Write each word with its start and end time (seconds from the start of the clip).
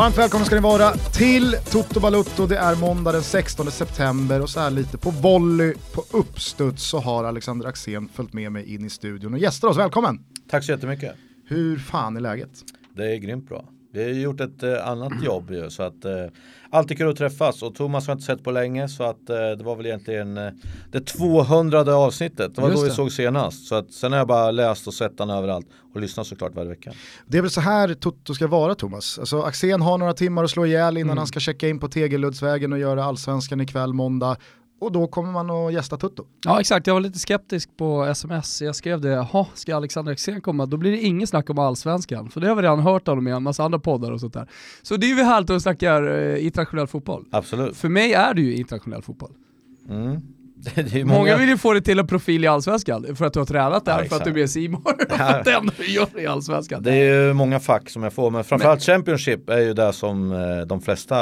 Varmt 0.00 0.18
välkomna 0.18 0.46
ska 0.46 0.54
ni 0.54 0.60
vara 0.60 0.90
till 0.92 1.56
Toto 1.70 2.00
Balutto. 2.00 2.46
Det 2.46 2.56
är 2.56 2.76
måndag 2.76 3.12
den 3.12 3.22
16 3.22 3.70
september 3.70 4.42
och 4.42 4.50
så 4.50 4.60
här 4.60 4.70
lite 4.70 4.98
på 4.98 5.10
volley, 5.10 5.74
på 5.94 6.04
uppstuds 6.18 6.82
så 6.82 6.98
har 6.98 7.24
Alexander 7.24 7.66
Axén 7.68 8.08
följt 8.08 8.32
med 8.32 8.52
mig 8.52 8.74
in 8.74 8.84
i 8.84 8.90
studion 8.90 9.32
och 9.34 9.38
gästar 9.38 9.68
oss. 9.68 9.76
Välkommen! 9.76 10.24
Tack 10.50 10.64
så 10.64 10.72
jättemycket. 10.72 11.14
Hur 11.46 11.78
fan 11.78 12.16
är 12.16 12.20
läget? 12.20 12.50
Det 12.96 13.14
är 13.14 13.16
grymt 13.16 13.48
bra. 13.48 13.64
Vi 13.92 14.02
har 14.02 14.10
gjort 14.10 14.40
ett 14.40 14.62
eh, 14.62 14.88
annat 14.88 15.12
jobb 15.22 15.50
ju 15.50 15.70
så 15.70 15.82
att 15.82 16.04
eh, 16.04 16.12
alltid 16.70 16.98
kul 16.98 17.10
att 17.10 17.16
träffas 17.16 17.62
och 17.62 17.74
Thomas 17.74 18.06
har 18.06 18.12
inte 18.12 18.24
sett 18.24 18.44
på 18.44 18.50
länge 18.50 18.88
så 18.88 19.04
att 19.04 19.30
eh, 19.30 19.36
det 19.36 19.64
var 19.64 19.76
väl 19.76 19.86
egentligen 19.86 20.38
eh, 20.38 20.50
det 20.92 21.00
200 21.00 21.80
avsnittet. 21.80 22.54
Det 22.54 22.60
var 22.60 22.68
Just 22.68 22.80
då 22.80 22.82
vi 22.82 22.88
det. 22.88 22.94
såg 22.94 23.12
senast. 23.12 23.66
Så 23.66 23.74
att 23.74 23.92
sen 23.92 24.12
har 24.12 24.18
jag 24.18 24.28
bara 24.28 24.50
läst 24.50 24.86
och 24.86 24.94
sett 24.94 25.18
den 25.18 25.30
överallt 25.30 25.66
och 25.94 26.00
lyssnat 26.00 26.26
såklart 26.26 26.54
varje 26.54 26.68
vecka. 26.68 26.92
Det 27.26 27.38
är 27.38 27.42
väl 27.42 27.50
så 27.50 27.60
här 27.60 27.94
Toto 27.94 28.34
ska 28.34 28.46
vara 28.46 28.74
Thomas. 28.74 29.18
Alltså 29.18 29.42
Axén 29.42 29.82
har 29.82 29.98
några 29.98 30.14
timmar 30.14 30.44
att 30.44 30.50
slå 30.50 30.66
ihjäl 30.66 30.96
innan 30.96 31.18
han 31.18 31.26
ska 31.26 31.40
checka 31.40 31.68
in 31.68 31.78
på 31.78 31.88
Tegeluddsvägen 31.88 32.72
och 32.72 32.78
göra 32.78 33.04
allsvenskan 33.04 33.60
ikväll 33.60 33.92
måndag. 33.92 34.36
Och 34.80 34.92
då 34.92 35.06
kommer 35.06 35.32
man 35.32 35.50
att 35.50 35.72
gästa 35.72 35.96
Toto. 35.96 36.24
Ja 36.44 36.60
exakt, 36.60 36.86
jag 36.86 36.94
var 36.94 37.00
lite 37.00 37.18
skeptisk 37.18 37.76
på 37.76 38.04
sms. 38.04 38.62
Jag 38.62 38.76
skrev 38.76 39.00
det, 39.00 39.08
jaha, 39.08 39.46
ska 39.54 39.76
Alexander 39.76 40.12
Axén 40.12 40.40
komma? 40.40 40.66
Då 40.66 40.76
blir 40.76 40.90
det 40.90 41.00
inget 41.00 41.28
snack 41.28 41.50
om 41.50 41.58
allsvenskan. 41.58 42.30
För 42.30 42.40
det 42.40 42.48
har 42.48 42.56
vi 42.56 42.62
redan 42.62 42.80
hört 42.80 43.06
honom 43.06 43.28
i 43.28 43.30
en 43.30 43.42
massa 43.42 43.64
andra 43.64 43.78
poddar 43.78 44.12
och 44.12 44.20
sånt 44.20 44.34
där. 44.34 44.48
Så 44.82 44.96
det 44.96 45.06
är 45.06 45.08
ju 45.08 45.22
härligt 45.22 45.50
att 45.50 45.62
snacka 45.62 45.96
eh, 45.96 46.46
internationell 46.46 46.86
fotboll. 46.86 47.24
Absolut. 47.30 47.76
För 47.76 47.88
mig 47.88 48.12
är 48.12 48.34
det 48.34 48.42
ju 48.42 48.56
internationell 48.56 49.02
fotboll. 49.02 49.32
Mm. 49.88 50.20
Ju 50.86 51.04
Många, 51.04 51.36
vill 51.36 51.48
ju 51.48 51.58
få 51.58 51.72
det 51.72 51.80
till 51.80 51.98
en 51.98 52.06
profil 52.06 52.44
i 52.44 52.46
allsvenskan 52.46 53.16
för 53.16 53.24
att 53.24 53.32
du 53.32 53.38
har 53.38 53.46
tränat 53.46 53.84
där, 53.84 54.02
Ja, 54.02 54.04
för 54.04 54.16
att 54.16 54.24
du 54.24 54.30
är 54.30 54.68
med 54.68 54.78
och 54.78 55.16
för 55.16 55.24
att 55.24 55.44
det 55.44 55.52
enda 55.52 55.72
du 55.78 55.90
gör 55.90 56.20
i 56.20 56.26
allsvenskan. 56.26 56.82
Det 56.82 56.92
är 56.92 57.26
ju 57.26 57.32
många 57.32 57.60
fack 57.60 57.90
som 57.90 58.02
jag 58.02 58.12
får 58.12 58.30
men 58.30 58.44
framförallt 58.44 58.82
Championship 58.82 59.50
är 59.50 59.58
ju 59.58 59.74
det 59.74 59.92
som 59.92 60.32
eh, 60.32 60.66
de 60.66 60.80
flesta 60.80 61.16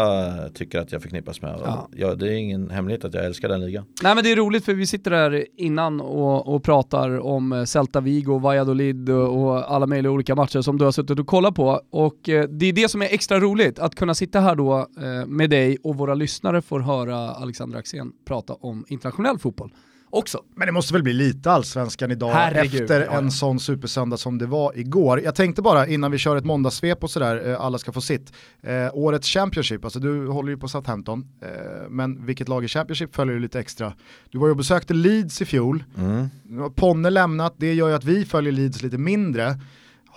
tycker 0.54 0.78
att 0.78 0.92
jag 0.92 1.02
förknippas 1.02 1.42
med. 1.42 1.60
Ja. 1.64 1.88
Ja. 1.96 2.14
det 2.14 2.28
är 2.28 2.32
ingen 2.32 2.70
hemlighet 2.70 3.04
att 3.04 3.14
jag 3.14 3.24
älskar 3.24 3.48
den 3.48 3.60
ligan. 3.60 3.84
Nej 4.02 4.14
men 4.14 4.24
det 4.24 4.32
är 4.32 4.36
roligt 4.36 4.64
för 4.64 4.74
vi 4.74 4.86
sitter 4.86 5.10
där 5.10 5.46
innan 5.56 6.00
och, 6.00 6.54
och 6.54 6.62
pratar 6.62 7.20
om 7.20 7.52
eh, 7.52 7.64
Celta 7.64 8.00
Vigo, 8.00 8.38
Valladolid 8.38 9.10
och, 9.10 9.74
alla 9.74 9.86
möjliga 9.86 10.12
olika 10.12 10.34
matcher 10.34 10.60
som 10.60 10.78
du 10.78 10.84
har 10.84 10.92
suttit 10.92 11.18
och 11.18 11.26
kollat 11.26 11.54
på. 11.54 11.80
Och 11.90 12.28
eh, 12.28 12.48
det 12.48 12.66
är 12.66 12.72
det 12.72 12.88
som 12.88 13.02
är 13.02 13.06
extra 13.06 13.40
roligt, 13.40 13.78
att 13.78 13.94
kunna 13.94 14.14
sitta 14.14 14.40
här 14.40 14.54
då 14.54 14.86
med 15.26 15.50
dig 15.50 15.78
och 15.82 15.96
våra 15.96 16.14
lyssnare 16.14 16.62
får 16.62 16.80
höra 16.80 17.30
Alexander 17.30 17.78
Axén 17.78 18.12
prata 18.26 18.54
om 18.54 18.84
internationell 19.28 19.38
fotboll 19.38 19.72
också. 20.10 20.42
Men 20.54 20.66
det 20.66 20.72
måste 20.72 20.92
väl 20.92 21.02
bli 21.02 21.12
lite 21.12 21.50
allsvenskan 21.50 22.10
idag 22.10 22.30
Herregud, 22.30 22.82
efter 22.82 23.00
ja, 23.00 23.12
en 23.18 23.30
sån 23.30 23.60
supersöndag 23.60 24.16
som 24.16 24.38
det 24.38 24.46
var 24.46 24.78
igår. 24.78 25.20
Jag 25.20 25.34
tänkte 25.34 25.62
bara 25.62 25.86
innan 25.86 26.10
vi 26.10 26.18
kör 26.18 26.36
ett 26.36 26.44
måndagssvep 26.44 27.04
och 27.04 27.10
sådär, 27.10 27.48
eh, 27.48 27.60
alla 27.60 27.78
ska 27.78 27.92
få 27.92 28.00
sitt. 28.00 28.32
Eh, 28.62 28.88
årets 28.92 29.28
Championship, 29.28 29.84
alltså 29.84 29.98
du 30.00 30.26
håller 30.28 30.50
ju 30.50 30.56
på 30.56 30.68
Southampton, 30.68 31.26
eh, 31.42 31.88
men 31.90 32.26
vilket 32.26 32.48
lag 32.48 32.64
i 32.64 32.68
Championship 32.68 33.14
följer 33.14 33.34
du 33.34 33.40
lite 33.40 33.60
extra. 33.60 33.92
Du 34.30 34.38
var 34.38 34.46
ju 34.46 34.50
och 34.50 34.56
besökte 34.56 34.94
Leeds 34.94 35.42
i 35.42 35.44
fjol, 35.44 35.84
Mm. 35.96 36.28
nu 36.42 36.60
har 36.60 36.70
Ponne 36.70 37.10
lämnat, 37.10 37.54
det 37.56 37.74
gör 37.74 37.88
ju 37.88 37.94
att 37.94 38.04
vi 38.04 38.24
följer 38.24 38.52
Leeds 38.52 38.82
lite 38.82 38.98
mindre. 38.98 39.60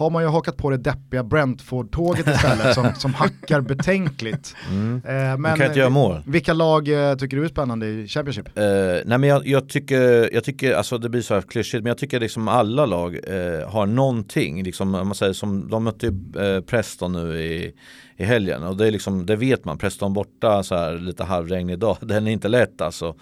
Har 0.02 0.10
man 0.10 0.24
ju 0.24 0.30
hakat 0.30 0.58
på 0.58 0.70
det 0.70 0.78
deppiga 0.78 1.24
Brentford-tåget 1.24 2.28
istället 2.28 2.76
som, 2.76 2.94
som 2.98 3.14
hackar 3.14 3.62
betänkligt. 3.62 4.56
Mm. 4.70 5.02
Eh, 5.06 5.38
Men, 5.38 5.58
kan 5.58 5.66
inte 5.66 5.80
göra 5.80 5.90
mål. 5.90 6.24
vilka 6.28 6.54
lag 6.54 7.10
eh, 7.10 7.16
tycker 7.16 7.38
du 7.38 7.44
är 7.44 7.48
spännande 7.48 7.88
i 7.88 8.08
Championship? 8.08 8.58
Eh, 8.58 8.64
nej 9.06 9.18
men 9.18 9.24
jag, 9.24 9.48
jag 9.48 9.70
tycker, 9.70 10.34
jag 10.34 10.44
tycker, 10.44 10.74
alltså 10.74 10.98
det 10.98 11.10
blir 11.10 11.22
så 11.22 11.34
här 11.34 11.42
klyschigt, 11.42 11.84
men 11.84 11.90
jag 11.90 11.98
tycker 11.98 12.20
liksom 12.20 12.48
alla 12.48 12.86
lag 12.86 13.16
eh, 13.28 13.70
har 13.70 13.86
någonting, 13.86 14.64
liksom, 14.64 14.96
om 14.96 15.08
man 15.08 15.16
säger 15.16 15.34
som, 15.34 15.70
de 15.70 15.84
mötte 15.84 16.06
ju 16.06 16.42
eh, 16.56 16.62
Preston 16.62 17.12
nu 17.12 17.40
i, 17.40 17.74
i 18.22 18.24
helgen 18.24 18.64
och 18.64 18.78
det 18.78 18.88
är 18.88 18.92
liksom, 18.92 19.26
det 19.26 19.36
vet 19.36 19.66
man, 19.66 19.78
Preston 19.78 20.14
borta 20.14 20.64
så 20.64 20.76
här 20.76 20.98
lite 20.98 21.24
halvregn 21.24 21.70
idag, 21.70 21.98
den 22.02 22.28
är 22.28 22.32
inte 22.32 22.48
lätt 22.48 22.82
alltså. 22.82 23.16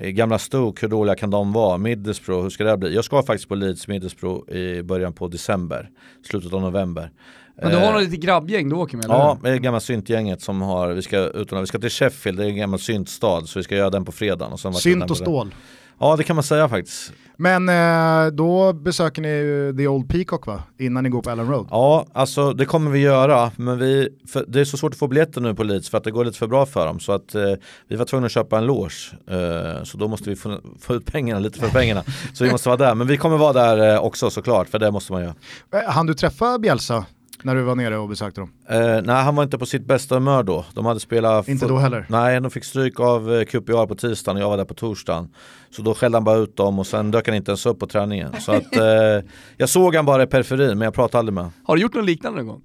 Eh, 0.00 0.08
gamla 0.08 0.38
Stoke, 0.38 0.80
hur 0.80 0.88
dåliga 0.88 1.14
kan 1.14 1.30
de 1.30 1.52
vara? 1.52 1.78
Middlesbrough, 1.78 2.42
hur 2.42 2.50
ska 2.50 2.64
det 2.64 2.70
här 2.70 2.76
bli? 2.76 2.94
Jag 2.94 3.04
ska 3.04 3.22
faktiskt 3.22 3.48
på 3.48 3.54
Leeds 3.54 3.88
Middlesbrough 3.88 4.50
i 4.56 4.82
början 4.82 5.12
på 5.12 5.28
december, 5.28 5.90
slutet 6.28 6.52
av 6.52 6.60
november. 6.60 7.10
Men 7.56 7.70
du 7.70 7.76
har 7.76 7.84
Eh, 7.84 7.92
nog 7.92 8.00
lite 8.02 8.16
grabbgäng 8.16 8.68
du 8.68 8.76
åker 8.76 8.96
med, 8.96 9.04
eller 9.04 9.14
Ja, 9.14 9.38
det 9.42 9.50
är 9.50 9.56
gamla 9.56 9.80
syntgänget 9.80 10.42
som 10.42 10.62
har, 10.62 10.92
vi 10.92 11.02
ska, 11.02 11.18
utan, 11.18 11.60
vi 11.60 11.66
ska 11.66 11.78
till 11.78 11.90
Sheffield, 11.90 12.38
det 12.38 12.44
är 12.44 12.48
en 12.48 12.56
gammal 12.56 12.78
syntstad 12.78 13.46
så 13.46 13.58
vi 13.58 13.62
ska 13.62 13.76
göra 13.76 13.90
den 13.90 14.04
på 14.04 14.12
fredagen. 14.12 14.52
Och 14.52 14.60
sen 14.60 14.74
Synt 14.74 15.02
och 15.02 15.08
det. 15.08 15.14
stål. 15.14 15.54
Ja 15.98 16.16
det 16.16 16.24
kan 16.24 16.36
man 16.36 16.42
säga 16.42 16.68
faktiskt. 16.68 17.12
Men 17.36 17.68
eh, 17.68 18.32
då 18.32 18.72
besöker 18.72 19.22
ni 19.22 19.28
ju 19.28 19.76
The 19.76 19.88
Old 19.88 20.08
Peacock 20.08 20.46
va? 20.46 20.62
Innan 20.78 21.04
ni 21.04 21.10
går 21.10 21.22
på 21.22 21.30
Ellen 21.30 21.48
Road. 21.48 21.66
Ja, 21.70 22.06
alltså 22.12 22.52
det 22.52 22.64
kommer 22.64 22.90
vi 22.90 22.98
göra, 22.98 23.50
men 23.56 23.78
vi, 23.78 24.08
det 24.46 24.60
är 24.60 24.64
så 24.64 24.76
svårt 24.76 24.92
att 24.92 24.98
få 24.98 25.08
biljetter 25.08 25.40
nu 25.40 25.54
på 25.54 25.62
Leeds 25.62 25.90
för 25.90 25.98
att 25.98 26.04
det 26.04 26.10
går 26.10 26.24
lite 26.24 26.38
för 26.38 26.46
bra 26.46 26.66
för 26.66 26.86
dem. 26.86 27.00
Så 27.00 27.12
att 27.12 27.34
eh, 27.34 27.42
vi 27.88 27.96
var 27.96 28.04
tvungna 28.04 28.26
att 28.26 28.32
köpa 28.32 28.58
en 28.58 28.66
loge, 28.66 29.12
eh, 29.30 29.84
så 29.84 29.98
då 29.98 30.08
måste 30.08 30.30
vi 30.30 30.36
få, 30.36 30.60
få 30.80 30.94
ut 30.94 31.06
pengarna 31.06 31.40
lite 31.40 31.58
för 31.58 31.68
pengarna. 31.68 32.02
så 32.34 32.44
vi 32.44 32.50
måste 32.50 32.68
vara 32.68 32.76
där, 32.76 32.94
men 32.94 33.06
vi 33.06 33.16
kommer 33.16 33.36
vara 33.36 33.52
där 33.52 33.94
eh, 33.94 34.00
också 34.00 34.30
såklart, 34.30 34.68
för 34.68 34.78
det 34.78 34.90
måste 34.90 35.12
man 35.12 35.22
göra. 35.22 35.34
Eh, 35.74 35.90
hann 35.90 36.06
du 36.06 36.14
träffa 36.14 36.58
Bielsa 36.58 37.04
när 37.44 37.54
du 37.54 37.62
var 37.62 37.74
nere 37.74 37.98
och 37.98 38.08
besökte 38.08 38.40
dem? 38.40 38.50
Eh, 38.68 39.02
nej, 39.04 39.22
han 39.24 39.36
var 39.36 39.42
inte 39.42 39.58
på 39.58 39.66
sitt 39.66 39.86
bästa 39.86 40.14
humör 40.14 40.42
då. 40.42 40.64
De 40.74 40.86
hade 40.86 41.00
spelat... 41.00 41.48
Inte 41.48 41.66
då 41.66 41.76
heller? 41.76 42.06
Nej, 42.08 42.40
de 42.40 42.50
fick 42.50 42.64
stryk 42.64 43.00
av 43.00 43.34
eh, 43.34 43.44
QPR 43.44 43.86
på 43.86 43.94
tisdagen 43.94 44.36
och 44.36 44.42
jag 44.42 44.50
var 44.50 44.56
där 44.56 44.64
på 44.64 44.74
torsdagen. 44.74 45.28
Så 45.70 45.82
då 45.82 45.94
skällde 45.94 46.16
han 46.16 46.24
bara 46.24 46.36
ut 46.36 46.56
dem 46.56 46.78
och 46.78 46.86
sen 46.86 47.10
dök 47.10 47.26
han 47.26 47.36
inte 47.36 47.50
ens 47.50 47.66
upp 47.66 47.78
på 47.78 47.86
träningen. 47.86 48.40
Så 48.40 48.52
att 48.52 48.76
eh, 48.76 49.28
jag 49.56 49.68
såg 49.68 49.94
han 49.94 50.06
bara 50.06 50.22
i 50.22 50.26
periferin 50.26 50.78
men 50.78 50.80
jag 50.80 50.94
pratade 50.94 51.18
aldrig 51.18 51.34
med 51.34 51.44
honom. 51.44 51.52
Har 51.64 51.76
du 51.76 51.82
gjort 51.82 51.94
något 51.94 52.04
liknande 52.04 52.38
någon 52.38 52.46
gång? 52.46 52.62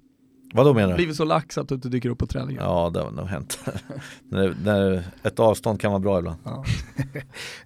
Vad 0.52 0.66
då 0.66 0.74
menar 0.74 0.88
du? 0.88 0.94
Blivit 0.94 1.16
så 1.16 1.24
lax 1.24 1.58
att 1.58 1.68
du 1.68 1.74
inte 1.74 1.88
dyker 1.88 2.08
upp 2.08 2.18
på 2.18 2.26
träningen? 2.26 2.62
Ja, 2.62 2.90
det 2.94 3.00
har 3.00 3.10
nog 3.10 3.26
hänt. 3.26 3.58
när, 4.28 4.54
när 4.64 5.04
ett 5.22 5.38
avstånd 5.38 5.80
kan 5.80 5.90
vara 5.90 6.00
bra 6.00 6.18
ibland. 6.18 6.38
Ja. 6.44 6.64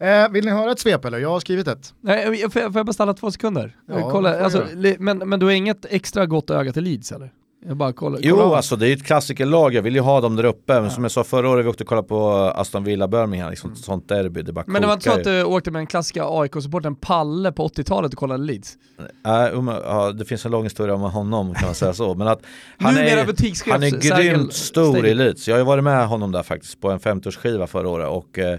Eh, 0.00 0.28
vill 0.30 0.44
ni 0.44 0.50
höra 0.50 0.72
ett 0.72 0.78
svep 0.78 1.04
eller? 1.04 1.18
Jag 1.18 1.30
har 1.30 1.40
skrivit 1.40 1.68
ett. 1.68 1.94
Nej, 2.00 2.26
får 2.26 2.62
jag, 2.62 2.72
får 2.72 2.78
jag 2.78 2.86
bara 2.86 2.92
stanna 2.92 3.14
två 3.14 3.30
sekunder? 3.30 3.76
Ja, 3.86 4.10
kolla, 4.10 4.44
alltså, 4.44 4.66
men, 4.98 5.18
men 5.18 5.40
du 5.40 5.46
har 5.46 5.52
inget 5.52 5.84
extra 5.84 6.26
gott 6.26 6.50
öga 6.50 6.72
till 6.72 6.84
Leeds 6.84 7.12
eller? 7.12 7.32
Jag 7.66 7.76
bara 7.76 7.92
kollar. 7.92 8.20
Jo, 8.22 8.36
kolla. 8.36 8.56
alltså 8.56 8.76
det 8.76 8.88
är 8.88 8.92
ett 8.92 9.04
klassikerlag. 9.04 9.74
Jag 9.74 9.82
vill 9.82 9.94
ju 9.94 10.00
ha 10.00 10.20
dem 10.20 10.36
där 10.36 10.44
uppe. 10.44 10.80
Men 10.80 10.90
som 10.90 11.04
jag 11.04 11.10
sa 11.10 11.24
förra 11.24 11.48
året, 11.48 11.64
vi 11.64 11.68
åkte 11.68 11.84
och 11.84 11.88
kollade 11.88 12.08
på 12.08 12.30
Aston 12.32 12.84
Villa 12.84 13.08
Birmingham, 13.08 13.50
liksom, 13.50 13.76
sånt 13.76 14.08
derby. 14.08 14.42
Det 14.42 14.52
bara 14.52 14.64
Men 14.66 14.82
det 14.82 14.86
var 14.86 14.94
inte 14.94 15.04
så 15.04 15.12
att 15.12 15.24
du 15.24 15.44
åkte 15.44 15.70
med 15.70 15.78
den 15.78 15.86
klassiska 15.86 16.24
AIK-supporten 16.24 16.94
Palle 16.94 17.52
på 17.52 17.68
80-talet 17.68 18.12
och 18.12 18.18
kollade 18.18 18.44
Leeds? 18.44 18.76
Nej, 19.24 19.50
um, 19.50 19.68
ja, 19.68 20.12
det 20.12 20.24
finns 20.24 20.44
en 20.44 20.50
lång 20.50 20.64
historia 20.64 20.94
om 20.94 21.00
honom 21.00 21.54
kan 21.54 21.64
man 21.64 21.74
säga 21.74 21.92
så. 21.92 22.14
Men 22.14 22.28
att 22.28 22.42
han 22.78 22.94
Numera 22.94 23.20
är, 23.20 23.70
han 23.70 23.82
är 23.82 23.90
grymt 23.90 24.52
stor 24.52 24.86
i 24.86 24.90
Stadium. 24.90 25.18
Leeds. 25.18 25.48
Jag 25.48 25.54
har 25.54 25.58
ju 25.58 25.64
varit 25.64 25.84
med 25.84 26.08
honom 26.08 26.32
där 26.32 26.42
faktiskt 26.42 26.80
på 26.80 26.90
en 26.90 27.00
50-årsskiva 27.00 27.66
förra 27.66 27.88
året. 27.88 28.08
Och, 28.08 28.38
eh, 28.38 28.58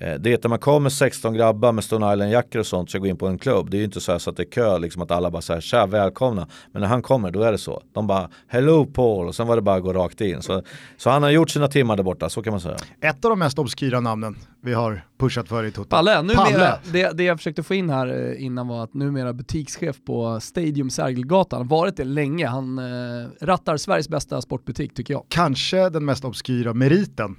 det 0.00 0.26
är 0.26 0.34
att 0.34 0.42
när 0.42 0.48
man 0.48 0.58
kommer 0.58 0.90
16 0.90 1.34
grabbar 1.34 1.72
med 1.72 1.84
Stone 1.84 2.12
Island-jackor 2.12 2.58
och 2.58 2.66
sånt 2.66 2.90
ska 2.90 2.98
gå 2.98 3.06
in 3.06 3.16
på 3.16 3.26
en 3.26 3.38
klubb. 3.38 3.70
Det 3.70 3.76
är 3.76 3.78
ju 3.78 3.84
inte 3.84 4.00
så, 4.00 4.12
här 4.12 4.18
så 4.18 4.30
att 4.30 4.36
det 4.36 4.42
är 4.42 4.50
kö, 4.50 4.78
liksom 4.78 5.02
att 5.02 5.10
alla 5.10 5.30
bara 5.30 5.42
säger 5.42 5.60
tja 5.60 5.86
välkomna. 5.86 6.48
Men 6.72 6.82
när 6.82 6.88
han 6.88 7.02
kommer 7.02 7.30
då 7.30 7.42
är 7.42 7.52
det 7.52 7.58
så. 7.58 7.82
De 7.92 8.06
bara 8.06 8.30
hello 8.48 8.86
Paul 8.86 9.28
och 9.28 9.34
sen 9.34 9.46
var 9.46 9.56
det 9.56 9.62
bara 9.62 9.76
att 9.76 9.82
gå 9.82 9.92
rakt 9.92 10.20
in. 10.20 10.42
Så, 10.42 10.62
så 10.96 11.10
han 11.10 11.22
har 11.22 11.30
gjort 11.30 11.50
sina 11.50 11.68
timmar 11.68 11.96
där 11.96 12.04
borta, 12.04 12.28
så 12.28 12.42
kan 12.42 12.52
man 12.52 12.60
säga. 12.60 12.76
Ett 13.00 13.24
av 13.24 13.30
de 13.30 13.38
mest 13.38 13.58
obskyra 13.58 14.00
namnen 14.00 14.36
vi 14.62 14.72
har 14.72 15.04
pushat 15.18 15.48
för 15.48 15.64
i 15.64 15.70
Toto. 15.70 15.88
Palle, 15.88 16.22
numera, 16.22 16.44
Palle. 16.44 16.78
Det, 16.92 17.16
det 17.16 17.24
jag 17.24 17.38
försökte 17.38 17.62
få 17.62 17.74
in 17.74 17.90
här 17.90 18.30
eh, 18.30 18.44
innan 18.44 18.68
var 18.68 18.84
att 18.84 18.94
numera 18.94 19.32
butikschef 19.32 19.96
på 20.06 20.40
Stadium 20.40 20.90
Sergelgatan, 20.90 21.68
varit 21.68 21.96
det 21.96 22.04
länge. 22.04 22.46
Han 22.46 22.78
eh, 22.78 22.84
rattar 23.40 23.76
Sveriges 23.76 24.08
bästa 24.08 24.40
sportbutik 24.40 24.94
tycker 24.94 25.14
jag. 25.14 25.24
Kanske 25.28 25.88
den 25.88 26.04
mest 26.04 26.24
obskyra 26.24 26.74
meriten. 26.74 27.36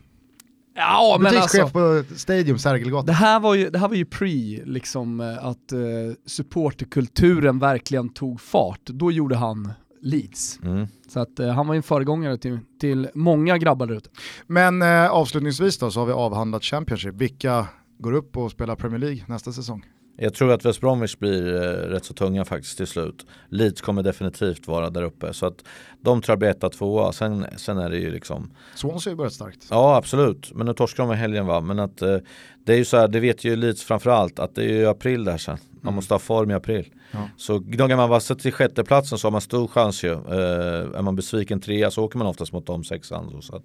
Ja 0.75 1.17
men 1.19 1.33
Butikschef 1.33 1.61
alltså, 1.61 2.03
på 2.09 2.15
Stadium 2.15 2.59
Sergelgatan. 2.59 3.05
det 3.05 3.13
här 3.13 3.39
var 3.39 3.55
ju, 3.55 3.69
det 3.69 3.79
här 3.79 3.87
var 3.87 3.95
ju 3.95 4.05
pre, 4.05 4.65
liksom 4.65 5.19
eh, 5.19 5.45
att 5.45 5.71
eh, 5.71 5.79
supporterkulturen 6.25 7.59
verkligen 7.59 8.09
tog 8.09 8.41
fart. 8.41 8.85
Då 8.85 9.11
gjorde 9.11 9.35
han 9.35 9.73
Leeds. 10.01 10.59
Mm. 10.63 10.87
Så 11.07 11.19
att 11.19 11.39
eh, 11.39 11.49
han 11.49 11.67
var 11.67 11.73
ju 11.73 11.77
en 11.77 11.83
föregångare 11.83 12.37
till, 12.37 12.59
till 12.81 13.09
många 13.13 13.57
grabbar 13.57 13.87
där 13.87 13.95
ute. 13.95 14.09
Men 14.47 14.81
eh, 14.81 15.11
avslutningsvis 15.11 15.77
då 15.77 15.91
så 15.91 15.99
har 15.99 16.07
vi 16.07 16.13
avhandlat 16.13 16.63
Championship. 16.63 17.15
Vilka 17.15 17.67
går 17.99 18.13
upp 18.13 18.37
och 18.37 18.51
spelar 18.51 18.75
Premier 18.75 18.99
League 18.99 19.23
nästa 19.27 19.51
säsong? 19.51 19.85
Jag 20.17 20.33
tror 20.33 20.51
att 20.51 20.65
West 20.65 20.81
Bromwich 20.81 21.15
blir 21.17 21.55
eh, 21.55 21.59
rätt 21.89 22.05
så 22.05 22.13
tunga 22.13 22.45
faktiskt 22.45 22.77
till 22.77 22.87
slut. 22.87 23.25
Leeds 23.49 23.81
kommer 23.81 24.03
definitivt 24.03 24.67
vara 24.67 24.89
där 24.89 25.03
uppe. 25.03 25.33
Så 25.33 25.45
att 25.45 25.63
de 26.01 26.21
tror 26.21 26.31
jag 26.33 26.39
blir 26.39 26.49
etta, 26.49 26.69
tvåa. 26.69 27.11
Sen, 27.11 27.45
sen 27.57 27.77
är 27.77 27.89
det 27.89 27.97
ju 27.97 28.11
liksom 28.11 28.51
Swansea 28.75 29.09
har 29.09 29.13
ju 29.13 29.17
börjat 29.17 29.33
starkt. 29.33 29.67
Ja 29.69 29.95
absolut, 29.95 30.51
men 30.55 30.65
nu 30.65 30.73
torskar 30.73 31.03
de 31.03 31.13
i 31.13 31.15
helgen 31.15 31.45
va. 31.45 31.61
Men 31.61 31.79
att 31.79 32.01
eh, 32.01 32.17
det 32.65 32.73
är 32.73 32.77
ju 32.77 32.85
så 32.85 32.97
här, 32.97 33.07
det 33.07 33.19
vet 33.19 33.43
ju 33.43 33.55
Leeds 33.55 33.83
framförallt 33.83 34.39
att 34.39 34.55
det 34.55 34.63
är 34.63 34.69
ju 34.73 34.85
april 34.87 35.23
där 35.23 35.37
sen. 35.37 35.57
Man 35.71 35.81
Mm. 35.83 35.95
måste 35.95 36.13
ha 36.13 36.19
form 36.19 36.51
i 36.51 36.53
april. 36.53 36.85
Ja. 37.11 37.29
Så 37.37 37.59
gnuggar 37.59 37.97
man 37.97 38.09
vassa 38.09 38.35
till 38.35 38.53
sjätteplatsen 38.53 39.17
så 39.17 39.27
har 39.27 39.31
man 39.31 39.41
stor 39.41 39.67
chans 39.67 40.03
ju. 40.03 40.11
Eh, 40.11 40.97
är 40.97 41.01
man 41.01 41.15
besviken 41.15 41.61
trea 41.61 41.91
så 41.91 42.03
åker 42.03 42.17
man 42.17 42.27
oftast 42.27 42.51
mot 42.53 42.65
de 42.65 42.83
sexan. 42.83 43.29
Så, 43.31 43.41
så 43.41 43.55
att, 43.55 43.63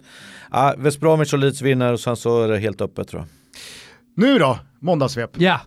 ah, 0.50 0.74
West 0.78 1.00
Bromwich 1.00 1.32
och 1.32 1.38
Leeds 1.38 1.62
vinner 1.62 1.92
och 1.92 2.00
sen 2.00 2.16
så 2.16 2.42
är 2.42 2.48
det 2.48 2.58
helt 2.58 2.80
öppet 2.80 3.08
tror 3.08 3.20
jag. 3.22 3.28
Nu 4.14 4.38
då, 4.38 4.58
måndagssvep. 4.80 5.30
Ja, 5.36 5.60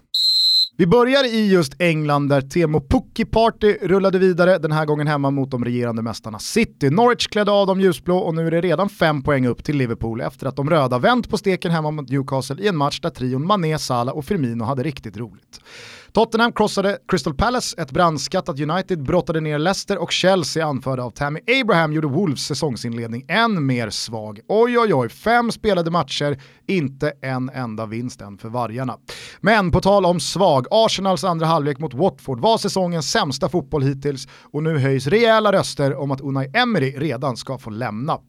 vi 0.77 0.87
börjar 0.87 1.23
i 1.23 1.51
just 1.51 1.81
England 1.81 2.29
där 2.29 2.41
Temo 2.41 2.81
Pukki 2.81 3.25
Party 3.25 3.77
rullade 3.81 4.19
vidare, 4.19 4.57
den 4.57 4.71
här 4.71 4.85
gången 4.85 5.07
hemma 5.07 5.31
mot 5.31 5.51
de 5.51 5.65
regerande 5.65 6.01
mästarna 6.01 6.39
City. 6.39 6.89
Norwich 6.89 7.27
klädde 7.27 7.51
av 7.51 7.67
dem 7.67 7.81
ljusblå 7.81 8.17
och 8.17 8.35
nu 8.35 8.47
är 8.47 8.51
det 8.51 8.61
redan 8.61 8.89
fem 8.89 9.23
poäng 9.23 9.47
upp 9.47 9.63
till 9.63 9.77
Liverpool 9.77 10.21
efter 10.21 10.47
att 10.47 10.55
de 10.55 10.69
röda 10.69 10.99
vänt 10.99 11.29
på 11.29 11.37
steken 11.37 11.71
hemma 11.71 11.91
mot 11.91 12.09
Newcastle 12.09 12.63
i 12.63 12.67
en 12.67 12.77
match 12.77 12.99
där 12.99 13.09
trion 13.09 13.47
Mané, 13.47 13.79
Salah 13.79 14.15
och 14.15 14.25
Firmino 14.25 14.63
hade 14.63 14.83
riktigt 14.83 15.17
roligt. 15.17 15.59
Tottenham 16.13 16.51
krossade 16.51 16.97
Crystal 17.07 17.33
Palace, 17.33 17.81
ett 17.81 17.91
brandskattat 17.91 18.59
United 18.59 19.03
brottade 19.03 19.41
ner 19.41 19.59
Leicester 19.59 19.97
och 19.97 20.11
Chelsea 20.11 20.65
anförda 20.65 21.03
av 21.03 21.11
Tammy 21.11 21.39
Abraham 21.61 21.93
gjorde 21.93 22.07
Wolves 22.07 22.45
säsongsinledning 22.45 23.25
än 23.27 23.65
mer 23.65 23.89
svag. 23.89 24.39
Oj 24.47 24.79
oj 24.79 24.93
oj, 24.93 25.09
fem 25.09 25.51
spelade 25.51 25.91
matcher, 25.91 26.41
inte 26.67 27.13
en 27.21 27.49
enda 27.49 27.85
vinst 27.85 28.21
än 28.21 28.37
för 28.37 28.49
vargarna. 28.49 28.97
Men 29.41 29.71
på 29.71 29.81
tal 29.81 30.05
om 30.05 30.19
svag, 30.19 30.65
Arsenals 30.71 31.23
andra 31.23 31.45
halvlek 31.45 31.79
mot 31.79 31.93
Watford 31.93 32.39
var 32.39 32.57
säsongens 32.57 33.11
sämsta 33.11 33.49
fotboll 33.49 33.83
hittills 33.83 34.27
och 34.53 34.63
nu 34.63 34.77
höjs 34.77 35.07
rejäla 35.07 35.51
röster 35.51 35.95
om 35.95 36.11
att 36.11 36.21
Unai 36.21 36.51
Emery 36.53 36.91
redan 36.97 37.37
ska 37.37 37.57
få 37.57 37.69
lämna. 37.69 38.19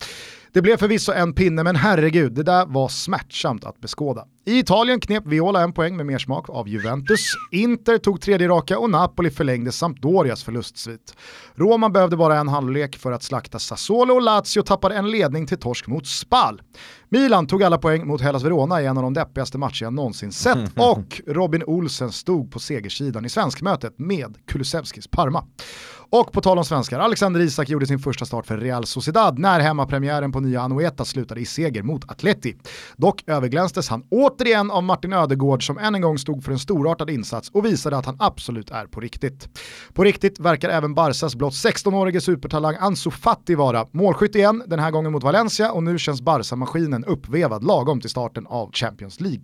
Det 0.54 0.62
blev 0.62 0.76
förvisso 0.76 1.12
en 1.12 1.32
pinne, 1.32 1.62
men 1.62 1.76
herregud, 1.76 2.32
det 2.32 2.42
där 2.42 2.66
var 2.66 2.88
smärtsamt 2.88 3.64
att 3.64 3.80
beskåda. 3.80 4.24
I 4.44 4.58
Italien 4.58 5.00
knep 5.00 5.26
Viola 5.26 5.62
en 5.62 5.72
poäng 5.72 5.96
med 5.96 6.06
mer 6.06 6.18
smak 6.18 6.50
av 6.50 6.68
Juventus. 6.68 7.20
Inter 7.52 7.98
tog 7.98 8.20
tredje 8.20 8.48
raka 8.48 8.78
och 8.78 8.90
Napoli 8.90 9.30
förlängde 9.30 9.72
Sampdorias 9.72 10.44
förlustsvit. 10.44 11.14
Roma 11.54 11.88
behövde 11.88 12.16
bara 12.16 12.38
en 12.38 12.48
halvlek 12.48 12.96
för 12.96 13.12
att 13.12 13.22
slakta 13.22 13.58
Sassuolo 13.58 14.14
och 14.14 14.22
Lazio 14.22 14.62
tappade 14.62 14.94
en 14.94 15.10
ledning 15.10 15.46
till 15.46 15.58
torsk 15.58 15.86
mot 15.86 16.06
Spal. 16.06 16.62
Milan 17.08 17.46
tog 17.46 17.62
alla 17.62 17.78
poäng 17.78 18.06
mot 18.06 18.20
Hellas 18.20 18.42
Verona 18.42 18.82
i 18.82 18.86
en 18.86 18.96
av 18.96 19.02
de 19.02 19.14
deppigaste 19.14 19.58
matcher 19.58 19.84
jag 19.84 19.92
någonsin 19.92 20.32
sett 20.32 20.72
och 20.76 21.20
Robin 21.26 21.62
Olsen 21.66 22.12
stod 22.12 22.52
på 22.52 22.58
segersidan 22.58 23.24
i 23.24 23.28
svenskmötet 23.28 23.98
med 23.98 24.36
Kulusevskis 24.46 25.08
Parma. 25.08 25.44
Och 26.14 26.32
på 26.32 26.40
tal 26.40 26.58
om 26.58 26.64
svenskar, 26.64 27.00
Alexander 27.00 27.40
Isak 27.40 27.68
gjorde 27.68 27.86
sin 27.86 27.98
första 27.98 28.24
start 28.24 28.46
för 28.46 28.58
Real 28.58 28.86
Sociedad 28.86 29.38
när 29.38 29.60
hemmapremiären 29.60 30.32
på 30.32 30.40
nya 30.40 30.62
Anoeta 30.62 31.04
slutade 31.04 31.40
i 31.40 31.44
seger 31.44 31.82
mot 31.82 32.10
Atleti. 32.10 32.56
Dock 32.96 33.22
överglänstes 33.26 33.88
han 33.88 34.04
återigen 34.10 34.70
av 34.70 34.82
Martin 34.82 35.12
Ödegård 35.12 35.66
som 35.66 35.78
än 35.78 35.94
en 35.94 36.00
gång 36.00 36.18
stod 36.18 36.44
för 36.44 36.52
en 36.52 36.58
storartad 36.58 37.10
insats 37.10 37.50
och 37.50 37.64
visade 37.64 37.96
att 37.96 38.06
han 38.06 38.16
absolut 38.18 38.70
är 38.70 38.86
på 38.86 39.00
riktigt. 39.00 39.48
På 39.92 40.04
riktigt 40.04 40.40
verkar 40.40 40.68
även 40.68 40.94
Barsas 40.94 41.34
blott 41.34 41.52
16-årige 41.52 42.20
supertalang 42.20 42.76
Ansu 42.80 43.10
Fati 43.10 43.54
vara. 43.54 43.86
Målskytt 43.92 44.34
igen, 44.34 44.62
den 44.66 44.78
här 44.78 44.90
gången 44.90 45.12
mot 45.12 45.22
Valencia 45.22 45.72
och 45.72 45.82
nu 45.82 45.98
känns 45.98 46.22
Barca-maskinen 46.22 47.04
uppvevad 47.04 47.64
lagom 47.64 48.00
till 48.00 48.10
starten 48.10 48.46
av 48.46 48.72
Champions 48.72 49.20
League. 49.20 49.42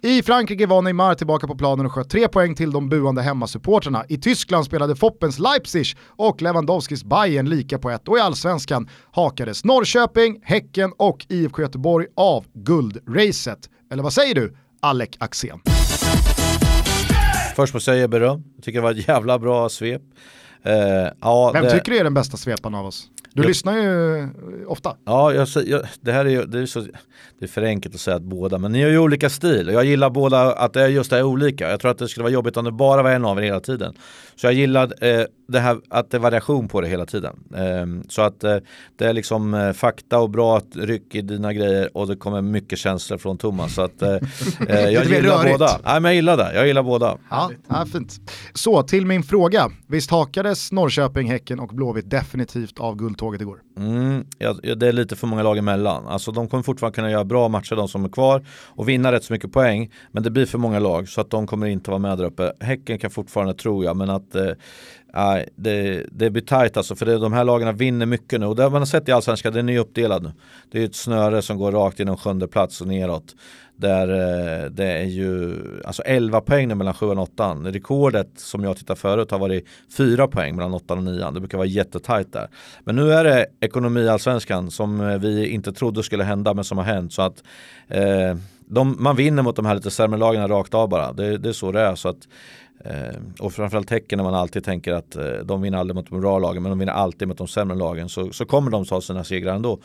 I 0.00 0.22
Frankrike 0.22 0.66
var 0.66 0.82
Neymar 0.82 1.14
tillbaka 1.14 1.46
på 1.46 1.54
planen 1.54 1.86
och 1.86 1.92
sköt 1.92 2.10
tre 2.10 2.28
poäng 2.28 2.54
till 2.54 2.70
de 2.72 2.88
buande 2.88 3.22
hemmasupportrarna. 3.22 4.04
I 4.08 4.18
Tyskland 4.18 4.64
spelade 4.64 4.96
Foppens 4.96 5.38
Leipzig 5.38 5.91
och 6.06 6.42
Lewandowskis 6.42 7.04
Bayern 7.04 7.48
lika 7.48 7.78
på 7.78 7.90
ett 7.90 8.08
och 8.08 8.18
i 8.18 8.20
allsvenskan 8.20 8.88
hakades 9.10 9.64
Norrköping, 9.64 10.40
Häcken 10.42 10.92
och 10.98 11.26
IFK 11.28 11.62
Göteborg 11.62 12.06
av 12.16 12.44
guldracet. 12.52 13.70
Eller 13.92 14.02
vad 14.02 14.12
säger 14.12 14.34
du, 14.34 14.56
Alec 14.80 15.10
Axén? 15.18 15.60
Först 17.56 17.74
måste 17.74 17.90
jag 17.90 17.98
ge 17.98 18.08
beröm, 18.08 18.44
jag 18.56 18.64
tycker 18.64 18.78
det 18.78 18.82
var 18.82 18.90
ett 18.90 19.08
jävla 19.08 19.38
bra 19.38 19.68
svep. 19.68 20.02
Uh, 20.66 20.72
ja, 21.20 21.50
Vem 21.54 21.64
det... 21.64 21.70
tycker 21.70 21.92
du 21.92 21.98
är 21.98 22.04
den 22.04 22.14
bästa 22.14 22.36
svepan 22.36 22.74
av 22.74 22.86
oss? 22.86 23.08
Du 23.34 23.42
jag, 23.42 23.48
lyssnar 23.48 23.78
ju 23.78 24.28
ofta. 24.66 24.96
Ja, 25.04 25.32
jag, 25.32 25.48
jag, 25.66 25.82
det 26.00 26.12
här 26.12 26.24
är 26.24 26.30
ju 26.30 26.44
det 26.44 26.58
är, 26.58 26.66
så, 26.66 26.80
det 27.38 27.44
är 27.44 27.48
för 27.48 27.62
enkelt 27.62 27.94
att 27.94 28.00
säga 28.00 28.16
att 28.16 28.22
båda, 28.22 28.58
men 28.58 28.72
ni 28.72 28.82
har 28.82 28.90
ju 28.90 28.98
olika 28.98 29.30
stil 29.30 29.70
jag 29.72 29.84
gillar 29.84 30.10
båda 30.10 30.52
att 30.52 30.72
det 30.72 30.82
är 30.82 30.88
just 30.88 31.10
det 31.10 31.18
är 31.18 31.22
olika. 31.22 31.70
Jag 31.70 31.80
tror 31.80 31.90
att 31.90 31.98
det 31.98 32.08
skulle 32.08 32.22
vara 32.22 32.32
jobbigt 32.32 32.56
om 32.56 32.64
det 32.64 32.72
bara 32.72 33.02
var 33.02 33.10
en 33.10 33.24
av 33.24 33.38
er 33.38 33.42
hela 33.42 33.60
tiden. 33.60 33.94
Så 34.36 34.46
jag 34.46 34.54
gillar 34.54 35.04
eh, 35.04 35.24
det 35.48 35.60
här 35.60 35.78
att 35.90 36.10
det 36.10 36.16
är 36.16 36.18
variation 36.18 36.68
på 36.68 36.80
det 36.80 36.88
hela 36.88 37.06
tiden. 37.06 37.36
Eh, 37.54 38.08
så 38.08 38.22
att 38.22 38.44
eh, 38.44 38.56
det 38.96 39.06
är 39.06 39.12
liksom 39.12 39.54
eh, 39.54 39.72
fakta 39.72 40.18
och 40.18 40.30
bra 40.30 40.60
ryck 40.74 41.14
i 41.14 41.22
dina 41.22 41.52
grejer 41.52 41.96
och 41.96 42.06
det 42.06 42.16
kommer 42.16 42.42
mycket 42.42 42.78
känslor 42.78 43.18
från 43.18 43.38
Thomas. 43.38 43.74
Så 43.74 43.82
att, 43.82 44.02
eh, 44.02 44.08
eh, 44.68 44.88
jag 44.88 45.04
gillar 45.04 45.52
båda. 45.52 45.80
Nej, 45.84 46.00
men 46.00 46.04
jag 46.04 46.14
gillar 46.14 46.36
det, 46.36 46.54
jag 46.54 46.66
gillar 46.66 46.82
båda. 46.82 47.18
Ja, 47.30 47.50
ja, 47.68 47.86
fint. 47.92 48.20
Så 48.54 48.82
till 48.82 49.06
min 49.06 49.22
fråga, 49.22 49.70
visst 49.86 50.10
hakades 50.10 50.72
Norrköping, 50.72 51.30
Häcken 51.30 51.60
och 51.60 51.68
Blåvitt 51.68 52.10
definitivt 52.10 52.80
av 52.80 52.96
tåget 53.22 53.40
igår? 53.40 53.62
Mm, 53.76 54.26
ja, 54.38 54.52
det 54.52 54.88
är 54.88 54.92
lite 54.92 55.16
för 55.16 55.26
många 55.26 55.42
lag 55.42 55.58
emellan. 55.58 56.06
Alltså 56.06 56.32
de 56.32 56.48
kommer 56.48 56.62
fortfarande 56.62 56.94
kunna 56.94 57.10
göra 57.10 57.24
bra 57.24 57.48
matcher 57.48 57.76
de 57.76 57.88
som 57.88 58.04
är 58.04 58.08
kvar 58.08 58.44
och 58.68 58.88
vinna 58.88 59.12
rätt 59.12 59.24
så 59.24 59.32
mycket 59.32 59.52
poäng. 59.52 59.90
Men 60.12 60.22
det 60.22 60.30
blir 60.30 60.46
för 60.46 60.58
många 60.58 60.78
lag 60.78 61.08
så 61.08 61.20
att 61.20 61.30
de 61.30 61.46
kommer 61.46 61.66
inte 61.66 61.90
vara 61.90 61.98
med 61.98 62.18
där 62.18 62.24
uppe. 62.24 62.52
Häcken 62.60 62.98
kan 62.98 63.10
fortfarande, 63.10 63.54
tror 63.54 63.84
jag, 63.84 63.96
men 63.96 64.10
att 64.10 64.34
eh, 64.34 64.50
det, 65.56 66.06
det 66.12 66.30
blir 66.30 66.42
tajt 66.42 66.76
alltså 66.76 66.94
för 66.94 67.06
det, 67.06 67.18
de 67.18 67.32
här 67.32 67.44
lagarna 67.44 67.72
vinner 67.72 68.06
mycket 68.06 68.40
nu 68.40 68.46
och 68.46 68.56
det 68.56 68.62
har 68.62 68.84
sett 68.84 69.08
i 69.08 69.12
Allsvenskan, 69.12 69.52
den 69.52 69.68
är 69.68 69.78
uppdelad 69.78 70.22
nu. 70.22 70.32
Det 70.70 70.80
är 70.80 70.84
ett 70.84 70.94
snöre 70.94 71.42
som 71.42 71.58
går 71.58 71.72
rakt 71.72 71.98
genom 71.98 72.16
sjunde 72.16 72.48
plats 72.48 72.80
och 72.80 72.86
neråt. 72.86 73.34
Där 73.82 74.08
eh, 74.08 74.70
det 74.70 74.84
är 74.84 75.04
ju 75.04 75.58
alltså 75.84 76.02
11 76.02 76.40
poäng 76.40 76.68
nu 76.68 76.74
mellan 76.74 76.94
7 76.94 77.06
och 77.06 77.18
8. 77.18 77.54
Rekordet 77.64 78.28
som 78.36 78.64
jag 78.64 78.76
tittar 78.76 78.94
förut 78.94 79.30
har 79.30 79.38
varit 79.38 79.66
4 79.96 80.28
poäng 80.28 80.56
mellan 80.56 80.74
8 80.74 80.94
och 80.94 81.02
9. 81.02 81.30
Det 81.30 81.40
brukar 81.40 81.58
vara 81.58 81.68
jättetajt 81.68 82.32
där. 82.32 82.48
Men 82.84 82.96
nu 82.96 83.12
är 83.12 83.24
det 83.24 83.46
ekonomi 83.60 84.08
allsvenskan 84.08 84.70
som 84.70 85.00
eh, 85.00 85.18
vi 85.18 85.48
inte 85.48 85.72
trodde 85.72 86.02
skulle 86.02 86.24
hända 86.24 86.54
men 86.54 86.64
som 86.64 86.78
har 86.78 86.84
hänt. 86.84 87.12
Så 87.12 87.22
att 87.22 87.42
eh, 87.88 88.36
de, 88.66 88.96
man 88.98 89.16
vinner 89.16 89.42
mot 89.42 89.56
de 89.56 89.66
här 89.66 89.74
lite 89.74 89.90
sämre 89.90 90.18
lagen 90.18 90.48
rakt 90.48 90.74
av 90.74 90.88
bara. 90.88 91.12
Det, 91.12 91.38
det 91.38 91.48
är 91.48 91.52
så 91.52 91.72
det 91.72 91.80
är. 91.80 91.94
Så 91.94 92.08
att, 92.08 92.28
eh, 92.84 93.16
och 93.40 93.52
framförallt 93.52 93.88
tecken 93.88 94.16
när 94.16 94.24
man 94.24 94.34
alltid 94.34 94.64
tänker 94.64 94.92
att 94.92 95.16
eh, 95.16 95.24
de 95.44 95.62
vinner 95.62 95.78
aldrig 95.78 95.94
mot 95.94 96.10
de 96.10 96.20
bra 96.20 96.38
lagen 96.38 96.62
men 96.62 96.70
de 96.70 96.78
vinner 96.78 96.92
alltid 96.92 97.28
mot 97.28 97.38
de 97.38 97.48
sämre 97.48 97.76
lagen. 97.76 98.08
Så, 98.08 98.32
så 98.32 98.44
kommer 98.44 98.70
de 98.70 98.84
ta 98.84 99.00
sina 99.00 99.24
segrar 99.24 99.54
ändå. 99.54 99.78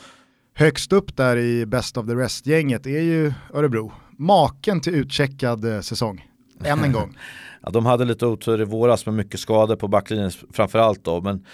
Högst 0.59 0.93
upp 0.93 1.15
där 1.17 1.37
i 1.37 1.65
Best 1.65 1.97
of 1.97 2.07
the 2.07 2.15
Rest-gänget 2.15 2.85
är 2.85 3.01
ju 3.01 3.33
Örebro. 3.53 3.91
Maken 4.17 4.81
till 4.81 4.95
utcheckad 4.95 5.65
eh, 5.65 5.81
säsong, 5.81 6.27
än 6.63 6.83
en 6.83 6.91
gång. 6.91 7.17
ja, 7.61 7.69
de 7.69 7.85
hade 7.85 8.05
lite 8.05 8.25
otur 8.25 8.61
i 8.61 8.63
våras 8.63 9.05
med 9.05 9.15
mycket 9.15 9.39
skador 9.39 9.75
på 9.75 9.87
backlinjen 9.87 10.31
framförallt 10.51 11.03
då. 11.03 11.21
Men 11.21 11.45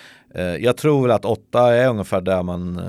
jag 0.41 0.77
tror 0.77 1.01
väl 1.01 1.11
att 1.11 1.25
åtta 1.25 1.75
är 1.75 1.89
ungefär 1.89 2.21
där 2.21 2.43
man, 2.43 2.77
eh, 2.77 2.83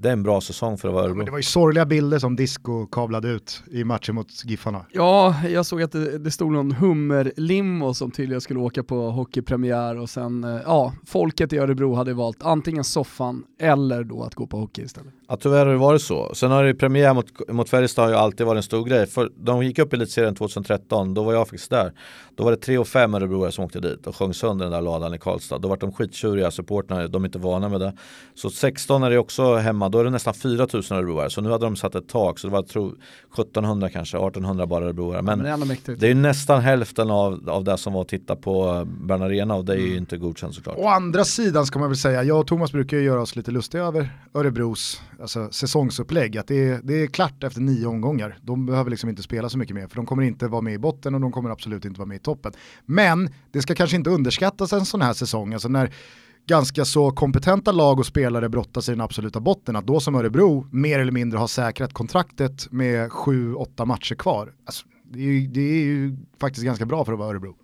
det 0.00 0.08
är 0.08 0.12
en 0.12 0.22
bra 0.22 0.40
säsong 0.40 0.78
för 0.78 0.88
att 0.88 0.94
vara 0.94 1.04
Örebro. 1.04 1.24
det 1.24 1.30
var 1.30 1.38
ju 1.38 1.42
sorgliga 1.42 1.86
bilder 1.86 2.18
som 2.18 2.36
Disco 2.36 2.86
kablade 2.86 3.28
ut 3.28 3.62
i 3.70 3.84
matchen 3.84 4.14
mot 4.14 4.44
Giffarna. 4.44 4.86
Ja, 4.92 5.34
jag 5.48 5.66
såg 5.66 5.82
att 5.82 5.92
det, 5.92 6.18
det 6.18 6.30
stod 6.30 6.52
någon 6.52 6.72
hummerlimo 6.72 7.94
som 7.94 8.10
tydligen 8.10 8.40
skulle 8.40 8.60
åka 8.60 8.82
på 8.82 9.10
hockeypremiär 9.10 9.98
och 9.98 10.10
sen, 10.10 10.44
eh, 10.44 10.60
ja, 10.64 10.92
folket 11.06 11.52
i 11.52 11.58
Örebro 11.58 11.94
hade 11.94 12.14
valt 12.14 12.42
antingen 12.42 12.84
soffan 12.84 13.44
eller 13.60 14.04
då 14.04 14.22
att 14.22 14.34
gå 14.34 14.46
på 14.46 14.56
hockey 14.56 14.82
istället. 14.82 15.12
Ja 15.28 15.36
tyvärr 15.36 15.66
har 15.66 15.72
det 15.72 15.78
varit 15.78 16.02
så. 16.02 16.34
Sen 16.34 16.50
har 16.50 16.64
det 16.64 16.74
premiär 16.74 17.14
mot, 17.14 17.48
mot 17.48 17.68
Färjestad 17.68 18.04
har 18.04 18.10
ju 18.10 18.16
alltid 18.16 18.46
varit 18.46 18.56
en 18.56 18.62
stor 18.62 18.84
grej. 18.84 19.06
För 19.06 19.30
de 19.36 19.62
gick 19.62 19.78
upp 19.78 19.92
i 19.92 19.96
elitserien 19.96 20.34
2013, 20.34 21.14
då 21.14 21.22
var 21.22 21.32
jag 21.32 21.48
faktiskt 21.48 21.70
där. 21.70 21.92
Då 22.34 22.44
var 22.44 22.50
det 22.50 22.56
3 22.56 22.78
och 22.78 22.88
5 22.88 23.14
örebroare 23.14 23.52
som 23.52 23.64
åkte 23.64 23.80
dit 23.80 24.06
och 24.06 24.16
sjöng 24.16 24.34
sönder 24.34 24.64
den 24.64 24.72
där 24.72 24.80
ladan 24.80 25.14
i 25.14 25.18
Karlstad. 25.18 25.58
Då 25.58 25.68
var 25.68 25.76
de 25.76 25.92
skittjuriga 25.92 26.50
supportrarna, 26.80 27.08
de 27.08 27.22
är 27.22 27.28
inte 27.28 27.38
vana 27.38 27.68
med 27.68 27.80
det. 27.80 27.92
Så 28.34 28.50
16 28.50 29.02
är 29.02 29.10
det 29.10 29.18
också 29.18 29.56
hemma, 29.56 29.88
då 29.88 29.98
är 29.98 30.04
det 30.04 30.10
nästan 30.10 30.34
4000 30.34 30.96
örebroare. 30.96 31.30
Så 31.30 31.40
nu 31.40 31.50
hade 31.50 31.64
de 31.64 31.76
satt 31.76 31.94
ett 31.94 32.08
tak, 32.08 32.38
så 32.38 32.46
det 32.46 32.52
var 32.52 32.62
tro, 32.62 32.94
1700 33.32 33.90
kanske, 33.90 34.16
1800 34.16 34.66
bara 34.66 34.84
örebroare. 34.84 35.22
Men 35.22 35.44
ja, 35.44 35.56
det, 35.84 35.94
det 35.94 36.10
är 36.10 36.14
nästan 36.14 36.60
hälften 36.60 37.10
av, 37.10 37.50
av 37.50 37.64
det 37.64 37.78
som 37.78 37.92
var 37.92 38.02
att 38.02 38.08
titta 38.08 38.36
på 38.36 38.86
Bern 39.00 39.22
Arena 39.22 39.54
och 39.54 39.64
det 39.64 39.72
är 39.72 39.76
ju 39.76 39.86
mm. 39.86 39.98
inte 39.98 40.16
godkänt 40.16 40.54
såklart. 40.54 40.76
Å 40.78 40.88
andra 40.88 41.24
sidan 41.24 41.66
ska 41.66 41.78
man 41.78 41.88
väl 41.88 41.96
säga, 41.96 42.22
jag 42.22 42.40
och 42.40 42.46
Thomas 42.46 42.72
brukar 42.72 42.96
ju 42.96 43.02
göra 43.02 43.20
oss 43.20 43.36
lite 43.36 43.50
lustiga 43.50 43.82
över 43.82 44.10
Örebros 44.34 45.02
alltså, 45.20 45.48
säsongsupplägg. 45.50 46.38
Att 46.38 46.46
det 46.46 46.68
är, 46.68 46.80
det 46.82 46.94
är 46.94 47.06
klart 47.06 47.44
efter 47.44 47.60
nio 47.60 47.86
omgångar. 47.86 48.38
De 48.42 48.66
behöver 48.66 48.90
liksom 48.90 49.10
inte 49.10 49.22
spela 49.22 49.48
så 49.48 49.58
mycket 49.58 49.74
mer 49.74 49.86
för 49.86 49.96
de 49.96 50.06
kommer 50.06 50.22
inte 50.22 50.48
vara 50.48 50.60
med 50.60 50.74
i 50.74 50.78
botten 50.78 51.14
och 51.14 51.20
de 51.20 51.32
kommer 51.32 51.50
absolut 51.50 51.84
inte 51.84 51.98
vara 51.98 52.08
med 52.08 52.16
i 52.16 52.20
toppen. 52.20 52.52
Men 52.86 53.30
det 53.52 53.62
ska 53.62 53.74
kanske 53.74 53.96
inte 53.96 54.10
underskattas 54.10 54.72
en 54.72 54.86
sån 54.86 55.02
här 55.02 55.12
säsong. 55.12 55.52
Alltså 55.52 55.68
när 55.68 55.90
ganska 56.50 56.84
så 56.84 57.10
kompetenta 57.10 57.72
lag 57.72 57.98
och 57.98 58.06
spelare 58.06 58.48
brottas 58.48 58.88
i 58.88 58.92
den 58.92 59.00
absoluta 59.00 59.40
botten, 59.40 59.76
att 59.76 59.86
då 59.86 60.00
som 60.00 60.14
Örebro 60.14 60.66
mer 60.72 60.98
eller 60.98 61.12
mindre 61.12 61.38
har 61.38 61.46
säkrat 61.46 61.92
kontraktet 61.92 62.72
med 62.72 63.12
sju, 63.12 63.54
åtta 63.54 63.84
matcher 63.84 64.14
kvar. 64.14 64.52
Alltså, 64.66 64.86
det, 65.12 65.18
är 65.18 65.22
ju, 65.22 65.46
det 65.46 65.60
är 65.60 65.84
ju 65.84 66.16
faktiskt 66.40 66.64
ganska 66.64 66.86
bra 66.86 67.04
för 67.04 67.12
att 67.12 67.18
vara 67.18 67.30
Örebro. 67.30 67.54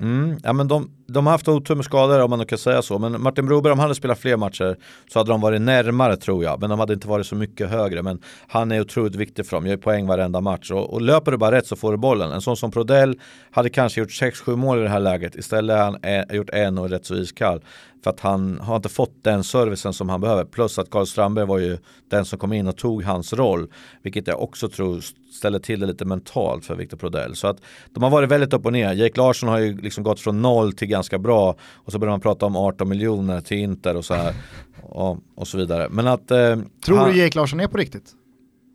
Mm, 0.00 0.38
ja, 0.42 0.52
men 0.52 0.68
de, 0.68 0.90
de 1.06 1.26
har 1.26 1.32
haft 1.32 1.48
otur 1.48 1.74
med 1.74 1.84
skador 1.84 2.20
om 2.20 2.30
man 2.30 2.38
nu 2.38 2.44
kan 2.44 2.58
säga 2.58 2.82
så. 2.82 2.98
Men 2.98 3.22
Martin 3.22 3.46
Broberg, 3.46 3.72
om 3.72 3.78
han 3.78 3.84
hade 3.84 3.94
spelat 3.94 4.18
fler 4.18 4.36
matcher 4.36 4.76
så 5.12 5.18
hade 5.18 5.30
de 5.30 5.40
varit 5.40 5.60
närmare 5.60 6.16
tror 6.16 6.44
jag. 6.44 6.60
Men 6.60 6.70
de 6.70 6.78
hade 6.78 6.92
inte 6.92 7.08
varit 7.08 7.26
så 7.26 7.34
mycket 7.34 7.70
högre. 7.70 8.02
Men 8.02 8.20
han 8.48 8.72
är 8.72 8.80
otroligt 8.80 9.14
viktig 9.14 9.46
för 9.46 9.56
dem, 9.56 9.66
gör 9.66 9.76
poäng 9.76 10.06
varenda 10.06 10.40
match. 10.40 10.70
Och, 10.70 10.92
och 10.92 11.00
löper 11.00 11.30
du 11.30 11.36
bara 11.36 11.56
rätt 11.56 11.66
så 11.66 11.76
får 11.76 11.92
du 11.92 11.98
bollen. 11.98 12.32
En 12.32 12.40
sån 12.40 12.56
som 12.56 12.70
Prodell 12.70 13.20
hade 13.50 13.70
kanske 13.70 14.00
gjort 14.00 14.10
6-7 14.10 14.56
mål 14.56 14.78
i 14.78 14.82
det 14.82 14.88
här 14.88 15.00
läget. 15.00 15.36
Istället 15.36 15.76
har 15.76 15.84
han 15.84 15.96
är, 16.02 16.34
gjort 16.34 16.50
en 16.50 16.78
och 16.78 16.84
är 16.84 16.88
rätt 16.88 17.06
så 17.06 17.14
iskall. 17.14 17.60
För 18.04 18.10
att 18.10 18.20
han 18.20 18.60
har 18.60 18.76
inte 18.76 18.88
fått 18.88 19.24
den 19.24 19.44
servicen 19.44 19.92
som 19.92 20.08
han 20.08 20.20
behöver. 20.20 20.44
Plus 20.44 20.78
att 20.78 20.90
Karl 20.90 21.06
Strandberg 21.06 21.46
var 21.46 21.58
ju 21.58 21.78
den 22.10 22.24
som 22.24 22.38
kom 22.38 22.52
in 22.52 22.68
och 22.68 22.76
tog 22.76 23.02
hans 23.02 23.32
roll. 23.32 23.68
Vilket 24.02 24.26
jag 24.26 24.42
också 24.42 24.68
tror 24.68 25.00
ställer 25.32 25.58
till 25.58 25.80
det 25.80 25.86
lite 25.86 26.04
mentalt 26.04 26.64
för 26.64 26.74
Victor 26.74 26.96
Prodell. 26.96 27.36
Så 27.36 27.46
att 27.46 27.60
de 27.94 28.02
har 28.02 28.10
varit 28.10 28.30
väldigt 28.30 28.52
upp 28.52 28.66
och 28.66 28.72
ner. 28.72 28.92
Jake 28.92 29.20
Larsson 29.20 29.48
har 29.48 29.58
ju 29.58 29.76
liksom 29.76 30.04
gått 30.04 30.20
från 30.20 30.42
noll 30.42 30.72
till 30.72 30.88
ganska 30.96 31.18
bra. 31.18 31.56
Och 31.74 31.92
så 31.92 31.98
börjar 31.98 32.12
man 32.12 32.20
prata 32.20 32.46
om 32.46 32.56
18 32.56 32.88
miljoner 32.88 33.40
till 33.40 33.56
Inter 33.56 33.96
och 33.96 34.04
så 34.04 34.14
här. 34.14 34.34
och, 34.82 35.18
och 35.34 35.48
så 35.48 35.58
vidare. 35.58 35.88
Men 35.90 36.06
att... 36.06 36.30
Eh, 36.30 36.56
tror 36.84 36.96
han, 36.96 37.10
du 37.10 37.18
Jake 37.18 37.38
Larsson 37.38 37.60
är 37.60 37.68
på 37.68 37.78
riktigt? 37.78 38.12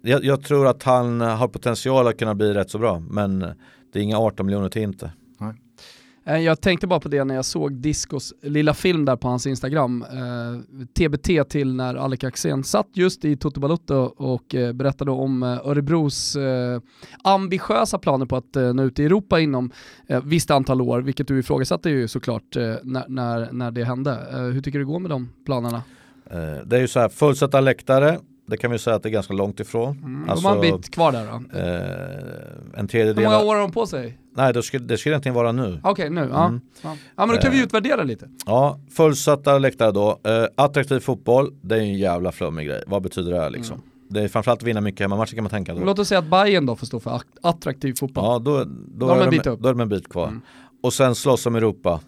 Jag, 0.03 0.23
jag, 0.23 0.43
tror 0.43 0.67
att 0.67 0.83
han 0.83 1.21
har 1.21 1.47
potential 1.47 2.07
att 2.07 2.17
kunna 2.17 2.35
bli 2.35 2.53
rätt 2.53 2.69
så 2.69 2.77
bra. 2.77 2.99
Men 2.99 3.39
det 3.93 3.99
är 3.99 4.03
inga 4.03 4.17
18 4.17 4.45
miljoner 4.45 4.69
till 4.69 4.81
Inter. 4.81 5.11
Eh, 6.25 6.37
jag 6.37 6.61
tänkte 6.61 6.87
bara 6.87 6.99
på 6.99 7.09
det 7.09 7.23
när 7.23 7.35
jag 7.35 7.45
såg 7.45 7.73
Discos 7.73 8.33
lilla 8.41 8.73
film 8.73 9.05
där 9.05 9.15
på 9.15 9.27
hans 9.27 9.47
Instagram. 9.47 10.05
Eh, 10.11 10.85
TBT 10.93 11.49
till 11.49 11.75
när 11.75 11.95
Alec 11.95 12.23
Axén 12.23 12.63
satt 12.63 12.87
just 12.93 13.25
i 13.25 13.37
Toto 13.37 13.59
Balotto 13.59 13.95
och 14.17 14.55
eh, 14.55 14.73
berättade 14.73 15.11
om 15.11 15.43
eh, 15.43 15.67
Örebros 15.67 16.35
eh, 16.35 16.81
ambitiösa 17.23 17.97
planer 17.97 18.25
på 18.25 18.35
att 18.35 18.55
eh, 18.55 18.73
nå 18.73 18.83
ut 18.83 18.99
i 18.99 19.05
Europa 19.05 19.39
inom 19.39 19.71
eh, 20.07 20.23
visst 20.23 20.51
antal 20.51 20.81
år, 20.81 21.01
vilket 21.01 21.27
du 21.27 21.39
ifrågasatte 21.39 21.89
ju 21.89 22.07
såklart 22.07 22.55
eh, 22.55 22.73
när, 22.83 23.05
när, 23.07 23.51
när 23.51 23.71
det 23.71 23.83
hände. 23.83 24.17
hur 24.31 24.61
tycker 24.61 24.79
du 24.79 24.85
det 24.85 24.91
går 24.91 24.99
med 24.99 25.11
de 25.11 25.29
planerna? 25.45 25.83
det 26.65 26.75
är 26.75 26.79
ju 26.79 26.87
så 26.87 26.99
här, 26.99 27.09
fullsatta 27.09 27.61
läktare, 27.61 28.19
det 28.51 28.57
kan 28.57 28.71
vi 28.71 28.79
säga 28.79 28.95
att 28.95 29.03
det 29.03 29.09
är 29.09 29.11
ganska 29.11 29.33
långt 29.33 29.59
ifrån. 29.59 29.97
Mm, 29.97 30.29
alltså, 30.29 30.47
de 30.47 30.57
har 30.57 30.65
en 30.65 30.77
bit 30.77 30.91
kvar 30.91 31.11
där 31.11 31.25
då? 31.25 31.59
Eh, 31.59 32.79
en 32.79 32.87
tredjedel. 32.87 33.23
Hur 33.23 33.31
många 33.31 33.43
år 33.43 33.55
har 33.55 33.61
de 33.61 33.71
på 33.71 33.85
sig? 33.85 34.17
Nej, 34.33 34.53
det 34.53 34.63
skulle, 34.63 34.85
det 34.85 34.97
skulle 34.97 35.13
egentligen 35.13 35.35
vara 35.35 35.51
nu. 35.51 35.79
Okej, 35.83 35.91
okay, 35.91 36.09
nu. 36.09 36.29
Ja. 36.31 36.45
Mm. 36.45 36.61
ja. 36.81 36.95
men 37.15 37.29
då 37.29 37.37
kan 37.37 37.51
vi 37.51 37.57
eh, 37.57 37.63
utvärdera 37.63 38.03
lite. 38.03 38.29
Ja, 38.45 38.79
fullsatta 38.91 39.57
läktare 39.57 39.91
då. 39.91 40.19
Eh, 40.23 40.45
attraktiv 40.55 40.99
fotboll, 40.99 41.53
det 41.61 41.75
är 41.75 41.79
en 41.79 41.97
jävla 41.97 42.31
flummig 42.31 42.67
grej. 42.67 42.83
Vad 42.87 43.01
betyder 43.01 43.31
det 43.31 43.49
liksom? 43.49 43.75
Mm. 43.75 43.87
Det 44.09 44.21
är 44.21 44.27
framförallt 44.27 44.61
att 44.61 44.67
vinna 44.67 44.81
mycket 44.81 45.01
hemmamatcher 45.01 45.35
kan 45.35 45.43
man 45.43 45.49
tänka 45.49 45.73
då. 45.73 45.83
Låt 45.83 45.99
oss 45.99 46.07
säga 46.07 46.19
att 46.19 46.29
Bayern 46.29 46.65
då 46.65 46.75
får 46.75 46.87
stå 46.87 46.99
för 46.99 47.21
attraktiv 47.41 47.93
fotboll. 47.93 48.23
Ja, 48.25 48.39
då, 48.39 48.63
då, 48.63 49.07
då, 49.07 49.13
är, 49.13 49.31
de, 49.31 49.37
då 49.59 49.69
är 49.69 49.73
de 49.73 49.79
en 49.79 49.89
bit 49.89 50.09
kvar. 50.09 50.27
Mm. 50.27 50.41
Och 50.83 50.93
sen 50.93 51.15
slåss 51.15 51.45
om 51.45 51.55
Europa. 51.55 51.99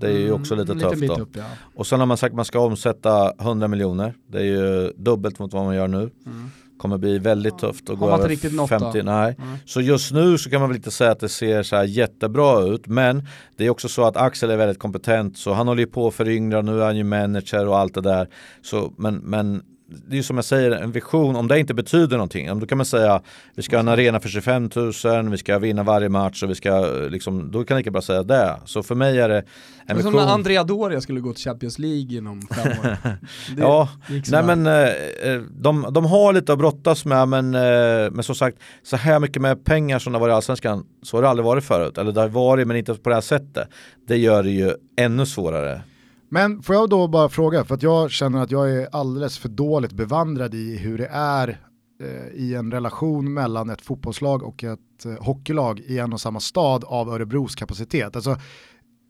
Det 0.00 0.06
är 0.06 0.18
ju 0.18 0.28
mm, 0.28 0.40
också 0.40 0.54
lite 0.54 0.74
tufft 0.74 1.06
då. 1.06 1.14
Upp, 1.14 1.36
ja. 1.36 1.44
Och 1.74 1.86
sen 1.86 2.00
har 2.00 2.06
man 2.06 2.16
sagt 2.16 2.32
att 2.32 2.36
man 2.36 2.44
ska 2.44 2.60
omsätta 2.60 3.32
100 3.40 3.68
miljoner. 3.68 4.14
Det 4.26 4.38
är 4.38 4.44
ju 4.44 4.92
dubbelt 4.96 5.38
mot 5.38 5.52
vad 5.52 5.64
man 5.64 5.74
gör 5.74 5.88
nu. 5.88 6.10
Mm. 6.26 6.50
Kommer 6.78 6.98
bli 6.98 7.18
väldigt 7.18 7.58
tufft 7.58 7.90
att 7.90 7.98
gå 7.98 8.10
över 8.10 8.28
riktigt 8.28 8.68
50. 8.68 9.02
Nej. 9.02 9.36
Mm. 9.38 9.56
Så 9.66 9.80
just 9.80 10.12
nu 10.12 10.38
så 10.38 10.50
kan 10.50 10.60
man 10.60 10.68
väl 10.68 10.76
inte 10.76 10.90
säga 10.90 11.10
att 11.10 11.20
det 11.20 11.28
ser 11.28 11.62
så 11.62 11.76
här 11.76 11.84
jättebra 11.84 12.60
ut. 12.60 12.86
Men 12.86 13.26
det 13.56 13.66
är 13.66 13.70
också 13.70 13.88
så 13.88 14.04
att 14.04 14.16
Axel 14.16 14.50
är 14.50 14.56
väldigt 14.56 14.78
kompetent. 14.78 15.38
Så 15.38 15.52
han 15.52 15.68
håller 15.68 15.80
ju 15.80 15.86
på 15.86 16.08
att 16.08 16.14
föryngra. 16.14 16.62
Nu 16.62 16.80
är 16.80 16.84
han 16.84 16.96
ju 16.96 17.04
manager 17.04 17.68
och 17.68 17.78
allt 17.78 17.94
det 17.94 18.00
där. 18.00 18.28
Så, 18.62 18.92
men, 18.96 19.16
men 19.16 19.62
det 19.90 20.18
är 20.18 20.22
som 20.22 20.36
jag 20.36 20.44
säger, 20.44 20.70
en 20.70 20.92
vision, 20.92 21.36
om 21.36 21.48
det 21.48 21.58
inte 21.58 21.74
betyder 21.74 22.16
någonting, 22.16 22.60
då 22.60 22.66
kan 22.66 22.78
man 22.78 22.86
säga 22.86 23.22
vi 23.54 23.62
ska 23.62 23.76
ha 23.76 23.80
en 23.80 23.88
arena 23.88 24.20
för 24.20 24.28
25 24.28 24.70
000, 25.04 25.30
vi 25.30 25.38
ska 25.38 25.58
vinna 25.58 25.82
varje 25.82 26.08
match 26.08 26.42
och 26.42 26.50
vi 26.50 26.54
ska 26.54 26.80
liksom, 27.10 27.50
då 27.50 27.64
kan 27.64 27.74
jag 27.74 27.80
lika 27.80 27.90
bra 27.90 28.02
säga 28.02 28.22
det. 28.22 28.56
Så 28.64 28.82
för 28.82 28.94
mig 28.94 29.20
är 29.20 29.28
det 29.28 29.44
en 29.86 29.96
vision. 29.96 30.12
Som 30.12 30.20
när 30.20 30.32
Andrea 30.32 30.64
Doria 30.64 31.00
skulle 31.00 31.20
gå 31.20 31.32
till 31.32 31.44
Champions 31.44 31.78
League 31.78 32.18
inom 32.18 32.42
fem 32.42 32.68
år. 32.68 32.96
ja, 33.58 33.88
nej 34.08 34.42
men 34.42 34.66
eh, 34.66 34.88
eh, 35.32 35.40
de, 35.50 35.86
de 35.90 36.04
har 36.04 36.32
lite 36.32 36.52
att 36.52 36.58
brottas 36.58 37.04
med, 37.04 37.28
men, 37.28 37.54
eh, 37.54 38.10
men 38.10 38.22
som 38.22 38.34
sagt, 38.34 38.58
så 38.82 38.96
här 38.96 39.18
mycket 39.18 39.42
med 39.42 39.64
pengar 39.64 39.98
som 39.98 40.12
det 40.12 40.18
har 40.18 40.20
varit 40.20 40.32
i 40.32 40.34
Allsvenskan, 40.34 40.84
så 41.02 41.16
har 41.16 41.22
det 41.22 41.28
aldrig 41.28 41.44
varit 41.44 41.64
förut. 41.64 41.98
Eller 41.98 42.12
det 42.12 42.20
har 42.20 42.28
varit, 42.28 42.66
men 42.66 42.76
inte 42.76 42.94
på 42.94 43.08
det 43.08 43.16
här 43.16 43.22
sättet. 43.22 43.68
Det 44.08 44.16
gör 44.16 44.42
det 44.42 44.50
ju 44.50 44.72
ännu 44.96 45.26
svårare. 45.26 45.82
Men 46.28 46.62
får 46.62 46.74
jag 46.74 46.90
då 46.90 47.08
bara 47.08 47.28
fråga, 47.28 47.64
för 47.64 47.74
att 47.74 47.82
jag 47.82 48.10
känner 48.10 48.42
att 48.42 48.50
jag 48.50 48.70
är 48.70 48.88
alldeles 48.92 49.38
för 49.38 49.48
dåligt 49.48 49.92
bevandrad 49.92 50.54
i 50.54 50.76
hur 50.76 50.98
det 50.98 51.08
är 51.12 51.60
eh, 52.02 52.28
i 52.34 52.54
en 52.54 52.72
relation 52.72 53.34
mellan 53.34 53.70
ett 53.70 53.82
fotbollslag 53.82 54.42
och 54.42 54.64
ett 54.64 55.04
eh, 55.04 55.24
hockeylag 55.24 55.80
i 55.80 55.98
en 55.98 56.12
och 56.12 56.20
samma 56.20 56.40
stad 56.40 56.84
av 56.84 57.08
Örebros 57.08 57.54
kapacitet. 57.54 58.16
Alltså, 58.16 58.36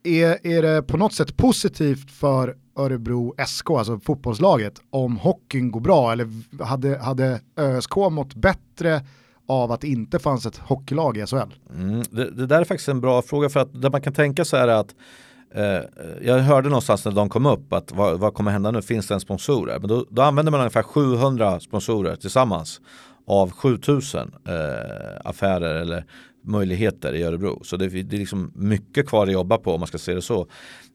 är, 0.05 0.47
är 0.47 0.63
det 0.63 0.83
på 0.83 0.97
något 0.97 1.13
sätt 1.13 1.37
positivt 1.37 2.11
för 2.11 2.57
Örebro 2.77 3.35
SK, 3.47 3.71
alltså 3.71 3.99
fotbollslaget, 3.99 4.81
om 4.91 5.17
hockeyn 5.17 5.71
går 5.71 5.81
bra? 5.81 6.13
Eller 6.13 6.29
hade, 6.65 6.99
hade 6.99 7.41
ÖSK 7.57 7.97
mått 7.97 8.35
bättre 8.35 9.03
av 9.49 9.73
att 9.73 9.81
det 9.81 9.89
inte 9.89 10.19
fanns 10.19 10.47
ett 10.47 10.57
hockeylag 10.57 11.17
i 11.17 11.27
SHL? 11.27 11.55
Mm, 11.75 12.03
det, 12.11 12.31
det, 12.31 12.47
där 12.47 12.61
är 12.61 12.65
faktiskt 12.65 12.89
en 12.89 13.01
bra 13.01 13.23
fråga 13.23 13.49
för 13.49 13.61
att 13.61 13.83
det 13.83 13.91
man 13.91 14.03
kan 14.03 14.13
tänka 14.13 14.45
sig 14.45 14.61
är 14.61 14.69
att 14.69 14.95
Eh, 15.55 15.77
eh, 15.77 15.83
jag 16.23 16.39
hörde 16.39 16.69
någonstans 16.69 17.05
när 17.05 17.13
de 17.13 17.29
kom 17.29 17.47
upp 17.47 17.73
att 17.73 17.93
vad, 17.93 18.21
vad 18.21 18.35
kommer 18.35 18.51
hända 18.51 18.71
nu, 18.71 18.83
finns 18.83 19.07
det 19.07 19.15
en 19.15 19.21
sponsorer? 19.21 19.79
Men 19.79 19.89
då, 19.89 20.07
då 20.11 20.23
använder 20.23 20.53
man 20.53 20.61
ungefär 20.61 20.83
700 20.83 21.61
sponsorer 21.61 22.17
tillsammans 22.17 22.81
av 23.27 23.51
7000 23.51 24.35
eh, 24.49 24.55
affärer 25.25 25.75
eller 25.75 26.05
möjligheter 26.49 27.15
i 27.15 27.23
Örebro. 27.23 27.61
Så 27.65 27.77
det, 27.77 27.89
det 27.89 28.17
är 28.17 28.19
liksom 28.19 28.53
mycket 28.55 29.09
kvar 29.09 29.27
att 29.27 29.33
jobba 29.33 29.59
på 29.59 29.75
om 29.75 29.81
man 29.81 29.87
ska 29.87 29.99
se 29.99 30.15
det 30.15 30.23
så. 30.23 30.47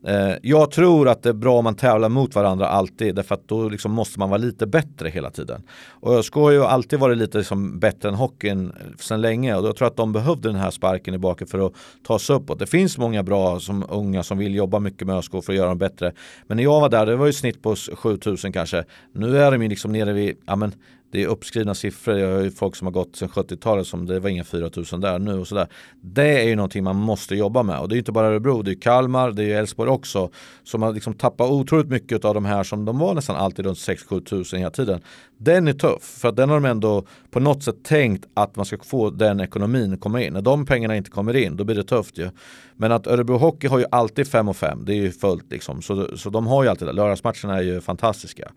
Eh, 0.08 0.34
jag 0.42 0.72
tror 0.72 1.10
att 1.10 1.24
det 1.24 1.30
är 1.30 1.34
bra 1.34 1.58
om 1.58 1.64
man 1.64 1.76
tävlar 1.76 2.10
mot 2.10 2.36
varandra 2.36 2.68
alltid 2.68 3.16
därför 3.16 3.36
att 3.36 3.48
då 3.48 3.70
liksom 3.70 3.92
måste 3.92 4.20
man 4.20 4.30
vara 4.30 4.38
lite 4.38 4.68
bättre 4.68 5.10
hela 5.10 5.30
tiden. 5.30 5.64
Och 5.90 6.14
ÖSK 6.14 6.34
har 6.34 6.52
ju 6.52 6.64
alltid 6.64 7.00
varit 7.00 7.18
lite 7.18 7.38
liksom 7.38 7.80
bättre 7.80 8.10
än 8.10 8.16
hockeyn 8.16 8.72
sedan 9.00 9.22
länge 9.22 9.56
och 9.56 9.68
jag 9.68 9.76
tror 9.76 9.88
att 9.88 9.98
de 9.98 10.14
behövde 10.14 10.50
den 10.50 10.58
här 10.58 10.72
sparken 10.72 11.14
i 11.14 11.18
baken 11.18 11.48
för 11.48 11.68
att 11.68 11.74
ta 12.04 12.20
sig 12.20 12.36
uppåt. 12.36 12.60
Det 12.60 12.68
finns 12.68 12.98
många 12.98 13.24
bra 13.24 13.60
som 13.60 13.86
unga 13.90 14.24
som 14.24 14.38
vill 14.38 14.56
jobba 14.56 14.80
mycket 14.80 15.08
med 15.08 15.16
ÖSK 15.16 15.32
för 15.32 15.38
att 15.38 15.56
göra 15.56 15.70
dem 15.70 15.78
bättre. 15.78 16.14
Men 16.48 16.58
när 16.58 16.64
jag 16.64 16.82
var 16.82 16.90
där, 16.90 17.06
det 17.06 17.16
var 17.16 17.26
ju 17.26 17.34
snitt 17.34 17.62
på 17.62 17.76
7000 17.76 18.54
kanske. 18.54 18.84
Nu 19.14 19.38
är 19.38 19.52
de 19.52 19.64
ju 19.64 19.70
liksom 19.70 19.92
nere 19.92 20.14
vid, 20.14 20.38
ja 20.46 20.56
men 20.56 20.72
det 21.14 21.24
är 21.24 21.28
uppskrivna 21.28 21.76
siffror. 21.76 22.18
Jag 22.18 22.36
har 22.36 22.44
ju 22.44 22.52
folk 22.52 22.76
som 22.76 22.88
har 22.88 22.92
gått 22.92 23.16
sedan 23.16 23.30
70-talet 23.30 23.88
som 23.88 24.06
det 24.06 24.20
var 24.20 24.30
inga 24.30 24.44
4000 24.44 25.02
där 25.02 25.20
nu 25.20 25.40
och 25.40 25.48
sådär. 25.48 25.68
Det 26.02 26.42
är 26.42 26.48
ju 26.48 26.56
någonting 26.56 26.84
man 26.84 26.96
måste 26.96 27.36
jobba 27.36 27.64
med 27.64 27.80
och 27.80 27.90
det 27.90 27.94
är 27.94 27.96
ju 27.96 28.00
inte 28.00 28.12
bara 28.12 28.28
Örebro, 28.28 28.62
det 28.62 28.72
är 28.72 28.82
Kalmar, 28.82 29.32
det 29.32 29.44
är 29.44 29.60
Elfsborg 29.60 29.90
också 29.90 30.30
som 30.64 30.82
har 30.82 30.94
liksom 30.94 31.14
tappat 31.14 31.52
otroligt 31.52 31.88
mycket 31.88 32.26
av 32.26 32.34
de 32.34 32.46
här 32.46 32.64
som 32.64 32.86
de 32.86 33.00
var 33.00 33.14
nästan 33.14 33.36
alltid 33.36 33.66
runt 33.66 33.78
6-7 33.78 34.24
tusen 34.24 34.60
hela 34.60 34.72
tiden. 34.72 35.02
Den 35.38 35.68
är 35.68 35.74
tuff 35.74 36.04
för 36.04 36.30
att 36.30 36.36
den 36.36 36.50
har 36.50 36.56
de 36.56 36.66
ändå 36.66 37.06
på 37.32 37.40
något 37.40 37.64
sätt 37.64 37.84
tänkt 37.84 38.26
att 38.34 38.56
man 38.56 38.66
ska 38.66 38.78
få 38.78 39.10
den 39.10 39.40
ekonomin 39.40 39.94
att 39.94 40.00
komma 40.00 40.22
in. 40.22 40.34
När 40.34 40.42
de 40.42 40.66
pengarna 40.66 40.96
inte 40.96 41.12
kommer 41.12 41.36
in 41.36 41.58
då 41.58 41.64
blir 41.64 41.76
det 41.76 41.84
tufft 41.84 42.18
ju. 42.18 42.30
Men 42.76 42.92
att 42.92 43.08
Örebro 43.08 43.38
Hockey 43.38 43.68
har 43.68 43.80
ju 43.80 43.86
alltid 43.92 44.28
5 44.28 44.50
och 44.50 44.58
5, 44.58 44.86
det 44.86 44.94
är 44.94 45.02
ju 45.02 45.12
fullt 45.12 45.52
liksom. 45.52 45.82
Så, 45.82 46.18
så 46.18 46.30
de 46.30 46.48
har 46.48 46.64
ju 46.64 46.70
alltid 46.70 46.88
det. 46.88 46.94
Lördagsmatcherna 46.94 47.58
är 47.58 47.62
ju 47.62 47.82
fantastiska. 47.82 48.52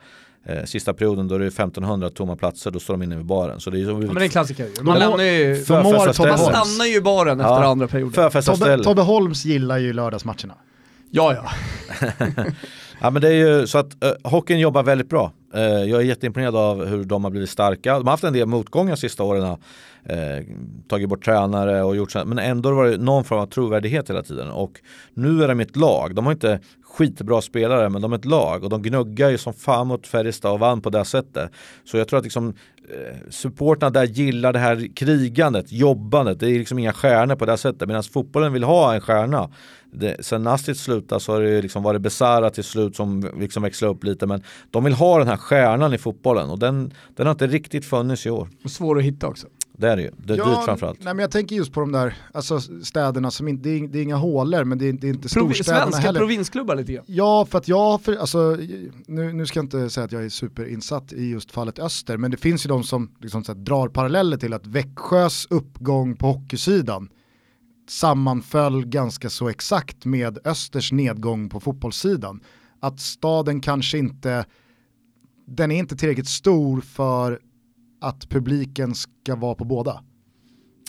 Eh, 0.48 0.64
sista 0.64 0.94
perioden 0.94 1.28
då 1.28 1.38
det 1.38 1.44
är 1.44 1.48
1500 1.48 2.10
tomma 2.10 2.36
platser, 2.36 2.70
då 2.70 2.80
står 2.80 2.94
de 2.94 3.02
inne 3.02 3.16
vid 3.16 3.26
baren. 3.26 3.60
Så 3.60 3.70
det 3.70 3.80
är, 3.80 3.82
ja, 3.82 3.94
men 3.94 4.14
det 4.14 4.20
är 4.20 4.22
en 4.22 4.30
klassiker. 4.30 4.82
Man, 4.82 4.98
lämnar 4.98 5.24
ju, 5.24 5.64
man 5.68 6.38
stannar 6.38 6.86
ju 6.86 6.96
i 6.96 7.00
baren 7.00 7.40
efter 7.40 7.52
ja, 7.52 7.64
andra 7.64 7.88
perioden. 7.88 8.42
Tobbe, 8.42 8.82
Tobbe 8.82 9.02
Holms 9.02 9.44
gillar 9.44 9.78
ju 9.78 9.92
lördagsmatcherna. 9.92 10.54
Ja, 11.10 11.34
ja. 11.34 11.50
ja 13.00 13.10
men 13.10 13.22
det 13.22 13.28
är 13.28 13.32
ju 13.32 13.66
så 13.66 13.78
att 13.78 14.04
uh, 14.04 14.30
hockeyn 14.30 14.58
jobbar 14.58 14.82
väldigt 14.82 15.08
bra. 15.08 15.32
Eh, 15.54 15.62
jag 15.62 16.00
är 16.00 16.04
jätteimponerad 16.04 16.56
av 16.56 16.84
hur 16.84 17.04
de 17.04 17.24
har 17.24 17.30
blivit 17.30 17.50
starka. 17.50 17.98
De 17.98 18.06
har 18.06 18.10
haft 18.10 18.24
en 18.24 18.32
del 18.32 18.46
motgångar 18.46 18.96
sista 18.96 19.22
åren. 19.22 19.56
Eh, 20.08 20.44
tagit 20.88 21.08
bort 21.08 21.24
tränare 21.24 21.82
och 21.82 21.96
gjort 21.96 22.12
så, 22.12 22.24
men 22.24 22.38
ändå 22.38 22.68
har 22.68 22.84
det 22.84 22.90
varit 22.90 23.00
någon 23.00 23.24
form 23.24 23.38
av 23.38 23.46
trovärdighet 23.46 24.10
hela 24.10 24.22
tiden. 24.22 24.50
Och 24.50 24.80
nu 25.14 25.44
är 25.44 25.48
de 25.48 25.60
ett 25.60 25.76
lag. 25.76 26.14
De 26.14 26.26
har 26.26 26.32
inte 26.32 26.60
skitbra 26.82 27.40
spelare 27.40 27.88
men 27.88 28.02
de 28.02 28.12
är 28.12 28.16
ett 28.16 28.24
lag 28.24 28.64
och 28.64 28.70
de 28.70 28.82
gnuggar 28.82 29.30
ju 29.30 29.38
som 29.38 29.52
fan 29.52 29.86
mot 29.86 30.06
Färjestad 30.06 30.52
och 30.52 30.58
vann 30.58 30.80
på 30.80 30.90
det 30.90 31.04
sättet. 31.04 31.50
Så 31.84 31.96
jag 31.96 32.08
tror 32.08 32.18
att 32.18 32.24
liksom 32.24 32.48
eh, 32.48 33.16
supporterna 33.30 33.90
där 33.90 34.04
gillar 34.04 34.52
det 34.52 34.58
här 34.58 34.88
krigandet, 34.94 35.72
jobbandet. 35.72 36.40
Det 36.40 36.50
är 36.50 36.58
liksom 36.58 36.78
inga 36.78 36.92
stjärnor 36.92 37.36
på 37.36 37.46
det 37.46 37.56
sättet 37.56 37.88
medan 37.88 38.02
fotbollen 38.02 38.52
vill 38.52 38.64
ha 38.64 38.94
en 38.94 39.00
stjärna. 39.00 39.50
Det, 39.98 40.24
sen 40.24 40.42
Nastic 40.42 40.80
slutade 40.80 41.20
så 41.20 41.32
har 41.32 41.40
det 41.40 41.62
liksom 41.62 41.82
varit 41.82 42.00
Besara 42.00 42.50
till 42.50 42.64
slut 42.64 42.96
som 42.96 43.30
liksom 43.40 43.62
växlar 43.62 43.88
upp 43.88 44.04
lite 44.04 44.26
men 44.26 44.42
de 44.70 44.84
vill 44.84 44.92
ha 44.92 45.18
den 45.18 45.28
här 45.28 45.36
stjärnan 45.36 45.94
i 45.94 45.98
fotbollen 45.98 46.50
och 46.50 46.58
den, 46.58 46.92
den 47.16 47.26
har 47.26 47.32
inte 47.32 47.46
riktigt 47.46 47.84
funnits 47.84 48.26
i 48.26 48.30
år. 48.30 48.48
Och 48.64 48.70
svår 48.70 48.98
att 48.98 49.04
hitta 49.04 49.26
också. 49.26 49.46
Det 49.78 49.88
är 49.88 49.96
det 49.96 50.02
ju, 50.02 50.10
det 50.16 50.32
är 50.32 50.38
ja, 50.38 50.44
dyrt 50.44 50.64
framförallt. 50.64 51.04
Nej 51.04 51.14
men 51.14 51.22
jag 51.22 51.30
tänker 51.30 51.56
just 51.56 51.72
på 51.72 51.80
de 51.80 51.92
där 51.92 52.14
alltså, 52.32 52.60
städerna 52.60 53.30
som 53.30 53.48
inte, 53.48 53.68
det 53.68 53.74
är, 53.78 53.88
det 53.88 53.98
är 53.98 54.02
inga 54.02 54.16
hålor 54.16 54.64
men 54.64 54.78
det 54.78 54.88
är, 54.88 54.92
det 54.92 55.06
är 55.06 55.08
inte 55.08 55.28
Provi 55.28 55.54
storstäderna 55.54 55.82
svenska 55.82 56.00
heller. 56.00 56.12
Svenska 56.12 56.20
provinsklubbar 56.20 56.76
lite 56.76 56.92
grann. 56.92 57.04
Ja 57.08 57.46
för 57.50 57.58
att 57.58 57.68
jag, 57.68 58.02
för, 58.02 58.16
alltså, 58.16 58.56
nu, 59.06 59.32
nu 59.32 59.46
ska 59.46 59.58
jag 59.58 59.64
inte 59.64 59.90
säga 59.90 60.04
att 60.04 60.12
jag 60.12 60.24
är 60.24 60.28
superinsatt 60.28 61.12
i 61.12 61.30
just 61.30 61.50
fallet 61.50 61.78
Öster 61.78 62.16
men 62.16 62.30
det 62.30 62.36
finns 62.36 62.66
ju 62.66 62.68
de 62.68 62.84
som 62.84 63.10
liksom, 63.20 63.44
så 63.44 63.52
här, 63.52 63.60
drar 63.60 63.88
paralleller 63.88 64.36
till 64.36 64.52
att 64.52 64.66
Växjös 64.66 65.46
uppgång 65.50 66.16
på 66.16 66.26
hockeysidan 66.26 67.08
sammanföll 67.90 68.86
ganska 68.86 69.30
så 69.30 69.48
exakt 69.48 70.04
med 70.04 70.38
Östers 70.44 70.92
nedgång 70.92 71.48
på 71.48 71.60
fotbollssidan. 71.60 72.40
Att 72.80 73.00
staden 73.00 73.60
kanske 73.60 73.98
inte, 73.98 74.44
den 75.46 75.70
är 75.70 75.78
inte 75.78 75.96
tillräckligt 75.96 76.28
stor 76.28 76.80
för 76.80 77.40
att 78.00 78.28
publiken 78.28 78.94
ska 78.94 79.36
vara 79.36 79.54
på 79.54 79.64
båda. 79.64 80.02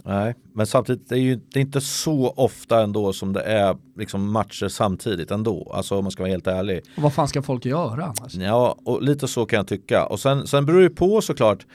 Nej, 0.03 0.35
men 0.53 0.67
samtidigt 0.67 1.09
det 1.09 1.15
är 1.15 1.19
ju 1.19 1.35
det 1.35 1.59
är 1.59 1.61
inte 1.61 1.81
så 1.81 2.29
ofta 2.29 2.83
ändå 2.83 3.13
som 3.13 3.33
det 3.33 3.41
är 3.41 3.77
liksom 3.97 4.31
matcher 4.31 4.67
samtidigt 4.67 5.31
ändå. 5.31 5.71
Alltså 5.75 5.97
om 5.97 6.03
man 6.03 6.11
ska 6.11 6.23
vara 6.23 6.31
helt 6.31 6.47
ärlig. 6.47 6.81
Och 6.97 7.03
vad 7.03 7.13
fan 7.13 7.27
ska 7.27 7.41
folk 7.41 7.65
göra 7.65 8.03
annars? 8.03 8.35
Ja, 8.35 8.77
och 8.85 9.03
lite 9.03 9.27
så 9.27 9.45
kan 9.45 9.57
jag 9.57 9.67
tycka. 9.67 10.05
Och 10.05 10.19
sen, 10.19 10.47
sen 10.47 10.65
beror 10.65 10.81
det 10.81 10.89
på 10.89 11.21
såklart 11.21 11.65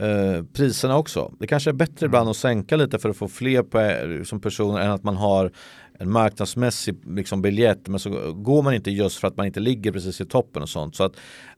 eh, 0.00 0.44
priserna 0.52 0.96
också. 0.96 1.32
Det 1.38 1.46
kanske 1.46 1.70
är 1.70 1.74
bättre 1.74 2.06
ibland 2.06 2.28
att 2.28 2.36
sänka 2.36 2.76
lite 2.76 2.98
för 2.98 3.08
att 3.08 3.16
få 3.16 3.28
fler 3.28 3.62
på, 3.62 4.24
som 4.24 4.40
personer 4.40 4.80
än 4.80 4.90
att 4.90 5.04
man 5.04 5.16
har 5.16 5.52
en 5.98 6.10
marknadsmässig 6.10 6.96
liksom, 7.16 7.42
biljett 7.42 7.88
men 7.88 8.00
så 8.00 8.32
går 8.32 8.62
man 8.62 8.74
inte 8.74 8.90
just 8.90 9.18
för 9.18 9.28
att 9.28 9.36
man 9.36 9.46
inte 9.46 9.60
ligger 9.60 9.92
precis 9.92 10.20
i 10.20 10.26
toppen 10.26 10.62
och 10.62 10.68
sånt. 10.68 10.96
Så 10.96 11.04
att, 11.04 11.12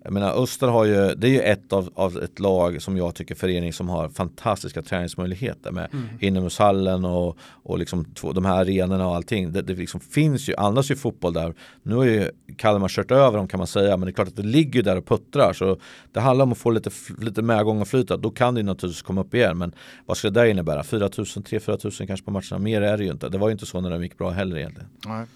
jag 0.04 0.12
menar, 0.12 0.42
Öster 0.42 0.68
har 0.68 0.84
ju, 0.84 1.14
det 1.14 1.26
är 1.26 1.30
ju 1.30 1.40
ett 1.40 1.72
av, 1.72 1.90
av 1.94 2.18
ett 2.18 2.38
lag 2.38 2.82
som 2.82 2.96
jag 2.96 3.14
tycker 3.14 3.34
förening 3.34 3.72
som 3.72 3.88
har 3.88 4.08
fantastiska 4.08 4.82
träningsmöjligheter 4.82 5.70
med 5.70 5.88
mm. 5.92 6.08
inomhushallen 6.20 7.04
och, 7.04 7.36
och 7.62 7.78
liksom 7.78 8.04
två, 8.04 8.32
de 8.32 8.44
här 8.44 8.60
arenorna 8.60 9.08
och 9.08 9.16
allting. 9.16 9.52
Det, 9.52 9.62
det 9.62 9.74
liksom 9.74 10.00
finns 10.00 10.48
ju, 10.48 10.54
annars 10.56 10.90
ju 10.90 10.96
fotboll 10.96 11.32
där. 11.32 11.54
Nu 11.82 11.94
har 11.94 12.04
ju 12.04 12.30
Kalmar 12.56 12.88
kört 12.88 13.10
över 13.10 13.38
dem 13.38 13.48
kan 13.48 13.58
man 13.58 13.66
säga 13.66 13.96
men 13.96 14.06
det 14.06 14.10
är 14.10 14.14
klart 14.14 14.28
att 14.28 14.36
det 14.36 14.42
ligger 14.42 14.82
där 14.82 14.96
och 14.96 15.06
puttrar 15.06 15.52
så 15.52 15.76
det 16.12 16.20
handlar 16.20 16.42
om 16.42 16.52
att 16.52 16.58
få 16.58 16.70
lite, 16.70 16.90
lite 17.18 17.42
medgång 17.42 17.80
och 17.80 17.88
flyta. 17.88 18.16
Då 18.16 18.30
kan 18.30 18.54
det 18.54 18.62
naturligtvis 18.62 19.02
komma 19.02 19.20
upp 19.20 19.34
igen 19.34 19.58
men 19.58 19.72
vad 20.06 20.16
ska 20.16 20.30
det 20.30 20.40
där 20.40 20.46
innebära? 20.46 20.84
4 20.84 21.00
000, 21.00 21.10
3-4 21.10 22.00
000 22.00 22.06
kanske 22.06 22.24
på 22.24 22.30
matcherna. 22.30 22.58
Mer 22.58 22.82
är 22.82 22.98
det 22.98 23.04
ju 23.04 23.10
inte. 23.10 23.28
Det 23.28 23.38
var 23.38 23.48
ju 23.48 23.52
inte 23.52 23.66
så 23.66 23.80
när 23.80 23.90
de 23.90 24.02
gick 24.02 24.18
bra 24.18 24.30
heller 24.30 24.56
egentligen. 24.56 24.88
Nej. 25.06 25.26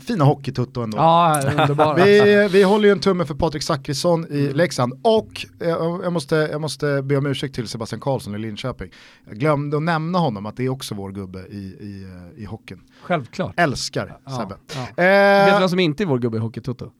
Fina 0.00 0.24
hockeytutto 0.24 0.82
ändå. 0.82 0.98
Ja, 0.98 1.94
vi, 1.96 2.48
vi 2.50 2.62
håller 2.62 2.84
ju 2.84 2.92
en 2.92 3.00
tumme 3.00 3.24
för 3.24 3.34
Patrik 3.34 3.62
Zackrisson 3.62 4.26
i 4.30 4.44
mm. 4.44 4.56
Leksand 4.56 5.00
och 5.02 5.46
jag, 5.58 6.04
jag, 6.04 6.12
måste, 6.12 6.36
jag 6.36 6.60
måste 6.60 7.02
be 7.02 7.16
om 7.16 7.26
ursäkt 7.26 7.54
till 7.54 7.68
Sebastian 7.68 8.00
Karlsson 8.00 8.34
i 8.34 8.38
Linköping. 8.38 8.90
Jag 9.26 9.38
glömde 9.38 9.76
att 9.76 9.82
nämna 9.82 10.18
honom 10.18 10.46
att 10.46 10.56
det 10.56 10.64
är 10.64 10.68
också 10.68 10.94
vår 10.94 11.12
gubbe 11.12 11.38
i, 11.38 11.56
i, 11.56 12.06
i 12.36 12.44
hockeyn. 12.44 12.80
Självklart. 13.02 13.54
Älskar 13.56 14.18
ja, 14.24 14.30
Sebbe. 14.30 14.54
Ja. 14.74 15.04
Eh, 15.04 15.44
Vet 15.44 15.54
du 15.54 15.60
vem 15.60 15.68
som 15.68 15.78
inte 15.78 16.02
är 16.02 16.06
vår 16.06 16.18
gubbe 16.18 16.36
i 16.36 16.40
Hockeytutto? 16.40 16.90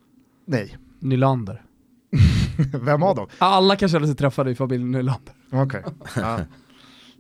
Nej. 0.47 0.77
Nylander. 1.01 1.63
vem 2.83 3.03
av 3.03 3.17
dem? 3.17 3.27
Alla 3.39 3.77
kan 3.77 3.89
känna 3.89 4.07
sig 4.07 4.17
träffade 4.17 4.51
i 4.51 4.55
familjen 4.55 4.91
Nylander. 4.91 5.35
Okej. 5.53 5.85
Okay. 5.87 6.23
Ja. 6.23 6.39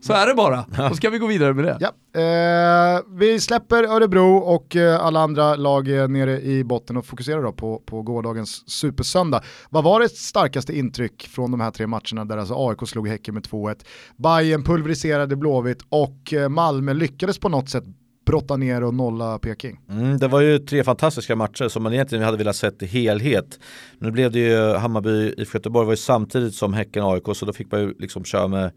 Så 0.01 0.13
är 0.13 0.27
det 0.27 0.35
bara. 0.35 0.65
Då 0.89 0.95
ska 0.95 1.11
vi 1.11 1.19
gå 1.19 1.27
vidare 1.27 1.55
med 1.55 1.65
det. 1.65 1.79
Ja. 1.81 1.89
Eh, 2.21 3.01
vi 3.19 3.41
släpper 3.41 3.85
Örebro 3.85 4.37
och 4.37 4.77
eh, 4.77 5.05
alla 5.05 5.21
andra 5.21 5.57
lag 5.57 5.89
nere 5.89 6.41
i 6.41 6.65
botten 6.65 6.97
och 6.97 7.07
fokuserar 7.07 7.43
då 7.43 7.53
på, 7.53 7.83
på 7.87 8.03
gårdagens 8.03 8.71
supersöndag. 8.71 9.43
Vad 9.71 9.85
var 9.85 10.01
det 10.01 10.09
starkaste 10.09 10.79
intryck 10.79 11.29
från 11.31 11.51
de 11.51 11.61
här 11.61 11.71
tre 11.71 11.87
matcherna 11.87 12.25
där 12.25 12.37
alltså 12.37 12.69
AIK 12.69 12.89
slog 12.89 13.09
Häcken 13.09 13.35
med 13.35 13.43
2-1, 13.43 13.85
Bayern 14.17 14.65
pulveriserade 14.65 15.37
Blåvitt 15.37 15.83
och 15.89 16.33
eh, 16.33 16.49
Malmö 16.49 16.93
lyckades 16.93 17.39
på 17.39 17.49
något 17.49 17.71
sätt 17.71 17.85
brotta 18.27 18.57
ner 18.57 18.85
och 18.85 18.95
nolla 18.95 19.39
Peking. 19.39 19.81
Mm, 19.91 20.19
det 20.19 20.29
var 20.29 20.41
ju 20.41 20.59
tre 20.59 20.85
fantastiska 20.85 21.37
matcher 21.37 21.69
som 21.69 21.83
man 21.83 21.93
egentligen 21.93 22.25
hade 22.25 22.37
velat 22.37 22.57
sett 22.57 22.83
i 22.83 22.87
helhet. 22.87 23.59
Nu 23.99 24.11
blev 24.11 24.33
det 24.33 24.39
ju 24.39 24.75
Hammarby 24.75 25.11
i 25.11 25.47
Göteborg 25.55 25.87
var 25.87 25.93
ju 25.93 25.97
samtidigt 25.97 26.55
som 26.55 26.73
Häcken 26.75 27.05
AIK 27.05 27.25
så 27.35 27.47
då 27.47 27.53
fick 27.53 27.73
man 27.73 27.81
ju 27.81 27.95
liksom 27.99 28.25
köra 28.25 28.49
med 28.49 28.73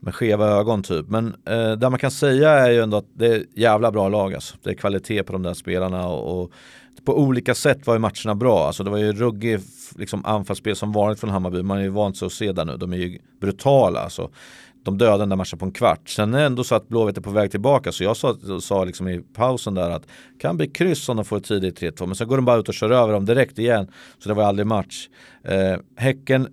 med 0.00 0.14
skeva 0.14 0.46
ögon 0.46 0.82
typ. 0.82 1.08
Men 1.08 1.36
eh, 1.44 1.72
det 1.72 1.90
man 1.90 1.98
kan 1.98 2.10
säga 2.10 2.50
är 2.50 2.70
ju 2.70 2.82
ändå 2.82 2.96
att 2.96 3.08
det 3.14 3.26
är 3.26 3.44
jävla 3.54 3.92
bra 3.92 4.08
lag 4.08 4.34
alltså. 4.34 4.56
Det 4.62 4.70
är 4.70 4.74
kvalitet 4.74 5.22
på 5.22 5.32
de 5.32 5.42
där 5.42 5.54
spelarna 5.54 6.08
och, 6.08 6.42
och 6.42 6.52
på 7.04 7.18
olika 7.18 7.54
sätt 7.54 7.86
var 7.86 7.94
ju 7.94 8.00
matcherna 8.00 8.34
bra. 8.34 8.66
Alltså 8.66 8.84
det 8.84 8.90
var 8.90 8.98
ju 8.98 9.12
ruggig 9.12 9.60
liksom, 9.96 10.24
anfallsspel 10.24 10.76
som 10.76 10.92
vanligt 10.92 11.20
från 11.20 11.30
Hammarby. 11.30 11.62
Man 11.62 11.78
är 11.78 11.82
ju 11.82 11.88
vant 11.88 12.16
sig 12.16 12.26
att 12.26 12.32
se 12.32 12.52
det 12.52 12.64
nu. 12.64 12.76
De 12.76 12.92
är 12.92 12.96
ju 12.96 13.18
brutala 13.40 14.00
alltså. 14.00 14.30
De 14.82 14.98
dödade 14.98 15.18
den 15.18 15.28
där 15.28 15.36
matchen 15.36 15.58
på 15.58 15.64
en 15.64 15.72
kvart. 15.72 16.08
Sen 16.08 16.34
är 16.34 16.38
det 16.38 16.44
ändå 16.44 16.64
så 16.64 16.74
att 16.74 16.88
Blåvitt 16.88 17.16
är 17.16 17.20
på 17.20 17.30
väg 17.30 17.50
tillbaka. 17.50 17.92
Så 17.92 18.04
jag 18.04 18.16
sa, 18.16 18.36
sa 18.60 18.84
liksom 18.84 19.08
i 19.08 19.20
pausen 19.20 19.74
där 19.74 19.90
att 19.90 20.06
kan 20.40 20.56
bli 20.56 20.66
kryss 20.66 21.08
om 21.08 21.16
de 21.16 21.24
får 21.24 21.36
ett 21.36 21.44
tidigt 21.44 21.80
3-2. 21.80 22.06
Men 22.06 22.14
sen 22.14 22.28
går 22.28 22.36
de 22.36 22.44
bara 22.44 22.56
ut 22.56 22.68
och 22.68 22.74
kör 22.74 22.90
över 22.90 23.12
dem 23.12 23.24
direkt 23.24 23.58
igen. 23.58 23.90
Så 24.18 24.28
det 24.28 24.34
var 24.34 24.44
aldrig 24.44 24.66
match. 24.66 25.08
Eh, 25.44 25.76
häcken 25.96 26.48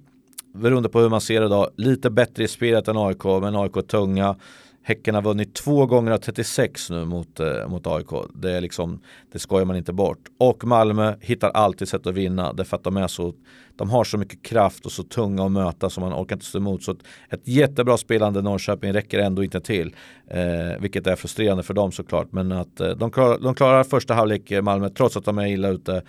beroende 0.55 0.89
på 0.89 0.99
hur 0.99 1.09
man 1.09 1.21
ser 1.21 1.41
det 1.41 1.47
då, 1.47 1.69
lite 1.75 2.09
bättre 2.09 2.43
i 2.43 2.47
spelet 2.47 2.87
än 2.87 2.97
AIK, 2.97 3.23
men 3.23 3.55
AIK 3.55 3.77
är 3.77 3.81
tunga. 3.81 4.35
Häcken 4.83 5.15
har 5.15 5.21
vunnit 5.21 5.53
två 5.53 5.85
gånger 5.85 6.11
av 6.11 6.17
36 6.17 6.89
nu 6.89 7.05
mot, 7.05 7.39
eh, 7.39 7.67
mot 7.67 7.87
AIK. 7.87 8.07
Det, 8.33 8.51
är 8.51 8.61
liksom, 8.61 9.01
det 9.31 9.39
skojar 9.39 9.65
man 9.65 9.75
inte 9.75 9.93
bort. 9.93 10.19
Och 10.39 10.65
Malmö 10.65 11.15
hittar 11.21 11.49
alltid 11.49 11.87
sätt 11.87 12.07
att 12.07 12.13
vinna 12.13 12.53
därför 12.53 12.77
att 12.77 12.83
de 12.83 12.97
är 12.97 13.07
så 13.07 13.33
de 13.77 13.89
har 13.89 14.03
så 14.03 14.17
mycket 14.17 14.43
kraft 14.43 14.85
och 14.85 14.91
så 14.91 15.03
tunga 15.03 15.45
att 15.45 15.51
möta 15.51 15.89
som 15.89 16.03
man 16.03 16.13
orkar 16.13 16.35
inte 16.35 16.45
stå 16.45 16.57
emot. 16.57 16.83
Så 16.83 16.91
ett, 16.91 17.03
ett 17.29 17.47
jättebra 17.47 17.97
spelande 17.97 18.41
Norrköping 18.41 18.93
räcker 18.93 19.19
ändå 19.19 19.43
inte 19.43 19.61
till. 19.61 19.95
Eh, 20.27 20.79
vilket 20.79 21.07
är 21.07 21.15
frustrerande 21.15 21.63
för 21.63 21.73
dem 21.73 21.91
såklart. 21.91 22.31
Men 22.31 22.51
att 22.51 22.79
eh, 22.79 22.89
de, 22.89 23.11
klar, 23.11 23.39
de 23.41 23.55
klarar 23.55 23.83
första 23.83 24.13
halvlek 24.13 24.51
eh, 24.51 24.61
Malmö 24.61 24.89
trots 24.89 25.17
att 25.17 25.25
de 25.25 25.37
är 25.37 25.47
illa 25.47 25.67
ute 25.67 26.01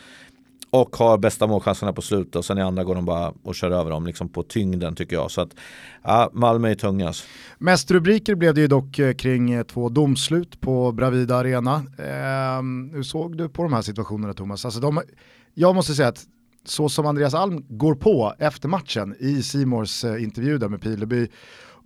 och 0.70 0.96
har 0.96 1.18
bästa 1.18 1.46
målchanserna 1.46 1.92
på 1.92 2.02
slutet 2.02 2.36
och 2.36 2.44
sen 2.44 2.58
i 2.58 2.62
andra 2.62 2.84
går 2.84 2.94
de 2.94 3.04
bara 3.04 3.32
och 3.42 3.54
kör 3.54 3.70
över 3.70 3.90
dem 3.90 4.06
liksom 4.06 4.28
på 4.28 4.42
tyngden 4.42 4.94
tycker 4.94 5.16
jag. 5.16 5.30
Så 5.30 5.40
att 5.40 5.50
ja, 6.02 6.30
Malmö 6.32 6.70
är 6.70 6.74
tungast. 6.74 7.08
Alltså. 7.08 7.24
Mest 7.58 7.90
rubriker 7.90 8.34
blev 8.34 8.54
det 8.54 8.60
ju 8.60 8.66
dock 8.66 8.98
eh, 8.98 9.14
kring 9.14 9.52
eh, 9.52 9.62
två 9.62 9.88
domslut 9.88 10.60
på 10.60 10.92
Bravida 10.92 11.36
Arena. 11.36 11.74
Eh, 11.98 12.92
hur 12.92 13.02
såg 13.02 13.38
du 13.38 13.48
på 13.48 13.62
de 13.62 13.72
här 13.72 13.82
situationerna 13.82 14.34
Thomas? 14.34 14.64
Alltså 14.64 14.80
de, 14.80 15.00
jag 15.54 15.74
måste 15.74 15.94
säga 15.94 16.08
att 16.08 16.26
så 16.64 16.88
som 16.88 17.06
Andreas 17.06 17.34
Alm 17.34 17.64
går 17.68 17.94
på 17.94 18.34
efter 18.38 18.68
matchen 18.68 19.16
i 19.18 19.42
Simors 19.42 20.04
eh, 20.04 20.22
intervju 20.22 20.58
där 20.58 20.68
med 20.68 20.82
Pileby 20.82 21.28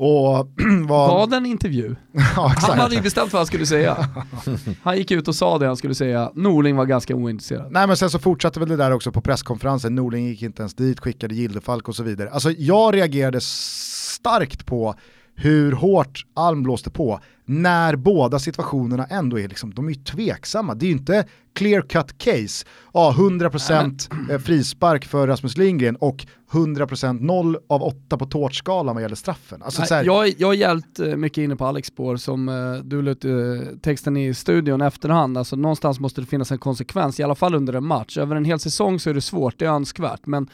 och 0.03 0.49
var... 0.89 1.09
var 1.09 1.27
det 1.27 1.37
en 1.37 1.47
intervju? 1.47 1.97
ja, 2.37 2.55
han 2.57 2.79
hade 2.79 2.95
ju 2.95 3.01
bestämt 3.01 3.33
vad 3.33 3.41
han 3.41 3.47
skulle 3.47 3.67
säga. 3.67 4.09
Han 4.83 4.97
gick 4.97 5.11
ut 5.11 5.29
och 5.29 5.35
sa 5.35 5.59
det 5.59 5.67
han 5.67 5.77
skulle 5.77 5.95
säga. 5.95 6.33
Norling 6.35 6.77
var 6.77 6.87
ganska 6.87 7.15
ointresserad. 7.15 7.73
Nej 7.73 7.87
men 7.87 7.97
sen 7.97 8.11
så 8.11 8.19
fortsatte 8.19 8.61
väl 8.61 8.69
det 8.69 8.77
där 8.77 8.91
också 8.91 9.13
på 9.13 9.21
presskonferensen. 9.21 9.95
Norling 9.95 10.27
gick 10.27 10.43
inte 10.43 10.63
ens 10.63 10.75
dit, 10.75 11.01
skickade 11.01 11.35
Gildefalk 11.35 11.89
och 11.89 11.97
så 11.97 12.03
vidare. 12.03 12.31
Alltså 12.31 12.51
jag 12.51 12.95
reagerade 12.95 13.41
starkt 13.41 14.67
på 14.67 14.95
hur 15.35 15.73
hårt 15.73 16.27
Alm 16.35 16.63
blåste 16.63 16.91
på 16.91 17.21
när 17.45 17.97
båda 17.97 18.39
situationerna 18.39 19.07
ändå 19.07 19.39
är 19.39 19.49
liksom, 19.49 19.75
de 19.75 19.89
är 19.89 19.95
tveksamma. 19.95 20.75
Det 20.75 20.85
är 20.85 20.89
ju 20.89 20.93
inte 20.93 21.25
clear 21.55 21.83
cut 21.83 22.19
case, 22.19 22.67
ja 22.93 23.15
100% 23.19 24.39
frispark 24.39 25.05
för 25.05 25.27
Rasmus 25.27 25.57
Lindgren 25.57 25.97
och 25.97 26.27
100% 26.51 27.21
0 27.21 27.57
av 27.69 27.83
8 27.83 28.19
på 28.19 28.27
tårtskalan 28.27 28.95
vad 28.95 29.03
gäller 29.03 29.17
straffen. 29.17 29.63
Alltså, 29.63 29.83
Nej, 29.91 30.07
jag, 30.07 30.29
jag 30.39 30.55
är 30.55 30.59
jävligt 30.59 30.99
eh, 30.99 31.17
mycket 31.17 31.39
inne 31.39 31.57
på 31.57 31.67
Alex 31.67 31.89
spår 31.89 32.17
som 32.17 32.49
uh, 32.49 32.83
du 32.85 33.03
lät 33.03 33.25
uh, 33.25 33.61
texten 33.83 34.17
i 34.17 34.35
studion 34.35 34.81
efterhand, 34.81 35.39
alltså 35.39 35.57
någonstans 35.57 36.01
måste 36.01 36.21
det 36.21 36.27
finnas 36.27 36.53
en 36.53 36.59
konsekvens, 36.59 37.21
i 37.21 37.23
alla 37.23 37.35
fall 37.35 37.55
under 37.55 37.73
en 37.73 37.85
match. 37.85 38.19
Över 38.19 38.37
en 38.37 38.45
hel 38.45 38.59
säsong 38.59 39.01
så 39.01 39.11
är 39.11 39.15
det 39.15 39.21
svårt, 39.21 39.59
det 39.59 39.65
är 39.65 39.71
önskvärt, 39.71 40.27
men 40.27 40.49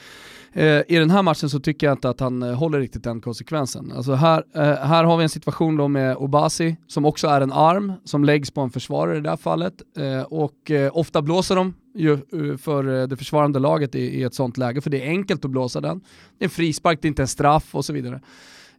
Eh, 0.56 0.82
I 0.88 0.96
den 0.96 1.10
här 1.10 1.22
matchen 1.22 1.50
så 1.50 1.60
tycker 1.60 1.86
jag 1.86 1.94
inte 1.94 2.08
att 2.08 2.20
han 2.20 2.42
eh, 2.42 2.54
håller 2.54 2.80
riktigt 2.80 3.04
den 3.04 3.20
konsekvensen. 3.20 3.92
Alltså 3.96 4.14
här, 4.14 4.44
eh, 4.54 4.62
här 4.62 5.04
har 5.04 5.16
vi 5.16 5.22
en 5.22 5.28
situation 5.28 5.76
då 5.76 5.88
med 5.88 6.16
Obasi 6.16 6.76
som 6.86 7.04
också 7.04 7.26
är 7.26 7.40
en 7.40 7.52
arm 7.52 7.92
som 8.04 8.24
läggs 8.24 8.50
på 8.50 8.60
en 8.60 8.70
försvarare 8.70 9.18
i 9.18 9.20
det 9.20 9.30
här 9.30 9.36
fallet 9.36 9.74
och 10.28 10.70
ofta 10.92 11.22
blåser 11.22 11.56
de 11.56 11.74
Eh, 11.98 12.56
för 12.56 13.00
eh, 13.00 13.08
det 13.08 13.16
försvarande 13.16 13.58
laget 13.58 13.94
i, 13.94 14.22
ett 14.22 14.34
sånt 14.34 14.56
läge 14.56 14.80
för 14.80 14.90
det 14.90 15.02
är 15.02 15.08
enkelt 15.08 15.44
att 15.44 15.50
blåsa 15.50 15.80
den. 15.80 16.00
Det 16.38 16.44
är 16.44 16.46
en 16.46 16.50
frispark, 16.50 16.98
det 17.02 17.06
är 17.06 17.10
inte 17.10 17.22
en 17.22 17.28
straff 17.28 17.74
och 17.74 17.84
så 17.84 17.92
vidare. 17.92 18.20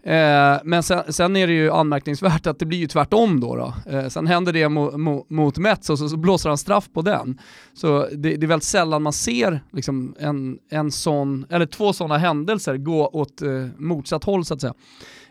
Eh, 0.03 0.60
men 0.63 0.84
sen, 0.84 1.13
sen, 1.13 1.36
är 1.36 1.47
det 1.47 1.53
ju 1.53 1.71
anmärkningsvärt 1.71 2.47
att 2.47 2.60
det 2.60 2.65
blir 2.65 2.77
ju 2.77 2.88
tvärtom 2.88 3.39
då. 3.39 3.56
då. 3.56 3.73
Eh, 3.91 4.08
sen 4.08 4.27
händer 4.27 4.53
det 4.53 4.69
mo, 4.69 4.97
mo, 4.97 5.25
mot 5.30 5.58
Mets 5.58 5.89
och 5.89 5.99
så, 5.99 6.10
så, 6.10 6.17
blåser 6.17 6.49
han 6.49 6.58
straff 6.58 6.89
på 6.93 7.01
den. 7.01 7.41
Så 7.73 8.08
det, 8.12 8.36
det 8.36 8.45
är 8.45 8.47
väldigt 8.47 8.63
sällan 8.63 9.01
man 9.01 9.13
ser 9.13 9.63
liksom, 9.71 10.15
en, 10.19 10.60
en 10.69 10.91
sån, 10.91 11.45
eller 11.49 11.65
två 11.65 11.93
sådana 11.93 12.17
händelser 12.17 12.77
gå 12.77 13.08
åt 13.08 13.41
eh, 13.41 13.67
motsatt 13.77 14.23
håll 14.23 14.45
så 14.45 14.53
att 14.53 14.62
säga. 14.62 14.73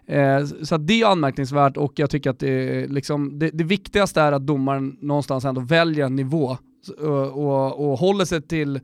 Eh, 0.06 0.46
så 0.62 0.76
det 0.76 1.02
är 1.02 1.06
anmärkningsvärt 1.06 1.76
och 1.76 1.92
jag 1.96 2.10
tycker 2.10 2.30
att 2.30 2.38
det, 2.38 2.86
liksom, 2.86 3.38
det, 3.38 3.50
det 3.50 3.64
viktigaste 3.64 4.20
är 4.20 4.32
att 4.32 4.46
domaren 4.46 4.96
någonstans 5.00 5.44
ändå 5.44 5.60
väljer 5.60 6.06
en 6.06 6.16
nivå 6.16 6.56
och, 6.88 7.46
och, 7.46 7.90
och 7.90 7.98
håller 7.98 8.24
sig 8.24 8.42
till 8.42 8.80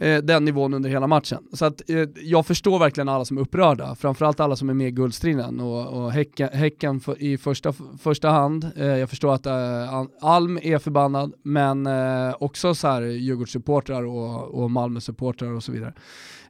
eh, 0.00 0.18
den 0.18 0.44
nivån 0.44 0.74
under 0.74 0.90
hela 0.90 1.06
matchen. 1.06 1.38
Så 1.52 1.64
att 1.64 1.90
eh, 1.90 2.08
jag 2.22 2.46
förstår 2.46 2.78
verkligen 2.78 3.08
alla 3.08 3.24
som 3.24 3.36
är 3.36 3.40
upprörda, 3.40 3.94
framförallt 3.94 4.40
alla 4.40 4.56
som 4.56 4.70
är 4.70 4.74
med 4.74 4.88
i 4.88 4.90
guldstriden 4.90 5.60
och, 5.60 5.86
och 5.86 6.12
häcken, 6.12 6.48
häcken 6.52 7.00
för, 7.00 7.22
i 7.22 7.38
första, 7.38 7.72
första 7.98 8.28
hand. 8.28 8.70
Eh, 8.76 8.86
jag 8.86 9.10
förstår 9.10 9.34
att 9.34 9.46
eh, 9.46 10.06
Alm 10.20 10.58
är 10.62 10.78
förbannad, 10.78 11.34
men 11.42 11.86
eh, 11.86 12.34
också 12.40 12.74
så 12.74 12.88
här 12.88 13.02
Djurgårdssupportrar 13.02 14.02
och, 14.02 14.62
och 14.62 14.70
Malmö-supportrar 14.70 15.56
och 15.56 15.62
så 15.62 15.72
vidare. 15.72 15.92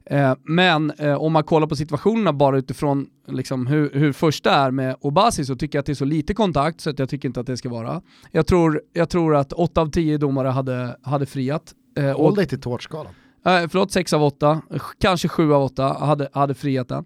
Eh, 0.05 0.33
men 0.43 0.93
om 1.17 1.33
man 1.33 1.43
kollar 1.43 1.67
på 1.67 1.75
situationerna 1.75 2.33
bara 2.33 2.57
utifrån 2.57 3.07
liksom, 3.27 3.67
hur, 3.67 3.89
hur 3.93 4.13
första 4.13 4.51
är 4.51 4.71
med 4.71 4.95
Obasi 5.01 5.45
så 5.45 5.55
tycker 5.55 5.77
jag 5.77 5.79
att 5.81 5.85
det 5.85 5.91
är 5.91 5.95
så 5.95 6.05
lite 6.05 6.33
kontakt 6.33 6.81
så 6.81 6.89
att 6.89 6.99
jag 6.99 7.09
tycker 7.09 7.27
inte 7.27 7.39
att 7.39 7.47
det 7.47 7.57
ska 7.57 7.69
vara. 7.69 8.01
Jag 8.31 8.47
tror, 8.47 8.81
jag 8.93 9.09
tror 9.09 9.35
att 9.35 9.53
8 9.53 9.81
av 9.81 9.91
10 9.91 10.17
domare 10.17 10.47
hade, 10.47 10.97
hade 11.01 11.25
friat. 11.25 11.73
Håll 12.15 12.35
dig 12.35 12.47
till 12.47 12.61
tårtskalan. 12.61 13.13
Eh, 13.45 13.67
förlåt, 13.69 13.91
6 13.91 14.13
av 14.13 14.23
8, 14.23 14.61
kanske 14.99 15.27
7 15.27 15.53
av 15.53 15.63
8 15.63 15.97
hade, 15.99 16.29
hade 16.33 16.53
friat 16.53 16.87
den. 16.87 17.05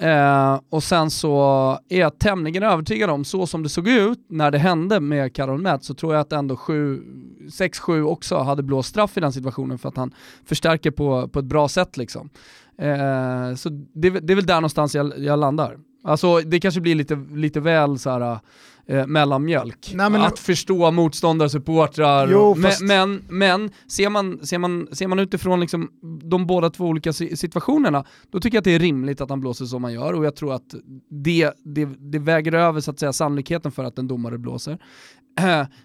Eh, 0.00 0.60
och 0.70 0.82
sen 0.82 1.10
så 1.10 1.78
är 1.88 2.00
jag 2.00 2.18
tämligen 2.18 2.62
övertygad 2.62 3.10
om, 3.10 3.24
så 3.24 3.46
som 3.46 3.62
det 3.62 3.68
såg 3.68 3.88
ut 3.88 4.18
när 4.28 4.50
det 4.50 4.58
hände 4.58 5.00
med 5.00 5.34
Karol 5.34 5.60
Mätt, 5.60 5.84
så 5.84 5.94
tror 5.94 6.14
jag 6.14 6.20
att 6.20 6.32
ändå 6.32 6.54
6-7 6.54 8.02
också 8.02 8.38
hade 8.38 8.62
blåst 8.62 8.88
straff 8.88 9.16
i 9.16 9.20
den 9.20 9.32
situationen 9.32 9.78
för 9.78 9.88
att 9.88 9.96
han 9.96 10.14
förstärker 10.44 10.90
på, 10.90 11.28
på 11.28 11.38
ett 11.38 11.44
bra 11.44 11.68
sätt 11.68 11.96
liksom. 11.96 12.30
Eh, 12.78 13.54
så 13.54 13.68
det, 13.94 14.10
det, 14.10 14.32
är 14.32 14.34
väl 14.34 14.46
där 14.46 14.54
någonstans 14.54 14.94
jag, 14.94 15.18
jag 15.18 15.38
landar. 15.38 15.78
Alltså 16.04 16.38
det 16.38 16.60
kanske 16.60 16.80
blir 16.80 16.94
lite, 16.94 17.24
lite 17.32 17.60
väl 17.60 17.98
så 17.98 18.10
här 18.10 18.38
eh, 18.86 19.06
mellanmjölk. 19.06 19.92
Nej, 19.94 20.10
men, 20.10 20.20
att 20.20 20.38
förstå 20.38 20.90
motståndarsupportrar. 20.90 22.28
Jo, 22.28 22.54
men, 22.54 22.62
fast... 22.62 22.82
men, 22.82 23.24
men 23.28 23.70
ser, 23.86 24.10
man, 24.10 24.46
ser, 24.46 24.58
man, 24.58 24.88
ser 24.92 25.06
man 25.06 25.18
utifrån 25.18 25.60
liksom 25.60 25.90
de 26.22 26.46
båda 26.46 26.70
två 26.70 26.84
olika 26.84 27.12
situationerna, 27.12 28.04
då 28.30 28.40
tycker 28.40 28.56
jag 28.56 28.60
att 28.60 28.64
det 28.64 28.74
är 28.74 28.78
rimligt 28.78 29.20
att 29.20 29.30
han 29.30 29.40
blåser 29.40 29.64
som 29.64 29.84
han 29.84 29.92
gör 29.92 30.12
och 30.12 30.24
jag 30.24 30.36
tror 30.36 30.54
att 30.54 30.74
det, 31.10 31.52
det, 31.64 31.84
det 31.84 32.18
väger 32.18 32.54
över 32.54 32.80
så 32.80 32.90
att 32.90 32.98
säga 32.98 33.12
sannolikheten 33.12 33.72
för 33.72 33.84
att 33.84 33.98
en 33.98 34.08
domare 34.08 34.38
blåser. 34.38 34.78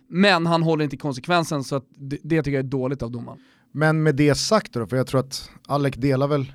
Men 0.10 0.46
han 0.46 0.64
håller 0.64 0.84
inte 0.84 0.98
konsekvensen 0.98 1.64
så 1.64 1.76
att 1.76 1.86
det, 1.98 2.18
det 2.24 2.44
tycker 2.44 2.58
jag 2.58 2.66
är 2.66 2.70
dåligt 2.70 3.02
av 3.02 3.12
domaren. 3.12 3.40
Men 3.72 4.04
med 4.04 4.16
det 4.16 4.36
sagt 4.36 4.74
då, 4.74 4.88
för 4.88 4.98
jag 4.98 5.08
tror 5.08 5.20
att 5.20 5.52
Alec 5.68 5.96
delar 5.96 6.28
väl 6.28 6.46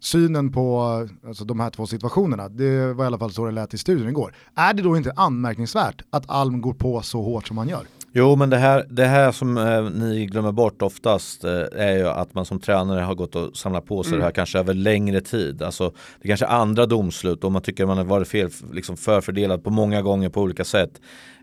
synen 0.00 0.52
på 0.52 0.80
alltså, 1.26 1.44
de 1.44 1.60
här 1.60 1.70
två 1.70 1.86
situationerna, 1.86 2.48
det 2.48 2.92
var 2.92 3.04
i 3.04 3.06
alla 3.06 3.18
fall 3.18 3.32
så 3.32 3.46
det 3.46 3.52
lät 3.52 3.74
i 3.74 3.78
studion 3.78 4.08
igår. 4.08 4.34
Är 4.54 4.74
det 4.74 4.82
då 4.82 4.96
inte 4.96 5.12
anmärkningsvärt 5.16 6.02
att 6.10 6.30
Alm 6.30 6.60
går 6.60 6.74
på 6.74 7.02
så 7.02 7.22
hårt 7.22 7.48
som 7.48 7.58
han 7.58 7.68
gör? 7.68 7.86
Jo, 8.12 8.36
men 8.36 8.50
det 8.50 8.56
här, 8.56 8.86
det 8.90 9.06
här 9.06 9.32
som 9.32 9.56
eh, 9.56 9.82
ni 9.82 10.26
glömmer 10.26 10.52
bort 10.52 10.82
oftast 10.82 11.44
eh, 11.44 11.62
är 11.72 11.96
ju 11.96 12.08
att 12.08 12.34
man 12.34 12.44
som 12.44 12.60
tränare 12.60 13.00
har 13.00 13.14
gått 13.14 13.36
och 13.36 13.56
samlat 13.56 13.86
på 13.86 14.02
sig 14.02 14.10
mm. 14.10 14.18
det 14.18 14.24
här 14.24 14.32
kanske 14.32 14.58
över 14.58 14.74
längre 14.74 15.20
tid. 15.20 15.62
Alltså, 15.62 15.92
det 16.22 16.28
kanske 16.28 16.46
är 16.46 16.50
andra 16.50 16.86
domslut 16.86 17.44
och 17.44 17.52
man 17.52 17.62
tycker 17.62 17.86
man 17.86 17.98
har 17.98 18.04
varit 18.04 18.28
fel, 18.28 18.50
liksom 18.72 18.96
förfördelad 18.96 19.64
på 19.64 19.70
många 19.70 20.02
gånger 20.02 20.28
på 20.28 20.40
olika 20.40 20.64
sätt. 20.64 21.00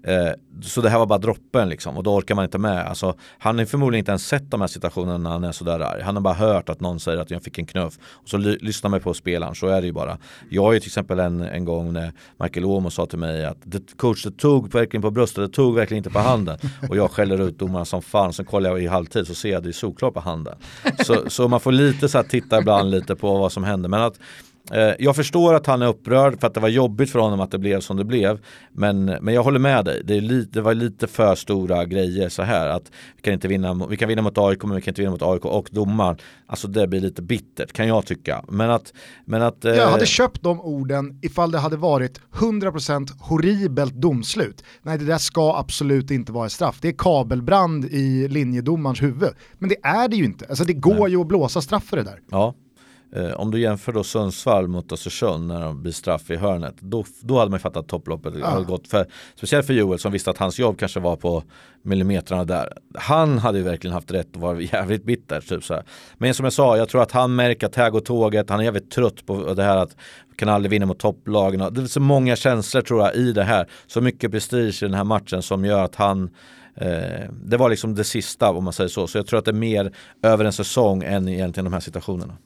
Eh, 0.07 0.31
så 0.61 0.81
det 0.81 0.89
här 0.89 0.99
var 0.99 1.05
bara 1.05 1.19
droppen 1.19 1.69
liksom 1.69 1.97
och 1.97 2.03
då 2.03 2.15
orkar 2.15 2.35
man 2.35 2.45
inte 2.45 2.57
med. 2.57 2.87
Alltså, 2.87 3.15
han 3.37 3.57
har 3.57 3.65
förmodligen 3.65 3.99
inte 3.99 4.11
ens 4.11 4.27
sett 4.27 4.51
de 4.51 4.61
här 4.61 4.67
situationerna 4.67 5.17
när 5.17 5.29
han 5.29 5.43
är 5.43 5.51
sådär 5.51 5.79
arg. 5.79 6.01
Han 6.01 6.15
har 6.15 6.21
bara 6.21 6.33
hört 6.33 6.69
att 6.69 6.79
någon 6.79 6.99
säger 6.99 7.17
att 7.17 7.31
jag 7.31 7.43
fick 7.43 7.57
en 7.57 7.65
knuff 7.65 7.97
och 8.01 8.29
så 8.29 8.37
lyssnar 8.37 8.89
man 8.89 8.99
på 8.99 9.13
spelaren, 9.13 9.55
så 9.55 9.67
är 9.67 9.81
det 9.81 9.87
ju 9.87 9.93
bara. 9.93 10.17
Jag 10.49 10.63
har 10.63 10.73
ju 10.73 10.79
till 10.79 10.89
exempel 10.89 11.19
en, 11.19 11.41
en 11.41 11.65
gång 11.65 11.93
när 11.93 12.11
Michael 12.39 12.65
Åmo 12.65 12.89
sa 12.89 13.05
till 13.05 13.19
mig 13.19 13.45
att 13.45 13.57
det, 13.63 13.97
coach 13.97 14.23
det 14.23 14.31
tog 14.31 14.73
verkligen 14.73 15.01
på 15.01 15.11
bröstet, 15.11 15.51
det 15.51 15.55
tog 15.55 15.75
verkligen 15.75 15.97
inte 15.97 16.09
på 16.09 16.19
handen. 16.19 16.57
Och 16.89 16.97
jag 16.97 17.11
skäller 17.11 17.41
ut 17.41 17.59
domarna 17.59 17.85
som 17.85 18.01
fan, 18.01 18.33
sen 18.33 18.45
kollar 18.45 18.69
jag 18.69 18.83
i 18.83 18.87
halvtid 18.87 19.27
så 19.27 19.35
ser 19.35 19.49
jag 19.49 19.63
det 19.63 19.69
är 19.69 19.73
solklart 19.73 20.13
på 20.13 20.19
handen. 20.19 20.55
Så, 21.05 21.29
så 21.29 21.47
man 21.47 21.59
får 21.59 21.71
lite 21.71 22.09
så 22.09 22.17
här 22.17 22.25
titta 22.25 22.59
ibland 22.59 22.91
lite 22.91 23.15
på 23.15 23.37
vad 23.37 23.51
som 23.51 23.63
händer. 23.63 23.89
Men 23.89 24.01
att 24.01 24.19
jag 24.99 25.15
förstår 25.15 25.53
att 25.53 25.65
han 25.65 25.81
är 25.81 25.87
upprörd 25.87 26.39
för 26.39 26.47
att 26.47 26.53
det 26.53 26.59
var 26.59 26.69
jobbigt 26.69 27.09
för 27.09 27.19
honom 27.19 27.39
att 27.39 27.51
det 27.51 27.57
blev 27.57 27.79
som 27.79 27.97
det 27.97 28.05
blev. 28.05 28.39
Men, 28.71 29.05
men 29.05 29.33
jag 29.33 29.43
håller 29.43 29.59
med 29.59 29.85
dig, 29.85 30.01
det, 30.03 30.21
lite, 30.21 30.51
det 30.51 30.61
var 30.61 30.73
lite 30.73 31.07
för 31.07 31.35
stora 31.35 31.85
grejer 31.85 32.29
så 32.29 32.43
här 32.43 32.67
att 32.67 32.91
vi 33.15 33.21
kan 33.21 33.33
inte 33.33 33.47
vinna, 33.47 33.87
vi 33.89 33.97
kan 33.97 34.09
vinna 34.09 34.21
mot 34.21 34.37
AIK 34.37 34.63
men 34.63 34.75
vi 34.75 34.81
kan 34.81 34.91
inte 34.91 35.01
vinna 35.01 35.11
mot 35.11 35.21
AIK 35.21 35.45
och 35.45 35.69
domaren. 35.71 36.17
Alltså 36.47 36.67
det 36.67 36.87
blir 36.87 36.99
lite 36.99 37.21
bittert 37.21 37.73
kan 37.73 37.87
jag 37.87 38.05
tycka. 38.05 38.45
Men 38.49 38.69
att, 38.69 38.93
men 39.25 39.41
att, 39.41 39.65
eh... 39.65 39.75
Jag 39.75 39.87
hade 39.89 40.05
köpt 40.05 40.43
de 40.43 40.61
orden 40.61 41.19
ifall 41.21 41.51
det 41.51 41.57
hade 41.57 41.77
varit 41.77 42.21
100% 42.33 43.09
horribelt 43.19 43.93
domslut. 43.93 44.63
Nej 44.81 44.97
det 44.97 45.05
där 45.05 45.17
ska 45.17 45.57
absolut 45.57 46.11
inte 46.11 46.31
vara 46.31 46.49
straff. 46.49 46.77
Det 46.81 46.87
är 46.87 46.95
kabelbrand 46.97 47.85
i 47.85 48.27
linjedomarens 48.27 49.01
huvud. 49.01 49.29
Men 49.59 49.69
det 49.69 49.77
är 49.83 50.07
det 50.07 50.15
ju 50.15 50.25
inte. 50.25 50.45
Alltså 50.49 50.63
det 50.63 50.73
går 50.73 50.99
Nej. 50.99 51.11
ju 51.11 51.21
att 51.21 51.27
blåsa 51.27 51.61
straff 51.61 51.83
för 51.83 51.97
det 51.97 52.03
där. 52.03 52.19
Ja, 52.31 52.53
Eh, 52.57 52.66
om 53.35 53.51
du 53.51 53.59
jämför 53.59 53.93
då 53.93 54.03
Sundsvall 54.03 54.67
mot 54.67 54.91
Östersund 54.91 55.47
när 55.47 55.61
de 55.61 55.81
blir 55.81 55.91
straff 55.91 56.31
i 56.31 56.35
hörnet, 56.35 56.75
då, 56.79 57.05
då 57.21 57.39
hade 57.39 57.51
man 57.51 57.59
fattat 57.59 57.77
att 57.77 57.87
topploppet 57.87 58.33
ja. 58.39 58.47
hade 58.47 58.65
gått. 58.65 58.87
För, 58.87 59.05
speciellt 59.35 59.67
för 59.67 59.73
Joel 59.73 59.99
som 59.99 60.11
visste 60.11 60.29
att 60.29 60.37
hans 60.37 60.59
jobb 60.59 60.79
kanske 60.79 60.99
var 60.99 61.15
på 61.15 61.43
millimetrarna 61.81 62.45
där. 62.45 62.73
Han 62.95 63.37
hade 63.37 63.57
ju 63.57 63.63
verkligen 63.63 63.93
haft 63.93 64.11
rätt 64.11 64.35
och 64.35 64.41
var 64.41 64.55
jävligt 64.73 65.03
bitter. 65.03 65.41
Typ 65.41 65.63
så 65.63 65.73
här. 65.73 65.83
Men 66.17 66.33
som 66.33 66.43
jag 66.43 66.53
sa, 66.53 66.77
jag 66.77 66.89
tror 66.89 67.01
att 67.01 67.11
han 67.11 67.35
märker 67.35 67.67
att 67.67 67.75
här 67.75 67.89
går 67.89 67.99
tåget, 67.99 68.49
han 68.49 68.59
är 68.59 68.63
jävligt 68.63 68.91
trött 68.91 69.25
på 69.25 69.53
det 69.53 69.63
här 69.63 69.77
att 69.77 69.95
kan 70.37 70.49
aldrig 70.49 70.71
vinna 70.71 70.85
mot 70.85 70.99
topplagen. 70.99 71.73
Det 71.73 71.81
är 71.81 71.85
så 71.85 71.99
många 71.99 72.35
känslor 72.35 72.81
tror 72.81 73.01
jag 73.01 73.15
i 73.15 73.31
det 73.31 73.43
här. 73.43 73.67
Så 73.87 74.01
mycket 74.01 74.31
prestige 74.31 74.83
i 74.83 74.85
den 74.85 74.93
här 74.93 75.03
matchen 75.03 75.41
som 75.41 75.65
gör 75.65 75.83
att 75.83 75.95
han 75.95 76.29
eh, 76.75 77.29
det 77.43 77.57
var 77.57 77.69
liksom 77.69 77.95
det 77.95 78.03
sista 78.03 78.51
om 78.51 78.63
man 78.63 78.73
säger 78.73 78.87
så. 78.87 79.07
Så 79.07 79.17
jag 79.17 79.27
tror 79.27 79.39
att 79.39 79.45
det 79.45 79.51
är 79.51 79.53
mer 79.53 79.93
över 80.23 80.45
en 80.45 80.53
säsong 80.53 81.03
än 81.03 81.27
egentligen 81.27 81.65
de 81.65 81.73
här 81.73 81.79
situationerna. 81.79 82.37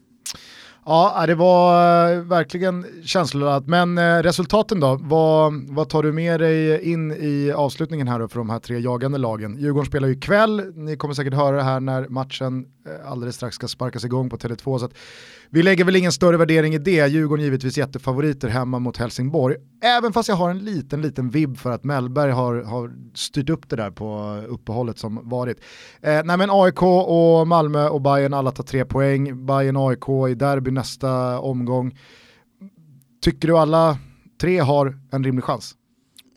Ja, 0.86 1.22
äh, 1.22 1.28
det 1.28 1.36
var 1.36 2.12
äh, 2.12 2.22
verkligen 2.22 2.86
känsloladdat. 3.04 3.68
Men 3.68 3.98
äh, 3.98 4.02
resultaten 4.02 4.80
då? 4.80 5.00
Vad, 5.02 5.54
vad 5.70 5.90
tar 5.90 6.04
du 6.04 6.12
med 6.12 6.40
dig 6.40 6.92
in 6.92 7.12
i 7.12 7.52
avslutningen 7.56 8.08
här 8.08 8.20
då 8.20 8.28
för 8.28 8.38
de 8.38 8.50
här 8.50 8.60
tre 8.60 8.80
jagande 8.80 9.18
lagen? 9.18 9.58
Djurgården 9.58 9.86
spelar 9.86 10.08
ju 10.08 10.14
ikväll, 10.14 10.72
ni 10.76 10.98
kommer 10.98 11.14
säkert 11.14 11.34
höra 11.34 11.58
det 11.58 11.64
här 11.64 11.80
när 11.80 12.08
matchen 12.08 12.66
alldeles 13.06 13.36
strax 13.36 13.56
ska 13.56 13.68
sparkas 13.68 14.06
igång 14.06 14.30
på 14.30 14.38
Tele2. 14.38 14.78
Så 14.78 14.90
vi 15.50 15.64
lägger 15.64 15.86
väl 15.86 15.96
ingen 15.96 16.12
större 16.12 16.38
värdering 16.38 16.74
i 16.74 16.78
det. 16.78 17.08
Djurgården 17.08 17.46
givetvis 17.46 17.78
jättefavoriter 17.78 18.48
hemma 18.48 18.80
mot 18.80 18.98
Helsingborg. 18.98 19.56
Även 19.84 20.14
fast 20.14 20.30
jag 20.30 20.36
har 20.36 20.50
en 20.50 20.60
liten, 20.60 21.02
liten 21.02 21.30
vibb 21.30 21.58
för 21.58 21.72
att 21.72 21.84
Mellberg 21.84 22.32
har, 22.32 22.64
har 22.64 22.92
styrt 23.14 23.50
upp 23.50 23.70
det 23.70 23.76
där 23.76 23.92
på 23.92 24.38
uppehållet 24.48 24.98
som 24.98 25.30
varit. 25.30 25.58
Eh, 26.02 26.22
nej 26.24 26.38
men 26.38 26.50
AIK 26.52 26.84
och 26.84 27.48
Malmö 27.48 27.88
och 27.88 28.02
Bayern 28.02 28.34
alla 28.34 28.52
tar 28.52 28.64
tre 28.64 28.86
poäng. 28.86 29.46
Bayern 29.46 29.78
AIK 29.78 30.32
i 30.32 30.36
derby 30.36 30.71
nästa 30.72 31.40
omgång. 31.40 31.98
Tycker 33.22 33.48
du 33.48 33.58
alla 33.58 33.98
tre 34.42 34.60
har 34.60 35.00
en 35.12 35.24
rimlig 35.24 35.44
chans? 35.44 35.76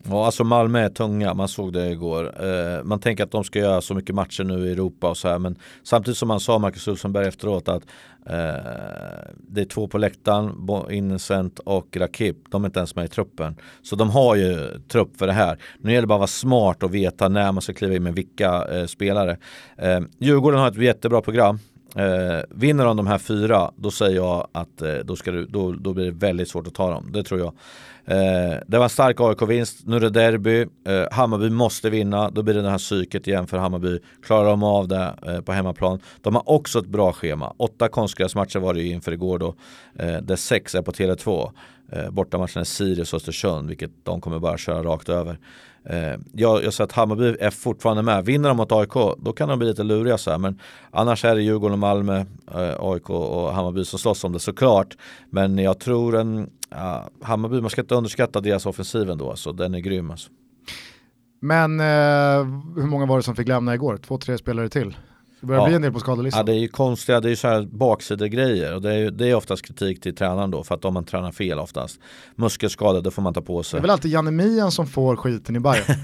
Ja, 0.08 0.26
alltså 0.26 0.44
Malmö 0.44 0.78
är 0.78 0.88
tunga, 0.88 1.34
man 1.34 1.48
såg 1.48 1.72
det 1.72 1.90
igår. 1.90 2.44
Eh, 2.44 2.84
man 2.84 3.00
tänker 3.00 3.24
att 3.24 3.30
de 3.30 3.44
ska 3.44 3.58
göra 3.58 3.80
så 3.80 3.94
mycket 3.94 4.14
matcher 4.14 4.44
nu 4.44 4.68
i 4.68 4.72
Europa 4.72 5.10
och 5.10 5.16
så 5.16 5.28
här, 5.28 5.38
men 5.38 5.58
samtidigt 5.82 6.18
som 6.18 6.28
man 6.28 6.40
sa 6.40 6.58
Marcus 6.58 6.88
Rosenberg 6.88 7.26
efteråt 7.26 7.68
att 7.68 7.82
eh, 8.26 9.32
det 9.38 9.60
är 9.60 9.64
två 9.64 9.88
på 9.88 9.98
läktaren, 9.98 10.68
Innocent 10.90 11.58
och 11.58 11.96
Rakip, 11.96 12.36
de 12.50 12.64
är 12.64 12.68
inte 12.68 12.78
ens 12.78 12.96
med 12.96 13.04
i 13.04 13.08
truppen. 13.08 13.56
Så 13.82 13.96
de 13.96 14.10
har 14.10 14.36
ju 14.36 14.80
trupp 14.88 15.16
för 15.16 15.26
det 15.26 15.32
här. 15.32 15.58
Nu 15.78 15.90
gäller 15.90 16.02
det 16.02 16.06
bara 16.06 16.14
att 16.14 16.20
vara 16.20 16.26
smart 16.26 16.82
och 16.82 16.94
veta 16.94 17.28
när 17.28 17.52
man 17.52 17.62
ska 17.62 17.72
kliva 17.72 17.94
in 17.94 18.02
med 18.02 18.14
vilka 18.14 18.64
eh, 18.64 18.86
spelare. 18.86 19.36
Eh, 19.76 20.00
Djurgården 20.18 20.60
har 20.60 20.68
ett 20.68 20.76
jättebra 20.76 21.20
program. 21.20 21.58
Eh, 21.96 22.40
vinner 22.50 22.84
de 22.84 22.96
de 22.96 23.06
här 23.06 23.18
fyra, 23.18 23.70
då 23.76 23.90
säger 23.90 24.16
jag 24.16 24.48
att 24.52 24.82
eh, 24.82 24.94
då, 24.94 25.16
ska 25.16 25.30
du, 25.30 25.46
då, 25.46 25.72
då 25.72 25.92
blir 25.92 26.04
det 26.04 26.10
väldigt 26.10 26.48
svårt 26.48 26.66
att 26.66 26.74
ta 26.74 26.90
dem. 26.90 27.12
Det 27.12 27.22
tror 27.22 27.40
jag. 27.40 27.52
Eh, 28.06 28.58
det 28.66 28.78
var 28.78 28.84
en 28.84 28.90
stark 28.90 29.20
AIK-vinst, 29.20 29.86
nu 29.86 29.96
är 29.96 30.00
det 30.00 30.10
derby. 30.10 30.66
Eh, 30.86 31.04
Hammarby 31.10 31.50
måste 31.50 31.90
vinna, 31.90 32.30
då 32.30 32.42
blir 32.42 32.54
det 32.54 32.62
det 32.62 32.70
här 32.70 32.78
psyket 32.78 33.28
igen 33.28 33.46
för 33.46 33.58
Hammarby. 33.58 33.98
Klarar 34.22 34.50
de 34.50 34.62
av 34.62 34.88
det 34.88 35.14
eh, 35.26 35.40
på 35.40 35.52
hemmaplan. 35.52 36.00
De 36.20 36.34
har 36.34 36.48
också 36.48 36.78
ett 36.78 36.86
bra 36.86 37.12
schema. 37.12 37.54
Åtta 37.56 37.88
konstgräsmatcher 37.88 38.58
var 38.58 38.74
det 38.74 38.80
ju 38.80 38.92
inför 38.92 39.12
igår 39.12 39.38
då. 39.38 39.54
Eh, 39.98 40.16
där 40.22 40.36
sex 40.36 40.74
är 40.74 40.82
på 40.82 40.92
Tele2. 40.92 41.50
Eh, 41.92 42.10
bortamatchen 42.10 42.60
är 42.60 42.64
Sirius 42.64 43.12
och 43.12 43.16
Östersund, 43.16 43.68
vilket 43.68 43.90
de 44.02 44.20
kommer 44.20 44.38
bara 44.38 44.58
köra 44.58 44.82
rakt 44.82 45.08
över. 45.08 45.38
Eh, 45.86 46.20
jag, 46.32 46.64
jag 46.64 46.74
ser 46.74 46.84
att 46.84 46.92
Hammarby 46.92 47.36
är 47.40 47.50
fortfarande 47.50 48.02
med. 48.02 48.24
Vinner 48.24 48.48
de 48.48 48.56
mot 48.56 48.72
AIK, 48.72 48.92
då 49.18 49.32
kan 49.36 49.48
de 49.48 49.58
bli 49.58 49.68
lite 49.68 49.82
luriga 49.82 50.18
så 50.18 50.30
här. 50.30 50.38
Men 50.38 50.60
annars 50.90 51.24
är 51.24 51.34
det 51.34 51.42
Djurgården 51.42 51.72
och 51.72 51.78
Malmö, 51.78 52.18
eh, 52.54 52.74
AIK 52.78 53.10
och 53.10 53.52
Hammarby 53.52 53.84
som 53.84 53.98
slåss 53.98 54.24
om 54.24 54.32
det 54.32 54.40
såklart. 54.40 54.96
Men 55.30 55.58
jag 55.58 55.78
tror 55.78 56.16
en, 56.16 56.50
ja, 56.70 57.08
Hammarby, 57.22 57.60
man 57.60 57.70
ska 57.70 57.80
inte 57.80 57.94
underskatta 57.94 58.40
deras 58.40 58.66
offensiv 58.66 59.10
ändå, 59.10 59.30
alltså. 59.30 59.52
den 59.52 59.74
är 59.74 59.78
grym 59.78 60.10
alltså. 60.10 60.30
Men 61.40 61.80
eh, 61.80 62.46
hur 62.76 62.86
många 62.86 63.06
var 63.06 63.16
det 63.16 63.22
som 63.22 63.36
fick 63.36 63.48
lämna 63.48 63.74
igår? 63.74 63.96
Två, 63.96 64.18
tre 64.18 64.38
spelare 64.38 64.68
till? 64.68 64.96
Det 65.44 65.48
börjar 65.48 65.62
ja. 65.62 65.66
bli 65.66 65.76
en 65.76 65.82
del 65.82 65.92
på 65.92 66.00
skadelistan. 66.00 66.38
Ja, 66.38 66.44
det 66.44 66.52
är 66.52 66.60
ju 66.60 66.68
konstiga, 66.68 67.20
det 67.20 67.28
är 67.28 67.30
ju 67.30 67.36
så 67.36 67.48
här 67.48 67.62
baksidegrejer 67.62 68.74
och 68.74 68.82
det 68.82 68.94
är, 68.94 69.10
det 69.10 69.30
är 69.30 69.34
oftast 69.34 69.66
kritik 69.66 70.00
till 70.00 70.14
tränaren 70.14 70.50
då 70.50 70.64
för 70.64 70.74
att 70.74 70.84
om 70.84 70.94
man 70.94 71.04
tränar 71.04 71.32
fel 71.32 71.58
oftast. 71.58 72.00
Muskelskada, 72.36 73.00
då 73.00 73.10
får 73.10 73.22
man 73.22 73.34
ta 73.34 73.42
på 73.42 73.62
sig. 73.62 73.76
Det 73.76 73.80
är 73.80 73.82
väl 73.82 73.90
alltid 73.90 74.10
Janne 74.10 74.30
Mian 74.30 74.72
som 74.72 74.86
får 74.86 75.16
skiten 75.16 75.56
i 75.56 75.60
Bayern. 75.60 75.84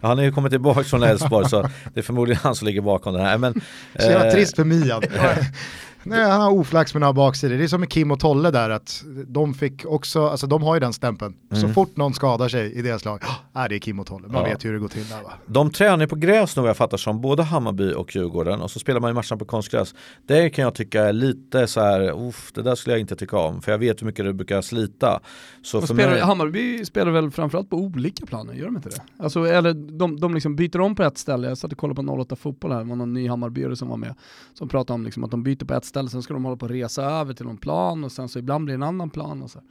ja, 0.00 0.08
han 0.08 0.18
är 0.18 0.22
ju 0.22 0.32
kommit 0.32 0.52
tillbaka 0.52 0.84
från 0.84 1.02
Elfsborg 1.02 1.48
så 1.48 1.62
det 1.94 2.00
är 2.00 2.02
förmodligen 2.02 2.40
han 2.42 2.54
som 2.54 2.66
ligger 2.66 2.80
bakom 2.80 3.14
det 3.14 3.22
här. 3.22 3.38
Men, 3.38 3.60
så 3.98 4.06
jävla 4.06 4.26
eh, 4.26 4.32
trist 4.32 4.56
för 4.56 4.64
Mian. 4.64 5.02
Nej, 6.04 6.30
han 6.30 6.40
har 6.40 6.50
oflax 6.50 6.94
med 6.94 7.00
några 7.00 7.12
baksidor. 7.12 7.56
Det 7.56 7.64
är 7.64 7.68
som 7.68 7.80
med 7.80 7.90
Kim 7.90 8.10
och 8.10 8.20
Tolle 8.20 8.50
där, 8.50 8.70
att 8.70 9.04
de 9.26 9.54
fick 9.54 9.84
också, 9.86 10.26
alltså 10.26 10.46
de 10.46 10.62
har 10.62 10.74
ju 10.74 10.80
den 10.80 10.92
stämpeln. 10.92 11.34
Så 11.50 11.56
Mm. 11.56 11.74
fort 11.74 11.96
någon 11.96 12.14
skadar 12.14 12.48
sig 12.48 12.72
i 12.72 12.82
deras 12.82 13.04
lag, 13.04 13.20
ah, 13.52 13.68
det 13.68 13.74
är 13.74 13.78
Kim 13.78 14.00
och 14.00 14.06
Tolle. 14.06 14.28
Man 14.28 14.36
Ja. 14.36 14.48
vet 14.48 14.64
ju 14.64 14.68
hur 14.68 14.74
det 14.74 14.80
går 14.80 14.88
till 14.88 15.08
där 15.08 15.22
va. 15.22 15.32
De 15.46 15.70
tränar 15.70 16.00
ju 16.00 16.06
på 16.06 16.16
gräs 16.16 16.56
nu 16.56 16.62
vad 16.62 16.68
jag 16.68 16.76
fattar 16.76 16.96
som, 16.96 17.20
både 17.20 17.42
Hammarby 17.42 17.92
och 17.94 18.16
Djurgården 18.16 18.60
och 18.60 18.70
så 18.70 18.78
spelar 18.78 19.00
man 19.00 19.10
ju 19.10 19.14
matcherna 19.14 19.36
på 19.38 19.44
konstgräs. 19.44 19.94
Det 20.26 20.50
kan 20.50 20.62
jag 20.64 20.74
tycka 20.74 21.02
är 21.04 21.12
lite 21.12 21.66
så 21.66 21.80
här, 21.80 22.28
uff, 22.28 22.52
det 22.54 22.62
där 22.62 22.74
skulle 22.74 22.94
jag 22.94 23.00
inte 23.00 23.16
tycka 23.16 23.36
om 23.38 23.62
för 23.62 23.72
jag 23.72 23.78
vet 23.78 24.00
hur 24.02 24.06
mycket 24.06 24.24
det 24.24 24.32
brukar 24.32 24.62
slita. 24.62 25.20
Så 25.62 25.78
Och 25.78 25.84
för 25.86 25.94
spelar, 25.94 26.10
mig, 26.12 26.20
Hammarby 26.20 26.84
spelar 26.84 27.12
väl 27.12 27.30
framförallt 27.30 27.70
på 27.70 27.76
olika 27.76 28.26
planer, 28.26 28.54
gör 28.54 28.64
de 28.66 28.76
inte 28.76 28.88
det? 28.88 29.02
Alltså, 29.18 29.44
eller 29.46 29.74
de, 29.74 30.20
de 30.20 30.34
liksom 30.34 30.56
byter 30.56 30.80
om 30.80 30.94
på 30.94 31.02
ett 31.02 31.18
ställe, 31.18 31.48
jag 31.48 31.58
satt 31.58 31.72
och 31.72 31.78
kollade 31.78 32.02
på 32.06 32.12
08 32.12 32.36
fotboll 32.36 32.72
här, 32.72 32.78
det 32.78 32.84
var 32.84 32.96
någon 32.96 33.12
ny 33.12 33.28
Hammarbyare 33.28 33.76
som 33.76 33.88
var 33.88 33.96
med, 33.96 34.14
som 34.54 34.68
pratade 34.68 34.94
om 34.94 35.04
liksom 35.04 35.24
att 35.24 35.30
de 35.30 35.42
byter 35.42 35.64
på 35.64 35.74
ett 35.74 35.84
ställe, 35.92 36.08
sen 36.08 36.22
ska 36.22 36.34
de 36.34 36.44
hålla 36.44 36.56
på 36.56 36.64
att 36.66 36.70
resa 36.72 37.02
över 37.04 37.34
till 37.34 37.46
någon 37.46 37.56
plan 37.56 38.04
och 38.04 38.12
sen 38.12 38.28
så 38.28 38.38
ibland 38.38 38.64
blir 38.64 38.72
det 38.74 38.78
en 38.78 38.82
annan 38.88 39.10
plan 39.10 39.42
och 39.42 39.50
så. 39.50 39.60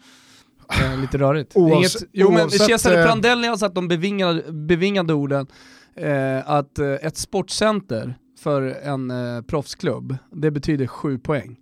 Eh, 0.83 0.99
lite 1.01 1.17
rörigt. 1.17 1.55
Oavs- 1.55 1.75
Inget, 1.75 1.91
jo 2.11 2.31
men 2.31 2.49
Cesare 2.49 2.99
eh, 2.99 3.05
Prandelli 3.05 3.47
har 3.47 3.57
sagt 3.57 3.75
de 3.75 3.87
bevingade, 3.87 4.51
bevingade 4.51 5.13
orden 5.13 5.47
eh, 5.95 6.49
att 6.49 6.79
eh, 6.79 6.87
ett 6.93 7.17
sportcenter 7.17 8.15
för 8.39 8.61
en 8.61 9.11
eh, 9.11 9.41
proffsklubb, 9.41 10.15
det 10.31 10.51
betyder 10.51 10.87
sju 10.87 11.17
poäng 11.19 11.55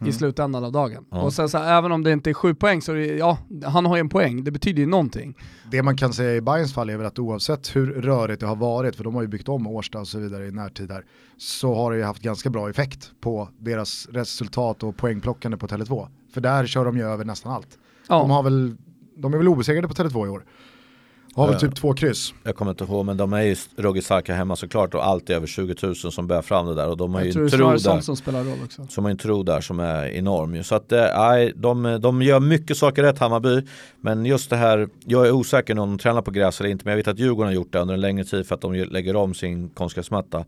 i 0.00 0.02
Mm. 0.02 0.12
slutändan 0.12 0.64
av 0.64 0.72
dagen. 0.72 1.04
Ja. 1.10 1.22
Och 1.22 1.32
sen 1.32 1.48
så 1.48 1.58
här, 1.58 1.78
även 1.78 1.92
om 1.92 2.02
det 2.04 2.12
inte 2.12 2.30
är 2.30 2.34
sju 2.34 2.54
poäng 2.54 2.82
så 2.82 2.92
är 2.92 2.96
det, 2.96 3.06
ja, 3.06 3.38
han 3.64 3.86
har 3.86 3.96
ju 3.96 4.00
en 4.00 4.08
poäng, 4.08 4.44
det 4.44 4.50
betyder 4.50 4.80
ju 4.80 4.86
någonting. 4.86 5.36
Det 5.70 5.82
man 5.82 5.96
kan 5.96 6.12
säga 6.12 6.34
i 6.36 6.40
Bayerns 6.40 6.74
fall 6.74 6.90
är 6.90 6.96
väl 6.96 7.06
att 7.06 7.18
oavsett 7.18 7.76
hur 7.76 7.86
rörigt 7.86 8.40
det 8.40 8.46
har 8.46 8.56
varit, 8.56 8.96
för 8.96 9.04
de 9.04 9.14
har 9.14 9.22
ju 9.22 9.28
byggt 9.28 9.48
om 9.48 9.66
Årsta 9.66 9.98
och 10.00 10.08
så 10.08 10.18
vidare 10.18 10.46
i 10.46 10.50
närtid 10.50 10.90
här, 10.90 11.04
så 11.36 11.74
har 11.74 11.90
det 11.92 11.96
ju 11.98 12.04
haft 12.04 12.22
ganska 12.22 12.50
bra 12.50 12.70
effekt 12.70 13.10
på 13.20 13.48
deras 13.58 14.08
resultat 14.12 14.82
och 14.82 14.96
poängplockande 14.96 15.56
på 15.56 15.66
Tele2. 15.66 16.08
För 16.34 16.40
där 16.40 16.66
kör 16.66 16.84
de 16.84 16.96
ju 16.96 17.02
över 17.04 17.24
nästan 17.24 17.52
allt. 17.52 17.78
Ja. 18.08 18.18
De, 18.18 18.30
har 18.30 18.42
väl, 18.42 18.76
de 19.16 19.34
är 19.34 19.38
väl 19.38 19.48
obesegrade 19.48 19.88
på 19.88 19.94
Tele2 19.94 20.26
i 20.26 20.28
år. 20.28 20.44
Har 21.34 21.46
väl 21.46 21.54
Ja. 21.54 21.60
typ 21.60 21.74
två 21.76 21.92
kryss. 21.94 22.34
jag 22.42 22.56
kommer 22.56 22.70
inte 22.70 22.84
ihåg 22.84 23.06
men 23.06 23.16
de 23.16 23.32
är 23.32 23.42
ju 23.42 23.56
Rogge 23.76 24.02
Sarka 24.02 24.34
hemma 24.34 24.56
såklart 24.56 24.94
och 24.94 25.06
alltid 25.06 25.36
över 25.36 25.46
20 25.46 25.74
000 25.82 25.94
som 25.96 26.26
bär 26.26 26.42
fram 26.42 26.66
det 26.66 26.74
där 26.74 26.88
och 26.88 26.96
de 26.96 27.14
har 27.14 27.22
ju 27.22 27.32
tror 27.32 27.44
en 27.44 27.50
tro 27.50 27.70
där. 27.70 27.76
sånt 27.78 28.04
som 28.04 28.16
spelar 28.16 28.44
roll 28.44 28.58
också. 28.64 28.86
som 28.88 29.04
har 29.04 29.10
en 29.10 29.16
tro 29.16 29.42
där 29.42 29.60
som 29.60 29.80
är 29.80 30.06
enorm 30.08 30.54
ju. 30.54 30.62
Så 30.62 30.74
att 30.74 30.92
eh, 30.92 31.06
nej, 31.16 31.52
de, 31.56 31.98
de 32.02 32.22
gör 32.22 32.40
mycket 32.40 32.76
saker 32.76 33.02
rätt 33.02 33.18
Hammarby. 33.18 33.62
Men 34.00 34.26
just 34.26 34.50
det 34.50 34.56
här, 34.56 34.88
jag 35.04 35.26
är 35.26 35.32
osäker 35.32 35.78
om 35.78 35.88
de 35.90 35.98
tränar 35.98 36.22
på 36.22 36.30
gräs 36.30 36.60
eller 36.60 36.70
inte. 36.70 36.84
Men 36.84 36.92
jag 36.92 36.96
vet 36.96 37.08
att 37.08 37.18
Djurgården 37.18 37.48
har 37.48 37.54
gjort 37.54 37.72
det 37.72 37.78
under 37.78 37.94
en 37.94 38.00
längre 38.00 38.24
tid 38.24 38.46
för 38.46 38.54
att 38.54 38.60
de 38.60 38.72
lägger 38.74 39.16
om 39.16 39.34
sin 39.34 39.68
konstgräsmatta. 39.68 40.38
Eh, 40.38 40.44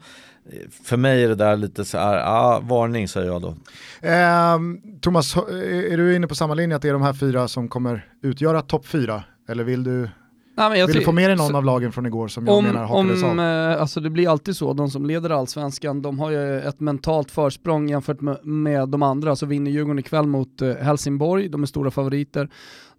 För 0.84 0.96
mig 0.96 1.24
är 1.24 1.28
det 1.28 1.34
där 1.34 1.56
lite 1.56 1.84
så 1.84 1.98
här, 1.98 2.22
ah, 2.26 2.60
varning 2.60 3.08
säger 3.08 3.26
jag 3.26 3.42
då. 3.42 3.54
Ehm, 4.02 4.80
Thomas, 5.00 5.36
är 5.36 5.96
du 5.96 6.16
inne 6.16 6.26
på 6.26 6.34
samma 6.34 6.54
linje 6.54 6.76
att 6.76 6.82
det 6.82 6.88
är 6.88 6.92
de 6.92 7.02
här 7.02 7.12
fyra 7.12 7.48
som 7.48 7.68
kommer 7.68 8.06
utgöra 8.22 8.62
topp 8.62 8.86
fyra? 8.86 9.24
Eller 9.48 9.64
vill 9.64 9.84
du, 9.84 10.08
Nej, 10.54 10.70
men 10.70 10.78
jag 10.78 10.86
vill 10.86 10.96
du 10.96 11.02
få 11.02 11.12
med 11.12 11.30
dig 11.30 11.36
någon 11.36 11.48
så- 11.48 11.56
av 11.56 11.64
lagen 11.64 11.92
från 11.92 12.06
igår 12.06 12.28
som 12.28 12.46
jag 12.46 12.56
om, 12.56 12.64
menar 12.64 12.84
hakades 12.84 13.22
om, 13.22 13.38
av? 13.38 13.46
eh, 13.46 13.80
alltså 13.80 14.00
det 14.00 14.10
blir 14.10 14.28
alltid 14.28 14.56
så, 14.56 14.72
de 14.72 14.90
som 14.90 15.06
leder 15.06 15.30
allsvenskan, 15.30 16.02
de 16.02 16.18
har 16.18 16.30
ju 16.30 16.60
ett 16.60 16.80
mentalt 16.80 17.30
försprång 17.30 17.88
jämfört 17.88 18.20
med, 18.20 18.46
med 18.46 18.88
de 18.88 19.02
andra. 19.02 19.36
Så 19.36 19.46
vinner 19.46 19.70
Djurgården 19.70 19.98
ikväll 19.98 20.26
mot 20.26 20.62
eh, 20.62 20.74
Helsingborg, 20.74 21.48
de 21.48 21.62
är 21.62 21.66
stora 21.66 21.90
favoriter. 21.90 22.48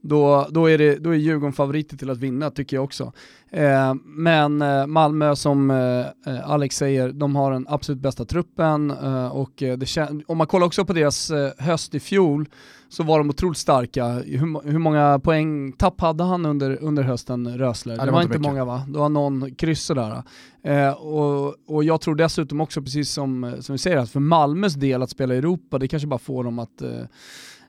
Då, 0.01 0.47
då, 0.49 0.69
är 0.69 0.77
det, 0.77 0.95
då 0.95 1.09
är 1.09 1.15
Djurgården 1.15 1.53
favoriter 1.53 1.97
till 1.97 2.09
att 2.09 2.17
vinna 2.17 2.49
tycker 2.49 2.77
jag 2.77 2.83
också. 2.83 3.11
Eh, 3.51 3.93
men 4.05 4.61
eh, 4.61 4.87
Malmö 4.87 5.35
som 5.35 5.71
eh, 5.71 6.49
Alex 6.51 6.75
säger, 6.75 7.11
de 7.11 7.35
har 7.35 7.51
den 7.51 7.65
absolut 7.69 8.01
bästa 8.01 8.25
truppen 8.25 8.91
och 9.31 9.51
det 9.55 9.97
om 10.27 10.37
man 10.37 10.47
kollar 10.47 10.67
också 10.67 10.85
på 10.85 10.93
deras 10.93 11.31
höst 11.57 11.95
i 11.95 11.99
fjol 11.99 12.45
så 12.93 13.03
var 13.03 13.17
de 13.17 13.29
otroligt 13.29 13.57
starka. 13.57 14.07
Hur, 14.07 14.69
hur 14.71 14.79
många 14.79 15.19
poäng 15.19 15.71
tapp 15.71 16.01
hade 16.01 16.23
han 16.23 16.45
under, 16.45 16.83
under 16.83 17.03
hösten, 17.03 17.57
Rösler? 17.57 17.95
Ja, 17.95 18.05
det, 18.05 18.11
var 18.11 18.21
inte 18.21 18.29
mycket. 18.29 18.51
många 18.51 18.65
va? 18.65 18.85
Det 18.87 18.99
var 18.99 19.09
någon 19.09 19.55
kryss 19.55 19.83
sådär. 19.83 20.23
Eh, 20.63 20.91
och, 20.91 21.55
och 21.67 21.83
jag 21.83 22.01
tror 22.01 22.15
dessutom 22.15 22.61
också, 22.61 22.81
precis 22.81 23.09
som, 23.09 23.55
som 23.59 23.73
vi 23.73 23.77
säger, 23.77 23.97
att 23.97 24.09
för 24.09 24.19
Malmös 24.19 24.73
del 24.73 25.01
att 25.01 25.09
spela 25.09 25.35
i 25.35 25.37
Europa, 25.37 25.79
det 25.79 25.87
kanske 25.87 26.07
bara 26.07 26.19
får 26.19 26.43
dem 26.43 26.59
att 26.59 26.81
eh, 26.81 26.89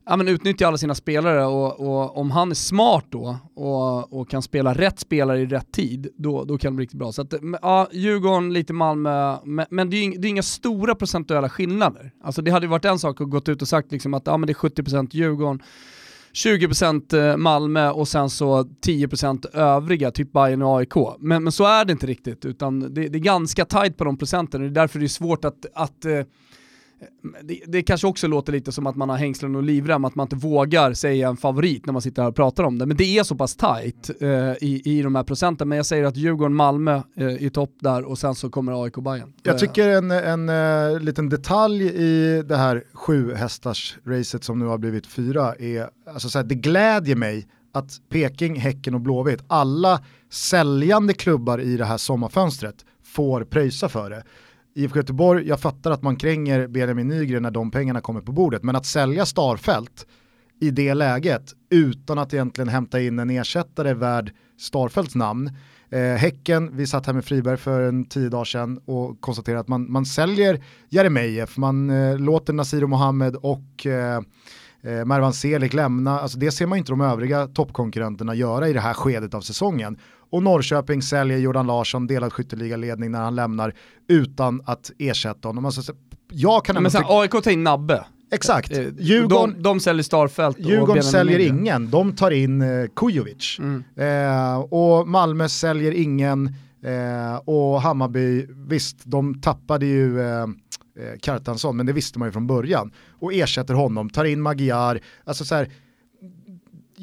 ja, 0.07 0.17
men 0.17 0.29
utnyttja 0.29 0.67
alla 0.67 0.79
sina 0.79 0.95
spelare 0.95 1.45
och, 1.45 1.81
och 1.81 2.17
om 2.17 2.31
han 2.31 2.51
är 2.51 2.55
smart 2.55 3.05
då 3.09 3.39
och, 3.55 4.21
och 4.21 4.31
kan 4.31 4.43
spela 4.43 4.75
rätt 4.75 4.99
spelare 4.99 5.41
i 5.41 5.47
rätt 5.47 5.73
tid, 5.73 6.09
då, 6.17 6.45
då 6.45 6.59
kan 6.59 6.73
det 6.73 6.77
bli 6.77 6.83
riktigt 6.85 6.99
bra. 6.99 7.13
Så 7.13 7.23
att, 7.23 7.35
ja, 7.63 7.89
Djurgården, 7.93 8.53
lite 8.53 8.73
Malmö, 8.73 9.37
men, 9.45 9.67
men 9.71 9.91
det 9.91 9.97
är 9.97 10.05
ju 10.05 10.19
det 10.19 10.29
är 10.29 10.31
inga 10.31 10.43
stora 10.43 10.95
procentuella 10.95 11.49
skillnader. 11.49 12.13
Alltså 12.23 12.43
det 12.43 12.51
hade 12.51 12.67
ju 12.67 12.71
varit 12.71 12.85
en 12.85 12.99
sak 12.99 13.21
att 13.21 13.31
gått 13.31 13.49
ut 13.49 13.63
och 13.63 13.69
sagt 13.69 13.93
liksom 13.93 14.15
att 14.15 14.27
ja, 14.27 14.37
men 14.37 14.47
det 14.47 14.53
är 14.53 14.55
70% 14.55 15.09
Djurgården, 15.11 15.63
20% 16.35 17.31
eh, 17.31 17.37
Malmö 17.37 17.91
och 17.91 18.09
sen 18.09 18.31
så 18.31 18.63
10% 18.63 19.57
övriga, 19.57 20.11
typ 20.11 20.33
Bayern 20.33 20.63
och 20.63 20.79
AIK. 20.79 20.95
Men, 21.19 21.43
men 21.43 21.53
så 21.53 21.65
är 21.65 21.85
det 21.85 21.93
inte 21.93 22.07
riktigt, 22.07 22.45
utan 22.45 22.81
det, 22.81 23.09
det 23.09 23.19
är 23.19 23.21
ganska 23.21 23.65
tight 23.65 23.97
på 23.97 24.05
de 24.05 24.17
procenten 24.17 24.61
och 24.63 24.69
det 24.69 24.73
är 24.73 24.83
därför 24.83 24.99
det 24.99 25.07
är 25.07 25.09
svårt 25.09 25.45
att, 25.45 25.67
att 25.75 26.05
eh, 26.05 26.21
det, 27.43 27.61
det 27.67 27.83
kanske 27.83 28.07
också 28.07 28.29
låter 28.29 28.53
lite 28.53 28.73
som 28.73 28.87
att 28.87 28.97
man 28.97 29.09
har 29.09 29.17
hängslen 29.17 29.57
och 29.57 29.63
livrem, 29.63 30.05
att 30.05 30.15
man 30.15 30.25
inte 30.25 30.37
vågar 30.37 30.93
säga 30.93 31.29
en 31.29 31.37
favorit 31.37 31.87
när 31.87 31.93
man 31.93 32.03
sitter 32.03 32.23
här 32.23 32.29
och 32.29 32.37
pratar 32.37 32.65
om 32.65 32.79
det. 32.79 32.87
Men 32.87 32.97
det 32.97 33.19
är 33.19 33.23
så 33.23 33.35
pass 33.35 33.57
tight 33.57 34.11
eh, 34.21 34.29
i, 34.61 34.83
i 34.85 35.03
de 35.03 35.15
här 35.15 35.25
procenten. 35.25 35.69
Men 35.69 35.77
jag 35.77 35.87
säger 35.87 36.05
att 36.05 36.17
Djurgården, 36.17 36.55
Malmö 36.55 37.03
eh, 37.17 37.29
i 37.29 37.51
topp 37.51 37.77
där 37.81 38.05
och 38.05 38.19
sen 38.19 38.35
så 38.35 38.51
kommer 38.51 38.85
AIK 38.85 38.95
Bayern. 38.95 39.33
Jag 39.43 39.55
Eh, 39.55 39.59
tycker 39.59 39.89
en, 39.89 40.11
en 40.11 40.49
eh, 40.49 41.01
liten 41.01 41.29
detalj 41.29 41.85
i 41.85 42.43
det 42.43 42.57
här 42.57 42.85
sju 42.93 43.35
hästars 43.35 43.99
racet 44.07 44.45
som 44.45 44.59
nu 44.59 44.65
har 44.65 44.79
blivit 44.79 45.07
fyra 45.07 45.55
är, 45.55 45.89
alltså 46.13 46.29
så 46.29 46.39
här, 46.39 46.45
det 46.45 46.55
glädjer 46.55 47.17
mig 47.17 47.47
att 47.73 48.01
Peking, 48.09 48.57
Häcken 48.57 48.95
och 48.95 49.01
Blåvitt, 49.01 49.45
alla 49.47 50.01
säljande 50.31 51.15
klubbar 51.15 51.59
i 51.59 51.77
det 51.77 51.85
här 51.85 51.97
sommarfönstret 51.97 52.85
får 53.05 53.45
pröjsa 53.45 53.89
för 53.89 54.11
det. 54.11 54.25
IFK 54.77 54.97
Göteborg, 54.97 55.49
jag 55.49 55.61
fattar 55.61 55.91
att 55.91 56.03
man 56.03 56.17
kränger 56.17 56.67
Benjamin 56.67 57.09
Nygren 57.09 57.43
när 57.43 57.51
de 57.51 57.71
pengarna 57.71 58.01
kommer 58.01 58.21
på 58.21 58.33
bordet, 58.33 58.63
men 58.63 58.77
att 58.77 58.87
sälja 58.87 59.27
Starfelt 59.27 60.07
i 60.61 60.71
det 60.71 60.95
läget 60.95 61.53
utan 61.71 62.19
att 62.19 62.35
egentligen 62.35 62.69
hämta 62.69 63.01
in 63.01 63.19
en 63.19 63.31
ersättare 63.31 63.95
värd 63.95 64.33
Starfelts 64.59 65.15
namn. 65.15 65.51
Eh, 65.91 66.01
häcken, 66.01 66.77
vi 66.77 66.87
satt 66.87 67.07
här 67.07 67.13
med 67.13 67.25
Friberg 67.25 67.57
för 67.57 67.81
en 67.81 68.05
tio 68.05 68.29
dagar 68.29 68.45
sedan 68.45 68.81
och 68.85 69.21
konstaterade 69.21 69.61
att 69.61 69.69
man, 69.69 69.93
man 69.93 70.07
säljer 70.07 70.65
Jeremejeff, 70.89 71.57
man 71.57 71.91
eh, 71.91 72.19
låter 72.19 72.53
Nasir 72.53 72.87
Mohammed 72.87 73.37
och 73.37 73.87
eh, 73.87 74.17
eh, 74.83 75.05
Mervan 75.05 75.33
Selig 75.33 75.75
lämna, 75.75 76.21
alltså 76.21 76.39
det 76.39 76.51
ser 76.51 76.67
man 76.67 76.79
inte 76.79 76.93
de 76.93 77.01
övriga 77.01 77.47
toppkonkurrenterna 77.47 78.35
göra 78.35 78.69
i 78.69 78.73
det 78.73 78.81
här 78.81 78.95
skedet 78.95 79.35
av 79.35 79.41
säsongen. 79.41 79.99
Och 80.35 80.43
Norrköping 80.43 81.03
säljer 81.03 81.39
Jordan 81.39 81.67
Larsson, 81.67 82.07
delad 82.07 82.33
skytteligaledning 82.33 83.11
när 83.11 83.21
han 83.21 83.35
lämnar 83.35 83.75
utan 84.09 84.63
att 84.67 84.91
ersätta 84.99 85.49
honom. 85.49 85.65
Alltså, 85.65 85.83
så- 85.83 85.93
jag 86.33 86.65
kan 86.65 86.83
Men 86.83 86.91
sen 86.91 87.03
AIK 87.07 87.31
tar 87.31 87.51
in 87.51 87.65
Nabbe. 87.65 88.05
exakt, 88.33 88.73
Eh, 88.73 88.85
Djurgården, 88.99 89.55
de, 89.55 89.63
de 89.63 89.81
säljer 89.81 90.03
Starfelt 90.03 90.59
Djurgården 90.59 91.03
säljer 91.03 91.39
Nygren. 91.39 91.59
ingen, 91.59 91.91
de 91.91 92.17
tar 92.17 92.31
in 92.31 92.63
eh, 92.63 92.87
Kujovic. 92.97 93.57
Mm. 93.59 93.85
Eh, 93.97 94.59
och 94.59 95.09
Malmö 95.09 95.49
säljer 95.49 95.93
ingen 95.93 96.47
eh, 96.85 97.37
och 97.45 97.83
Hammarby, 97.83 98.47
visst 98.69 98.97
de 99.05 99.41
tappade 99.41 99.87
ju 99.87 100.21
eh, 100.21 100.43
eh, 100.43 100.47
Kartansson 101.23 101.77
men 101.77 101.87
det 101.87 101.93
visste 101.93 102.19
man 102.19 102.29
ju 102.29 102.33
från 102.33 102.47
början. 102.47 102.93
Och 103.21 103.33
ersätter 103.35 103.75
honom, 103.75 104.11
tar 104.11 104.25
in 104.25 104.41
Magyar, 104.41 105.01
alltså 105.25 105.45
så 105.45 105.55
här, 105.55 105.69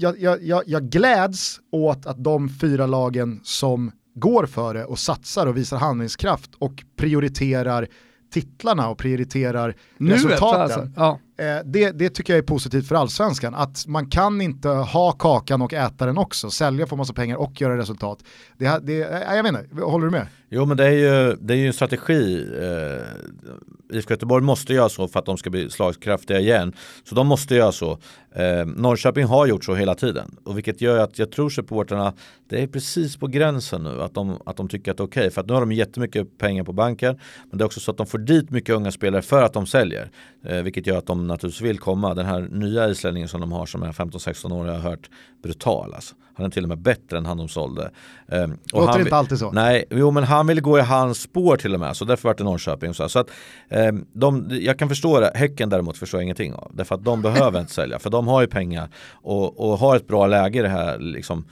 jag, 0.02 0.44
jag, 0.44 0.64
jag, 0.66 0.84
gläds 0.84 1.60
åt 1.72 2.06
att 2.06 2.24
de 2.24 2.50
fyra 2.50 2.88
lagen 2.88 3.40
som 3.44 3.92
går 4.16 4.46
för 4.46 4.74
det 4.74 4.86
och 4.86 5.00
satsar 5.00 5.48
och 5.48 5.58
visar 5.58 5.78
handlingskraft 5.78 6.52
och 6.56 6.84
prioriterar 6.96 7.88
titlarna 8.32 8.90
och 8.90 8.98
prioriterar 8.98 9.76
Nu 9.98 10.14
resultaten. 10.14 10.62
Alltså. 10.62 10.90
Ja. 10.96 11.20
Eh, 11.38 11.60
det, 11.66 11.92
det 11.92 12.10
tycker 12.10 12.34
jag 12.34 12.38
är 12.38 12.48
positivt 12.48 12.88
för 12.88 12.96
allsvenskan, 12.96 13.56
att 13.56 13.88
man 13.88 14.10
kan 14.10 14.42
inte 14.42 14.68
ha 14.68 15.12
kakan 15.12 15.62
och 15.62 15.74
äta 15.74 16.06
den 16.06 16.18
också, 16.18 16.50
sälja, 16.50 16.88
få 16.88 16.96
massa 16.96 17.14
pengar 17.14 17.36
och 17.36 17.62
göra 17.62 17.78
resultat. 17.78 18.20
Det, 18.58 18.80
det, 18.84 19.02
eh, 19.02 19.36
jag 19.36 19.44
menar, 19.44 19.82
håller 19.82 20.06
du 20.06 20.12
med? 20.12 20.28
Jo 20.54 20.66
men 20.66 20.78
det 20.78 20.86
är 20.86 20.92
ju, 20.92 21.36
det 21.42 21.54
är 21.54 21.58
ju 21.58 21.68
en 21.68 21.74
strategi. 21.74 22.48
Eh, 22.62 23.98
IFK 23.98 24.14
Göteborg 24.14 24.44
måste 24.44 24.74
göra 24.74 24.90
så 24.90 25.08
för 25.08 25.20
att 25.20 25.26
de 25.26 25.38
ska 25.38 25.50
bli 25.50 25.70
slagkraftiga 25.70 26.40
igen. 26.40 26.74
Så 27.04 27.16
de 27.16 27.28
måste 27.28 27.56
göra 27.56 27.72
så. 27.72 27.92
Eh, 28.36 28.66
Norrköping 28.66 29.26
har 29.26 29.48
gjort 29.48 29.64
så 29.66 29.76
hela 29.76 29.96
tiden. 29.96 30.36
Och 30.44 30.58
vilket 30.58 30.82
gör 30.82 31.00
att 31.00 31.20
jag 31.20 31.32
tror 31.32 31.50
supporterna, 31.50 32.14
det 32.50 32.64
är 32.64 32.68
precis 32.68 33.18
på 33.18 33.28
gränsen 33.28 33.84
nu 33.84 34.02
att 34.02 34.14
de, 34.14 34.38
att 34.46 34.58
de 34.58 34.68
tycker 34.68 34.92
att 34.92 34.98
det 34.98 35.04
är 35.04 35.06
okej. 35.06 35.32
För 35.32 35.42
att 35.42 35.48
nu 35.48 35.54
har 35.54 35.62
de 35.62 35.72
jättemycket 35.72 36.38
pengar 36.38 36.64
på 36.64 36.74
banken. 36.74 37.20
Men 37.50 37.58
det 37.58 37.64
är 37.64 37.66
också 37.66 37.80
så 37.80 37.92
att 37.92 37.98
de 37.98 38.08
får 38.08 38.18
dit 38.18 38.50
mycket 38.50 38.76
unga 38.76 38.92
spelare 38.92 39.22
för 39.22 39.44
att 39.44 39.54
de 39.54 39.66
säljer. 39.66 40.12
Eh, 40.46 40.62
vilket 40.62 40.88
gör 40.88 40.98
att 40.98 41.08
de 41.08 41.21
naturligtvis 41.28 41.62
vill 41.70 41.80
komma. 41.80 42.14
Den 42.14 42.26
här 42.26 42.42
nya 42.42 42.90
islänningen 42.90 43.30
som 43.30 43.42
de 43.42 43.52
har 43.52 43.66
som 43.66 43.84
är 43.84 43.92
15-16 43.92 44.54
år 44.54 44.66
har 44.66 44.74
jag 44.74 44.80
hört 44.80 45.10
brutal. 45.44 45.94
Alltså. 45.94 46.16
Han 46.34 46.46
är 46.46 46.50
till 46.50 46.64
och 46.64 46.70
med 46.70 46.78
bättre 46.78 47.18
än 47.18 47.26
han 47.26 47.38
de 47.38 47.48
sålde. 47.48 47.92
Um, 48.28 48.58
och 48.74 48.80
Låter 48.80 48.92
han, 48.92 49.02
inte 49.02 49.16
alltid 49.16 49.40
så. 49.40 49.52
Nej, 49.52 49.86
jo 49.90 50.12
men 50.12 50.24
han 50.24 50.48
ville 50.48 50.62
gå 50.62 50.80
i 50.80 50.82
hans 50.82 51.22
spår 51.22 51.58
till 51.58 51.74
och 51.74 51.80
med, 51.80 51.98
så 51.98 52.06
därför 52.06 52.30
var 52.30 52.36
det 52.36 52.44
Norrköping. 52.44 52.94
Så, 52.94 53.10
så 53.10 53.20
att, 53.20 53.30
um, 53.70 54.06
de, 54.14 54.48
jag 54.52 54.80
kan 54.80 54.90
förstå 54.90 55.20
det, 55.20 55.32
Häcken 55.36 55.70
däremot 55.70 55.98
förstår 55.98 56.20
jag 56.20 56.24
ingenting 56.24 56.54
av. 56.54 56.72
Därför 56.74 56.96
att 56.96 57.04
de 57.04 57.22
behöver 57.22 57.60
inte 57.60 57.74
sälja, 57.74 58.00
för 58.00 58.10
de 58.10 58.28
har 58.28 58.42
ju 58.42 58.48
pengar 58.48 58.90
och, 59.12 59.60
och 59.60 59.78
har 59.78 59.96
ett 59.96 60.08
bra 60.08 60.28
läge 60.28 60.60
i 60.60 60.62
det 60.62 60.70
här 60.70 61.00
liksom, 61.00 61.46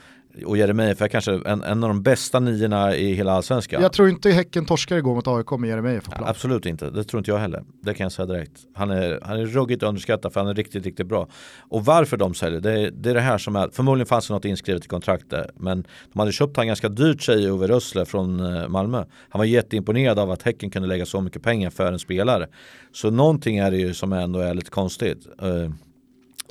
och 0.45 0.57
Jeremejeff 0.57 1.01
är 1.01 1.07
kanske 1.07 1.41
en, 1.45 1.63
en 1.63 1.83
av 1.83 1.89
de 1.89 2.03
bästa 2.03 2.39
niorna 2.39 2.95
i 2.95 3.13
hela 3.13 3.31
allsvenskan. 3.31 3.81
Jag 3.81 3.93
tror 3.93 4.09
inte 4.09 4.31
Häcken 4.31 4.65
torskar 4.65 4.97
igår 4.97 5.15
mot 5.15 5.27
AIK 5.27 5.51
med 5.59 5.69
Jeremejeff 5.69 6.03
på 6.03 6.11
plan. 6.11 6.29
Absolut 6.29 6.65
inte, 6.65 6.89
det 6.89 7.03
tror 7.03 7.19
inte 7.19 7.31
jag 7.31 7.37
heller. 7.37 7.63
Det 7.81 7.93
kan 7.93 8.05
jag 8.05 8.11
säga 8.11 8.25
direkt. 8.25 8.51
Han 8.73 8.89
är, 8.89 9.19
han 9.21 9.39
är 9.39 9.45
ruggigt 9.45 9.83
underskattad 9.83 10.33
för 10.33 10.39
han 10.39 10.49
är 10.49 10.53
riktigt, 10.53 10.85
riktigt 10.85 11.07
bra. 11.07 11.27
Och 11.69 11.85
varför 11.85 12.17
de 12.17 12.33
säljer, 12.33 12.59
det 12.61 12.71
är, 12.71 12.91
det 12.91 13.09
är 13.09 13.13
det 13.13 13.21
här 13.21 13.37
som 13.37 13.55
är, 13.55 13.69
förmodligen 13.69 14.05
fanns 14.05 14.27
det 14.27 14.33
något 14.33 14.45
inskrivet 14.45 14.85
i 14.85 14.87
kontraktet, 14.87 15.51
men 15.55 15.85
de 16.13 16.19
hade 16.19 16.31
köpt 16.31 16.57
han 16.57 16.67
ganska 16.67 16.89
dyrt 16.89 17.21
säger 17.21 17.51
Ove 17.51 17.67
Rössler 17.67 18.05
från 18.05 18.55
eh, 18.55 18.67
Malmö. 18.67 19.05
Han 19.29 19.39
var 19.39 19.45
jätteimponerad 19.45 20.19
av 20.19 20.31
att 20.31 20.41
Häcken 20.41 20.69
kunde 20.69 20.87
lägga 20.87 21.05
så 21.05 21.21
mycket 21.21 21.43
pengar 21.43 21.69
för 21.69 21.91
en 21.91 21.99
spelare. 21.99 22.47
Så 22.91 23.09
någonting 23.09 23.57
är 23.57 23.71
det 23.71 23.77
ju 23.77 23.93
som 23.93 24.13
ändå 24.13 24.39
är 24.39 24.53
lite 24.53 24.71
konstigt. 24.71 25.27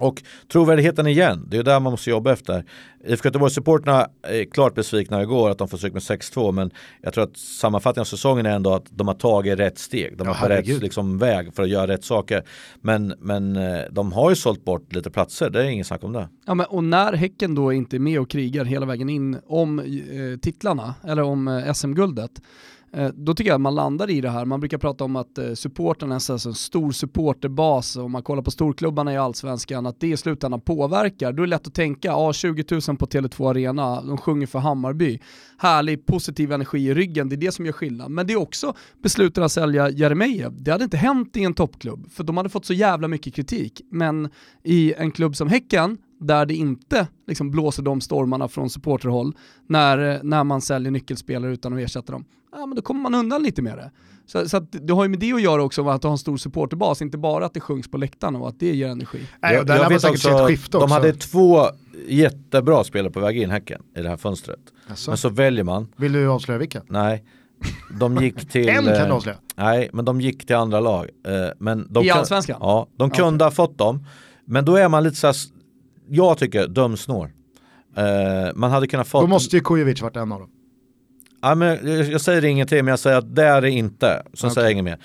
Och 0.00 0.22
trovärdigheten 0.52 1.06
igen, 1.06 1.46
det 1.50 1.56
är 1.56 1.62
där 1.62 1.80
man 1.80 1.92
måste 1.92 2.10
jobba 2.10 2.32
efter. 2.32 2.64
IFK 3.04 3.26
Göteborgs-supporterna 3.28 4.06
är 4.22 4.44
klart 4.44 4.74
besvikna 4.74 5.22
igår 5.22 5.50
att 5.50 5.58
de 5.58 5.68
får 5.68 5.78
stryk 5.78 5.92
med 5.92 6.02
6-2 6.02 6.52
men 6.52 6.70
jag 7.02 7.14
tror 7.14 7.24
att 7.24 7.36
sammanfattningen 7.36 8.00
av 8.00 8.04
säsongen 8.04 8.46
är 8.46 8.50
ändå 8.50 8.74
att 8.74 8.84
de 8.90 9.08
har 9.08 9.14
tagit 9.14 9.58
rätt 9.58 9.78
steg. 9.78 10.16
De 10.16 10.26
har 10.26 10.50
ja, 10.50 10.56
rätt 10.56 10.82
liksom, 10.82 11.18
väg 11.18 11.54
för 11.54 11.62
att 11.62 11.68
göra 11.68 11.86
rätt 11.86 12.04
saker. 12.04 12.42
Men, 12.80 13.14
men 13.18 13.56
eh, 13.56 13.80
de 13.90 14.12
har 14.12 14.30
ju 14.30 14.36
sålt 14.36 14.64
bort 14.64 14.92
lite 14.92 15.10
platser, 15.10 15.50
det 15.50 15.64
är 15.64 15.68
ingen 15.68 15.84
snack 15.84 16.04
om 16.04 16.12
det. 16.12 16.28
Ja, 16.46 16.54
men, 16.54 16.66
och 16.66 16.84
när 16.84 17.12
Häcken 17.12 17.54
då 17.54 17.72
inte 17.72 17.96
är 17.96 18.00
med 18.00 18.20
och 18.20 18.30
krigar 18.30 18.64
hela 18.64 18.86
vägen 18.86 19.08
in 19.08 19.38
om 19.46 19.78
eh, 19.78 20.40
titlarna, 20.40 20.94
eller 21.04 21.22
om 21.22 21.48
eh, 21.48 21.72
SM-guldet, 21.72 22.30
Eh, 22.92 23.08
då 23.14 23.34
tycker 23.34 23.50
jag 23.50 23.54
att 23.54 23.60
man 23.60 23.74
landar 23.74 24.10
i 24.10 24.20
det 24.20 24.30
här. 24.30 24.44
Man 24.44 24.60
brukar 24.60 24.78
prata 24.78 25.04
om 25.04 25.16
att 25.16 25.38
eh, 25.38 25.52
supporterna 25.52 26.14
är 26.14 26.46
en 26.48 26.54
stor 26.54 26.92
supporterbas, 26.92 27.96
om 27.96 28.12
man 28.12 28.22
kollar 28.22 28.42
på 28.42 28.50
storklubbarna 28.50 29.12
i 29.12 29.16
allsvenskan, 29.16 29.86
att 29.86 30.00
det 30.00 30.06
i 30.06 30.16
slutändan 30.16 30.60
påverkar. 30.60 31.32
Då 31.32 31.42
är 31.42 31.46
det 31.46 31.50
lätt 31.50 31.66
att 31.66 31.74
tänka, 31.74 32.08
ja 32.08 32.32
20 32.32 32.64
000 32.70 32.96
på 32.96 33.06
Tele2 33.06 33.50
Arena, 33.50 34.02
de 34.02 34.16
sjunger 34.16 34.46
för 34.46 34.58
Hammarby. 34.58 35.20
Härlig 35.58 36.06
positiv 36.06 36.52
energi 36.52 36.78
i 36.78 36.94
ryggen, 36.94 37.28
det 37.28 37.34
är 37.34 37.40
det 37.40 37.52
som 37.52 37.66
gör 37.66 37.72
skillnad. 37.72 38.10
Men 38.10 38.26
det 38.26 38.32
är 38.32 38.40
också 38.40 38.74
besluten 39.02 39.44
att 39.44 39.52
sälja 39.52 39.90
Jeremejeff. 39.90 40.52
Det 40.58 40.70
hade 40.70 40.84
inte 40.84 40.96
hänt 40.96 41.36
i 41.36 41.44
en 41.44 41.54
toppklubb, 41.54 42.10
för 42.12 42.24
de 42.24 42.36
hade 42.36 42.48
fått 42.48 42.64
så 42.64 42.74
jävla 42.74 43.08
mycket 43.08 43.34
kritik. 43.34 43.80
Men 43.90 44.28
i 44.64 44.94
en 44.96 45.10
klubb 45.10 45.36
som 45.36 45.48
Häcken, 45.48 45.98
där 46.20 46.46
det 46.46 46.54
inte 46.54 47.06
liksom 47.26 47.50
blåser 47.50 47.82
de 47.82 48.00
stormarna 48.00 48.48
från 48.48 48.70
supporterhåll 48.70 49.34
när, 49.66 50.14
eh, 50.14 50.20
när 50.22 50.44
man 50.44 50.60
säljer 50.60 50.90
nyckelspelare 50.90 51.52
utan 51.52 51.72
att 51.72 51.80
ersätta 51.80 52.12
dem, 52.12 52.24
ja 52.52 52.66
men 52.66 52.76
då 52.76 52.82
kommer 52.82 53.00
man 53.00 53.14
undan 53.14 53.42
lite 53.42 53.62
med 53.62 53.78
det. 53.78 53.90
Så, 54.26 54.48
så 54.48 54.56
att 54.56 54.64
det 54.70 54.92
har 54.92 55.04
ju 55.04 55.08
med 55.08 55.18
det 55.18 55.32
att 55.32 55.42
göra 55.42 55.62
också, 55.62 55.88
att 55.88 56.02
ha 56.02 56.10
en 56.10 56.18
stor 56.18 56.36
supporterbas, 56.36 57.02
inte 57.02 57.18
bara 57.18 57.46
att 57.46 57.54
det 57.54 57.60
sjungs 57.60 57.90
på 57.90 57.96
läktarna 57.96 58.38
och 58.38 58.48
att 58.48 58.60
det 58.60 58.74
ger 58.74 58.88
energi. 58.88 59.18
Nej, 59.42 59.54
jag, 59.54 59.68
jag 59.68 59.88
vet 59.88 60.04
också, 60.04 60.30
också. 60.30 60.78
De 60.78 60.90
hade 60.90 61.12
två 61.12 61.66
jättebra 62.08 62.84
spelare 62.84 63.12
på 63.12 63.20
väg 63.20 63.38
in 63.38 63.50
Häcken 63.50 63.82
i 63.96 64.02
det 64.02 64.08
här 64.08 64.16
fönstret. 64.16 64.60
Alltså. 64.88 65.10
Men 65.10 65.18
så 65.18 65.28
väljer 65.28 65.64
man. 65.64 65.88
Vill 65.96 66.12
du 66.12 66.28
avslöja 66.28 66.58
vilka? 66.58 66.82
Nej. 66.88 67.24
De 68.00 68.16
gick 68.16 68.48
till... 68.50 68.68
en 68.68 68.74
kan 68.74 68.84
du 68.84 68.90
eh, 68.90 69.12
avslöja. 69.12 69.38
Nej, 69.56 69.90
men 69.92 70.04
de 70.04 70.20
gick 70.20 70.46
till 70.46 70.56
andra 70.56 70.80
lag. 70.80 71.08
Eh, 71.26 71.32
men 71.58 71.92
de 71.92 72.04
I 72.04 72.10
allsvenskan? 72.10 72.56
Ja, 72.60 72.88
de 72.96 73.10
kunde 73.10 73.44
okay. 73.44 73.46
ha 73.46 73.50
fått 73.50 73.78
dem. 73.78 74.06
Men 74.44 74.64
då 74.64 74.76
är 74.76 74.88
man 74.88 75.04
lite 75.04 75.16
såhär, 75.16 75.36
jag 76.08 76.38
tycker 76.38 76.66
dömsnår. 76.66 77.32
Uh, 77.98 78.04
man 78.54 78.70
hade 78.70 78.86
kunnat 78.86 79.08
få... 79.08 79.20
Då 79.20 79.26
måste 79.26 79.56
ju 79.56 79.62
Kujovic 79.62 80.02
varit 80.02 80.16
en 80.16 80.32
av 80.32 80.40
dem. 80.40 80.50
Ja, 81.40 81.54
men 81.54 81.78
jag 82.10 82.20
säger 82.20 82.44
ingenting, 82.44 82.84
men 82.84 82.92
jag 82.92 82.98
säger 82.98 83.18
att 83.18 83.34
det 83.34 83.44
är 83.44 83.60
det 83.60 83.70
inte. 83.70 84.22
Så 84.32 84.46
okay. 84.46 84.54
säger 84.54 84.66
jag 84.66 84.72
inget 84.72 84.84
mer. 84.84 84.98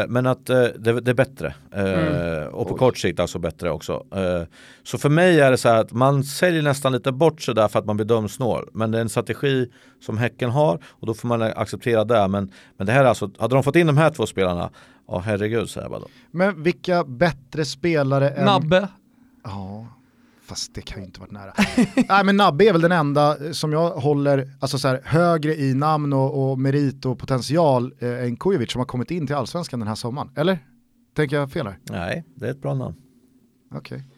Uh, 0.00 0.08
men 0.08 0.26
att 0.26 0.50
uh, 0.50 0.56
det, 0.56 1.00
det, 1.00 1.10
är 1.10 1.14
bättre. 1.14 1.54
Mm. 1.72 2.48
Och 2.48 2.68
på 2.68 2.74
Oj. 2.74 2.78
kort 2.78 2.98
sikt 2.98 3.20
alltså 3.20 3.38
bättre 3.38 3.70
också. 3.70 4.04
så 4.82 4.98
för 4.98 5.08
mig 5.08 5.40
är 5.40 5.50
det 5.50 5.56
så 5.56 5.68
här 5.68 5.80
att 5.80 5.92
man 5.92 6.24
säljer 6.24 6.62
nästan 6.62 6.92
lite 6.92 7.12
bort 7.12 7.42
sig 7.42 7.54
där 7.54 7.68
för 7.68 7.78
att 7.78 7.86
man 7.86 7.96
blir 7.96 8.06
dömsnål. 8.06 8.68
Men 8.72 8.90
det 8.90 8.98
är 8.98 9.02
en 9.02 9.08
strategi 9.08 9.70
som 10.00 10.18
Häcken 10.18 10.50
har 10.50 10.80
och 10.86 11.06
då 11.06 11.14
får 11.14 11.28
man 11.28 11.42
acceptera 11.42 12.04
det. 12.04 12.28
Men, 12.28 12.52
men 12.76 12.86
det 12.86 12.92
här 12.92 13.04
är 13.04 13.08
alltså, 13.08 13.30
hade 13.38 13.54
de 13.54 13.62
fått 13.62 13.76
in 13.76 13.86
de 13.86 13.96
här 13.96 14.10
två 14.10 14.26
spelarna, 14.26 14.70
ja 15.08 15.16
oh, 15.16 15.20
herregud 15.20 15.70
säger 15.70 15.84
jag 15.84 15.90
bara 15.90 16.00
då. 16.00 16.08
Men 16.30 16.62
vilka 16.62 17.04
bättre 17.04 17.64
spelare 17.64 18.30
än... 18.30 18.44
Nabbe? 18.44 18.88
Ja 19.44 19.86
fast 20.50 20.74
det 20.74 20.80
kan 20.80 20.98
ju 20.98 21.04
inte 21.04 21.20
varit 21.20 21.30
nära. 21.30 21.52
Nej 22.08 22.24
men 22.24 22.36
Nabbe 22.36 22.68
är 22.68 22.72
väl 22.72 22.80
den 22.80 22.92
enda 22.92 23.54
som 23.54 23.72
jag 23.72 23.90
håller 23.90 24.52
alltså 24.60 24.78
så 24.78 24.88
här, 24.88 25.00
högre 25.04 25.54
i 25.54 25.74
namn 25.74 26.12
och, 26.12 26.50
och 26.50 26.58
merit 26.58 27.06
och 27.06 27.18
potential 27.18 27.94
eh, 27.98 28.24
än 28.24 28.36
Kujovic 28.36 28.72
som 28.72 28.78
har 28.78 28.86
kommit 28.86 29.10
in 29.10 29.26
till 29.26 29.36
allsvenskan 29.36 29.80
den 29.80 29.88
här 29.88 29.94
sommaren. 29.94 30.30
Eller? 30.36 30.58
Tänker 31.16 31.36
jag 31.36 31.52
fel 31.52 31.66
här? 31.66 31.78
Nej, 31.82 32.24
det 32.34 32.46
är 32.46 32.50
ett 32.50 32.62
bra 32.62 32.74
namn. 32.74 32.94
Okej. 33.74 33.96
Okay. 33.96 34.08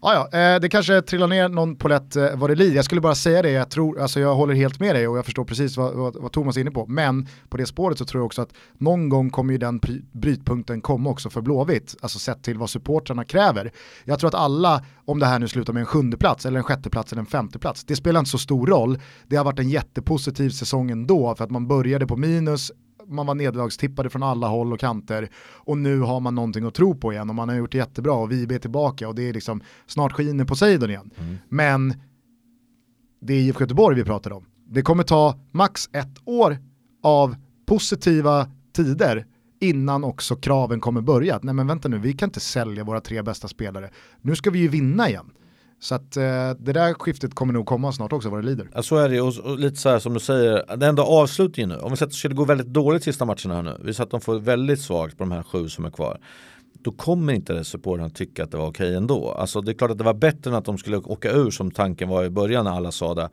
Ah, 0.00 0.14
ja, 0.14 0.38
eh, 0.38 0.60
det 0.60 0.68
kanske 0.68 1.02
trillar 1.02 1.26
ner 1.26 1.48
någon 1.48 1.76
polett 1.76 2.16
eh, 2.16 2.36
vad 2.36 2.50
det 2.50 2.54
lider. 2.54 2.76
Jag 2.76 2.84
skulle 2.84 3.00
bara 3.00 3.14
säga 3.14 3.42
det, 3.42 3.50
jag, 3.50 3.70
tror, 3.70 4.00
alltså 4.00 4.20
jag 4.20 4.34
håller 4.34 4.54
helt 4.54 4.80
med 4.80 4.94
dig 4.94 5.08
och 5.08 5.18
jag 5.18 5.24
förstår 5.24 5.44
precis 5.44 5.76
vad, 5.76 5.94
vad, 5.94 6.16
vad, 6.16 6.32
Thomas 6.32 6.56
är 6.56 6.60
inne 6.60 6.70
på. 6.70 6.86
Men 6.86 7.28
på 7.48 7.56
det 7.56 7.66
spåret 7.66 7.98
så 7.98 8.04
tror 8.04 8.20
jag 8.20 8.26
också 8.26 8.42
att 8.42 8.52
någon 8.78 9.08
gång 9.08 9.30
kommer 9.30 9.52
ju 9.52 9.58
den 9.58 9.80
brytpunkten 10.12 10.80
komma 10.80 11.10
också 11.10 11.30
för 11.30 11.40
Blåvitt, 11.40 11.96
alltså 12.00 12.18
sett 12.18 12.42
till 12.42 12.58
vad 12.58 12.70
supportrarna 12.70 13.24
kräver. 13.24 13.72
Jag 14.04 14.18
tror 14.18 14.28
att 14.28 14.34
alla, 14.34 14.84
om 15.04 15.18
det 15.18 15.26
här 15.26 15.38
nu 15.38 15.48
slutar 15.48 15.72
med 15.72 15.80
en 15.80 15.86
sjunde 15.86 16.16
plats 16.16 16.46
eller 16.46 16.58
en 16.58 16.64
sjätte 16.64 16.90
plats 16.90 17.12
eller 17.12 17.20
en 17.20 17.26
femte 17.26 17.58
plats, 17.58 17.84
det 17.84 17.96
spelar 17.96 18.20
inte 18.20 18.30
så 18.30 18.38
stor 18.38 18.66
roll. 18.66 18.98
Det 19.26 19.36
har 19.36 19.44
varit 19.44 19.58
en 19.58 19.68
jättepositiv 19.68 20.50
säsong 20.50 20.90
ändå 20.90 21.34
för 21.34 21.44
att 21.44 21.50
man 21.50 21.68
började 21.68 22.06
på 22.06 22.16
minus, 22.16 22.72
man 23.08 23.26
var 23.26 23.34
nederlagstippade 23.34 24.10
från 24.10 24.22
alla 24.22 24.48
håll 24.48 24.72
och 24.72 24.80
kanter 24.80 25.28
och 25.36 25.78
nu 25.78 26.00
har 26.00 26.20
man 26.20 26.34
någonting 26.34 26.64
att 26.64 26.74
tro 26.74 26.94
på 26.94 27.12
igen 27.12 27.28
och 27.28 27.34
man 27.34 27.48
har 27.48 27.56
gjort 27.56 27.72
det 27.72 27.78
jättebra 27.78 28.12
och 28.12 28.32
vi 28.32 28.54
är 28.54 28.58
tillbaka 28.58 29.08
och 29.08 29.14
det 29.14 29.28
är 29.28 29.32
liksom 29.32 29.60
snart 29.86 30.12
skiner 30.12 30.44
Poseidon 30.44 30.90
igen. 30.90 31.10
Mm. 31.18 31.36
Men 31.48 31.94
det 33.20 33.34
är 33.34 33.40
IFK 33.40 33.60
Göteborg 33.60 33.96
vi 33.96 34.04
pratar 34.04 34.32
om. 34.32 34.44
Det 34.66 34.82
kommer 34.82 35.02
ta 35.02 35.38
max 35.50 35.88
ett 35.92 36.18
år 36.24 36.58
av 37.02 37.36
positiva 37.66 38.46
tider 38.72 39.26
innan 39.60 40.04
också 40.04 40.36
kraven 40.36 40.80
kommer 40.80 41.00
börja. 41.00 41.40
Nej 41.42 41.54
men 41.54 41.66
vänta 41.66 41.88
nu, 41.88 41.98
vi 41.98 42.12
kan 42.12 42.28
inte 42.28 42.40
sälja 42.40 42.84
våra 42.84 43.00
tre 43.00 43.22
bästa 43.22 43.48
spelare. 43.48 43.90
Nu 44.20 44.36
ska 44.36 44.50
vi 44.50 44.58
ju 44.58 44.68
vinna 44.68 45.08
igen. 45.08 45.30
Så 45.80 45.94
att 45.94 46.16
eh, 46.16 46.22
det 46.58 46.72
där 46.72 46.94
skiftet 46.94 47.34
kommer 47.34 47.52
nog 47.52 47.66
komma 47.66 47.92
snart 47.92 48.12
också 48.12 48.28
vad 48.28 48.42
det 48.42 48.46
lider. 48.46 48.70
Ja 48.74 48.82
så 48.82 48.96
är 48.96 49.08
det 49.08 49.20
och, 49.20 49.38
och 49.38 49.58
lite 49.58 49.76
så 49.76 49.88
här 49.88 49.98
som 49.98 50.14
du 50.14 50.20
säger, 50.20 50.76
det 50.76 50.86
enda 50.86 51.02
avslutningen 51.02 51.68
nu, 51.68 51.76
om 51.76 51.90
vi 51.90 51.96
säger 51.96 52.06
att 52.06 52.12
det 52.12 52.16
skulle 52.16 52.34
gå 52.34 52.44
väldigt 52.44 52.66
dåligt 52.66 53.04
sista 53.04 53.24
matcherna 53.24 53.54
här 53.54 53.62
nu, 53.62 53.76
vi 53.84 53.94
säger 53.94 54.04
att 54.04 54.10
de 54.10 54.20
får 54.20 54.38
väldigt 54.38 54.80
svagt 54.80 55.18
på 55.18 55.24
de 55.24 55.32
här 55.32 55.42
sju 55.42 55.68
som 55.68 55.84
är 55.84 55.90
kvar 55.90 56.18
då 56.82 56.92
kommer 56.92 57.32
inte 57.32 57.64
supportrarna 57.64 58.10
tycka 58.10 58.44
att 58.44 58.50
det 58.50 58.56
var 58.56 58.66
okej 58.66 58.94
ändå. 58.94 59.30
Alltså 59.30 59.60
det 59.60 59.72
är 59.72 59.74
klart 59.74 59.90
att 59.90 59.98
det 59.98 60.04
var 60.04 60.14
bättre 60.14 60.50
än 60.50 60.56
att 60.56 60.64
de 60.64 60.78
skulle 60.78 60.96
åka 60.96 61.30
ur 61.30 61.50
som 61.50 61.70
tanken 61.70 62.08
var 62.08 62.24
i 62.24 62.30
början 62.30 62.64
när 62.64 62.72
alla 62.72 62.92
sa 62.92 63.14
det. 63.14 63.28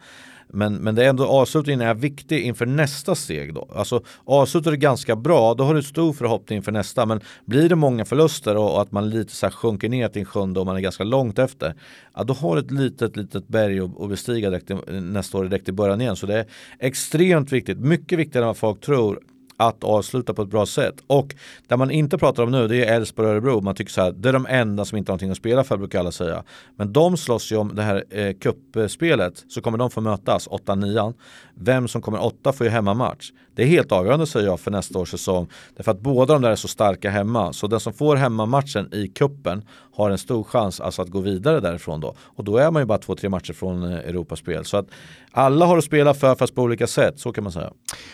Men, 0.48 0.76
men 0.76 0.96
det 0.96 1.06
är 1.06 1.10
ändå 1.10 1.26
avslutningen 1.26 1.82
är 1.82 1.94
viktig 1.94 2.42
inför 2.42 2.66
nästa 2.66 3.16
steg 3.16 3.54
då. 3.54 3.68
Alltså 3.76 4.04
avslutar 4.26 4.72
du 4.72 4.78
ganska 4.78 5.16
bra, 5.16 5.54
då 5.54 5.64
har 5.64 5.74
du 5.74 5.84
stor 5.84 6.14
förhoppning 6.14 6.58
inför 6.58 6.72
nästa. 6.72 7.06
Men 7.06 7.22
blir 7.46 7.70
det 7.70 7.76
många 7.76 8.06
förluster 8.06 8.56
och, 8.56 8.74
och 8.74 8.82
att 8.82 8.92
man 8.92 9.10
lite 9.10 9.36
så 9.36 9.46
här 9.46 9.54
sjunker 9.54 9.90
ner 9.90 10.10
till 10.10 10.20
en 10.20 10.26
sjunde 10.26 10.60
och 10.60 10.66
man 10.66 10.76
är 10.76 10.80
ganska 10.80 11.04
långt 11.04 11.40
efter. 11.40 11.76
Ja, 12.16 12.24
då 12.24 12.34
har 12.34 12.56
du 12.56 12.62
ett 12.62 12.72
litet, 12.72 13.18
litet 13.18 13.48
berg 13.48 13.80
att, 13.80 14.02
att 14.02 14.10
bestiga 14.10 14.50
direkt, 14.50 14.72
nästa 14.88 15.38
år 15.38 15.44
direkt 15.44 15.70
i 15.70 15.72
början 15.72 16.02
igen. 16.02 16.16
Så 16.16 16.26
det 16.26 16.40
är 16.40 16.46
extremt 16.80 17.52
viktigt, 17.52 17.78
mycket 17.78 18.20
viktigare 18.20 18.44
än 18.44 18.48
vad 18.48 18.58
folk 18.58 18.82
tror 18.82 19.20
att 19.58 19.84
avsluta 19.84 20.34
på 20.34 20.42
ett 20.42 20.50
bra 20.50 20.66
sätt. 20.66 20.96
Och 21.08 21.36
det 21.68 21.78
man 21.78 21.92
inte 21.92 22.18
pratar 22.18 22.44
om 22.44 22.52
nu 22.52 22.68
det 22.68 22.86
är 22.86 22.96
Elfsborg 22.96 23.28
och 23.28 23.34
Örebro. 23.34 23.62
Man 23.62 23.76
tycker 23.76 23.92
så 23.92 24.02
här, 24.02 24.12
det 24.12 24.30
är 24.30 24.34
de 24.34 24.46
enda 24.50 24.86
som 24.86 24.98
inte 24.98 25.12
har 25.12 25.14
någonting 25.14 25.32
att 25.32 25.38
spela 25.38 25.64
för 25.64 25.78
brukar 25.78 26.00
alla 26.00 26.12
säga. 26.12 26.44
Men 26.76 26.94
de 26.94 27.18
slåss 27.18 27.52
ju 27.52 27.56
om 27.56 27.76
det 27.76 27.82
här 27.82 28.04
eh, 28.10 28.34
kuppspelet 28.34 29.44
så 29.48 29.62
kommer 29.62 29.78
de 29.78 29.90
få 29.92 30.02
mötas, 30.02 30.48
8-9. 30.48 31.14
Vem 31.56 31.88
som 31.88 32.02
kommer 32.02 32.24
åtta 32.24 32.54
får 32.54 32.66
ju 32.66 32.72
hemmamatch. 32.72 33.32
Det 33.56 33.64
är 33.64 33.68
helt 33.68 33.92
avgörande 33.92 34.28
säger 34.28 34.48
jag 34.48 34.60
för 34.60 34.72
nästa 34.72 35.00
års 35.00 35.12
säsong. 35.12 35.48
Därför 35.76 35.92
att 35.92 36.00
båda 36.00 36.34
de 36.34 36.42
där 36.42 36.52
är 36.52 36.56
så 36.56 36.68
starka 36.68 37.10
hemma. 37.10 37.54
Så 37.54 37.68
den 37.68 37.80
som 37.80 37.94
får 37.94 38.16
hemmamatchen 38.16 38.94
i 38.94 39.08
kuppen 39.08 39.64
har 39.94 40.10
en 40.10 40.18
stor 40.18 40.44
chans 40.44 40.80
alltså 40.80 41.02
att 41.02 41.10
gå 41.10 41.20
vidare 41.20 41.60
därifrån 41.60 42.00
då. 42.00 42.16
Och 42.20 42.44
då 42.44 42.58
är 42.58 42.72
man 42.72 42.82
ju 42.82 42.86
bara 42.86 42.98
två, 42.98 43.16
tre 43.16 43.30
matcher 43.30 43.54
från 43.54 43.84
eh, 43.84 43.98
Europaspel. 43.98 44.66
Så 44.66 44.78
att 44.78 44.88
alla 45.32 45.66
har 45.66 45.78
att 45.78 45.84
spela 45.84 46.14
för 46.14 46.36
fast 46.36 46.56
på 46.56 46.62
olika 46.62 46.88
sätt, 46.88 47.20
så 47.20 47.32
kan 47.32 47.44
man 47.44 47.54
säga. 47.54 47.72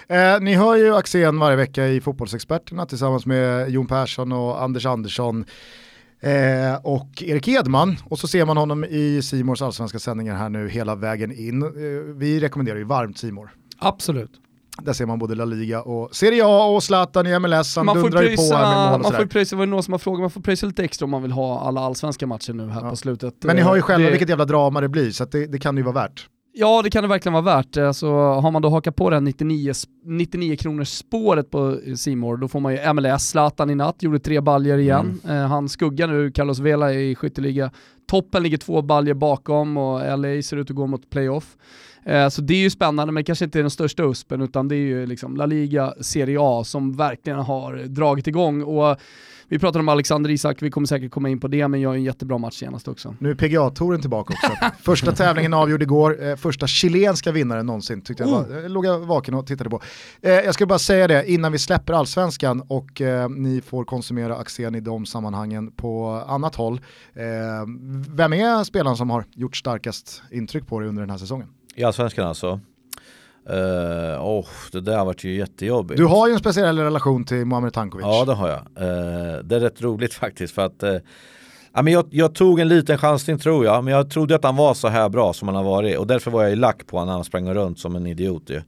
Eh, 0.07 0.41
ni 0.41 0.53
hör 0.53 0.75
ju 0.75 0.95
Axén 0.95 1.39
varje 1.39 1.57
vecka 1.57 1.87
i 1.87 2.01
Fotbollsexperterna 2.01 2.85
tillsammans 2.85 3.25
med 3.25 3.69
Jon 3.69 3.87
Persson 3.87 4.31
och 4.31 4.63
Anders 4.63 4.85
Andersson. 4.85 5.45
Eh, 6.19 6.75
och 6.83 7.23
Erik 7.23 7.47
Edman 7.47 7.97
och 8.05 8.19
så 8.19 8.27
ser 8.27 8.45
man 8.45 8.57
honom 8.57 8.83
i 8.83 9.21
Simors 9.23 9.61
allsvenska 9.61 9.99
sändningar 9.99 10.35
här 10.35 10.49
nu 10.49 10.69
hela 10.69 10.95
vägen 10.95 11.31
in. 11.31 11.61
Eh, 11.61 11.69
vi 12.15 12.39
rekommenderar 12.39 12.77
ju 12.77 12.83
varmt 12.83 13.17
Simor. 13.17 13.49
Absolut. 13.77 14.31
Där 14.85 14.93
ser 14.93 15.05
man 15.05 15.19
både 15.19 15.35
La 15.35 15.45
Liga 15.45 15.81
och 15.81 16.15
Serie 16.15 16.45
A 16.45 16.65
och 16.65 16.83
Zlatan 16.83 17.27
i 17.27 17.39
MLS, 17.39 17.75
han 17.75 17.85
man 17.85 18.01
dundrar 18.01 18.21
ju 18.21 18.35
på 18.35 18.41
här 18.41 18.75
med 18.75 18.91
mål 18.91 19.01
Man 19.01 19.21
får 19.21 19.25
pröjsa, 19.25 19.55
var 19.55 19.65
det 19.65 19.71
någon 19.71 19.83
som 19.83 19.91
har 19.91 19.99
frågat, 19.99 20.21
man 20.21 20.29
får 20.29 20.41
pröjsa 20.41 20.65
lite 20.67 20.83
extra 20.83 21.05
om 21.05 21.11
man 21.11 21.21
vill 21.21 21.31
ha 21.31 21.59
alla 21.59 21.81
allsvenska 21.81 22.27
matcher 22.27 22.53
nu 22.53 22.69
här 22.69 22.81
ja. 22.81 22.89
på 22.89 22.95
slutet. 22.95 23.35
Men 23.43 23.55
ni 23.55 23.61
har 23.61 23.75
ju 23.75 23.81
själva 23.81 24.05
det... 24.05 24.11
vilket 24.11 24.29
jävla 24.29 24.45
drama 24.45 24.81
det 24.81 24.89
blir, 24.89 25.11
så 25.11 25.25
det, 25.25 25.45
det 25.45 25.59
kan 25.59 25.77
ju 25.77 25.83
vara 25.83 25.95
värt. 25.95 26.27
Ja, 26.53 26.81
det 26.81 26.89
kan 26.89 27.03
det 27.03 27.09
verkligen 27.09 27.33
vara 27.33 27.55
värt. 27.55 27.77
Alltså, 27.77 28.11
har 28.15 28.51
man 28.51 28.61
då 28.61 28.69
hakat 28.69 28.95
på 28.95 29.09
det 29.09 29.15
här 29.15 29.21
99, 29.21 29.73
99 30.05 30.55
kronors 30.55 30.87
spåret 30.87 31.51
på 31.51 31.79
Simor 31.95 32.37
då 32.37 32.47
får 32.47 32.59
man 32.59 32.73
ju 32.73 32.93
MLS, 32.93 33.29
Zlatan 33.29 33.69
i 33.69 33.75
natt, 33.75 34.03
gjorde 34.03 34.19
tre 34.19 34.41
baljer 34.41 34.77
igen. 34.77 35.19
Mm. 35.23 35.37
Eh, 35.37 35.47
han 35.47 35.69
skuggar 35.69 36.07
nu 36.07 36.31
Carlos 36.31 36.59
Vela 36.59 36.93
i 36.93 37.15
skytteliga. 37.15 37.71
Toppen 38.07 38.43
ligger 38.43 38.57
två 38.57 38.81
baljer 38.81 39.13
bakom 39.13 39.77
och 39.77 40.19
LA 40.19 40.41
ser 40.41 40.57
ut 40.57 40.69
att 40.69 40.75
gå 40.75 40.87
mot 40.87 41.09
playoff. 41.09 41.57
Eh, 42.05 42.29
så 42.29 42.41
det 42.41 42.53
är 42.53 42.57
ju 42.57 42.69
spännande, 42.69 43.13
men 43.13 43.23
kanske 43.23 43.45
inte 43.45 43.59
är 43.59 43.63
den 43.63 43.71
största 43.71 44.03
USPen, 44.03 44.41
utan 44.41 44.67
det 44.67 44.75
är 44.75 44.77
ju 44.77 45.05
liksom 45.05 45.37
La 45.37 45.45
Liga 45.45 45.93
Serie 46.01 46.37
A 46.41 46.63
som 46.63 46.93
verkligen 46.93 47.39
har 47.39 47.75
dragit 47.75 48.27
igång. 48.27 48.63
Och 48.63 48.97
vi 49.51 49.59
pratar 49.59 49.79
om 49.79 49.89
Alexander 49.89 50.29
Isak, 50.29 50.61
vi 50.61 50.71
kommer 50.71 50.87
säkert 50.87 51.11
komma 51.11 51.29
in 51.29 51.39
på 51.39 51.47
det, 51.47 51.67
men 51.67 51.81
jag 51.81 51.93
är 51.93 51.97
en 51.97 52.03
jättebra 52.03 52.37
match 52.37 52.53
senast 52.53 52.87
också. 52.87 53.15
Nu 53.19 53.31
är 53.31 53.35
PGA-touren 53.35 54.01
tillbaka 54.01 54.33
också. 54.33 54.65
första 54.83 55.11
tävlingen 55.11 55.53
avgjord 55.53 55.81
igår, 55.81 56.27
eh, 56.27 56.35
första 56.35 56.67
chilenska 56.67 57.31
vinnaren 57.31 57.65
någonsin, 57.65 58.01
tyckte 58.01 58.23
jag. 58.23 58.31
Var, 58.31 58.41
oh. 58.41 58.69
låg 58.69 58.85
jag 58.85 58.99
vaken 58.99 59.33
och 59.33 59.47
tittade 59.47 59.69
på. 59.69 59.81
Eh, 60.21 60.31
jag 60.31 60.53
ska 60.53 60.65
bara 60.65 60.79
säga 60.79 61.07
det 61.07 61.31
innan 61.31 61.51
vi 61.51 61.59
släpper 61.59 61.93
allsvenskan 61.93 62.63
och 62.67 63.01
ni 63.29 63.61
får 63.61 63.83
konsumera 63.83 64.35
Axén 64.35 64.75
i 64.75 64.79
de 64.79 65.05
sammanhangen 65.05 65.71
på 65.71 66.23
annat 66.27 66.55
håll. 66.55 66.81
Vem 68.09 68.33
är 68.33 68.63
spelaren 68.63 68.97
som 68.97 69.09
har 69.09 69.25
gjort 69.35 69.55
starkast 69.55 70.23
intryck 70.31 70.67
på 70.67 70.79
dig 70.79 70.89
under 70.89 71.01
den 71.01 71.09
här 71.09 71.17
säsongen? 71.17 71.47
I 71.75 71.83
allsvenskan 71.83 72.27
alltså? 72.27 72.59
Uh, 73.49 74.25
oh, 74.25 74.45
det 74.71 74.81
där 74.81 74.97
har 74.97 75.05
varit 75.05 75.23
ju 75.23 75.35
jättejobbigt. 75.35 75.97
Du 75.97 76.05
har 76.05 76.27
ju 76.27 76.33
en 76.33 76.39
speciell 76.39 76.79
relation 76.79 77.23
till 77.23 77.45
Muamer 77.45 77.69
Tankovic. 77.69 78.05
Ja 78.05 78.25
det 78.25 78.33
har 78.33 78.49
jag. 78.49 78.59
Uh, 78.59 79.43
det 79.43 79.55
är 79.55 79.59
rätt 79.59 79.81
roligt 79.81 80.13
faktiskt 80.23 80.53
för 80.53 80.65
att 80.65 80.83
uh, 80.83 80.97
Ja, 81.73 81.81
men 81.81 81.93
jag, 81.93 82.05
jag, 82.09 82.35
tog 82.35 82.59
en 82.59 82.67
liten 82.67 82.97
chansning 82.97 83.37
tror 83.37 83.65
jag, 83.65 83.83
men 83.83 83.93
jag 83.93 84.09
trodde 84.09 84.35
att 84.35 84.43
han 84.43 84.55
var 84.55 84.73
så 84.73 84.87
här 84.87 85.09
bra 85.09 85.33
som 85.33 85.47
han 85.47 85.55
har 85.55 85.63
varit 85.63 85.97
och 85.97 86.07
därför 86.07 86.31
var 86.31 86.43
jag 86.43 86.51
i 86.51 86.55
lack 86.55 86.87
på 86.87 86.97
honom 86.97 87.07
när 87.07 87.13
han 87.13 87.23
sprang 87.23 87.53
runt 87.53 87.79
som 87.79 87.95
en 87.95 88.07
idiot 88.07 88.49
ju. 88.49 88.61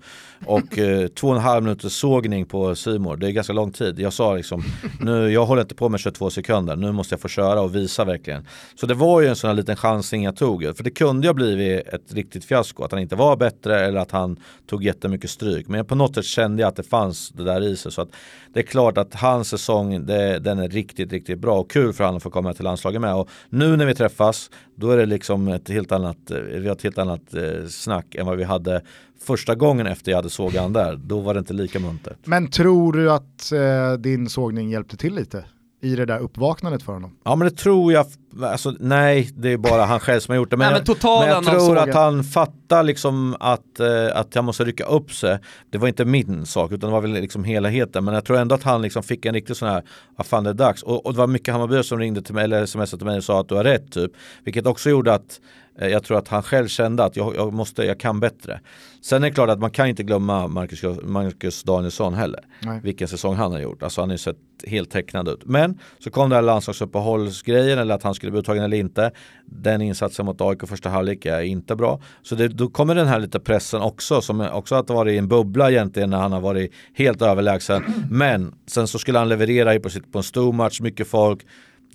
Och 0.46 0.78
eh, 0.78 1.08
två 1.08 1.28
och 1.28 1.36
en 1.36 1.42
halv 1.42 1.64
minuters 1.64 1.94
sågning 1.94 2.46
på 2.46 2.76
Simor, 2.76 3.18
det 3.18 3.28
är 3.28 3.32
ganska 3.32 3.54
lång 3.54 3.72
tid. 3.72 4.00
Jag 4.00 4.14
sa 4.14 4.36
liksom, 4.36 4.64
nu, 5.02 5.32
jag 5.32 5.46
håller 5.46 5.62
inte 5.62 5.76
på 5.76 5.90
med 5.90 6.00
22 6.00 6.30
sekunder, 6.30 6.76
nu 6.76 6.92
måste 6.92 7.14
jag 7.14 7.22
få 7.22 7.28
köra 7.28 7.62
och 7.62 7.76
visa 7.76 8.06
verkligen. 8.06 8.48
Så 8.76 8.86
det 8.86 8.94
var 8.94 9.22
ju 9.22 9.28
en 9.28 9.36
sån 9.36 9.48
här 9.48 9.56
liten 9.56 9.76
chansning 9.76 10.24
jag 10.24 10.36
tog, 10.36 10.78
för 10.78 10.84
det 10.84 10.92
kunde 10.92 11.28
ju 11.28 11.30
ha 11.30 11.34
blivit 11.34 11.88
ett 11.88 12.14
riktigt 12.14 12.46
fiasko, 12.46 12.84
att 12.84 12.92
han 12.92 13.02
inte 13.02 13.16
var 13.16 13.36
bättre 13.36 13.80
eller 13.80 14.00
att 14.00 14.12
han 14.12 14.40
tog 14.68 14.84
jättemycket 14.84 15.30
stryk. 15.30 15.68
Men 15.68 15.86
på 15.86 15.96
något 15.96 16.16
sätt 16.16 16.26
kände 16.26 16.62
jag 16.62 16.68
att 16.68 16.76
det 16.76 16.84
fanns 16.84 17.30
det 17.30 17.44
där 17.44 17.62
i 17.62 17.76
sig. 17.76 17.92
Så 17.92 18.02
att 18.02 18.10
det 18.54 18.60
är 18.60 18.64
klart 18.64 18.98
att 18.98 19.14
hans 19.14 19.50
säsong, 19.50 20.06
det, 20.06 20.40
den 20.40 20.60
är 20.60 20.70
riktigt, 20.70 21.12
riktigt 21.12 21.40
bra 21.40 21.60
och 21.60 21.72
kul 21.72 21.94
för 21.94 22.04
honom 22.04 22.18
att 22.18 22.24
få 22.24 22.30
komma 22.30 22.54
till 22.54 22.64
landslaget 22.64 22.93
med. 23.00 23.16
Och 23.16 23.30
nu 23.50 23.78
när 23.78 23.86
vi 23.86 23.96
träffas, 23.96 24.50
då 24.76 24.92
är 24.92 24.98
det 24.98 25.06
liksom 25.06 25.48
ett 25.48 25.70
helt 25.70 25.92
annat, 25.92 26.18
vi 26.52 26.68
har 26.68 26.76
ett 26.76 26.84
helt 26.84 26.98
annat 26.98 27.34
eh, 27.34 27.68
snack 27.68 28.16
än 28.16 28.26
vad 28.26 28.38
vi 28.38 28.44
hade 28.44 28.82
första 29.26 29.56
gången 29.56 29.88
efter 29.88 30.12
jag 30.12 30.18
hade 30.18 30.30
sågat 30.30 30.74
där. 30.74 30.96
Då 30.96 31.20
var 31.20 31.34
det 31.34 31.40
inte 31.40 31.54
lika 31.54 31.80
muntert. 31.80 32.18
Men 32.24 32.48
tror 32.48 32.94
du 32.94 33.12
att 33.12 33.52
eh, 33.52 33.94
din 33.94 34.30
sågning 34.30 34.70
hjälpte 34.70 34.98
till 34.98 35.16
lite? 35.16 35.46
I 35.84 35.96
det 35.96 36.06
där 36.06 36.20
uppvaknandet 36.20 36.84
för 36.84 36.94
honom? 36.94 37.18
Ja 37.24 37.36
men 37.36 37.48
det 37.48 37.56
tror 37.56 37.94
jag, 37.94 38.06
alltså, 38.42 38.74
nej 38.80 39.30
det 39.36 39.50
är 39.50 39.58
bara 39.58 39.86
han 39.86 40.00
själv 40.00 40.20
som 40.20 40.32
har 40.32 40.36
gjort 40.38 40.50
det. 40.50 40.58
Men, 40.58 40.74
nej, 40.74 40.84
men, 40.88 40.96
jag, 41.02 41.20
men 41.20 41.30
jag 41.30 41.44
tror 41.46 41.78
att 41.78 41.94
han 41.94 42.24
fattar 42.24 42.84
liksom 42.84 43.36
att, 43.40 43.80
eh, 43.80 43.88
att 44.14 44.36
han 44.36 44.46
måste 44.46 44.64
rycka 44.64 44.86
upp 44.86 45.14
sig. 45.14 45.40
Det 45.70 45.78
var 45.78 45.88
inte 45.88 46.06
min 46.06 46.46
sak 46.46 46.72
utan 46.72 46.90
det 46.90 46.94
var 46.94 47.02
väl 47.02 47.12
liksom 47.12 47.44
helheten. 47.44 48.06
Men 48.06 48.14
jag 48.14 48.26
tror 48.26 48.38
ändå 48.38 48.56
att 48.56 48.64
han 48.64 48.82
liksom 48.82 49.04
fick 49.04 49.26
en 49.26 49.34
riktig 49.34 49.56
sån 49.56 49.68
här, 49.70 49.84
vad 50.16 50.26
fan 50.26 50.44
det 50.44 50.50
är 50.50 50.54
dags. 50.54 50.84
Och, 50.84 51.06
och 51.06 51.14
det 51.14 51.20
var 51.20 51.28
mycket 51.28 51.54
Hammarbyare 51.54 51.84
som 51.84 52.00
ringde 52.00 52.22
till 52.22 52.36
mig 52.36 52.44
eller 52.44 52.66
smsade 52.66 52.98
till 52.98 53.08
mig 53.08 53.18
och 53.18 53.24
sa 53.24 53.40
att 53.40 53.50
du 53.50 53.56
har 53.56 53.64
rätt 53.64 53.92
typ. 53.92 54.12
Vilket 54.44 54.66
också 54.66 54.90
gjorde 54.90 55.14
att 55.14 55.40
jag 55.76 56.04
tror 56.04 56.18
att 56.18 56.28
han 56.28 56.44
själv 56.44 56.68
kände 56.68 57.04
att 57.04 57.16
jag, 57.16 57.36
jag, 57.36 57.54
måste, 57.54 57.84
jag 57.84 58.00
kan 58.00 58.20
bättre. 58.20 58.60
Sen 59.02 59.24
är 59.24 59.28
det 59.28 59.34
klart 59.34 59.50
att 59.50 59.60
man 59.60 59.72
kan 59.72 59.88
inte 59.88 60.04
glömma 60.04 60.48
Marcus, 60.48 60.84
Marcus 61.04 61.64
Danielsson 61.64 62.14
heller. 62.14 62.40
Nej. 62.62 62.80
Vilken 62.84 63.08
säsong 63.08 63.36
han 63.36 63.52
har 63.52 63.60
gjort. 63.60 63.84
Alltså 63.84 64.02
han 64.02 64.10
har 64.10 64.14
ju 64.14 64.18
sett 64.18 64.38
helt 64.68 64.92
tecknad 64.92 65.28
ut. 65.28 65.46
Men 65.46 65.80
så 66.00 66.12
kom 66.12 66.30
det 66.30 66.36
här 66.36 66.42
landslagsuppehållsgrejen 66.42 67.80
eller 67.80 67.96
att 67.96 68.04
han 68.04 68.14
skulle 68.14 68.32
bli 68.32 68.40
uttagen 68.40 68.64
eller 68.64 68.78
inte. 68.78 69.12
Den 69.46 69.82
insatsen 69.82 70.26
mot 70.26 70.42
AIK 70.42 70.68
första 70.68 70.90
halvlek 70.90 71.26
är 71.26 71.42
inte 71.42 71.76
bra. 71.76 72.02
Så 72.22 72.36
det, 72.36 72.48
då 72.48 72.70
kommer 72.70 72.96
den 72.96 73.08
här 73.08 73.20
lite 73.20 73.40
pressen 73.40 73.82
också 73.82 74.22
som 74.22 74.42
också 74.42 74.76
att 74.76 74.90
varit 74.90 75.14
i 75.14 75.18
en 75.18 75.28
bubbla 75.28 75.72
egentligen 75.72 76.10
när 76.10 76.18
han 76.18 76.32
har 76.32 76.42
varit 76.42 76.74
helt 76.94 77.22
överlägsen. 77.22 77.84
Men 78.10 78.54
sen 78.68 78.88
så 78.88 79.00
skulle 79.00 79.20
han 79.20 79.30
leverera 79.30 79.80
på, 79.80 79.90
sitt, 79.90 80.12
på 80.12 80.18
en 80.18 80.24
stor 80.24 80.54
match, 80.54 80.82
mycket 80.82 81.08
folk 81.08 81.46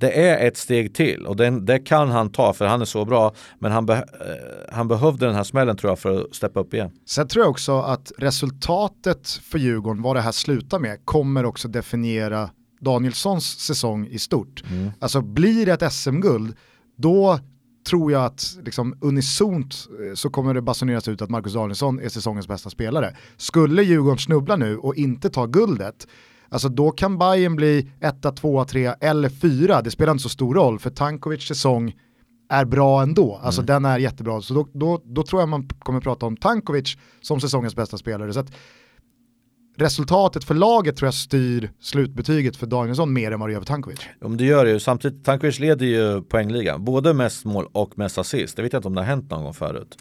det 0.01 0.29
är 0.29 0.47
ett 0.47 0.57
steg 0.57 0.95
till 0.95 1.27
och 1.27 1.37
den, 1.37 1.65
det 1.65 1.79
kan 1.79 2.11
han 2.11 2.31
ta 2.33 2.53
för 2.53 2.67
han 2.67 2.81
är 2.81 2.85
så 2.85 3.05
bra. 3.05 3.35
Men 3.59 3.73
han, 3.73 3.87
be, 3.87 3.95
eh, 3.95 4.75
han 4.75 4.89
behövde 4.89 5.27
den 5.27 5.35
här 5.35 5.45
smällen 5.45 5.77
tror 5.77 5.91
jag 5.91 5.99
för 5.99 6.21
att 6.21 6.35
steppa 6.35 6.61
upp 6.61 6.75
igen. 6.75 6.91
Sen 7.07 7.29
tror 7.29 7.45
jag 7.45 7.51
också 7.51 7.79
att 7.81 8.13
resultatet 8.19 9.29
för 9.29 9.59
Djurgården, 9.59 10.03
vad 10.03 10.17
det 10.17 10.21
här 10.21 10.33
slutar 10.33 10.79
med, 10.79 10.99
kommer 11.05 11.45
också 11.45 11.69
definiera 11.69 12.51
Danielssons 12.81 13.45
säsong 13.45 14.07
i 14.07 14.19
stort. 14.19 14.63
Mm. 14.71 14.91
Alltså 14.99 15.21
blir 15.21 15.67
det 15.67 15.73
ett 15.73 15.93
SM-guld, 15.93 16.57
då 16.97 17.39
tror 17.89 18.13
jag 18.13 18.25
att 18.25 18.59
liksom, 18.65 18.99
unisont 19.01 19.89
eh, 20.07 20.15
så 20.15 20.31
kommer 20.31 20.55
det 20.55 20.63
basuneras 20.63 21.09
ut 21.09 21.23
att 21.23 21.31
Marcus 21.31 21.55
Danielsson 21.55 22.01
är 22.01 22.09
säsongens 22.09 22.49
bästa 22.49 22.71
spelare. 22.71 23.17
Skulle 23.37 23.83
Djurgården 23.83 24.19
snubbla 24.19 24.57
nu 24.57 24.77
och 24.77 24.97
inte 24.97 25.31
ta 25.31 25.47
guldet, 25.47 26.07
Alltså 26.51 26.69
då 26.69 26.91
kan 26.91 27.19
Bayern 27.19 27.57
bli 27.57 27.91
1, 28.01 28.37
2, 28.37 28.65
3 28.65 28.95
eller 29.01 29.29
4, 29.29 29.83
det 29.83 29.91
spelar 29.91 30.13
inte 30.13 30.23
så 30.23 30.29
stor 30.29 30.55
roll 30.55 30.79
för 30.79 30.91
Tankovic 30.91 31.49
säsong 31.49 31.95
är 32.49 32.65
bra 32.65 33.03
ändå, 33.03 33.41
alltså 33.43 33.61
mm. 33.61 33.67
den 33.67 33.85
är 33.85 33.99
jättebra. 33.99 34.41
Så 34.41 34.55
då, 34.55 34.69
då, 34.73 35.03
då 35.05 35.23
tror 35.23 35.43
jag 35.43 35.49
man 35.49 35.69
kommer 35.69 36.01
prata 36.01 36.27
om 36.27 36.37
Tankovic 36.37 36.97
som 37.21 37.41
säsongens 37.41 37.77
bästa 37.77 37.99
spelare. 37.99 38.33
Så 38.33 38.45
resultatet 39.77 40.45
för 40.45 40.55
laget 40.55 40.97
tror 40.97 41.07
jag 41.07 41.15
styr 41.15 41.71
slutbetyget 41.81 42.57
för 42.57 42.67
Danielsson 42.67 43.13
mer 43.13 43.33
än 43.33 43.41
vad 43.41 43.49
det 43.49 43.53
gör 43.53 43.61
för 43.61 43.67
Tankovic. 43.67 44.01
Men 44.21 44.37
det 44.37 44.45
gör 44.45 44.65
det 44.65 44.71
ju. 44.71 44.81
Samtidigt, 44.81 45.25
Tankovic 45.25 45.59
leder 45.59 45.87
ju 45.87 46.23
poängligan, 46.23 46.85
både 46.85 47.15
mest 47.15 47.45
mål 47.45 47.69
och 47.73 47.99
mest 47.99 48.19
assist. 48.19 48.57
Det 48.57 48.63
vet 48.63 48.73
jag 48.73 48.81
inte 48.81 48.89
om 48.89 48.95
det 48.95 49.01
har 49.01 49.07
hänt 49.07 49.31
någon 49.31 49.45
gång 49.45 49.55
förut. 49.55 49.97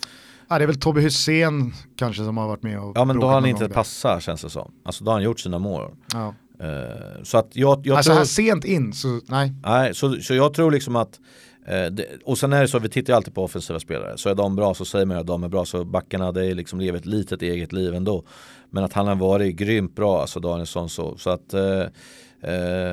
Ja, 0.49 0.57
det 0.57 0.63
är 0.63 0.67
väl 0.67 0.79
Tobbe 0.79 1.01
Hussein 1.01 1.73
kanske 1.95 2.23
som 2.23 2.37
har 2.37 2.47
varit 2.47 2.63
med 2.63 2.79
och 2.79 2.97
Ja 2.97 3.05
men 3.05 3.19
då 3.19 3.27
har 3.27 3.33
han 3.33 3.45
inte 3.45 3.69
passat 3.69 4.23
känns 4.23 4.41
det 4.41 4.49
som. 4.49 4.71
Alltså 4.83 5.03
då 5.03 5.11
har 5.11 5.15
han 5.15 5.23
gjort 5.23 5.39
sina 5.39 5.59
mål. 5.59 5.91
Ja. 6.13 6.33
Uh, 6.63 7.23
så 7.23 7.37
att 7.37 7.55
jag, 7.55 7.87
jag 7.87 7.97
alltså 7.97 8.11
tror... 8.11 8.17
här 8.17 8.25
sent 8.25 8.65
in, 8.65 8.93
så 8.93 9.19
nej. 9.25 9.53
Nej, 9.63 9.95
så, 9.95 10.15
så 10.15 10.33
jag 10.33 10.53
tror 10.53 10.71
liksom 10.71 10.95
att 10.95 11.19
uh, 11.61 11.91
det, 11.91 12.05
och 12.25 12.37
sen 12.37 12.53
är 12.53 12.61
det 12.61 12.67
så, 12.67 12.79
vi 12.79 12.89
tittar 12.89 13.13
ju 13.13 13.17
alltid 13.17 13.33
på 13.33 13.43
offensiva 13.43 13.79
spelare. 13.79 14.17
Så 14.17 14.29
är 14.29 14.35
de 14.35 14.55
bra 14.55 14.73
så 14.73 14.85
säger 14.85 15.05
man 15.05 15.17
att 15.17 15.27
de 15.27 15.43
är 15.43 15.49
bra. 15.49 15.65
Så 15.65 15.85
backarna, 15.85 16.31
det 16.31 16.45
är 16.45 16.55
liksom 16.55 16.79
lever 16.79 16.97
ett 16.97 17.05
litet 17.05 17.41
eget 17.41 17.73
liv 17.73 17.93
ändå. 17.93 18.23
Men 18.69 18.83
att 18.83 18.93
han 18.93 19.07
har 19.07 19.15
varit 19.15 19.55
grymt 19.55 19.95
bra, 19.95 20.21
alltså 20.21 20.39
Danielsson 20.39 20.89
så. 20.89 21.17
Så 21.17 21.29
att 21.29 21.53
uh, 21.53 21.83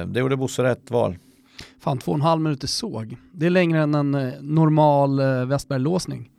det 0.06 0.20
gjorde 0.20 0.36
Bosse 0.36 0.62
rätt 0.62 0.90
val. 0.90 1.18
Fan, 1.80 1.98
två 1.98 2.12
och 2.12 2.18
en 2.18 2.22
halv 2.22 2.40
minuter 2.40 2.66
såg. 2.66 3.16
Det 3.32 3.46
är 3.46 3.50
längre 3.50 3.82
än 3.82 3.94
en 3.94 4.32
normal 4.40 5.20
uh, 5.20 5.44
Westberg-låsning. 5.44 6.30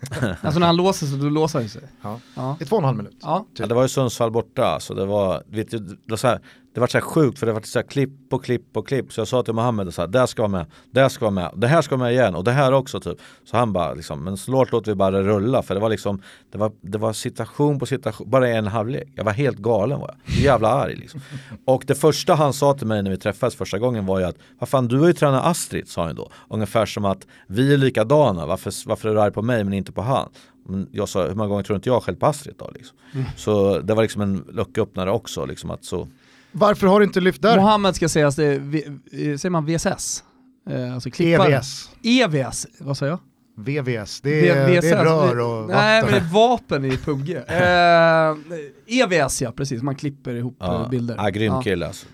alltså 0.42 0.60
när 0.60 0.66
han 0.66 0.76
låser 0.76 1.06
sig, 1.06 1.18
då 1.18 1.28
låser 1.28 1.58
han 1.58 1.68
sig. 1.68 1.82
Ja. 2.02 2.20
Ja. 2.34 2.56
I 2.60 2.64
två 2.64 2.76
och 2.76 2.82
en 2.82 2.84
halv 2.84 2.96
minut. 2.96 3.16
Ja. 3.22 3.46
Typ. 3.48 3.58
ja 3.60 3.66
det 3.66 3.74
var 3.74 3.82
ju 3.82 3.88
Sundsvall 3.88 4.30
borta, 4.30 4.80
så 4.80 4.94
det 4.94 5.06
var, 5.06 5.42
vet 5.46 5.70
du, 5.70 5.78
det 5.78 5.96
var 6.06 6.16
så 6.16 6.26
här, 6.26 6.40
det 6.78 6.80
var 6.80 6.86
så 6.88 6.98
här 6.98 7.02
sjukt 7.02 7.38
för 7.38 7.46
det 7.46 7.52
var 7.52 7.60
så 7.60 7.78
här 7.78 7.86
klipp 7.86 8.32
och 8.32 8.44
klipp 8.44 8.76
och 8.76 8.88
klipp. 8.88 9.12
Så 9.12 9.20
jag 9.20 9.28
sa 9.28 9.42
till 9.42 9.54
Mohammed 9.54 9.94
så 9.94 10.02
här, 10.02 10.08
där 10.08 10.26
ska 10.26 10.42
vara 10.42 10.50
med, 10.50 10.66
där 10.90 11.08
ska 11.08 11.24
vara 11.24 11.34
med, 11.34 11.50
det 11.56 11.66
här 11.66 11.82
ska 11.82 11.96
vara 11.96 12.06
med 12.06 12.14
igen 12.14 12.34
och 12.34 12.44
det 12.44 12.52
här 12.52 12.72
också 12.72 13.00
typ. 13.00 13.18
Så 13.44 13.56
han 13.56 13.72
bara 13.72 13.94
liksom, 13.94 14.24
men 14.24 14.36
snart 14.36 14.72
låter 14.72 14.90
vi 14.90 14.94
bara 14.94 15.22
rulla 15.22 15.62
för 15.62 15.74
det 15.74 15.80
var 15.80 15.88
liksom, 15.88 16.22
det 16.52 16.58
var, 16.58 16.72
det 16.80 16.98
var 16.98 17.12
situation 17.12 17.78
på 17.78 17.86
situation, 17.86 18.30
bara 18.30 18.48
en 18.48 18.66
halvlek. 18.66 19.08
Jag 19.14 19.24
var 19.24 19.32
helt 19.32 19.58
galen 19.58 20.00
var 20.00 20.14
jag, 20.24 20.34
jävla 20.44 20.68
arg 20.68 20.96
liksom. 20.96 21.20
Och 21.64 21.84
det 21.86 21.94
första 21.94 22.34
han 22.34 22.52
sa 22.52 22.74
till 22.74 22.86
mig 22.86 23.02
när 23.02 23.10
vi 23.10 23.16
träffades 23.16 23.54
första 23.54 23.78
gången 23.78 24.06
var 24.06 24.18
ju 24.18 24.24
att, 24.24 24.36
vad 24.58 24.68
fan 24.68 24.88
du 24.88 24.98
har 24.98 25.06
ju 25.06 25.12
tränat 25.12 25.44
Astrid, 25.44 25.88
sa 25.88 26.06
han 26.06 26.14
då. 26.14 26.30
Ungefär 26.48 26.86
som 26.86 27.04
att 27.04 27.26
vi 27.46 27.72
är 27.72 27.76
likadana, 27.76 28.46
varför, 28.46 28.88
varför 28.88 29.08
är 29.08 29.14
du 29.14 29.20
arg 29.20 29.32
på 29.32 29.42
mig 29.42 29.64
men 29.64 29.72
inte 29.72 29.92
på 29.92 30.02
han? 30.02 30.28
Men 30.68 30.88
jag 30.92 31.08
sa, 31.08 31.26
hur 31.26 31.34
många 31.34 31.48
gånger 31.48 31.62
tror 31.62 31.76
inte 31.76 31.88
jag 31.88 32.02
själv 32.02 32.16
på 32.16 32.26
Astrid 32.26 32.54
då? 32.58 32.70
Liksom. 32.74 32.96
Mm. 33.12 33.26
Så 33.36 33.78
det 33.78 33.94
var 33.94 34.02
liksom 34.02 34.22
en 34.22 34.44
lucköppnare 34.52 35.10
också. 35.10 35.46
Liksom, 35.46 35.70
att 35.70 35.84
så. 35.84 36.08
Varför 36.52 36.86
har 36.86 37.00
du 37.00 37.06
inte 37.06 37.20
lyft 37.20 37.42
där? 37.42 37.56
Mohammed 37.56 37.96
ska 37.96 38.08
sägas, 38.08 38.36
det 38.36 38.44
är, 38.44 39.36
säger 39.36 39.50
man 39.50 39.66
VSS? 39.66 40.24
Eh, 40.70 40.94
alltså. 40.94 41.22
EVS. 41.22 41.90
EVS, 42.02 42.66
vad 42.78 42.96
sa 42.96 43.06
jag? 43.06 43.18
VVS, 43.56 44.20
det 44.20 44.48
är, 44.48 44.66
VVS, 44.66 44.80
det 44.80 44.90
är 44.90 45.04
rör 45.04 45.38
och 45.40 45.68
Nej 45.68 46.02
men 46.02 46.12
det 46.12 46.18
är 46.18 46.32
vapen 46.32 46.84
i 46.84 46.96
PubG. 46.96 47.30
eh, 47.48 49.00
EVS 49.00 49.42
ja, 49.42 49.52
precis, 49.52 49.82
man 49.82 49.94
klipper 49.94 50.34
ihop 50.34 50.56
ja, 50.60 50.82
eh, 50.82 50.88
bilder. 50.88 51.14
Ja, 51.18 51.28
grym 51.28 51.62
kille 51.62 51.86
alltså. 51.86 52.06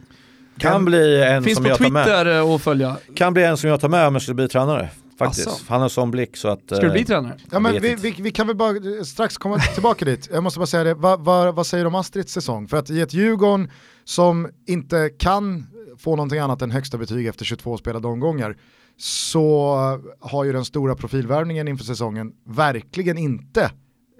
Kan, 0.58 0.72
kan 0.72 0.84
bli 0.84 1.22
en 1.22 1.44
Finns 1.44 1.56
som 1.56 1.66
jag 1.66 1.78
tar 1.78 1.90
med. 1.90 2.04
Finns 2.04 2.14
på 2.14 2.22
Twitter 2.24 2.54
att 2.54 2.62
följa. 2.62 2.96
Kan 3.14 3.34
bli 3.34 3.44
en 3.44 3.56
som 3.56 3.70
jag 3.70 3.80
tar 3.80 3.88
med 3.88 4.06
om 4.06 4.14
jag 4.14 4.22
skulle 4.22 4.34
bli 4.34 4.48
tränare. 4.48 4.90
Faktiskt. 5.18 5.46
Asså. 5.46 5.64
Han 5.68 5.80
har 5.80 5.88
sån 5.88 6.10
blick 6.10 6.36
så 6.36 6.48
att... 6.48 6.62
Ska 6.66 6.80
du 6.80 6.90
bli 6.90 7.00
eh, 7.00 7.06
tränare? 7.06 7.36
Ja 7.50 7.60
men 7.60 7.82
vi, 7.82 7.94
vi, 7.94 8.14
vi, 8.18 8.30
kan 8.30 8.46
väl 8.46 8.56
bara 8.56 9.04
strax 9.04 9.38
komma 9.38 9.58
tillbaka 9.58 10.04
dit. 10.10 10.28
Jag 10.32 10.42
måste 10.42 10.58
bara 10.58 10.66
säga 10.66 10.84
det, 10.84 10.94
va, 10.94 11.16
va, 11.16 11.52
vad 11.52 11.66
säger 11.66 11.84
du 11.84 11.88
om 11.88 11.94
Astrids 11.94 12.32
säsong? 12.32 12.68
För 12.68 12.76
att 12.76 12.90
i 12.90 13.00
ett 13.00 13.14
Djurgården 13.14 13.70
som 14.04 14.48
inte 14.66 15.10
kan 15.18 15.66
få 15.98 16.16
någonting 16.16 16.38
annat 16.38 16.62
än 16.62 16.70
högsta 16.70 16.98
betyg 16.98 17.26
efter 17.26 17.44
22 17.44 17.76
spelade 17.76 18.08
omgångar 18.08 18.56
så 18.96 19.76
har 20.20 20.44
ju 20.44 20.52
den 20.52 20.64
stora 20.64 20.94
profilvärvningen 20.94 21.68
inför 21.68 21.84
säsongen 21.84 22.32
verkligen 22.46 23.18
inte 23.18 23.62
eh, 23.62 23.70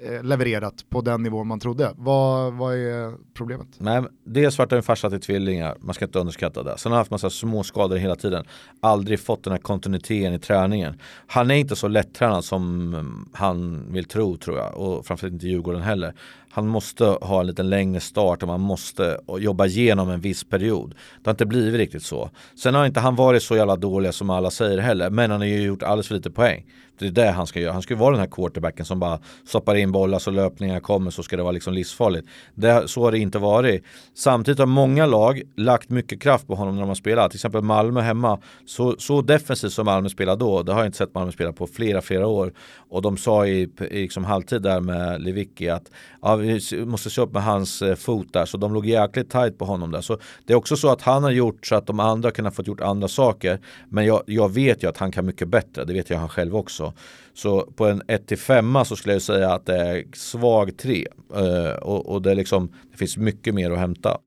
Eh, 0.05 0.23
levererat 0.23 0.85
på 0.91 1.01
den 1.01 1.23
nivå 1.23 1.45
man 1.45 1.61
trodde. 1.61 1.93
Vad, 1.97 2.53
vad 2.53 2.75
är 2.75 3.15
problemet? 3.35 3.67
Nej, 3.79 4.03
dels 4.25 4.59
vart 4.59 4.71
det 4.71 4.77
en 4.77 4.83
farsa 4.83 5.11
till 5.11 5.21
tvillingar, 5.21 5.77
man 5.81 5.95
ska 5.95 6.05
inte 6.05 6.19
underskatta 6.19 6.63
det. 6.63 6.79
Sen 6.79 6.93
har 6.93 6.97
han 6.97 7.01
haft 7.01 7.11
massa 7.11 7.31
småskador 7.31 7.97
hela 7.97 8.17
tiden. 8.17 8.45
Aldrig 8.81 9.21
fått 9.21 9.45
den 9.45 9.53
här 9.53 9.61
kontinuiteten 9.61 10.35
i 10.35 10.39
träningen. 10.39 11.01
Han 11.27 11.51
är 11.51 11.55
inte 11.55 11.77
så 11.77 11.89
lättränad 11.89 12.45
som 12.45 13.29
han 13.33 13.87
vill 13.93 14.05
tro 14.05 14.37
tror 14.37 14.59
jag. 14.59 14.77
Och 14.77 15.07
framförallt 15.07 15.33
inte 15.33 15.47
Djurgården 15.47 15.83
heller 15.83 16.15
han 16.55 16.67
måste 16.67 17.05
ha 17.05 17.41
en 17.41 17.47
lite 17.47 17.63
längre 17.63 18.01
start 18.01 18.43
och 18.43 18.49
man 18.49 18.61
måste 18.61 19.19
jobba 19.39 19.67
igenom 19.67 20.11
en 20.11 20.21
viss 20.21 20.45
period. 20.45 20.91
Det 20.91 21.29
har 21.29 21.33
inte 21.33 21.47
blivit 21.47 21.75
riktigt 21.75 22.03
så. 22.03 22.31
Sen 22.63 22.75
har 22.75 22.87
inte 22.87 23.01
han 23.01 23.17
varit 23.17 23.43
så 23.43 23.57
jävla 23.57 23.77
dålig 23.77 24.15
som 24.15 24.31
alla 24.31 24.51
säger 24.51 24.79
heller, 24.79 25.11
men 25.11 25.31
han 25.31 25.41
har 25.41 25.47
ju 25.47 25.63
gjort 25.63 25.83
alldeles 25.83 26.09
för 26.09 26.15
lite 26.15 26.31
poäng. 26.31 26.65
Det 26.99 27.07
är 27.07 27.11
det 27.11 27.31
han 27.31 27.47
ska 27.47 27.61
göra. 27.61 27.73
Han 27.73 27.83
ska 27.83 27.95
ju 27.95 28.01
vara 28.01 28.11
den 28.11 28.21
här 28.21 28.31
quarterbacken 28.31 28.85
som 28.85 29.01
bara 29.01 29.19
stoppar 29.47 29.75
in 29.75 29.93
bollar 29.93 30.19
så 30.19 30.31
löpningar 30.31 30.81
kommer 30.81 31.11
så 31.11 31.23
ska 31.23 31.37
det 31.37 31.43
vara 31.43 31.53
liksom 31.53 31.75
livsfarligt. 31.75 32.29
Det, 32.55 32.89
så 32.89 33.05
har 33.05 33.13
det 33.13 33.19
inte 33.19 33.39
varit. 33.39 33.85
Samtidigt 34.15 34.59
har 34.59 34.67
många 34.67 35.07
lag 35.07 35.43
lagt 35.57 35.91
mycket 35.91 36.23
kraft 36.23 36.47
på 36.47 36.55
honom 36.55 36.75
när 36.75 36.83
de 36.83 36.89
har 36.89 36.95
spelat. 36.95 37.31
Till 37.31 37.37
exempel 37.37 37.61
Malmö 37.61 38.01
hemma. 38.01 38.41
Så, 38.67 38.97
så 38.99 39.23
defensivt 39.23 39.73
som 39.73 39.87
Malmö 39.87 40.09
spelade 40.09 40.45
då, 40.45 40.63
det 40.63 40.73
har 40.73 40.81
jag 40.81 40.89
inte 40.89 40.99
sett 40.99 41.15
Malmö 41.15 41.33
spela 41.33 41.53
på 41.53 41.67
flera, 41.67 42.03
flera 42.03 42.27
år. 42.27 42.53
Och 42.77 43.03
de 43.03 43.17
sa 43.17 43.47
i, 43.47 43.63
i 43.91 44.03
liksom 44.03 44.25
halvtid 44.25 44.63
där 44.63 44.81
med 44.81 45.23
Lewicki 45.23 45.69
att 45.69 45.91
ja, 46.23 46.37
vi 46.37 46.44
måste 46.87 47.11
se 47.11 47.21
upp 47.21 47.33
med 47.33 47.43
hans 47.43 47.83
eh, 47.83 47.95
fot 47.95 48.33
där. 48.33 48.47
Så 48.47 48.57
de 48.57 48.75
låg 48.75 48.87
jäkligt 48.87 49.31
tight 49.31 49.59
på 49.59 49.65
honom 49.65 49.91
där. 49.91 50.01
Så 50.01 50.19
det 50.45 50.53
är 50.53 50.57
också 50.57 50.77
så 50.77 50.89
att 50.89 51.03
han 51.03 51.23
har 51.23 51.31
gjort 51.31 51.67
så 51.67 51.75
att 51.75 51.87
de 51.87 52.01
andra 52.01 52.31
kunnat 52.31 52.55
få 52.55 52.63
gjort 52.63 52.81
andra 52.81 53.09
saker. 53.09 53.61
Men 53.89 54.07
jag, 54.07 54.23
jag 54.27 54.53
vet 54.53 54.83
ju 54.83 54.89
att 54.89 54.99
han 54.99 55.13
kan 55.13 55.27
mycket 55.27 55.49
bättre. 55.49 55.85
Det 55.85 55.93
vet 55.93 56.11
jag 56.11 56.19
han 56.19 56.29
själv 56.29 56.57
också. 56.57 56.93
Så 57.35 57.61
på 57.61 57.87
en 57.87 58.03
1-5 58.03 58.85
så 58.85 58.97
skulle 58.97 59.15
jag 59.15 59.23
säga 59.23 59.53
att 59.53 59.67
det 59.67 59.77
är 59.77 60.05
svag 60.15 60.77
3. 60.77 61.07
Eh, 61.35 61.77
och, 61.83 62.07
och 62.07 62.23
det, 62.23 62.31
är 62.31 62.35
liksom, 62.35 62.73
det 62.91 62.97
finns 62.97 63.17
mycket 63.17 63.55
mer 63.55 63.71
att 63.71 63.79
hämta. 63.79 64.19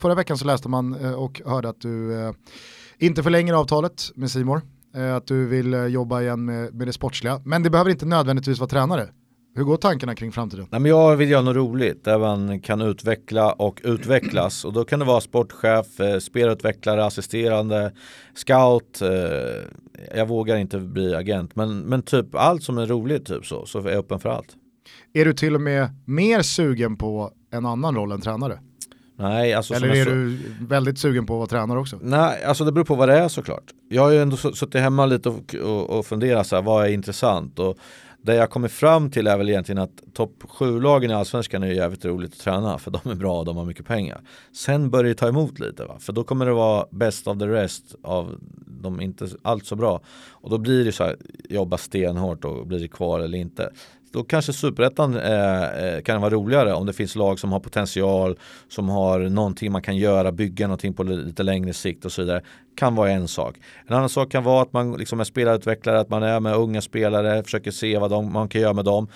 Förra 0.00 0.14
veckan 0.14 0.38
så 0.38 0.44
läste 0.44 0.68
man 0.68 0.94
eh, 0.94 1.12
och 1.12 1.42
hörde 1.46 1.68
att 1.68 1.80
du 1.80 2.34
inte 2.98 3.22
förlänger 3.22 3.54
avtalet 3.54 4.10
med 4.14 4.30
Simor. 4.30 4.62
Att 5.16 5.26
du 5.26 5.46
vill 5.46 5.72
jobba 5.72 6.22
igen 6.22 6.44
med, 6.44 6.74
med 6.74 6.88
det 6.88 6.92
sportsliga. 6.92 7.40
Men 7.44 7.62
det 7.62 7.70
behöver 7.70 7.90
inte 7.90 8.06
nödvändigtvis 8.06 8.58
vara 8.58 8.68
tränare. 8.68 9.08
Hur 9.58 9.64
går 9.64 9.76
tankarna 9.76 10.14
kring 10.14 10.32
framtiden? 10.32 10.66
Nej, 10.70 10.80
men 10.80 10.90
jag 10.90 11.16
vill 11.16 11.30
göra 11.30 11.42
något 11.42 11.56
roligt 11.56 12.04
där 12.04 12.18
man 12.18 12.60
kan 12.60 12.80
utveckla 12.80 13.52
och 13.52 13.80
utvecklas. 13.84 14.64
Och 14.64 14.72
då 14.72 14.84
kan 14.84 14.98
det 14.98 15.04
vara 15.04 15.20
sportchef, 15.20 16.00
eh, 16.00 16.18
spelutvecklare, 16.18 17.04
assisterande, 17.04 17.92
scout. 18.34 19.02
Eh, 19.02 19.08
jag 20.16 20.28
vågar 20.28 20.56
inte 20.56 20.78
bli 20.78 21.14
agent. 21.14 21.56
Men, 21.56 21.78
men 21.78 22.02
typ 22.02 22.34
allt 22.34 22.62
som 22.62 22.78
är 22.78 22.86
roligt 22.86 23.26
typ 23.26 23.46
så, 23.46 23.66
så 23.66 23.78
är 23.78 23.90
jag 23.90 23.98
öppen 23.98 24.20
för 24.20 24.28
allt. 24.28 24.56
Är 25.12 25.24
du 25.24 25.32
till 25.32 25.54
och 25.54 25.60
med 25.60 25.88
mer 26.04 26.42
sugen 26.42 26.96
på 26.96 27.30
en 27.52 27.66
annan 27.66 27.96
roll 27.96 28.12
än 28.12 28.20
tränare? 28.20 28.58
Nej, 29.18 29.54
alltså 29.54 29.74
Eller 29.74 29.88
är 29.88 30.04
så... 30.04 30.10
du 30.10 30.38
väldigt 30.60 30.98
sugen 30.98 31.26
på 31.26 31.34
att 31.34 31.38
vara 31.38 31.60
tränare 31.60 31.78
också? 31.78 31.98
Nej, 32.02 32.44
alltså 32.44 32.64
det 32.64 32.72
beror 32.72 32.84
på 32.84 32.94
vad 32.94 33.08
det 33.08 33.18
är 33.18 33.28
såklart. 33.28 33.64
Jag 33.88 34.02
har 34.02 34.10
ju 34.10 34.22
ändå 34.22 34.36
suttit 34.36 34.80
hemma 34.80 35.06
lite 35.06 35.28
och, 35.28 35.54
och, 35.54 35.90
och 35.90 36.06
funderat 36.06 36.46
så 36.46 36.56
här, 36.56 36.62
vad 36.62 36.86
är 36.86 36.90
intressant? 36.90 37.58
Och 37.58 37.78
det 38.28 38.34
jag 38.34 38.50
kommer 38.50 38.68
fram 38.68 39.10
till 39.10 39.26
är 39.26 39.36
väl 39.36 39.48
egentligen 39.48 39.78
att 39.78 40.02
topp 40.12 40.42
7-lagen 40.42 41.10
i 41.10 41.14
Allsvenskan 41.14 41.62
är 41.62 41.66
jävligt 41.66 42.04
roligt 42.04 42.32
att 42.32 42.38
träna 42.38 42.78
för 42.78 42.90
de 42.90 43.10
är 43.10 43.14
bra 43.14 43.38
och 43.38 43.44
de 43.44 43.56
har 43.56 43.64
mycket 43.64 43.86
pengar. 43.86 44.20
Sen 44.52 44.90
börjar 44.90 45.04
det 45.04 45.14
ta 45.14 45.28
emot 45.28 45.58
lite 45.58 45.84
va? 45.84 45.96
för 46.00 46.12
då 46.12 46.24
kommer 46.24 46.46
det 46.46 46.52
vara 46.52 46.86
best 46.90 47.26
of 47.26 47.38
the 47.38 47.46
rest 47.46 47.94
av 48.02 48.38
de 48.82 49.00
inte 49.00 49.28
allt 49.42 49.66
så 49.66 49.76
bra. 49.76 50.00
Och 50.28 50.50
då 50.50 50.58
blir 50.58 50.84
det 50.84 50.92
så 50.92 51.04
här, 51.04 51.16
jobba 51.48 51.78
stenhårt 51.78 52.44
och 52.44 52.66
blir 52.66 52.80
det 52.80 52.88
kvar 52.88 53.20
eller 53.20 53.38
inte. 53.38 53.70
Då 54.12 54.24
kanske 54.24 54.52
superettan 54.52 55.16
eh, 55.16 55.62
eh, 55.62 56.02
kan 56.02 56.20
vara 56.20 56.34
roligare 56.34 56.74
om 56.74 56.86
det 56.86 56.92
finns 56.92 57.16
lag 57.16 57.38
som 57.38 57.52
har 57.52 57.60
potential, 57.60 58.38
som 58.68 58.88
har 58.88 59.18
någonting 59.18 59.72
man 59.72 59.82
kan 59.82 59.96
göra, 59.96 60.32
bygga 60.32 60.66
någonting 60.66 60.94
på 60.94 61.02
lite 61.02 61.42
längre 61.42 61.72
sikt 61.72 62.04
och 62.04 62.12
så 62.12 62.22
vidare. 62.22 62.42
Kan 62.76 62.94
vara 62.94 63.10
en 63.10 63.28
sak. 63.28 63.56
En 63.86 63.96
annan 63.96 64.08
sak 64.08 64.30
kan 64.30 64.44
vara 64.44 64.62
att 64.62 64.72
man 64.72 64.92
liksom 64.92 65.20
är 65.20 65.24
spelarutvecklare, 65.24 66.00
att 66.00 66.10
man 66.10 66.22
är 66.22 66.40
med 66.40 66.54
unga 66.54 66.80
spelare, 66.80 67.42
försöker 67.42 67.70
se 67.70 67.98
vad 67.98 68.10
de, 68.10 68.32
man 68.32 68.48
kan 68.48 68.60
göra 68.60 68.72
med 68.72 68.84
dem. 68.84 69.08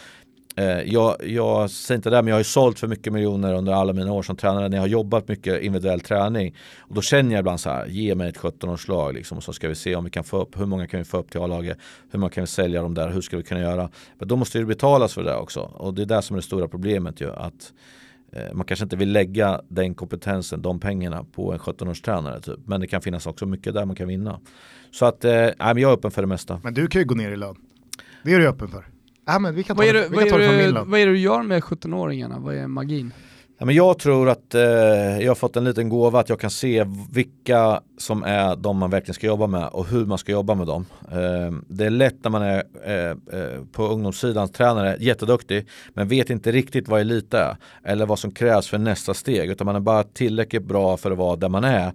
Eh, 0.57 0.81
jag, 0.93 1.17
jag 1.25 1.71
säger 1.71 1.97
inte 1.97 2.11
det, 2.11 2.23
men 2.23 2.27
jag 2.29 2.35
har 2.35 2.41
ju 2.41 2.45
sålt 2.45 2.79
för 2.79 2.89
mycket 2.89 3.13
miljoner 3.13 3.55
under 3.55 3.73
alla 3.73 3.93
mina 3.93 4.13
år 4.13 4.23
som 4.23 4.37
tränare 4.37 4.69
när 4.69 4.77
jag 4.77 4.83
har 4.83 4.89
jobbat 4.89 5.29
mycket 5.29 5.63
individuell 5.63 6.01
träning. 6.01 6.55
Och 6.79 6.95
då 6.95 7.03
känner 7.03 7.33
jag 7.33 7.39
ibland 7.39 7.61
så 7.61 7.71
här, 7.71 7.87
ge 7.87 8.15
mig 8.15 8.29
ett 8.29 8.39
17-årslag 8.39 9.15
liksom, 9.15 9.39
och 9.39 9.45
så 9.45 9.53
ska 9.53 9.69
vi 9.69 9.75
se 9.75 9.97
om 9.97 10.05
vi 10.05 10.11
kan 10.11 10.25
få 10.25 10.43
upp, 10.43 10.61
hur 10.61 10.67
många 10.67 10.87
kan 10.87 10.99
vi 10.99 11.05
få 11.05 11.19
upp 11.19 11.31
till 11.31 11.41
A-laget, 11.41 11.79
hur 12.11 12.19
många 12.19 12.31
kan 12.31 12.43
vi 12.43 12.47
sälja 12.47 12.83
dem 12.83 12.95
där, 12.95 13.11
hur 13.11 13.21
ska 13.21 13.37
vi 13.37 13.43
kunna 13.43 13.61
göra. 13.61 13.91
Men 14.19 14.29
då 14.29 14.37
måste 14.37 14.59
det 14.59 14.65
betalas 14.65 15.15
för 15.15 15.23
det 15.23 15.37
också. 15.37 15.61
Och 15.61 15.95
det 15.95 16.03
är 16.03 16.07
det 16.07 16.23
som 16.23 16.37
är 16.37 16.39
det 16.39 16.47
stora 16.47 16.69
problemet 16.69 17.21
ju, 17.21 17.33
att 17.33 17.73
eh, 18.33 18.55
man 18.55 18.67
kanske 18.67 18.85
inte 18.85 18.97
vill 18.97 19.13
lägga 19.13 19.61
den 19.69 19.95
kompetensen, 19.95 20.63
de 20.63 20.81
pengarna 20.81 21.25
på 21.25 21.53
en 21.53 21.59
17-årstränare 21.59 22.41
typ. 22.41 22.59
Men 22.67 22.81
det 22.81 22.87
kan 22.87 23.03
finnas 23.03 23.27
också 23.27 23.47
mycket 23.47 23.75
där 23.75 23.85
man 23.85 23.97
kan 23.97 24.09
vinna. 24.09 24.41
Så 24.91 25.07
att, 25.07 25.25
eh, 25.25 25.33
jag 25.33 25.81
är 25.81 25.93
öppen 25.93 26.11
för 26.11 26.23
det 26.23 26.29
mesta. 26.29 26.61
Men 26.65 26.75
du 26.75 26.87
kan 26.87 27.01
ju 27.01 27.07
gå 27.07 27.15
ner 27.15 27.31
i 27.31 27.37
lön. 27.37 27.57
Det 28.25 28.35
är 28.35 28.39
du 28.39 28.49
öppen 28.49 28.69
för. 28.69 28.85
Ja, 29.27 29.39
men 29.39 29.55
vi 29.55 29.63
kan 29.63 29.77
ta, 29.77 29.83
vad 29.83 29.89
är 29.89 29.95
det, 29.95 30.09
vi 30.11 30.17
kan 30.17 30.29
ta 30.29 30.37
det 30.37 30.85
Vad 30.87 31.01
är 31.01 31.07
det 31.07 31.13
du 31.13 31.19
gör 31.19 31.43
med 31.43 31.63
17-åringarna? 31.63 32.39
Vad 32.39 32.55
är 32.55 32.67
magin? 32.67 33.13
Ja, 33.63 33.67
men 33.67 33.75
jag 33.75 33.99
tror 33.99 34.29
att 34.29 34.55
eh, 34.55 34.63
jag 35.21 35.31
har 35.31 35.35
fått 35.35 35.57
en 35.57 35.65
liten 35.65 35.89
gåva 35.89 36.21
att 36.21 36.29
jag 36.29 36.41
kan 36.41 36.51
se 36.51 36.85
vilka 37.13 37.81
som 37.99 38.23
är 38.23 38.57
de 38.57 38.77
man 38.77 38.91
verkligen 38.91 39.15
ska 39.15 39.27
jobba 39.27 39.47
med 39.47 39.69
och 39.69 39.87
hur 39.87 40.07
man 40.07 40.19
ska 40.19 40.33
jobba 40.33 40.55
med 40.55 40.67
dem. 40.67 40.87
Eh, 41.11 41.59
det 41.69 41.85
är 41.85 41.91
lätt 41.91 42.25
när 42.25 42.31
man 42.31 42.43
är 42.43 42.65
eh, 42.85 43.41
eh 43.41 43.65
på 43.73 43.87
ungdomssidan 43.87 44.49
tränare, 44.49 44.97
jätteduktig, 45.01 45.67
men 45.95 46.09
vet 46.09 46.31
inte 46.31 46.53
riktigt 46.53 46.89
vad 46.89 47.01
elit 47.01 47.35
är 47.35 47.57
eller 47.85 48.07
vad 48.07 48.19
som 48.19 48.31
krävs 48.31 48.69
för 48.69 48.79
nästa 48.79 49.15
steg, 49.15 49.51
utan 49.51 49.65
man 49.65 49.77
är 49.77 49.81
bara 49.81 50.03
tillräckligt 50.03 50.65
bra 50.65 50.97
för 50.97 51.11
att 51.11 51.19
vara 51.19 51.37
där 51.37 51.49
man 51.49 51.65
är. 51.65 51.93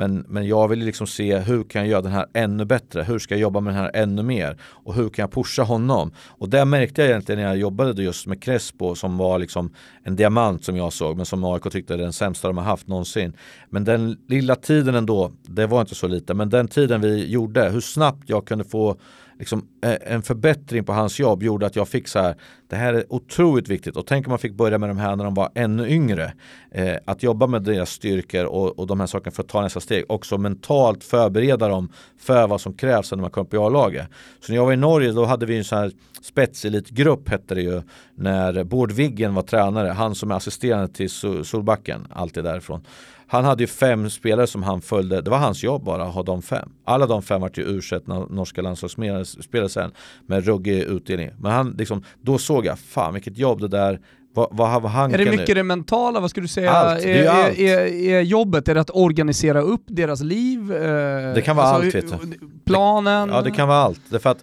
Men, 0.00 0.24
men 0.28 0.46
jag 0.46 0.68
vill 0.68 0.78
liksom 0.78 1.06
se 1.06 1.38
hur 1.38 1.64
kan 1.64 1.82
jag 1.82 1.90
göra 1.90 2.02
den 2.02 2.12
här 2.12 2.26
ännu 2.34 2.64
bättre? 2.64 3.02
Hur 3.02 3.18
ska 3.18 3.34
jag 3.34 3.40
jobba 3.40 3.60
med 3.60 3.74
den 3.74 3.82
här 3.82 3.90
ännu 3.94 4.22
mer? 4.22 4.56
Och 4.62 4.94
hur 4.94 5.08
kan 5.08 5.22
jag 5.22 5.32
pusha 5.32 5.62
honom? 5.62 6.12
Och 6.28 6.48
det 6.48 6.64
märkte 6.64 7.00
jag 7.00 7.10
egentligen 7.10 7.40
när 7.40 7.48
jag 7.48 7.56
jobbade 7.56 8.02
just 8.02 8.26
med 8.26 8.42
Crespo 8.42 8.94
som 8.94 9.18
var 9.18 9.38
liksom 9.38 9.74
en 10.02 10.16
diamant 10.16 10.64
som 10.64 10.76
jag 10.76 10.92
såg 10.92 11.16
men 11.16 11.26
som 11.26 11.44
AIK 11.44 11.62
tyckte 11.70 11.94
är 11.94 11.98
den 11.98 12.12
sämsta 12.12 12.48
de 12.48 12.58
har 12.58 12.64
haft 12.64 12.86
någonsin. 12.86 13.32
Men 13.70 13.84
den 13.84 14.16
lilla 14.28 14.56
tiden 14.56 14.94
ändå, 14.94 15.32
det 15.42 15.66
var 15.66 15.80
inte 15.80 15.94
så 15.94 16.08
lite, 16.08 16.34
men 16.34 16.50
den 16.50 16.68
tiden 16.68 17.00
vi 17.00 17.26
gjorde, 17.26 17.70
hur 17.70 17.80
snabbt 17.80 18.22
jag 18.26 18.46
kunde 18.46 18.64
få 18.64 18.96
liksom, 19.40 19.68
eh, 19.82 19.96
en 20.06 20.22
förbättring 20.22 20.84
på 20.84 20.92
hans 20.92 21.18
jobb 21.20 21.42
gjorde 21.42 21.66
att 21.66 21.76
jag 21.76 21.88
fick 21.88 22.08
så 22.08 22.18
här, 22.18 22.34
det 22.68 22.76
här 22.76 22.94
är 22.94 23.12
otroligt 23.12 23.68
viktigt 23.68 23.96
och 23.96 24.06
tänk 24.06 24.26
om 24.26 24.30
man 24.30 24.38
fick 24.38 24.54
börja 24.54 24.78
med 24.78 24.88
de 24.90 24.98
här 24.98 25.16
när 25.16 25.24
de 25.24 25.34
var 25.34 25.50
ännu 25.54 25.88
yngre. 25.88 26.32
Eh, 26.70 26.96
att 27.04 27.22
jobba 27.22 27.46
med 27.46 27.62
deras 27.62 27.90
styrkor 27.90 28.44
och, 28.44 28.78
och 28.78 28.86
de 28.86 29.00
här 29.00 29.06
sakerna 29.06 29.30
för 29.30 29.42
att 29.42 29.48
ta 29.48 29.62
nästa 29.62 29.80
steg. 29.80 30.04
Också 30.08 30.38
mentalt 30.38 31.04
förbereda 31.04 31.68
dem 31.68 31.92
för 32.18 32.46
vad 32.46 32.60
som 32.60 32.74
krävs 32.74 33.10
när 33.10 33.18
man 33.18 33.30
kommer 33.30 33.46
upp 33.46 33.54
i 33.54 33.56
A-laget. 33.56 34.06
Så 34.40 34.52
när 34.52 34.56
jag 34.56 34.64
var 34.64 34.72
i 34.72 34.76
Norge 34.76 35.12
då 35.12 35.24
hade 35.24 35.46
vi 35.46 35.58
en 35.58 35.64
sån 35.64 35.78
här 35.78 35.92
spetselitgrupp 36.22 37.28
hette 37.28 37.54
det 37.54 37.62
ju 37.62 37.82
när 38.14 38.64
Bård 38.64 38.92
Viggen 38.92 39.34
var 39.34 39.42
tränare, 39.42 39.88
han 39.88 40.14
som 40.14 40.30
är 40.30 40.34
assisterande 40.34 40.88
till 40.88 41.10
Solbacken, 41.44 42.06
alltid 42.10 42.44
därifrån. 42.44 42.80
Han 43.30 43.44
hade 43.44 43.62
ju 43.62 43.66
fem 43.66 44.10
spelare 44.10 44.46
som 44.46 44.62
han 44.62 44.80
följde, 44.80 45.20
det 45.20 45.30
var 45.30 45.38
hans 45.38 45.62
jobb 45.62 45.84
bara 45.84 46.02
att 46.02 46.14
ha 46.14 46.22
de 46.22 46.42
fem. 46.42 46.68
Alla 46.84 47.06
de 47.06 47.22
fem 47.22 47.40
var 47.40 47.50
ju 47.54 47.62
ursättna 47.62 48.26
norska 48.30 48.62
landslagsspelare 48.62 49.68
sen 49.68 49.90
med 50.26 50.44
ruggig 50.44 50.82
utdelning. 50.82 51.30
Men 51.38 51.52
han 51.52 51.74
liksom, 51.78 52.02
då 52.22 52.38
såg 52.38 52.66
jag, 52.66 52.78
fan 52.78 53.14
vilket 53.14 53.38
jobb 53.38 53.60
det 53.60 53.68
där 53.68 54.00
vad, 54.34 54.48
vad, 54.50 54.82
vad 54.82 54.90
han 54.90 55.14
är 55.14 55.18
det 55.18 55.30
mycket 55.30 55.48
nu? 55.48 55.54
det 55.54 55.62
mentala, 55.62 56.20
vad 56.20 56.30
skulle 56.30 56.44
du 56.44 56.48
säga? 56.48 56.70
Allt, 56.70 57.04
är, 57.04 57.24
är, 57.24 57.60
är, 57.60 57.86
är, 57.86 58.20
jobbet, 58.20 58.68
är 58.68 58.74
det 58.74 58.80
att 58.80 58.90
organisera 58.94 59.60
upp 59.60 59.84
deras 59.86 60.20
liv? 60.20 60.72
Eh, 60.72 61.34
det 61.34 61.42
kan 61.44 61.56
vara 61.56 61.66
alltså, 61.66 61.98
allt 61.98 62.12
vet 62.12 62.30
du. 62.30 62.48
Planen? 62.64 63.28
Ja 63.28 63.42
det 63.42 63.50
kan 63.50 63.68
vara 63.68 63.78
allt. 63.78 64.00
Därför 64.08 64.30
att 64.30 64.38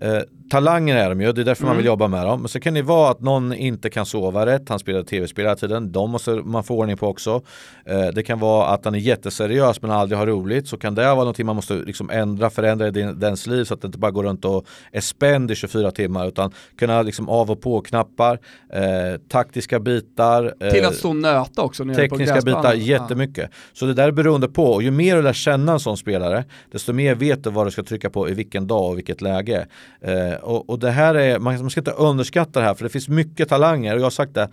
Eh, 0.00 0.22
talanger 0.50 0.96
är 0.96 1.08
de 1.08 1.20
ju, 1.20 1.32
det 1.32 1.40
är 1.40 1.44
därför 1.44 1.62
mm. 1.62 1.68
man 1.68 1.76
vill 1.76 1.86
mm. 1.86 1.92
jobba 1.92 2.08
med 2.08 2.26
dem. 2.26 2.40
Men 2.40 2.48
så 2.48 2.60
kan 2.60 2.74
det 2.74 2.82
vara 2.82 3.10
att 3.10 3.20
någon 3.20 3.54
inte 3.54 3.90
kan 3.90 4.06
sova 4.06 4.46
rätt, 4.46 4.68
han 4.68 4.78
spelar 4.78 5.02
tv-spel 5.02 5.44
hela 5.44 5.56
tiden. 5.56 5.92
De 5.92 6.10
måste 6.10 6.30
man 6.30 6.64
få 6.64 6.78
ordning 6.78 6.96
på 6.96 7.08
också. 7.08 7.42
Eh, 7.84 8.06
det 8.06 8.22
kan 8.22 8.38
vara 8.38 8.66
att 8.66 8.84
han 8.84 8.94
är 8.94 8.98
jätteseriös 8.98 9.82
men 9.82 9.90
aldrig 9.90 10.18
har 10.18 10.26
roligt. 10.26 10.68
Så 10.68 10.76
kan 10.76 10.94
det 10.94 11.02
vara 11.02 11.14
någonting 11.14 11.46
man 11.46 11.56
måste 11.56 11.74
liksom 11.74 12.10
ändra, 12.10 12.50
förändra 12.50 12.88
i 12.88 12.90
din, 12.90 13.20
dens 13.20 13.46
liv 13.46 13.64
så 13.64 13.74
att 13.74 13.82
det 13.82 13.86
inte 13.86 13.98
bara 13.98 14.10
går 14.10 14.22
runt 14.22 14.44
och 14.44 14.66
är 14.92 15.00
spänd 15.00 15.50
i 15.50 15.54
24 15.54 15.90
timmar. 15.90 16.28
Utan 16.28 16.52
kunna 16.78 17.02
liksom 17.02 17.28
av 17.28 17.50
och 17.50 17.60
på-knappar, 17.60 18.38
eh, 18.72 19.20
taktiska 19.28 19.80
bitar. 19.80 20.54
Eh, 20.60 20.70
Till 20.70 20.84
att 20.84 20.94
stå 20.94 21.08
och 21.08 21.16
nöta 21.16 21.62
också. 21.62 21.84
Tekniska 21.84 22.40
bitar, 22.40 22.74
jättemycket. 22.74 23.50
Ja. 23.52 23.58
Så 23.72 23.86
det 23.86 23.94
där 23.94 24.08
är 24.08 24.12
beroende 24.12 24.48
på. 24.48 24.64
Och 24.64 24.82
ju 24.82 24.90
mer 24.90 25.16
du 25.16 25.22
lär 25.22 25.32
känna 25.32 25.72
en 25.72 25.80
sån 25.80 25.96
spelare, 25.96 26.44
desto 26.72 26.92
mer 26.92 27.14
vet 27.14 27.44
du 27.44 27.50
vad 27.50 27.66
du 27.66 27.70
ska 27.70 27.82
trycka 27.82 28.10
på 28.10 28.28
i 28.28 28.34
vilken 28.34 28.66
dag 28.66 28.90
och 28.90 28.98
vilket 28.98 29.20
läge. 29.20 29.66
Eh, 30.00 30.39
och, 30.42 30.70
och, 30.70 30.78
det 30.78 30.90
här 30.90 31.14
är, 31.14 31.38
man, 31.38 31.60
man 31.60 31.70
ska 31.70 31.80
inte 31.80 31.90
underskatta 31.90 32.60
det 32.60 32.66
här 32.66 32.74
för 32.74 32.84
det 32.84 32.90
finns 32.90 33.08
mycket 33.08 33.48
talanger 33.48 33.94
och 33.94 34.00
jag 34.00 34.04
har 34.04 34.10
sagt 34.10 34.34
det 34.34 34.48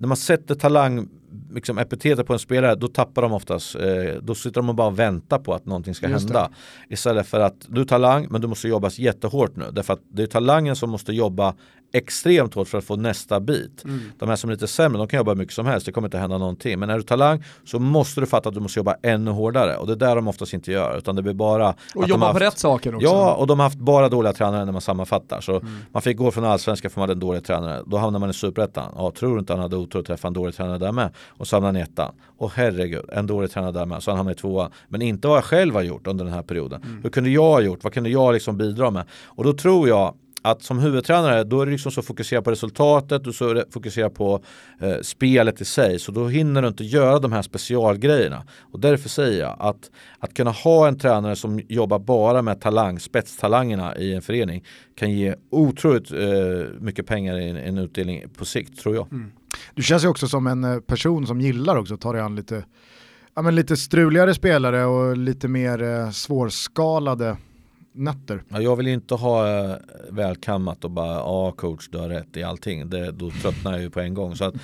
när 0.00 0.08
man 0.08 0.16
sätter 0.16 0.54
talang 0.54 1.08
liksom 1.54 1.78
epitetet 1.78 2.26
på 2.26 2.32
en 2.32 2.38
spelare, 2.38 2.74
då 2.74 2.88
tappar 2.88 3.22
de 3.22 3.32
oftast. 3.32 3.74
Eh, 3.74 4.14
då 4.22 4.34
sitter 4.34 4.60
de 4.60 4.68
och 4.68 4.74
bara 4.74 4.90
väntar 4.90 5.38
på 5.38 5.54
att 5.54 5.66
någonting 5.66 5.94
ska 5.94 6.08
Just 6.08 6.24
hända. 6.24 6.50
Istället 6.88 7.26
för 7.26 7.40
att 7.40 7.54
du 7.68 7.80
är 7.80 7.84
talang, 7.84 8.26
men 8.30 8.40
du 8.40 8.46
måste 8.46 8.68
jobba 8.68 8.90
jättehårt 8.90 9.56
nu. 9.56 9.64
Därför 9.72 9.92
att 9.92 10.00
det 10.12 10.22
är 10.22 10.26
talangen 10.26 10.76
som 10.76 10.90
måste 10.90 11.12
jobba 11.12 11.54
extremt 11.92 12.54
hårt 12.54 12.68
för 12.68 12.78
att 12.78 12.84
få 12.84 12.96
nästa 12.96 13.40
bit. 13.40 13.84
Mm. 13.84 14.00
De 14.18 14.28
här 14.28 14.36
som 14.36 14.50
är 14.50 14.54
lite 14.54 14.66
sämre, 14.66 14.98
de 14.98 15.08
kan 15.08 15.18
jobba 15.18 15.34
mycket 15.34 15.54
som 15.54 15.66
helst, 15.66 15.86
det 15.86 15.92
kommer 15.92 16.08
inte 16.08 16.18
hända 16.18 16.38
någonting. 16.38 16.78
Men 16.78 16.86
när 16.88 16.94
du 16.94 17.00
är 17.00 17.06
talang 17.06 17.44
så 17.64 17.78
måste 17.78 18.20
du 18.20 18.26
fatta 18.26 18.48
att 18.48 18.54
du 18.54 18.60
måste 18.60 18.78
jobba 18.78 18.94
ännu 19.02 19.30
hårdare. 19.30 19.76
Och 19.76 19.86
det 19.86 19.92
är 19.92 19.96
där 19.96 20.16
de 20.16 20.28
oftast 20.28 20.54
inte 20.54 20.72
gör, 20.72 20.98
utan 20.98 21.16
det 21.16 21.22
blir 21.22 21.34
bara 21.34 21.74
Och 21.94 22.08
jobba 22.08 22.26
har 22.26 22.32
på 22.32 22.38
haft- 22.38 22.40
rätt 22.54 22.58
saker 22.58 22.94
också. 22.94 23.06
Ja, 23.06 23.34
och 23.34 23.46
de 23.46 23.58
har 23.58 23.66
haft 23.66 23.78
bara 23.78 24.08
dåliga 24.08 24.32
tränare 24.32 24.64
när 24.64 24.72
man 24.72 24.80
sammanfattar. 24.80 25.40
Så 25.40 25.52
Mm. 25.60 25.72
man 25.92 26.02
fick 26.02 26.16
gå 26.16 26.30
från 26.30 26.44
allsvenskan 26.44 26.90
för 26.90 27.00
man 27.00 27.02
hade 27.02 27.12
en 27.16 27.20
dålig 27.20 27.44
tränare. 27.44 27.82
Då 27.86 27.96
hamnar 27.96 28.18
man 28.20 28.30
i 28.30 28.32
superettan. 28.34 28.92
Ja, 28.96 29.10
tror 29.18 29.32
du 29.34 29.38
inte 29.40 29.52
han 29.52 29.62
hade 29.62 29.76
otur 29.76 29.98
att 30.00 30.06
träffa 30.06 30.28
en 30.28 30.34
dålig 30.34 30.54
tränare 30.54 30.78
där 30.78 30.92
med? 30.92 31.10
Och 31.28 31.46
så 31.46 31.56
hamnar 31.56 31.68
han 31.68 31.76
i 31.76 31.80
ettan. 31.80 32.14
Och 32.38 32.52
herregud, 32.54 33.04
en 33.12 33.26
dålig 33.26 33.50
tränare 33.50 33.72
där 33.72 33.86
med. 33.86 34.02
Så 34.02 34.10
han 34.10 34.16
hamnar 34.18 34.32
i 34.32 34.36
tvåan. 34.36 34.70
Men 34.88 35.02
inte 35.02 35.28
vad 35.28 35.36
jag 35.36 35.44
själv 35.44 35.74
har 35.74 35.82
gjort 35.82 36.06
under 36.06 36.24
den 36.24 36.34
här 36.34 36.42
perioden. 36.42 36.82
Mm. 36.82 37.00
Hur 37.02 37.10
kunde 37.10 37.30
jag 37.30 37.42
ha 37.42 37.60
gjort? 37.60 37.84
Vad 37.84 37.92
kunde 37.92 38.10
jag 38.10 38.32
liksom 38.34 38.56
bidra 38.56 38.90
med? 38.90 39.04
Och 39.26 39.44
då 39.44 39.52
tror 39.52 39.88
jag 39.88 40.14
att 40.42 40.62
som 40.62 40.78
huvudtränare 40.78 41.44
då 41.44 41.62
är 41.62 41.66
det 41.66 41.72
liksom 41.72 41.92
så 41.92 42.02
fokuserad 42.02 42.44
på 42.44 42.50
resultatet 42.50 43.26
och 43.26 43.34
så 43.34 43.62
fokuserad 43.70 44.14
på 44.14 44.42
eh, 44.80 45.00
spelet 45.02 45.60
i 45.60 45.64
sig. 45.64 45.98
Så 45.98 46.12
då 46.12 46.28
hinner 46.28 46.62
du 46.62 46.68
inte 46.68 46.84
göra 46.84 47.18
de 47.18 47.32
här 47.32 47.42
specialgrejerna. 47.42 48.44
Och 48.60 48.80
därför 48.80 49.08
säger 49.08 49.40
jag 49.40 49.56
att, 49.58 49.90
att 50.18 50.34
kunna 50.34 50.50
ha 50.50 50.88
en 50.88 50.98
tränare 50.98 51.36
som 51.36 51.60
jobbar 51.68 51.98
bara 51.98 52.42
med 52.42 52.60
talang, 52.60 53.00
spetstalangerna 53.00 53.96
i 53.96 54.14
en 54.14 54.22
förening 54.22 54.64
kan 54.94 55.10
ge 55.10 55.34
otroligt 55.50 56.12
eh, 56.12 56.80
mycket 56.80 57.06
pengar 57.06 57.38
i 57.38 57.48
en, 57.48 57.56
en 57.56 57.78
utdelning 57.78 58.28
på 58.38 58.44
sikt 58.44 58.78
tror 58.78 58.94
jag. 58.94 59.12
Mm. 59.12 59.32
Du 59.74 59.82
känns 59.82 60.04
ju 60.04 60.08
också 60.08 60.28
som 60.28 60.46
en 60.46 60.64
eh, 60.64 60.80
person 60.80 61.26
som 61.26 61.40
gillar 61.40 61.76
också 61.76 61.94
att 61.94 62.00
ta 62.00 62.12
dig 62.12 62.20
an 62.20 62.36
lite, 62.36 62.64
ja, 63.34 63.42
men 63.42 63.54
lite 63.54 63.76
struligare 63.76 64.34
spelare 64.34 64.84
och 64.84 65.16
lite 65.16 65.48
mer 65.48 65.82
eh, 65.82 66.10
svårskalade 66.10 67.36
nötter. 67.92 68.42
Ja, 68.48 68.60
jag 68.60 68.76
vill 68.76 68.86
ju 68.86 68.92
inte 68.92 69.14
ha 69.14 69.48
eh, 69.48 69.76
välkammat 70.10 70.84
och 70.84 70.90
bara 70.90 71.14
ja 71.14 71.52
coach 71.52 71.88
du 71.88 71.98
har 71.98 72.08
rätt 72.08 72.36
i 72.36 72.42
allting. 72.42 72.90
Det, 72.90 73.10
då 73.10 73.30
tröttnar 73.30 73.72
jag 73.72 73.80
ju 73.80 73.90
på 73.90 74.00
en 74.00 74.14
gång. 74.14 74.36
Så 74.36 74.44
att 74.44 74.54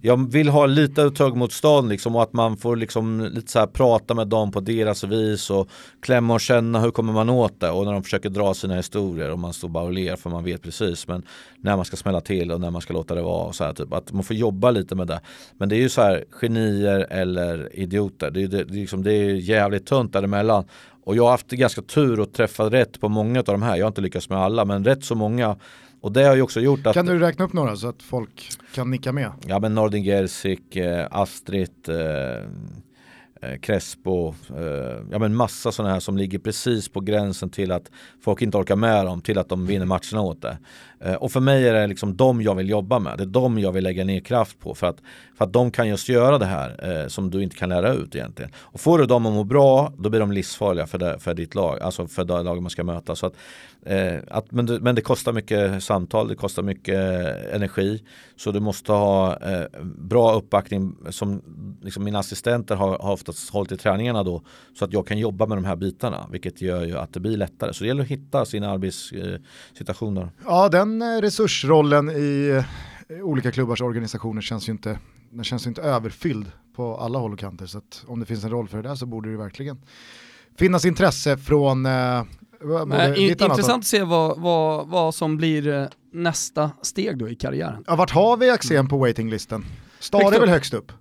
jag 0.00 0.32
vill 0.32 0.48
ha 0.48 0.66
lite 0.66 1.10
tuggmotstånd 1.10 1.88
liksom 1.88 2.16
och 2.16 2.22
att 2.22 2.32
man 2.32 2.56
får 2.56 2.76
liksom 2.76 3.30
lite 3.34 3.52
så 3.52 3.58
här 3.58 3.66
prata 3.66 4.14
med 4.14 4.28
dem 4.28 4.52
på 4.52 4.60
deras 4.60 5.04
vis 5.04 5.50
och 5.50 5.68
klämma 6.00 6.34
och 6.34 6.40
känna 6.40 6.80
hur 6.80 6.90
kommer 6.90 7.12
man 7.12 7.30
åt 7.30 7.60
det 7.60 7.70
och 7.70 7.84
när 7.84 7.92
de 7.92 8.02
försöker 8.02 8.30
dra 8.30 8.54
sina 8.54 8.76
historier 8.76 9.30
och 9.30 9.38
man 9.38 9.52
står 9.52 9.68
bara 9.68 9.84
och 9.84 9.92
ler 9.92 10.16
för 10.16 10.30
man 10.30 10.44
vet 10.44 10.62
precis 10.62 11.08
men 11.08 11.22
när 11.60 11.76
man 11.76 11.84
ska 11.84 11.96
smälla 11.96 12.20
till 12.20 12.52
och 12.52 12.60
när 12.60 12.70
man 12.70 12.82
ska 12.82 12.94
låta 12.94 13.14
det 13.14 13.22
vara 13.22 13.44
och 13.46 13.54
så 13.54 13.64
här 13.64 13.72
typ 13.72 13.92
att 13.92 14.12
man 14.12 14.24
får 14.24 14.36
jobba 14.36 14.70
lite 14.70 14.94
med 14.94 15.06
det. 15.06 15.20
Men 15.58 15.68
det 15.68 15.76
är 15.76 15.80
ju 15.80 15.88
så 15.88 16.02
här 16.02 16.24
genier 16.30 17.06
eller 17.10 17.76
idioter. 17.76 18.30
Det 18.30 18.42
är, 18.42 18.48
det, 18.48 18.64
det 18.64 18.74
liksom, 18.74 19.02
det 19.02 19.12
är 19.12 19.34
jävligt 19.34 19.86
tunt 19.86 20.12
däremellan. 20.12 20.64
Och 21.06 21.16
jag 21.16 21.22
har 21.22 21.30
haft 21.30 21.50
ganska 21.50 21.82
tur 21.82 22.22
att 22.22 22.32
träffa 22.32 22.70
rätt 22.70 23.00
på 23.00 23.08
många 23.08 23.38
av 23.38 23.44
de 23.44 23.62
här. 23.62 23.76
Jag 23.76 23.84
har 23.84 23.88
inte 23.88 24.00
lyckats 24.00 24.28
med 24.28 24.38
alla, 24.38 24.64
men 24.64 24.84
rätt 24.84 25.04
så 25.04 25.14
många. 25.14 25.56
Och 26.00 26.12
det 26.12 26.24
har 26.24 26.34
ju 26.34 26.42
också 26.42 26.60
gjort 26.60 26.86
att 26.86 26.94
Kan 26.94 27.06
du 27.06 27.18
räkna 27.18 27.44
upp 27.44 27.52
några 27.52 27.76
så 27.76 27.88
att 27.88 28.02
folk 28.02 28.48
kan 28.74 28.90
nicka 28.90 29.12
med? 29.12 29.32
Ja 29.46 29.58
men 29.58 29.74
Nordin 29.74 30.04
Gerzik, 30.04 30.76
eh, 30.76 31.06
Astrid, 31.10 31.88
eh, 31.88 31.96
eh, 33.42 33.58
Crespo, 33.60 34.34
eh, 34.56 34.64
ja 35.10 35.18
men 35.18 35.36
massa 35.36 35.72
sådana 35.72 35.92
här 35.92 36.00
som 36.00 36.16
ligger 36.16 36.38
precis 36.38 36.88
på 36.88 37.00
gränsen 37.00 37.50
till 37.50 37.72
att 37.72 37.90
folk 38.20 38.42
inte 38.42 38.58
orkar 38.58 38.76
med 38.76 39.06
dem 39.06 39.20
till 39.20 39.38
att 39.38 39.48
de 39.48 39.66
vinner 39.66 39.86
matcherna 39.86 40.20
åt 40.20 40.42
det. 40.42 40.58
Eh, 41.00 41.14
och 41.14 41.32
för 41.32 41.40
mig 41.40 41.68
är 41.68 41.74
det 41.74 41.86
liksom 41.86 42.16
de 42.16 42.42
jag 42.42 42.54
vill 42.54 42.68
jobba 42.68 42.98
med, 42.98 43.18
det 43.18 43.24
är 43.24 43.26
de 43.26 43.58
jag 43.58 43.72
vill 43.72 43.84
lägga 43.84 44.04
ner 44.04 44.20
kraft 44.20 44.60
på 44.60 44.74
för 44.74 44.86
att, 44.86 44.96
för 45.38 45.44
att 45.44 45.52
de 45.52 45.70
kan 45.70 45.88
just 45.88 46.08
göra 46.08 46.38
det 46.38 46.46
här 46.46 47.00
eh, 47.02 47.08
som 47.08 47.30
du 47.30 47.42
inte 47.42 47.56
kan 47.56 47.68
lära 47.68 47.92
ut 47.92 48.14
egentligen. 48.14 48.50
Och 48.56 48.80
får 48.80 48.98
du 48.98 49.06
dem 49.06 49.26
att 49.26 49.32
må 49.32 49.44
bra, 49.44 49.92
då 49.98 50.10
blir 50.10 50.20
de 50.20 50.32
livsfarliga 50.32 50.86
för, 50.86 50.98
det, 50.98 51.18
för 51.18 51.34
ditt 51.34 51.54
lag, 51.54 51.80
alltså 51.80 52.06
för 52.06 52.24
det 52.24 52.42
lag 52.42 52.62
man 52.62 52.70
ska 52.70 52.84
möta. 52.84 53.16
Så 53.16 53.26
att, 53.26 53.34
eh, 53.86 54.14
att, 54.28 54.52
men, 54.52 54.66
det, 54.66 54.80
men 54.80 54.94
det 54.94 55.00
kostar 55.00 55.32
mycket 55.32 55.84
samtal, 55.84 56.28
det 56.28 56.34
kostar 56.34 56.62
mycket 56.62 56.94
eh, 56.94 57.54
energi. 57.54 58.02
Så 58.36 58.52
du 58.52 58.60
måste 58.60 58.92
ha 58.92 59.36
eh, 59.36 59.66
bra 59.82 60.34
uppbackning 60.34 60.96
som 61.10 61.42
liksom 61.82 62.04
mina 62.04 62.18
assistenter 62.18 62.76
har, 62.76 62.98
har 62.98 63.12
oftast 63.12 63.50
hållit 63.50 63.72
i 63.72 63.76
träningarna 63.76 64.22
då. 64.22 64.42
Så 64.78 64.84
att 64.84 64.92
jag 64.92 65.06
kan 65.06 65.18
jobba 65.18 65.46
med 65.46 65.58
de 65.58 65.64
här 65.64 65.76
bitarna, 65.76 66.28
vilket 66.30 66.62
gör 66.62 66.84
ju 66.84 66.98
att 66.98 67.12
det 67.12 67.20
blir 67.20 67.36
lättare. 67.36 67.72
Så 67.72 67.84
det 67.84 67.88
gäller 67.88 68.02
att 68.02 68.08
hitta 68.08 68.44
sina 68.44 68.70
arbetssituationer. 68.70 70.22
Eh, 70.22 70.28
ja, 70.44 70.68
den 70.68 70.85
eh, 71.02 71.20
resursrollen 71.20 72.10
i 72.10 72.62
eh, 73.08 73.24
olika 73.24 73.52
klubbars 73.52 73.82
organisationer 73.82 74.42
känns 74.42 74.68
ju 74.68 74.72
inte, 74.72 74.98
den 75.30 75.44
känns 75.44 75.66
ju 75.66 75.68
inte 75.68 75.82
överfylld 75.82 76.52
på 76.76 76.96
alla 76.96 77.18
håll 77.18 77.32
och 77.32 77.38
kanter. 77.38 77.66
Så 77.66 77.80
om 78.06 78.20
det 78.20 78.26
finns 78.26 78.44
en 78.44 78.50
roll 78.50 78.68
för 78.68 78.82
det 78.82 78.88
där 78.88 78.94
så 78.94 79.06
borde 79.06 79.30
det 79.30 79.36
verkligen 79.36 79.80
finnas 80.58 80.84
intresse 80.84 81.36
från 81.36 81.86
eh, 81.86 81.92
in, 82.60 82.72
annat 82.72 83.18
intressant 83.18 83.70
att 83.70 83.86
se 83.86 84.02
vad, 84.02 84.40
vad, 84.40 84.88
vad 84.88 85.14
som 85.14 85.36
blir 85.36 85.68
eh, 85.68 85.86
nästa 86.12 86.70
steg 86.82 87.18
då 87.18 87.28
i 87.28 87.34
karriären. 87.34 87.84
Ja, 87.86 87.96
vart 87.96 88.10
har 88.10 88.36
vi 88.36 88.50
Axén 88.50 88.88
på 88.88 88.98
waitinglisten? 88.98 89.64
Star 89.98 90.18
Högst 90.18 90.36
är 90.36 90.40
väl 90.40 90.48
högst 90.48 90.74
upp? 90.74 90.92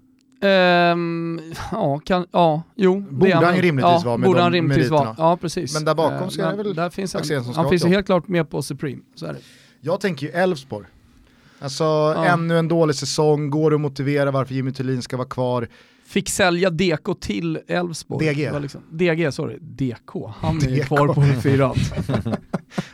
Ehm, 0.41 1.41
ja, 1.71 1.99
kan, 2.05 2.25
ja, 2.31 2.63
jo. 2.75 2.99
Borde 3.09 3.35
han 3.35 3.55
ju 3.55 3.61
rimligtvis 3.61 3.93
ja, 3.93 4.01
vara 4.05 4.17
med 4.17 4.27
borde 4.27 4.39
de 4.39 4.43
han 4.43 4.51
rimligtvis 4.51 4.89
vara. 4.89 5.15
Ja, 5.17 5.37
precis. 5.37 5.73
Men 5.73 5.85
där 5.85 5.95
bakom 5.95 6.31
så 6.31 6.41
är 6.41 6.51
det 6.51 6.57
väl 6.57 6.75
där 6.75 6.89
finns 6.89 7.15
Axén 7.15 7.43
som 7.43 7.53
ska 7.53 7.61
han 7.61 7.69
finns 7.69 7.85
ju 7.85 7.89
helt 7.89 8.05
klart 8.05 8.27
med 8.27 8.49
på 8.49 8.61
Supreme. 8.61 9.01
Så 9.15 9.25
är 9.25 9.33
det. 9.33 9.39
Jag 9.85 9.99
tänker 9.99 10.25
ju 10.25 10.31
Elfsborg. 10.31 10.85
Alltså 11.59 11.83
ännu 12.27 12.59
en 12.59 12.67
dålig 12.67 12.95
säsong, 12.95 13.49
går 13.49 13.69
det 13.71 13.75
att 13.75 13.81
motivera 13.81 14.31
varför 14.31 14.53
Jimmy 14.53 14.71
Thulin 14.71 15.01
ska 15.01 15.17
vara 15.17 15.27
kvar? 15.27 15.67
Fick 16.05 16.29
sälja 16.29 16.69
DK 16.69 17.19
till 17.21 17.59
Elfsborg. 17.67 18.27
DG. 18.33 18.51
Liksom, 18.61 18.81
DG, 18.91 19.31
sorry. 19.33 19.57
DK. 19.61 20.31
Han 20.37 20.57
är 20.57 20.75
DK. 20.75 20.85
kvar 20.87 21.07
på 21.07 21.21
fyran. 21.41 21.75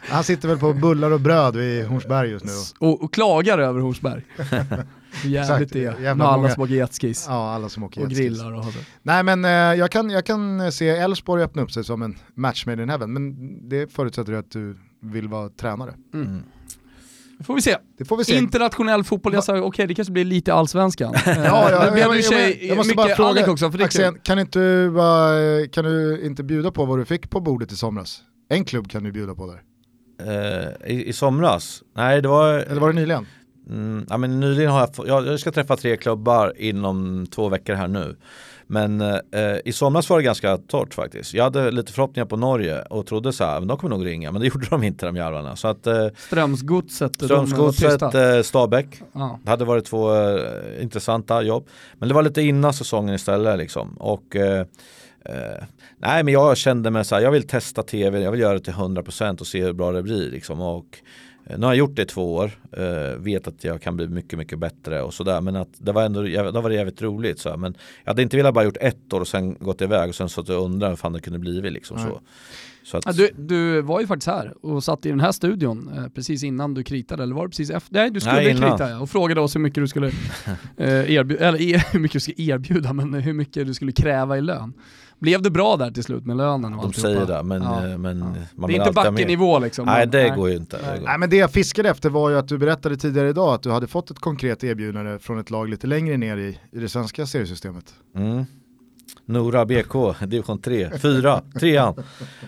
Han 0.09 0.23
sitter 0.23 0.47
väl 0.47 0.57
på 0.57 0.73
bullar 0.73 1.11
och 1.11 1.19
bröd 1.21 1.55
vid 1.55 1.85
Hornsberg 1.85 2.29
just 2.29 2.45
nu. 2.45 2.51
och, 2.87 3.03
och 3.03 3.13
klagar 3.13 3.57
över 3.59 3.79
Horsberg. 3.79 4.23
Jävligt 5.25 5.73
det. 5.73 5.99
Med 5.99 6.21
alla 6.21 6.37
många- 6.37 6.49
som 6.49 6.63
åker 6.63 6.73
jetskis. 6.73 7.25
Ja, 7.29 7.53
alla 7.53 7.69
som 7.69 7.83
åker 7.83 8.01
och 8.01 8.09
jetskis. 8.11 8.19
grillar 8.19 8.53
och 8.53 8.63
har 8.63 8.71
det. 8.71 8.85
Nej 9.03 9.23
men 9.23 9.45
eh, 9.45 9.51
jag, 9.51 9.91
kan, 9.91 10.09
jag 10.09 10.25
kan 10.25 10.71
se 10.71 10.89
Elfsborg 10.89 11.43
öppna 11.43 11.61
upp 11.61 11.71
sig 11.71 11.83
som 11.83 12.01
en 12.01 12.17
match 12.35 12.65
made 12.65 12.83
in 12.83 12.89
heaven, 12.89 13.13
men 13.13 13.35
det 13.69 13.91
förutsätter 13.93 14.31
ju 14.31 14.37
att 14.39 14.51
du 14.51 14.77
vill 15.01 15.27
vara 15.27 15.49
tränare. 15.49 15.93
Mm. 16.13 16.43
Det 17.41 17.45
får 17.45 17.55
vi 17.55 17.61
se. 17.61 17.77
Det 17.97 18.05
får 18.05 18.17
vi 18.17 18.25
se. 18.25 18.37
Internationell 18.37 19.03
fotboll, 19.03 19.33
jag 19.33 19.43
sa 19.43 19.61
okej 19.61 19.87
det 19.87 19.95
kanske 19.95 20.11
blir 20.11 20.25
lite 20.25 20.53
allsvenskan. 20.53 21.13
Ja, 21.25 21.33
ja, 21.35 21.71
jag- 21.71 21.97
jag- 22.17 22.23
sig 22.23 22.67
jag 22.67 22.77
måste 22.77 22.95
bara 22.95 23.15
fråga, 23.15 23.51
också, 23.51 23.71
för 23.71 23.77
kul. 24.11 24.19
kan, 24.23 24.39
inte 24.39 24.89
kan 25.71 25.85
du 25.85 26.21
inte 26.25 26.43
bjuda 26.43 26.71
på 26.71 26.85
vad 26.85 26.99
du 26.99 27.05
fick 27.05 27.29
på 27.29 27.39
bordet 27.39 27.71
i 27.71 27.75
somras? 27.75 28.21
En 28.49 28.65
klubb 28.65 28.89
kan 28.91 29.03
du 29.03 29.11
bjuda 29.11 29.35
på 29.35 29.47
där. 29.47 29.61
Eh, 30.23 30.91
i, 30.91 31.07
I 31.09 31.13
somras? 31.13 31.83
Nej 31.95 32.21
det 32.21 32.27
var 32.27 32.53
Eller 32.53 32.81
var 32.81 32.87
det 32.87 32.95
nyligen? 32.99 33.25
Mm, 33.69 34.05
ja, 34.09 34.17
men 34.17 34.39
nyligen 34.39 34.71
har 34.71 34.79
jag, 34.79 35.07
jag, 35.07 35.27
jag 35.27 35.39
ska 35.39 35.51
träffa 35.51 35.77
tre 35.77 35.97
klubbar 35.97 36.53
inom 36.57 37.27
två 37.31 37.49
veckor 37.49 37.73
här 37.73 37.87
nu. 37.87 38.15
Men 38.71 39.01
eh, 39.01 39.57
i 39.65 39.73
somras 39.73 40.09
var 40.09 40.17
det 40.17 40.23
ganska 40.23 40.57
torrt 40.57 40.93
faktiskt. 40.93 41.33
Jag 41.33 41.43
hade 41.43 41.71
lite 41.71 41.93
förhoppningar 41.93 42.25
på 42.25 42.37
Norge 42.37 42.81
och 42.81 43.05
trodde 43.05 43.33
så 43.33 43.43
här, 43.43 43.59
men 43.59 43.67
de 43.67 43.77
kommer 43.77 43.95
nog 43.97 44.05
ringa. 44.05 44.31
Men 44.31 44.41
det 44.41 44.47
gjorde 44.53 44.67
de 44.69 44.83
inte 44.83 45.05
de 45.05 45.15
jävlarna. 45.15 45.55
Så 45.55 45.67
att 45.67 45.87
eh, 45.87 46.07
Strömsgodset, 46.17 47.15
Strömsgodset, 47.15 48.01
eh, 48.01 48.41
Stabäck. 48.41 49.01
Ja. 49.13 49.39
Det 49.43 49.49
hade 49.49 49.65
varit 49.65 49.85
två 49.85 50.15
eh, 50.15 50.83
intressanta 50.83 51.41
jobb. 51.41 51.67
Men 51.93 52.09
det 52.09 52.15
var 52.15 52.23
lite 52.23 52.41
innan 52.41 52.73
säsongen 52.73 53.15
istället 53.15 53.57
liksom. 53.57 53.97
Och 53.97 54.35
eh, 54.35 54.65
nej 55.97 56.23
men 56.23 56.33
jag 56.33 56.57
kände 56.57 56.91
mig 56.91 57.05
så 57.05 57.15
här, 57.15 57.21
jag 57.21 57.31
vill 57.31 57.47
testa 57.47 57.83
tv, 57.83 58.19
jag 58.19 58.31
vill 58.31 58.39
göra 58.39 58.53
det 58.53 58.59
till 58.59 58.73
100% 58.73 59.39
och 59.39 59.47
se 59.47 59.63
hur 59.63 59.73
bra 59.73 59.91
det 59.91 60.03
blir 60.03 60.31
liksom. 60.31 60.61
Och 60.61 60.99
nu 61.57 61.65
har 61.65 61.73
jag 61.73 61.77
gjort 61.77 61.95
det 61.95 62.01
i 62.01 62.05
två 62.05 62.35
år, 62.35 62.51
eh, 62.71 63.15
vet 63.17 63.47
att 63.47 63.63
jag 63.63 63.81
kan 63.81 63.95
bli 63.95 64.07
mycket, 64.07 64.39
mycket 64.39 64.59
bättre 64.59 65.01
och 65.01 65.13
sådär. 65.13 65.41
Men 65.41 65.55
att 65.55 65.69
det 65.77 65.91
var 65.91 66.03
ändå 66.03 66.21
det 66.21 66.51
var 66.51 66.69
jävligt 66.69 67.01
roligt. 67.01 67.39
Så. 67.39 67.57
Men 67.57 67.75
jag 68.03 68.09
hade 68.09 68.21
inte 68.21 68.37
velat 68.37 68.53
bara 68.53 68.65
gjort 68.65 68.77
ett 68.81 69.13
år 69.13 69.21
och 69.21 69.27
sen 69.27 69.55
gått 69.59 69.81
iväg 69.81 70.09
och 70.09 70.15
sen 70.15 70.29
så 70.29 70.41
att 70.41 70.47
jag 70.49 70.63
undrar 70.63 70.89
hur 70.89 70.95
fan 70.95 71.13
det 71.13 71.19
kunde 71.19 71.39
blivit 71.39 71.73
liksom 71.73 71.97
Nej. 71.97 72.05
så. 72.05 72.21
så 72.83 73.09
att, 73.09 73.17
du, 73.17 73.29
du 73.37 73.81
var 73.81 74.01
ju 74.01 74.07
faktiskt 74.07 74.27
här 74.27 74.65
och 74.65 74.83
satt 74.83 75.05
i 75.05 75.09
den 75.09 75.19
här 75.19 75.31
studion 75.31 75.91
eh, 75.97 76.07
precis 76.07 76.43
innan 76.43 76.73
du 76.73 76.83
kritade, 76.83 77.23
eller 77.23 77.35
var 77.35 77.43
det 77.43 77.49
precis 77.49 77.69
efter? 77.69 77.93
Nej, 77.93 78.09
du 78.11 78.19
skulle 78.19 78.35
Nej, 78.35 78.49
innan. 78.49 78.77
krita 78.77 78.99
och 78.99 79.09
frågade 79.09 79.41
oss 79.41 79.55
hur 79.55 79.59
mycket 79.61 79.83
du 79.83 79.87
skulle 79.87 80.07
eh, 80.77 81.11
erbjuda, 81.11 81.47
eller 81.47 81.61
e- 81.61 81.83
hur 81.91 81.99
mycket 81.99 82.13
du 82.13 82.19
skulle 82.19 82.47
erbjuda, 82.53 82.93
men 82.93 83.13
hur 83.13 83.33
mycket 83.33 83.67
du 83.67 83.73
skulle 83.73 83.91
kräva 83.91 84.37
i 84.37 84.41
lön. 84.41 84.73
Blev 85.21 85.41
det 85.41 85.49
bra 85.49 85.77
där 85.77 85.91
till 85.91 86.03
slut 86.03 86.25
med 86.25 86.37
lönen 86.37 86.73
och 86.73 86.83
de 86.83 86.93
säger 86.93 87.25
det, 87.25 87.43
men, 87.43 87.61
Ja, 87.61 87.87
eh, 87.87 87.97
men 87.97 88.19
ja. 88.19 88.25
man 88.55 88.69
Det 88.69 88.75
är 88.75 88.79
inte 88.79 88.91
backenivå 88.91 89.59
liksom. 89.59 89.85
Nej 89.85 90.07
det 90.07 90.29
går 90.29 90.49
ju 90.49 90.55
inte. 90.55 90.79
Nej. 90.87 91.01
Nej 91.03 91.17
men 91.17 91.29
det 91.29 91.35
jag 91.35 91.51
fiskade 91.51 91.89
efter 91.89 92.09
var 92.09 92.29
ju 92.29 92.37
att 92.37 92.47
du 92.47 92.57
berättade 92.57 92.97
tidigare 92.97 93.29
idag 93.29 93.53
att 93.53 93.63
du 93.63 93.71
hade 93.71 93.87
fått 93.87 94.11
ett 94.11 94.19
konkret 94.19 94.63
erbjudande 94.63 95.19
från 95.19 95.39
ett 95.39 95.49
lag 95.49 95.69
lite 95.69 95.87
längre 95.87 96.17
ner 96.17 96.37
i, 96.37 96.59
i 96.71 96.79
det 96.79 96.89
svenska 96.89 97.25
seriesystemet. 97.25 97.93
Mm. 98.15 98.45
Nora 99.25 99.65
BK, 99.65 99.93
division 100.27 100.61
3, 100.61 100.97
4, 100.99 101.41
3 101.59 101.81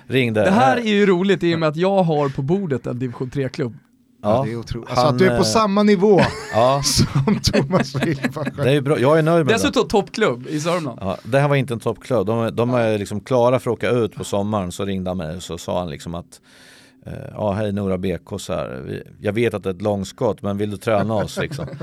ringde. 0.08 0.44
Det 0.44 0.52
här 0.52 0.78
är 0.78 0.94
ju 0.94 1.06
roligt 1.06 1.44
i 1.44 1.56
och 1.56 1.60
med 1.60 1.70
att 1.70 1.76
jag 1.76 2.04
har 2.04 2.30
på 2.30 2.42
bordet 2.42 2.88
en 2.88 3.00
division 3.00 3.30
3-klubb. 3.30 3.78
Ja, 4.24 4.44
det 4.46 4.52
är 4.52 4.56
otroligt. 4.56 4.90
Alltså 4.90 5.06
han, 5.06 5.14
att 5.14 5.20
du 5.20 5.28
är 5.28 5.38
på 5.38 5.44
samma 5.44 5.84
nivå 5.84 6.22
ja. 6.54 6.82
som 6.86 7.40
Thomas 7.40 7.96
Wilbacher. 7.96 8.64
Det 8.64 8.72
är 8.72 8.82
bra, 8.82 9.00
jag 9.00 9.20
är 9.20 9.22
nöjd 9.24 9.46
med 9.46 9.56
Dessutom 9.56 9.88
toppklubb 9.88 10.48
i 10.48 10.60
Sörmland. 10.60 11.00
Ja, 11.02 11.18
det 11.24 11.40
här 11.40 11.48
var 11.48 11.56
inte 11.56 11.74
en 11.74 11.80
toppklubb, 11.80 12.28
de, 12.28 12.56
de 12.56 12.74
är 12.74 12.98
liksom 12.98 13.22
klara 13.22 13.60
för 13.60 13.72
att 13.72 13.78
åka 13.78 13.90
ut 13.90 14.16
på 14.16 14.24
sommaren 14.24 14.72
så 14.72 14.86
ringde 14.86 15.10
han 15.10 15.18
mig 15.18 15.36
och 15.36 15.44
så 15.44 15.58
sa 15.58 15.80
han 15.80 15.90
liksom 15.90 16.16
att 16.16 16.42
Eh, 16.46 16.73
ja, 17.34 17.52
hej 17.52 17.72
Nora 17.72 17.98
BK 17.98 18.40
så 18.40 18.54
här. 18.54 19.04
Jag 19.22 19.34
vet 19.34 19.54
att 19.54 19.64
det 19.64 19.70
är 19.70 19.74
ett 19.74 19.82
långskott 19.82 20.42
men 20.42 20.58
vill 20.58 20.72
du 20.72 20.78
träna 20.78 21.14
oss 21.14 21.38
liksom? 21.38 21.66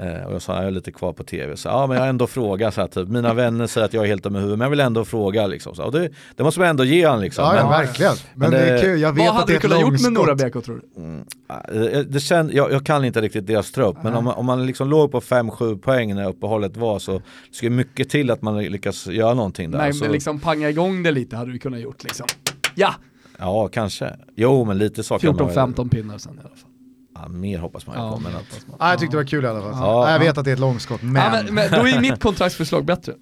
Eh, 0.00 0.26
och 0.26 0.34
jag 0.34 0.42
sa, 0.42 0.56
jag 0.56 0.64
är 0.64 0.70
lite 0.70 0.92
kvar 0.92 1.12
på 1.12 1.24
tv. 1.24 1.56
Så, 1.56 1.68
ja 1.68 1.86
men 1.86 1.96
jag 1.96 2.02
har 2.02 2.08
ändå 2.08 2.26
frågat 2.26 2.74
så 2.74 2.80
här, 2.80 2.88
typ. 2.88 3.08
Mina 3.08 3.34
vänner 3.34 3.66
säger 3.66 3.84
att 3.84 3.94
jag 3.94 4.04
är 4.04 4.08
helt 4.08 4.24
med 4.24 4.40
huvudet 4.40 4.58
men 4.58 4.64
jag 4.64 4.70
vill 4.70 4.80
ändå 4.80 5.04
fråga 5.04 5.46
liksom. 5.46 5.74
Så, 5.74 5.84
och 5.84 5.92
det, 5.92 6.10
det 6.36 6.42
måste 6.42 6.60
man 6.60 6.68
ändå 6.68 6.84
ge 6.84 7.06
han 7.06 7.20
liksom. 7.20 7.44
Ja, 7.44 7.52
men, 7.52 7.60
ja 7.60 7.68
verkligen. 7.68 8.14
Men, 8.34 8.50
men 8.50 8.60
det, 8.60 8.68
är 8.68 8.82
kul, 8.82 9.00
jag 9.00 9.12
vet 9.12 9.28
vad 9.28 9.40
att 9.40 9.46
det 9.46 9.52
är 9.52 9.56
ett 9.56 9.62
långskott. 9.62 10.14
Vad 10.14 10.28
hade 10.28 10.34
du 10.34 10.38
kunnat 10.38 10.44
gjort 10.44 10.46
med 10.46 10.46
Nora 10.46 10.50
BK 10.50 10.64
tror 10.64 10.80
du? 10.94 11.00
Mm, 11.02 11.94
eh, 11.94 12.00
det 12.00 12.20
känd, 12.20 12.52
jag, 12.52 12.72
jag, 12.72 12.86
kan 12.86 13.04
inte 13.04 13.20
riktigt 13.20 13.46
deras 13.46 13.72
trupp 13.72 13.96
men 14.02 14.14
om 14.14 14.24
man, 14.24 14.34
om 14.34 14.46
man 14.46 14.66
liksom 14.66 14.88
låg 14.88 15.12
på 15.12 15.20
5-7 15.20 15.78
poäng 15.78 16.14
när 16.14 16.28
uppehållet 16.28 16.76
var 16.76 16.98
så 16.98 17.22
ska 17.50 17.70
mycket 17.70 18.10
till 18.10 18.30
att 18.30 18.42
man 18.42 18.62
lyckas 18.62 19.06
göra 19.06 19.34
någonting 19.34 19.70
där. 19.70 19.78
Nej 19.78 19.92
så. 19.92 20.04
men 20.04 20.12
liksom 20.12 20.40
panga 20.40 20.70
igång 20.70 21.02
det 21.02 21.10
lite 21.10 21.36
hade 21.36 21.52
du 21.52 21.58
kunnat 21.58 21.80
gjort 21.80 22.04
liksom. 22.04 22.26
Ja! 22.74 22.94
Ja, 23.38 23.68
kanske. 23.68 24.16
Jo, 24.36 24.64
men 24.64 24.78
lite 24.78 25.02
så 25.02 25.18
14-15 25.18 25.90
pinnar 25.90 26.18
sen 26.18 26.34
i 26.34 26.40
alla 26.40 26.48
fall. 26.48 26.70
Ja, 27.14 27.28
mer 27.28 27.58
hoppas 27.58 27.86
man 27.86 27.96
ju 27.96 28.02
ja, 28.02 28.12
på. 28.12 28.20
Men 28.20 28.36
att... 28.36 28.66
ja, 28.78 28.90
jag 28.90 28.98
tyckte 28.98 29.16
det 29.16 29.22
var 29.22 29.28
kul 29.28 29.44
i 29.44 29.48
alla 29.48 29.60
fall. 29.60 29.70
Ja, 29.72 30.12
jag 30.12 30.18
vet 30.18 30.38
att 30.38 30.44
det 30.44 30.50
är 30.50 30.52
ett 30.52 30.60
långskott, 30.60 31.02
men... 31.02 31.14
Ja, 31.14 31.30
men, 31.30 31.54
men 31.54 31.70
då 31.70 31.88
är 31.88 32.00
mitt 32.00 32.20
kontraktsförslag 32.20 32.84
bättre. 32.84 33.12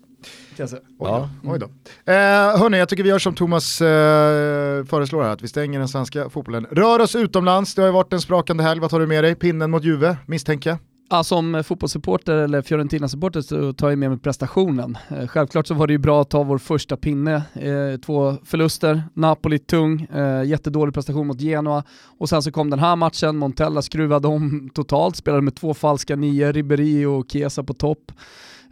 Oj 0.59 0.67
då. 0.69 0.79
Ja. 0.99 1.31
Oj 1.45 1.59
då. 1.59 1.67
Eh, 2.13 2.59
hörni, 2.59 2.79
jag 2.79 2.89
tycker 2.89 3.03
vi 3.03 3.09
gör 3.09 3.19
som 3.19 3.35
Thomas 3.35 3.81
eh, 3.81 4.85
föreslår 4.85 5.23
här, 5.23 5.31
att 5.31 5.43
vi 5.43 5.49
stänger 5.49 5.79
den 5.79 5.89
svenska 5.89 6.31
fotbollen. 6.31 6.67
Rör 6.71 7.01
oss 7.01 7.17
utomlands, 7.17 7.75
det 7.75 7.83
har 7.83 7.87
ju 7.87 7.93
varit 7.93 8.13
en 8.13 8.21
sprakande 8.21 8.63
helg. 8.63 8.81
Vad 8.81 8.91
tar 8.91 9.01
du 9.01 9.07
med 9.07 9.25
dig? 9.25 9.35
Pinnen 9.35 9.71
mot 9.71 9.85
Juve, 9.85 10.17
misstänker 10.27 10.71
jag? 10.71 10.79
Ja, 11.11 11.25
som 11.25 11.65
fotbollssupporter 11.65 12.37
eller 12.37 12.63
Fiorentina-supporter 12.63 13.41
så 13.41 13.73
tar 13.73 13.91
jag 13.91 13.99
med 13.99 14.11
mig 14.11 14.19
prestationen. 14.19 14.99
Eh, 15.09 15.27
självklart 15.27 15.67
så 15.67 15.75
var 15.75 15.87
det 15.87 15.93
ju 15.93 15.99
bra 15.99 16.21
att 16.21 16.31
ta 16.31 16.43
vår 16.43 16.59
första 16.59 16.97
pinne. 16.97 17.35
Eh, 17.55 18.01
två 18.01 18.37
förluster, 18.45 19.03
Napoli 19.15 19.59
tung, 19.59 20.03
eh, 20.03 20.45
jättedålig 20.45 20.95
prestation 20.95 21.27
mot 21.27 21.41
Genoa 21.41 21.85
och 22.19 22.29
sen 22.29 22.43
så 22.43 22.53
kom 22.53 22.71
den 22.71 22.79
här 22.79 22.97
matchen, 22.97 23.37
Montella 23.37 23.83
skruvade 23.83 24.29
om 24.29 24.71
totalt, 24.75 25.17
spelade 25.17 25.43
med 25.43 25.55
två 25.55 25.75
falska 25.75 26.17
nior, 26.17 26.53
Ribéry 26.53 27.05
och 27.05 27.27
Chiesa 27.33 27.65
på 27.65 27.75
topp. 27.75 28.13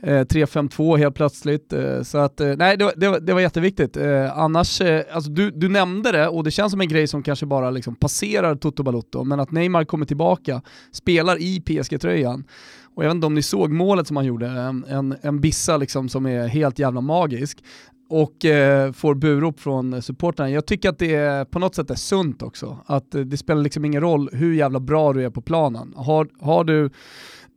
Eh, 0.06 0.20
3-5-2 0.20 0.96
helt 0.96 1.14
plötsligt. 1.14 1.72
Eh, 1.72 2.02
så 2.02 2.18
att, 2.18 2.40
eh, 2.40 2.54
nej, 2.56 2.76
det, 2.76 2.84
var, 2.84 2.92
det, 2.96 3.20
det 3.20 3.32
var 3.32 3.40
jätteviktigt. 3.40 3.96
Eh, 3.96 4.38
annars, 4.38 4.80
eh, 4.80 5.04
alltså 5.12 5.30
du, 5.30 5.50
du 5.50 5.68
nämnde 5.68 6.12
det 6.12 6.28
och 6.28 6.44
det 6.44 6.50
känns 6.50 6.70
som 6.70 6.80
en 6.80 6.88
grej 6.88 7.06
som 7.06 7.22
kanske 7.22 7.46
bara 7.46 7.70
liksom 7.70 7.94
passerar 7.94 8.54
Toto 8.54 8.82
Balotto, 8.82 9.24
men 9.24 9.40
att 9.40 9.50
Neymar 9.50 9.84
kommer 9.84 10.06
tillbaka, 10.06 10.62
spelar 10.92 11.40
i 11.40 11.60
PSG-tröjan. 11.60 12.44
Och 12.94 13.04
jag 13.04 13.08
vet 13.08 13.14
inte 13.14 13.26
om 13.26 13.34
ni 13.34 13.42
såg 13.42 13.72
målet 13.72 14.06
som 14.06 14.16
han 14.16 14.26
gjorde, 14.26 14.46
en, 14.46 14.84
en, 14.84 15.16
en 15.22 15.40
bissa 15.40 15.76
liksom 15.76 16.08
som 16.08 16.26
är 16.26 16.48
helt 16.48 16.78
jävla 16.78 17.00
magisk 17.00 17.58
och 18.12 18.44
eh, 18.44 18.92
får 18.92 19.14
burop 19.14 19.60
från 19.60 20.02
supportrarna. 20.02 20.50
Jag 20.50 20.66
tycker 20.66 20.88
att 20.88 20.98
det 20.98 21.14
är, 21.14 21.44
på 21.44 21.58
något 21.58 21.74
sätt 21.74 21.90
är 21.90 21.94
sunt 21.94 22.42
också. 22.42 22.78
Att 22.86 23.14
eh, 23.14 23.20
det 23.20 23.36
spelar 23.36 23.62
liksom 23.62 23.84
ingen 23.84 24.00
roll 24.00 24.30
hur 24.32 24.54
jävla 24.54 24.80
bra 24.80 25.12
du 25.12 25.24
är 25.24 25.30
på 25.30 25.40
planen. 25.40 25.92
Har, 25.96 26.28
har 26.40 26.64
du 26.64 26.90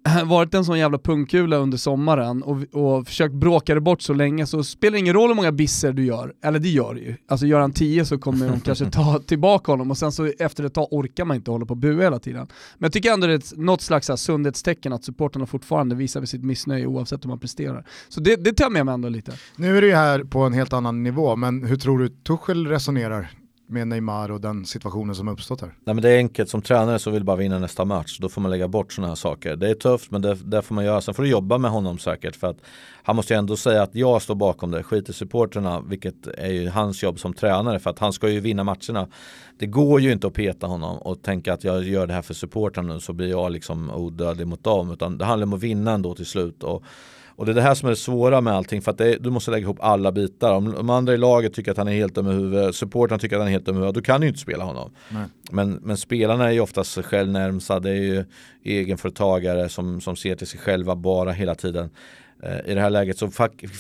varit 0.26 0.54
en 0.54 0.66
sån 0.66 0.80
jävla 0.80 0.98
pungkula 0.98 1.58
under 1.58 1.78
sommaren 1.78 2.44
och, 2.44 2.58
och 2.72 3.08
försökt 3.08 3.34
bråka 3.34 3.76
det 3.76 3.82
bort 3.82 4.02
så 4.02 4.14
länge 4.14 4.46
så 4.46 4.64
spelar 4.64 4.92
det 4.92 5.00
ingen 5.00 5.14
roll 5.14 5.30
hur 5.30 5.36
många 5.36 5.52
bisser 5.52 5.94
du 5.94 6.06
gör, 6.06 6.34
eller 6.44 6.60
det 6.60 6.70
gör 6.70 6.94
det 6.94 7.00
ju. 7.00 7.16
Alltså 7.28 7.46
gör 7.46 7.60
han 7.60 7.72
tio 7.72 8.06
så 8.06 8.18
kommer 8.18 8.48
de 8.48 8.60
kanske 8.60 8.86
ta 8.86 9.20
tillbaka 9.28 9.72
honom 9.72 9.92
och 9.92 9.98
sen 9.98 10.12
så 10.12 10.32
efter 10.40 10.64
ett 10.64 10.74
tag 10.74 10.88
orkar 10.92 11.26
man 11.26 11.36
inte 11.36 11.52
hålla 11.52 11.66
på 11.66 11.72
och 11.72 11.78
bua 11.78 12.04
hela 12.04 12.20
tiden. 12.20 12.48
Men 12.78 12.86
jag 12.86 12.94
tycker 12.94 13.14
ändå 13.14 13.28
det 13.28 13.34
är 13.34 13.38
ett, 13.38 13.58
något 13.58 13.82
slags 13.82 14.10
här 14.10 14.16
sundhetstecken 14.16 14.94
att 14.94 15.04
supporterna 15.04 15.46
fortfarande 15.46 15.96
visar 15.96 16.26
sitt 16.26 16.44
missnöje 16.44 16.86
oavsett 16.86 17.24
hur 17.24 17.30
man 17.30 17.40
presterar. 17.40 17.86
Så 18.10 18.20
det, 18.20 18.36
det 18.36 18.54
tar 18.54 18.66
jag 18.66 18.72
med 18.72 18.86
mig 18.86 18.94
ändå 18.94 19.10
lite. 19.10 19.34
Nu 19.56 19.78
är 19.78 19.82
det 19.82 19.88
ju 19.88 19.96
här 19.96 20.24
på 20.24 20.40
en 20.40 20.54
helt 20.54 20.74
annan 20.74 21.04
nivå, 21.04 21.36
men 21.36 21.64
hur 21.64 21.76
tror 21.76 22.00
du 22.00 22.10
Tuchel 22.10 22.68
resonerar 22.68 23.32
med 23.68 23.88
Neymar 23.88 24.32
och 24.32 24.42
den 24.42 24.66
situationen 24.66 25.16
som 25.16 25.28
uppstått 25.28 25.62
här? 25.62 25.70
Nej 25.84 25.96
men 25.96 26.02
det 26.02 26.10
är 26.10 26.18
enkelt, 26.18 26.50
som 26.50 26.62
tränare 26.62 27.00
så 27.00 27.12
vill 27.12 27.24
bara 27.24 27.36
vinna 27.36 27.60
nästa 27.60 27.86
match. 27.86 28.18
Då 28.20 28.30
får 28.30 28.42
man 28.42 28.52
lägga 28.52 28.68
bort 28.68 28.94
sådana 28.94 29.08
här 29.08 29.16
saker. 29.16 29.56
Det 29.56 29.70
är 29.70 29.74
tufft 29.74 30.12
men 30.12 30.22
det, 30.22 30.36
det 30.36 30.62
får 30.62 30.76
man 30.76 30.86
göra. 30.86 31.02
Sen 31.02 31.14
får 31.14 31.24
du 31.24 31.30
jobba 31.30 31.58
med 31.58 31.72
honom 31.72 31.98
säkert 31.98 32.36
för 32.36 32.48
att 32.48 32.58
han 33.04 33.16
måste 33.16 33.34
ju 33.34 33.38
ändå 33.38 33.58
säga 33.58 33.84
att 33.84 33.96
jag 33.96 34.22
står 34.22 34.36
bakom 34.36 34.72
det. 34.72 34.84
Skit 34.84 35.10
i 35.10 35.14
supporterna, 35.14 35.82
vilket 35.82 36.28
är 36.28 36.52
ju 36.52 36.70
hans 36.70 37.04
jobb 37.04 37.20
som 37.20 37.34
tränare 37.34 37.80
för 37.80 37.90
att 37.90 38.00
han 38.00 38.14
ska 38.14 38.30
ju 38.30 38.40
vinna 38.40 38.64
matcherna. 38.64 39.08
Det 39.60 39.66
går 39.66 40.02
ju 40.02 40.12
inte 40.12 40.28
att 40.28 40.34
peta 40.34 40.68
honom 40.68 40.98
och 40.98 41.22
tänka 41.22 41.54
att 41.54 41.64
jag 41.64 41.84
gör 41.84 42.08
det 42.08 42.14
här 42.14 42.22
för 42.22 42.34
supportrarna 42.34 43.00
så 43.00 43.14
blir 43.14 43.30
jag 43.30 43.52
liksom 43.52 43.90
odödlig 43.90 44.48
mot 44.48 44.64
dem. 44.64 44.92
Utan 44.92 45.18
det 45.18 45.26
handlar 45.26 45.48
om 45.48 45.54
att 45.54 45.64
vinna 45.64 45.92
ändå 45.92 46.16
till 46.16 46.26
slut. 46.26 46.64
Och 46.64 46.84
och 47.36 47.46
det 47.46 47.52
är 47.52 47.54
det 47.54 47.62
här 47.62 47.74
som 47.74 47.88
är 47.88 47.92
det 47.92 47.96
svåra 47.96 48.42
med 48.42 48.54
allting 48.54 48.82
för 48.82 48.92
att 48.92 49.02
är, 49.02 49.18
du 49.20 49.30
måste 49.30 49.52
lägga 49.52 49.64
ihop 49.64 49.78
alla 49.82 50.12
bitar. 50.12 50.54
Om 50.54 50.74
de 50.74 50.90
andra 50.90 51.14
i 51.14 51.18
laget 51.18 51.54
tycker 51.54 51.72
att 51.72 51.78
han 51.78 51.88
är 51.88 51.92
helt 51.92 52.16
dum 52.16 52.28
i 52.28 52.34
huvudet, 52.34 52.76
supporten 52.76 53.20
tycker 53.20 53.36
att 53.36 53.40
han 53.40 53.48
är 53.48 53.52
helt 53.52 53.66
dum 53.66 53.76
i 53.76 53.78
huvudet, 53.78 53.96
då 53.96 54.02
kan 54.02 54.22
du 54.22 54.28
ju 54.28 54.30
inte 54.30 54.40
spela 54.40 54.64
honom. 54.64 54.92
Men, 55.52 55.80
men 55.82 55.98
spelarna 55.98 56.48
är 56.48 56.52
ju 56.52 56.60
oftast 56.60 56.92
sig 56.92 57.04
själv 57.04 57.32
närmsta, 57.32 57.80
det 57.80 57.90
är 57.90 57.94
ju 57.94 58.26
egenföretagare 58.64 59.70
som, 59.70 60.02
som 60.02 60.16
ser 60.16 60.36
till 60.36 60.48
sig 60.48 60.60
själva 60.60 60.96
bara 60.96 61.32
hela 61.32 61.56
tiden. 61.56 61.90
Eh, 62.44 62.72
I 62.72 62.74
det 62.74 62.82
här 62.82 62.90
läget 62.90 63.18
så 63.18 63.32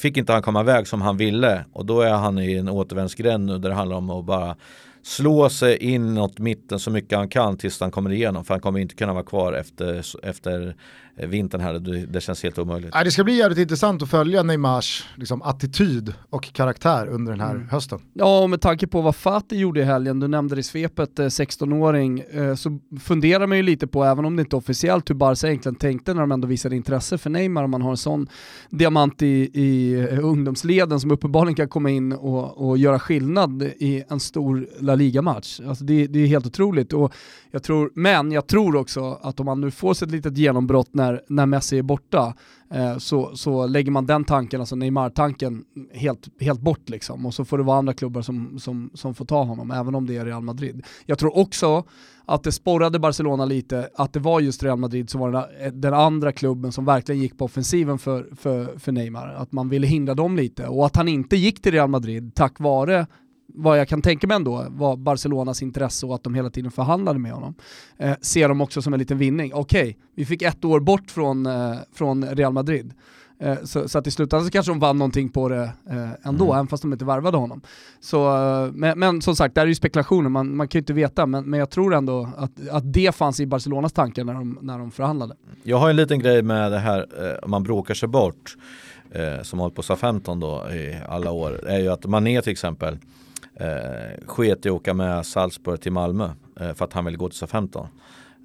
fick 0.02 0.18
inte 0.18 0.34
han 0.34 0.42
komma 0.42 0.62
iväg 0.62 0.88
som 0.88 1.02
han 1.02 1.18
ville 1.18 1.66
och 1.74 1.86
då 1.86 2.02
är 2.02 2.14
han 2.14 2.40
i 2.40 2.54
en 2.54 2.70
återvändsgränd 2.70 3.46
nu 3.46 3.58
där 3.58 3.70
det 3.70 3.76
handlar 3.76 3.98
om 3.98 4.10
att 4.10 4.26
bara 4.26 4.56
slå 5.04 5.50
sig 5.50 5.78
inåt 5.78 6.40
mitten 6.40 6.80
så 6.80 6.92
mycket 6.92 7.18
han 7.18 7.30
kan 7.30 7.58
tills 7.58 7.80
han 7.80 7.92
kommer 7.92 8.12
igenom 8.12 8.46
för 8.46 8.54
han 8.54 8.62
kommer 8.62 8.80
inte 8.80 8.96
kunna 8.96 9.14
vara 9.14 9.24
kvar 9.24 9.54
efter, 9.54 10.06
efter 10.24 10.76
vintern 11.18 11.62
här, 11.62 12.08
det 12.08 12.22
känns 12.22 12.44
helt 12.44 12.60
omöjligt. 12.60 12.94
det 13.04 13.12
ska 13.12 13.24
bli 13.24 13.38
jävligt 13.38 13.60
intressant 13.60 14.02
att 14.02 14.10
följa 14.10 14.44
Neymars 14.44 15.06
liksom, 15.16 15.42
attityd 15.42 16.14
och 16.30 16.54
karaktär 16.54 17.08
under 17.08 17.32
den 17.32 17.42
här 17.42 17.56
mm. 17.56 17.70
hösten. 17.70 18.00
Ja, 18.14 18.44
och 18.44 18.50
med 18.50 18.62
tanke 18.62 18.88
på 18.88 19.02
vad 19.02 19.16
Fatih 19.16 19.60
gjorde 19.60 19.80
i 19.80 19.84
helgen, 19.84 20.20
du 20.20 20.28
nämnde 20.28 20.56
det 20.56 20.60
i 20.60 20.64
svepet, 20.64 21.20
16-åring, 21.20 22.24
eh, 22.32 22.46
eh, 22.46 22.56
så 22.56 22.80
funderar 23.00 23.48
man 23.48 23.58
ju 23.58 23.64
lite 23.64 23.88
på, 23.88 24.04
även 24.04 24.26
om 24.26 24.36
det 24.36 24.42
inte 24.42 24.56
är 24.56 24.58
officiellt, 24.58 25.10
hur 25.10 25.16
Barca 25.16 25.48
egentligen 25.48 25.76
tänkte 25.76 26.14
när 26.14 26.22
de 26.22 26.32
ändå 26.32 26.48
visade 26.48 26.76
intresse 26.76 27.18
för 27.18 27.30
Neymar, 27.30 27.64
om 27.64 27.72
man 27.72 27.82
har 27.82 27.92
en 27.92 27.98
sån 27.98 28.28
diamant 28.70 29.22
i, 29.22 29.50
i 29.54 29.98
ungdomsleden 30.08 31.00
som 31.00 31.12
uppenbarligen 31.12 31.56
kan 31.56 31.70
komma 31.70 31.90
in 31.90 32.14
och, 32.14 32.70
och 32.70 32.78
göra 32.78 33.00
skillnad 33.00 33.64
i 33.64 34.04
en 34.10 34.20
stor 34.20 34.68
La 34.80 34.96
Liga-match. 34.96 35.60
Alltså 35.68 35.84
det, 35.84 36.08
det 36.08 36.20
är 36.20 36.28
helt 36.28 36.46
otroligt. 36.46 36.94
Och 36.94 37.14
jag 37.52 37.64
tror, 37.64 37.92
men 37.96 38.32
jag 38.32 38.48
tror 38.48 38.76
också 38.76 39.20
att 39.22 39.40
om 39.40 39.46
man 39.46 39.62
nu 39.62 39.72
får 39.72 39.94
sig 39.94 40.06
ett 40.06 40.12
litet 40.12 40.38
genombrott 40.38 40.90
när, 40.92 41.05
när 41.28 41.46
Messi 41.46 41.78
är 41.78 41.84
borta, 41.84 42.34
eh, 42.72 42.98
så, 42.98 43.36
så 43.36 43.68
lägger 43.68 43.92
man 43.92 44.06
den 44.06 44.24
tanken, 44.24 44.60
alltså 44.60 44.76
Neymar-tanken, 44.76 45.64
helt, 45.94 46.30
helt 46.40 46.60
bort 46.60 46.90
liksom. 46.90 47.26
Och 47.26 47.34
så 47.34 47.46
får 47.46 47.58
det 47.58 47.64
vara 47.64 47.78
andra 47.78 47.94
klubbar 47.94 48.22
som, 48.22 48.60
som, 48.60 48.90
som 48.94 49.16
får 49.16 49.26
ta 49.26 49.44
honom, 49.44 49.72
även 49.72 49.96
om 49.96 50.08
det 50.08 50.18
är 50.18 50.26
Real 50.26 50.44
Madrid. 50.44 50.86
Jag 51.06 51.20
tror 51.20 51.38
också 51.38 51.84
att 52.26 52.44
det 52.44 52.52
sporrade 52.52 53.00
Barcelona 53.00 53.46
lite, 53.46 53.90
att 53.96 54.14
det 54.14 54.20
var 54.20 54.40
just 54.40 54.64
Real 54.64 54.78
Madrid 54.78 55.10
som 55.10 55.22
var 55.22 55.32
den, 55.32 55.44
eh, 55.60 55.72
den 55.74 55.94
andra 55.94 56.32
klubben 56.32 56.72
som 56.72 56.86
verkligen 56.86 57.22
gick 57.22 57.38
på 57.38 57.46
offensiven 57.46 57.98
för, 57.98 58.28
för, 58.36 58.80
för 58.80 58.92
Neymar. 58.92 59.28
Att 59.28 59.52
man 59.52 59.70
ville 59.70 59.88
hindra 59.88 60.14
dem 60.14 60.36
lite. 60.36 60.68
Och 60.68 60.86
att 60.86 60.96
han 60.96 61.08
inte 61.08 61.36
gick 61.36 61.62
till 61.62 61.72
Real 61.72 61.90
Madrid 61.90 62.32
tack 62.36 62.60
vare 62.60 63.08
vad 63.58 63.80
jag 63.80 63.88
kan 63.88 64.02
tänka 64.02 64.28
mig 64.28 64.36
ändå 64.36 64.66
var 64.70 64.98
Barcelonas 64.98 65.62
intresse 65.62 66.06
och 66.06 66.16
att 66.16 66.24
de 66.24 66.36
hela 66.36 66.50
tiden 66.50 66.72
förhandlade 66.72 67.20
med 67.20 67.32
honom, 67.32 67.56
eh, 67.98 68.14
ser 68.22 68.50
de 68.50 68.62
också 68.62 68.82
som 68.82 68.94
en 68.94 69.00
liten 69.00 69.18
vinning. 69.18 69.54
Okej, 69.54 69.82
okay, 69.82 69.96
vi 70.16 70.26
fick 70.26 70.42
ett 70.42 70.66
år 70.66 70.80
bort 70.80 71.12
från, 71.12 71.46
eh, 71.46 71.76
från 71.94 72.26
Real 72.26 72.54
Madrid. 72.54 72.94
Eh, 73.40 73.58
så, 73.64 73.90
så, 73.90 73.98
att 73.98 74.08
i 74.08 74.12
slutändan 74.12 74.46
så 74.46 74.52
kanske 74.52 74.72
de 74.72 74.80
vann 74.80 74.98
någonting 74.98 75.30
på 75.30 75.50
det 75.50 75.64
eh, 75.90 76.10
ändå, 76.24 76.46
mm. 76.46 76.56
även 76.56 76.68
fast 76.68 76.84
de 76.84 76.94
inte 76.94 77.06
värvade 77.06 77.38
honom. 77.38 77.62
Så, 78.00 78.36
eh, 78.36 78.72
men, 78.72 79.00
men, 79.00 79.22
som 79.22 79.36
sagt, 79.36 79.56
det 79.56 79.62
här 79.62 79.66
är 79.66 79.70
ju 79.70 79.76
spekulationer, 79.76 80.30
man, 80.30 80.56
man 80.56 80.68
kan 80.68 80.80
ju 80.80 80.82
inte 80.82 80.94
veta, 80.94 81.26
men, 81.26 81.44
men 81.44 81.60
jag 81.60 81.70
tror 81.70 81.94
ändå 81.96 82.30
att, 82.38 82.70
att 82.72 82.94
det 82.94 83.16
fanns 83.16 83.40
i 83.40 83.46
Barcelonas 83.46 83.94
tankar 83.94 84.24
när 84.24 84.34
de, 84.34 84.60
när 84.62 84.80
de 84.80 84.92
förhandlade. 84.92 85.36
Jag 85.64 85.78
har 85.78 85.90
en 85.90 85.96
liten 85.96 86.20
grej 86.20 86.42
med 86.42 86.72
det 86.72 86.80
här, 86.80 87.00
eh, 87.00 87.44
om 87.44 87.52
man 87.52 87.64
bråkar 87.64 87.94
sig 87.94 88.10
bort, 88.10 88.56
eh, 89.12 89.42
som 89.42 89.60
har 89.60 89.64
hållit 89.64 89.76
på 89.76 89.84
sa 89.84 89.96
15 89.96 90.40
då 90.40 90.70
i 90.70 90.98
alla 91.08 91.32
år, 91.32 91.68
är 91.68 91.80
ju 91.80 91.90
att 91.90 92.06
Mané 92.06 92.42
till 92.42 92.52
exempel, 92.52 92.98
eh, 93.60 94.26
sket 94.28 94.66
i 94.66 94.70
att 94.70 94.76
åka 94.76 94.94
med 94.94 95.26
Salzburg 95.26 95.82
till 95.82 95.92
Malmö 95.92 96.30
eh, 96.60 96.74
för 96.74 96.86
att 96.86 96.94
han 96.94 97.06
ville 97.06 97.18
gå 97.18 97.30
till 97.30 97.38
SA-15. 97.38 97.88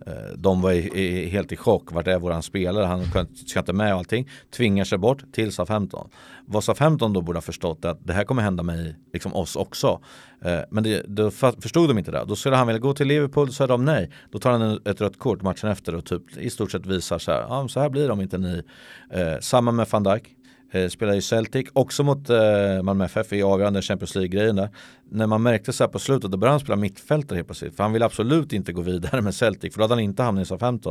Eh, 0.06 0.12
de 0.36 0.62
var 0.62 0.72
i, 0.72 1.00
i, 1.00 1.28
helt 1.28 1.52
i 1.52 1.56
chock. 1.56 1.92
Vart 1.92 2.06
är 2.06 2.18
våran 2.18 2.42
spelare? 2.42 2.84
Han 2.84 3.04
ska 3.46 3.61
inte 3.61 3.72
med 3.72 3.92
och 3.92 3.98
allting. 3.98 4.28
Tvingar 4.56 4.84
sig 4.84 4.98
bort 4.98 5.32
till 5.32 5.52
SA-15. 5.52 6.08
Vad 6.46 6.64
SA-15 6.64 7.14
då 7.14 7.20
borde 7.22 7.36
ha 7.36 7.42
förstått 7.42 7.84
är 7.84 7.88
att 7.88 8.06
det 8.06 8.12
här 8.12 8.24
kommer 8.24 8.42
hända 8.42 8.62
mig, 8.62 8.96
liksom 9.12 9.34
oss 9.34 9.56
också. 9.56 10.00
Eh, 10.44 10.61
men 10.70 10.84
det, 10.84 11.02
då 11.08 11.30
förstod 11.30 11.90
de 11.90 11.98
inte 11.98 12.11
det. 12.11 12.24
Då 12.28 12.36
skulle 12.36 12.56
han 12.56 12.66
vilja 12.66 12.80
gå 12.80 12.94
till 12.94 13.06
Liverpool, 13.06 13.46
så 13.48 13.52
sa 13.52 13.66
de 13.66 13.84
nej. 13.84 14.11
Då 14.30 14.38
tar 14.38 14.50
han 14.50 14.80
ett 14.84 15.00
rött 15.00 15.18
kort 15.18 15.42
matchen 15.42 15.70
efter 15.70 15.94
och 15.94 16.04
typ 16.04 16.36
i 16.36 16.50
stort 16.50 16.70
sett 16.70 16.86
visar 16.86 17.18
så 17.18 17.32
här, 17.32 17.46
ah, 17.48 17.68
så 17.68 17.80
här 17.80 17.88
blir 17.88 18.06
det 18.06 18.12
om 18.12 18.20
inte 18.20 18.38
ni. 18.38 18.62
Eh, 19.11 19.38
samma 19.40 19.70
med 19.72 19.86
van 19.90 20.02
Dijk. 20.02 20.36
eh, 20.72 20.88
spelar 20.88 21.14
i 21.14 21.22
Celtic, 21.22 21.66
också 21.72 22.02
mot 22.02 22.30
eh, 22.30 22.82
Malmö 22.82 23.04
FF 23.04 23.32
i 23.32 23.42
avgörande 23.42 23.82
Champions 23.82 24.14
League-grejen 24.14 24.56
där. 24.56 24.68
När 25.12 25.26
man 25.26 25.42
märkte 25.42 25.72
så 25.72 25.84
här 25.84 25.88
på 25.88 25.98
slutet, 25.98 26.30
då 26.30 26.36
började 26.36 26.52
han 26.52 26.61
spela 26.61 26.76
mittfältare 26.76 27.36
helt 27.36 27.48
plötsligt. 27.48 27.76
För 27.76 27.82
han 27.82 27.92
ville 27.92 28.04
absolut 28.04 28.52
inte 28.52 28.72
gå 28.72 28.80
vidare 28.82 29.22
med 29.22 29.34
Celtic, 29.34 29.74
för 29.74 29.78
då 29.78 29.84
hade 29.84 29.94
han 29.94 30.00
inte 30.00 30.22
hamnat 30.22 30.42
i 30.42 30.48
SA-15. 30.48 30.90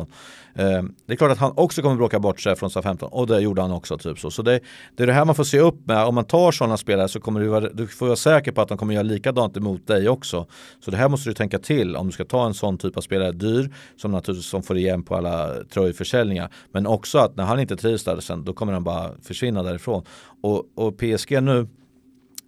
Eh, 0.54 0.84
det 1.06 1.14
är 1.14 1.16
klart 1.16 1.32
att 1.32 1.38
han 1.38 1.54
också 1.56 1.82
kommer 1.82 1.96
bråka 1.96 2.20
bort 2.20 2.40
sig 2.40 2.56
från 2.56 2.70
SA-15 2.70 3.04
och 3.04 3.28
det 3.28 3.40
gjorde 3.40 3.62
han 3.62 3.72
också. 3.72 3.98
Typ 3.98 4.20
så 4.20 4.32
så 4.32 4.42
det, 4.42 4.60
det 4.96 5.04
är 5.04 5.08
det 5.08 5.14
här 5.14 5.26
man 5.26 5.36
får 5.36 5.44
se 5.44 5.60
upp 5.60 5.88
med. 5.88 6.06
Om 6.06 6.16
man 6.16 6.26
tar 6.26 6.52
sådana 6.52 6.78
spelare 6.78 7.08
så 7.08 7.20
kommer 7.20 7.40
du, 7.40 7.48
vara, 7.48 7.70
du 7.70 7.88
får 7.88 8.06
vara 8.06 8.16
säker 8.16 8.52
på 8.52 8.62
att 8.62 8.68
de 8.68 8.78
kommer 8.78 8.94
göra 8.94 9.04
likadant 9.04 9.58
emot 9.58 9.88
dig 9.88 10.10
också. 10.10 10.46
Så 10.80 10.92
det 10.92 10.98
här 10.98 11.10
måste 11.10 11.30
du 11.30 11.34
tänka 11.34 11.60
till 11.60 11.96
om 11.96 12.08
du 12.08 12.12
ska 12.12 12.26
ta 12.26 12.46
en 12.46 12.54
sån 12.54 12.78
typ 12.78 12.98
av 12.98 13.02
spelare 13.02 13.32
dyr 13.32 13.74
som 13.98 14.12
naturligtvis 14.12 14.50
som 14.50 14.64
får 14.64 14.78
igen 14.78 15.04
på 15.04 15.16
alla 15.16 15.64
tröjförsäljningar. 15.64 16.50
Men 16.72 16.88
också 16.88 17.18
att 17.18 17.36
när 17.36 17.44
han 17.44 17.60
inte 17.60 17.78
trivs 17.78 18.04
där 18.04 18.20
sen 18.20 18.44
då 18.44 18.54
kommer 18.54 18.74
han 18.74 18.84
bara 18.84 19.12
försvinna 19.22 19.64
därifrån. 19.64 20.04
Och, 20.42 20.66
och 20.76 20.98
PSG 20.98 21.44
nu 21.44 21.68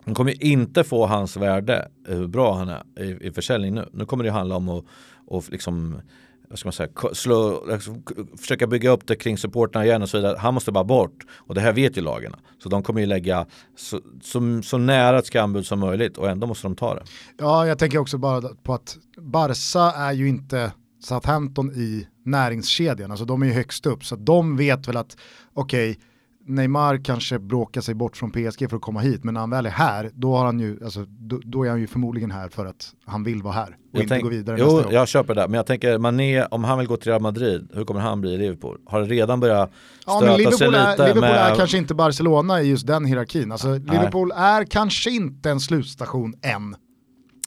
de 0.05 0.15
kommer 0.15 0.43
inte 0.43 0.83
få 0.83 1.05
hans 1.05 1.37
värde, 1.37 1.87
eh, 2.07 2.15
hur 2.15 2.27
bra 2.27 2.57
han 2.57 2.69
är 2.69 2.83
i, 2.99 3.27
i 3.27 3.31
försäljning 3.31 3.75
nu. 3.75 3.89
Nu 3.93 4.05
kommer 4.05 4.23
det 4.23 4.31
handla 4.31 4.55
om 4.55 4.69
att 4.69 4.85
och 5.31 5.43
liksom, 5.49 6.01
vad 6.49 6.59
ska 6.59 6.67
man 6.67 6.73
säga, 6.73 6.89
slå, 7.13 7.65
liksom, 7.67 8.03
försöka 8.37 8.67
bygga 8.67 8.89
upp 8.89 9.07
det 9.07 9.15
kring 9.15 9.37
supporterna 9.37 9.85
igen 9.85 10.01
och 10.01 10.09
så 10.09 10.17
vidare. 10.17 10.37
Han 10.37 10.53
måste 10.53 10.71
bara 10.71 10.83
bort. 10.83 11.25
Och 11.37 11.55
det 11.55 11.61
här 11.61 11.73
vet 11.73 11.97
ju 11.97 12.01
lagarna. 12.01 12.39
Så 12.63 12.69
de 12.69 12.83
kommer 12.83 12.99
ju 12.99 13.05
lägga 13.05 13.45
så, 13.75 13.99
så, 14.21 14.61
så 14.63 14.77
nära 14.77 15.19
ett 15.19 15.25
skambud 15.25 15.65
som 15.65 15.79
möjligt 15.79 16.17
och 16.17 16.29
ändå 16.29 16.47
måste 16.47 16.67
de 16.67 16.75
ta 16.75 16.95
det. 16.95 17.03
Ja, 17.37 17.67
jag 17.67 17.79
tänker 17.79 17.97
också 17.97 18.17
bara 18.17 18.41
på 18.41 18.73
att 18.73 18.97
Barca 19.17 19.91
är 19.97 20.11
ju 20.11 20.29
inte 20.29 20.71
Southampton 21.03 21.71
i 21.71 22.07
näringskedjan. 22.25 23.11
Alltså 23.11 23.25
de 23.25 23.41
är 23.41 23.45
ju 23.45 23.53
högst 23.53 23.85
upp. 23.85 24.05
Så 24.05 24.15
de 24.15 24.57
vet 24.57 24.87
väl 24.87 24.97
att 24.97 25.17
okej, 25.53 25.91
okay, 25.91 26.03
Neymar 26.45 27.03
kanske 27.03 27.39
bråkar 27.39 27.81
sig 27.81 27.95
bort 27.95 28.17
från 28.17 28.31
PSG 28.31 28.69
för 28.69 28.75
att 28.75 28.81
komma 28.81 28.99
hit, 28.99 29.23
men 29.23 29.33
när 29.33 29.41
han 29.41 29.49
väl 29.49 29.65
är 29.65 29.69
här, 29.69 30.11
då, 30.13 30.35
har 30.35 30.45
han 30.45 30.59
ju, 30.59 30.79
alltså, 30.83 31.05
då, 31.07 31.39
då 31.43 31.63
är 31.63 31.69
han 31.69 31.79
ju 31.79 31.87
förmodligen 31.87 32.31
här 32.31 32.49
för 32.49 32.65
att 32.65 32.93
han 33.05 33.23
vill 33.23 33.41
vara 33.43 33.53
här 33.53 33.67
och 33.67 33.75
jag 33.91 34.01
inte 34.03 34.13
tänk, 34.13 34.23
gå 34.23 34.29
vidare 34.29 34.57
Jo, 34.59 34.65
nästa 34.65 34.87
år. 34.87 34.93
jag 34.93 35.07
köper 35.07 35.35
det, 35.35 35.47
men 35.47 35.53
jag 35.53 35.65
tänker 35.65 35.97
Mané, 35.97 36.43
om 36.43 36.63
han 36.63 36.77
vill 36.77 36.87
gå 36.87 36.97
till 36.97 37.07
Real 37.11 37.21
Madrid, 37.21 37.69
hur 37.73 37.85
kommer 37.85 37.99
han 37.99 38.21
bli 38.21 38.33
i 38.33 38.37
Liverpool? 38.37 38.77
Har 38.85 39.01
det 39.01 39.07
redan 39.07 39.39
börjat 39.39 39.71
Ja, 40.05 40.11
stöta 40.17 40.25
men 40.25 40.35
sig 40.35 40.67
Liverpool, 40.67 40.75
är, 40.75 40.91
lite 40.91 41.03
Liverpool 41.07 41.21
med... 41.21 41.51
är 41.51 41.55
kanske 41.55 41.77
inte 41.77 41.93
Barcelona 41.93 42.61
i 42.61 42.69
just 42.69 42.87
den 42.87 43.05
hierarkin. 43.05 43.51
Alltså, 43.51 43.73
Liverpool 43.77 44.31
är 44.35 44.63
kanske 44.65 45.11
inte 45.11 45.49
en 45.49 45.59
slutstation 45.59 46.33
än. 46.41 46.75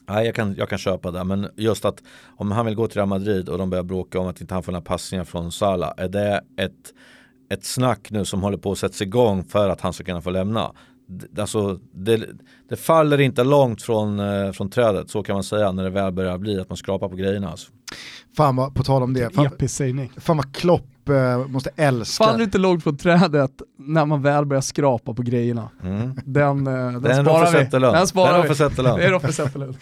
Nej, 0.07 0.25
jag 0.25 0.35
kan, 0.35 0.55
jag 0.55 0.69
kan 0.69 0.77
köpa 0.77 1.11
det, 1.11 1.23
men 1.23 1.47
just 1.55 1.85
att 1.85 2.03
om 2.37 2.51
han 2.51 2.65
vill 2.65 2.75
gå 2.75 2.87
till 2.87 2.95
Real 2.97 3.07
Madrid 3.09 3.49
och 3.49 3.57
de 3.57 3.69
börjar 3.69 3.83
bråka 3.83 4.19
om 4.19 4.27
att 4.27 4.41
inte 4.41 4.53
han 4.53 4.63
får 4.63 4.71
några 4.71 4.85
passningar 4.85 5.23
från 5.23 5.51
Salah, 5.51 5.93
är 5.97 6.07
det 6.09 6.41
ett 6.57 6.93
ett 7.49 7.65
snack 7.65 8.11
nu 8.11 8.25
som 8.25 8.43
håller 8.43 8.57
på 8.57 8.71
att 8.71 8.77
sättas 8.77 9.01
igång 9.01 9.43
för 9.43 9.69
att 9.69 9.81
han 9.81 9.93
ska 9.93 10.03
kunna 10.03 10.21
få 10.21 10.29
lämna. 10.29 10.71
Alltså, 11.39 11.79
det, 11.93 12.25
det 12.69 12.75
faller 12.75 13.21
inte 13.21 13.43
långt 13.43 13.81
från, 13.81 14.19
eh, 14.19 14.51
från 14.51 14.69
trädet, 14.69 15.09
så 15.09 15.23
kan 15.23 15.33
man 15.33 15.43
säga, 15.43 15.71
när 15.71 15.83
det 15.83 15.89
väl 15.89 16.13
börjar 16.13 16.37
bli 16.37 16.59
att 16.59 16.69
man 16.69 16.77
skrapar 16.77 17.09
på 17.09 17.15
grejerna. 17.15 17.49
Alltså. 17.49 17.71
Fan 18.37 18.55
vad, 18.55 18.75
på 18.75 18.83
tal 18.83 19.03
om 19.03 19.13
det, 19.13 19.35
fan, 19.35 19.49
fan 20.17 20.37
vad 20.37 20.55
Klopp 20.55 21.09
eh, 21.09 21.47
måste 21.47 21.69
älska. 21.75 22.23
Faller 22.23 22.43
inte 22.43 22.57
långt 22.57 22.83
från 22.83 22.97
trädet 22.97 23.51
när 23.77 24.05
man 24.05 24.21
väl 24.21 24.45
börjar 24.45 24.61
skrapa 24.61 25.13
på 25.13 25.21
grejerna. 25.21 25.69
Mm. 25.83 26.19
Den, 26.25 26.67
eh, 26.67 26.73
den, 26.73 27.01
Den 27.01 27.25
sparar 27.25 27.51
vi. 27.51 27.79
Den 27.79 28.07
sparar 28.07 28.33
Den 28.33 28.95
vi. 28.95 29.01
Det 29.01 29.07
är 29.07 29.11
Roffe 29.11 29.33
Zetterlund. 29.33 29.77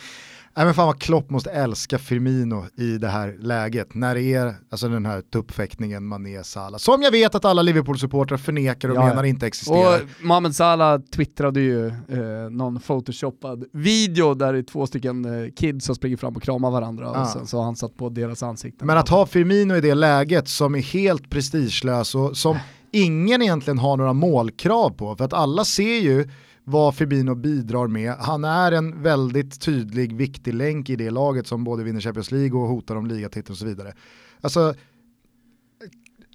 Nej 0.56 0.66
men 0.66 0.74
fan 0.74 0.86
vad 0.88 1.00
Klopp 1.00 1.30
måste 1.30 1.52
älska 1.52 1.98
Firmino 2.00 2.66
i 2.78 2.98
det 2.98 3.08
här 3.08 3.36
läget. 3.40 3.94
När 3.96 4.16
det 4.16 4.22
är 4.34 4.56
alltså 4.70 4.88
den 4.90 5.06
här 5.06 5.22
tuppfäktningen 5.22 6.06
Mané 6.08 6.44
Salah. 6.44 6.78
Som 6.78 7.02
jag 7.02 7.12
vet 7.12 7.36
att 7.36 7.46
alla 7.46 7.62
Liverpool-supportrar 7.62 8.38
förnekar 8.38 8.90
och 8.90 8.96
Ja, 8.96 9.06
menar 9.06 9.24
inte 9.24 9.48
existerar. 9.48 10.02
Och 10.02 10.26
Mohamed 10.26 10.56
Salah 10.56 11.02
twittrade 11.16 11.60
ju 11.62 11.88
eh, 11.88 12.50
någon 12.52 12.80
photoshoppad 12.80 13.66
video 13.72 14.34
där 14.34 14.54
det 14.54 14.60
är 14.60 14.64
två 14.64 14.88
stycken 14.88 15.26
eh, 15.46 15.52
kids 15.52 15.86
som 15.86 15.96
springer 15.96 16.18
fram 16.18 16.36
och 16.36 16.44
kramar 16.44 16.72
varandra 16.72 17.12
Ja. 17.14 17.22
och 17.22 17.28
sen 17.28 17.48
så 17.48 17.58
har 17.58 17.64
han 17.64 17.76
satt 17.76 17.98
på 17.98 18.10
deras 18.10 18.44
ansikten. 18.44 18.88
Men 18.88 18.98
att 18.98 19.10
ha 19.10 19.26
Firmino 19.26 19.76
i 19.76 19.82
det 19.82 19.94
läget 19.96 20.48
som 20.48 20.76
är 20.76 20.82
helt 20.82 21.30
prestigelös 21.30 22.16
och 22.16 22.38
som 22.38 22.58
ingen 22.92 23.42
egentligen 23.42 23.78
har 23.80 23.98
några 23.98 24.14
målkrav 24.14 24.90
på. 24.90 25.16
För 25.16 25.26
att 25.26 25.34
alla 25.34 25.66
ser 25.66 26.00
ju 26.00 26.30
vad 26.64 26.96
Fibino 26.96 27.36
bidrar 27.36 27.88
med. 27.88 28.14
Han 28.20 28.44
är 28.44 28.72
en 28.72 29.04
väldigt 29.04 29.62
tydlig, 29.62 30.16
viktig 30.16 30.54
länk 30.54 30.90
i 30.90 30.96
det 30.96 31.10
laget 31.10 31.48
som 31.48 31.64
både 31.64 31.84
vinner 31.84 32.02
Champions 32.02 32.32
League 32.32 32.60
och 32.60 32.68
hotar 32.68 32.96
om 32.96 33.06
ligatiteln 33.06 33.52
och 33.52 33.58
så 33.58 33.66
vidare. 33.66 33.94
Alltså, 34.42 34.74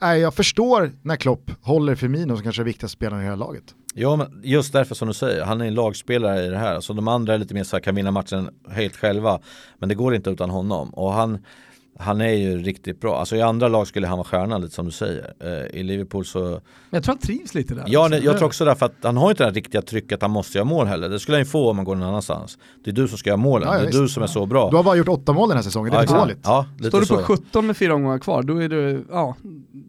nej, 0.01 0.21
jag 0.21 0.35
förstår 0.35 0.93
när 1.03 1.17
Klopp 1.17 1.51
håller 1.63 1.95
Firmino 1.95 2.35
som 2.35 2.43
kanske 2.43 2.63
är 2.63 2.65
viktigaste 2.65 2.97
spelaren 2.97 3.23
i 3.23 3.25
hela 3.25 3.37
laget. 3.37 3.75
Ja, 3.95 4.17
men 4.17 4.41
just 4.45 4.73
därför 4.73 4.95
som 4.95 5.09
du 5.09 5.15
säger, 5.15 5.45
han 5.45 5.61
är 5.61 5.65
en 5.65 5.75
lagspelare 5.75 6.45
i 6.45 6.49
det 6.49 6.59
här. 6.59 6.81
Så 6.81 6.93
de 6.93 7.09
andra 7.09 7.35
är 7.35 7.39
lite 7.39 7.55
mer 7.55 7.65
så 7.65 7.77
här, 7.77 7.81
kan 7.81 7.95
vinna 7.95 8.11
matchen 8.11 8.51
helt 8.71 8.97
själva. 8.97 9.41
Men 9.79 9.89
det 9.89 9.95
går 9.95 10.15
inte 10.15 10.31
utan 10.31 10.51
honom. 10.51 10.91
Och 10.91 11.13
han, 11.13 11.39
han 12.01 12.21
är 12.21 12.33
ju 12.33 12.59
riktigt 12.59 13.01
bra. 13.01 13.19
Alltså 13.21 13.37
i 13.37 13.43
andra 13.43 13.69
lag 13.69 13.87
skulle 13.87 14.07
han 14.07 14.19
vara 14.19 14.29
stjärnan 14.29 14.61
lite 14.61 14.75
som 14.75 14.87
du 14.87 14.93
säger. 14.93 15.33
Eh, 15.41 15.81
I 15.81 15.83
Liverpool 15.83 16.25
så 16.25 16.41
Men 16.41 16.61
jag 16.91 17.03
tror 17.05 17.13
han 17.15 17.19
trivs 17.19 17.55
lite 17.55 17.75
där. 17.75 17.85
Ja, 17.87 18.01
också. 18.01 18.11
det, 18.11 18.19
jag 18.19 18.37
tror 18.39 18.47
också 18.47 18.65
därför 18.65 18.87
att 18.87 18.95
han 19.03 19.17
har 19.17 19.31
inte 19.31 19.43
det 19.43 19.49
här 19.49 19.55
riktiga 19.55 19.83
trycket 19.83 20.23
han 20.23 20.31
måste 20.31 20.59
göra 20.59 20.65
mål 20.65 20.87
heller. 20.87 21.09
Det 21.09 21.21
skulle 21.21 21.37
han 21.37 21.43
ju 21.43 21.51
få 21.51 21.71
om 21.71 21.77
man 21.77 21.85
går 21.85 21.95
någon 21.97 22.09
annanstans. 22.09 22.59
Det 22.85 22.91
är 22.91 22.95
du 22.95 23.09
som 23.09 23.19
ska 23.19 23.31
göra 23.31 23.37
målen, 23.37 23.69
Ja, 23.69 23.75
ja, 23.75 23.79
det 23.81 23.85
är 23.85 23.87
visst. 23.87 23.99
du 23.99 24.09
som 24.09 24.23
är 24.23 24.27
så 24.27 24.47
bra. 24.47 24.71
Du 24.71 24.77
har 24.77 24.85
bara 24.85 24.97
gjort 24.97 25.09
åtta 25.09 25.33
mål 25.33 25.49
den 25.49 25.59
här 25.59 25.63
säsongen, 25.63 25.93
det 25.93 25.99
är 25.99 26.03
ja, 26.03 26.09
för 26.09 26.19
dåligt. 26.19 26.39
Ja, 26.45 26.67
lite 26.79 26.89
Står 26.89 27.01
du 27.01 27.07
på 27.07 27.15
så. 27.17 27.23
17 27.23 27.67
med 27.67 27.77
fyra 27.77 27.95
omgångar 27.95 28.19
kvar, 28.19 28.43
då 28.43 28.63
är 28.63 28.69
du 28.69 29.05
ja, 29.11 29.37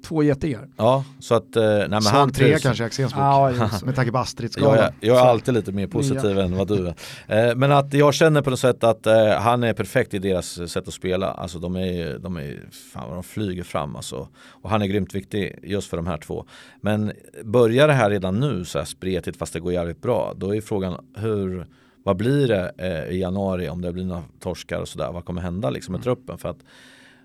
två 0.08 0.24
getingar. 0.24 0.68
Ja, 0.78 1.04
så 1.20 1.36
att, 1.36 1.56
eh, 1.56 1.64
nej 1.64 1.80
men 1.90 1.94
han 1.94 2.02
Svag 2.02 2.34
trea 2.34 2.48
trivs. 2.48 2.64
kanske 2.64 2.84
i 2.84 2.86
Axéns 2.86 3.14
bok. 3.14 3.22
Ja, 3.24 3.52
det. 3.52 3.70
Med 3.86 3.96
tanke 3.96 4.12
på 4.12 4.18
Jag 4.18 4.22
Astrid-skalan. 4.24 4.78
är, 4.78 4.94
jag 5.00 5.18
är 5.18 5.22
alltid 5.22 5.54
lite 5.54 5.72
mer 5.72 5.88
positiv 5.88 6.40
än 6.40 6.58
vad 6.58 6.68
du 6.68 6.88
är. 7.28 7.50
Eh, 7.50 7.56
men 7.56 7.72
att 7.72 7.94
jag 7.94 8.14
känner 8.14 8.42
på 8.42 8.50
något 8.50 8.60
sätt 8.60 8.84
att 8.84 9.08
eh, 9.08 9.30
han 9.30 9.64
är 9.64 9.74
perfekt 9.74 10.14
i 10.14 10.20
deras 10.20 10.72
sätt 10.72 10.88
att 10.88 10.94
spela. 10.94 11.32
Alltså 11.32 11.60
de 11.60 11.76
är, 11.76 11.99
de 12.04 12.38
är 12.38 12.70
fan 12.72 13.08
vad 13.08 13.18
de 13.18 13.24
flyger 13.24 13.64
fram 13.64 13.96
alltså. 13.96 14.28
Och 14.36 14.70
han 14.70 14.82
är 14.82 14.86
grymt 14.86 15.16
viktig 15.16 15.60
just 15.64 15.90
för 15.90 15.98
de 15.98 16.08
här 16.08 16.18
två. 16.18 16.46
Men 16.82 17.12
börjar 17.44 17.88
det 17.88 17.94
här 17.94 18.10
redan 18.10 18.40
nu 18.40 18.66
så 18.66 18.78
här 18.78 18.86
spretigt 18.86 19.38
fast 19.38 19.54
det 19.54 19.60
går 19.60 19.74
jävligt 19.74 20.02
bra. 20.02 20.34
Då 20.38 20.56
är 20.56 20.62
frågan 20.62 21.06
hur, 21.16 21.68
vad 22.04 22.18
blir 22.18 22.48
det 22.48 22.72
eh, 22.78 23.16
i 23.16 23.20
januari 23.20 23.70
om 23.70 23.82
det 23.82 23.94
blir 23.94 24.06
några 24.06 24.24
torskar 24.40 24.82
och 24.82 24.88
sådär. 24.88 25.12
Vad 25.12 25.26
kommer 25.26 25.42
hända 25.42 25.70
liksom 25.70 25.92
med 25.92 26.04
truppen? 26.04 26.38
För 26.38 26.50
att 26.50 26.60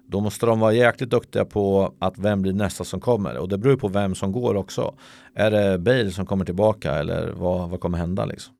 då 0.06 0.20
måste 0.20 0.46
de 0.46 0.60
vara 0.60 0.72
jäkligt 0.72 1.10
duktiga 1.10 1.44
på 1.44 1.94
att 1.98 2.18
vem 2.18 2.42
blir 2.42 2.52
nästa 2.52 2.84
som 2.84 3.00
kommer. 3.00 3.36
Och 3.36 3.48
det 3.48 3.58
beror 3.58 3.76
på 3.76 3.88
vem 3.88 4.14
som 4.14 4.32
går 4.32 4.54
också. 4.54 4.94
Är 5.34 5.50
det 5.50 5.78
Bale 5.78 6.10
som 6.10 6.26
kommer 6.26 6.44
tillbaka 6.44 6.94
eller 6.94 7.32
vad, 7.32 7.70
vad 7.70 7.80
kommer 7.80 7.98
hända 7.98 8.24
liksom? 8.24 8.54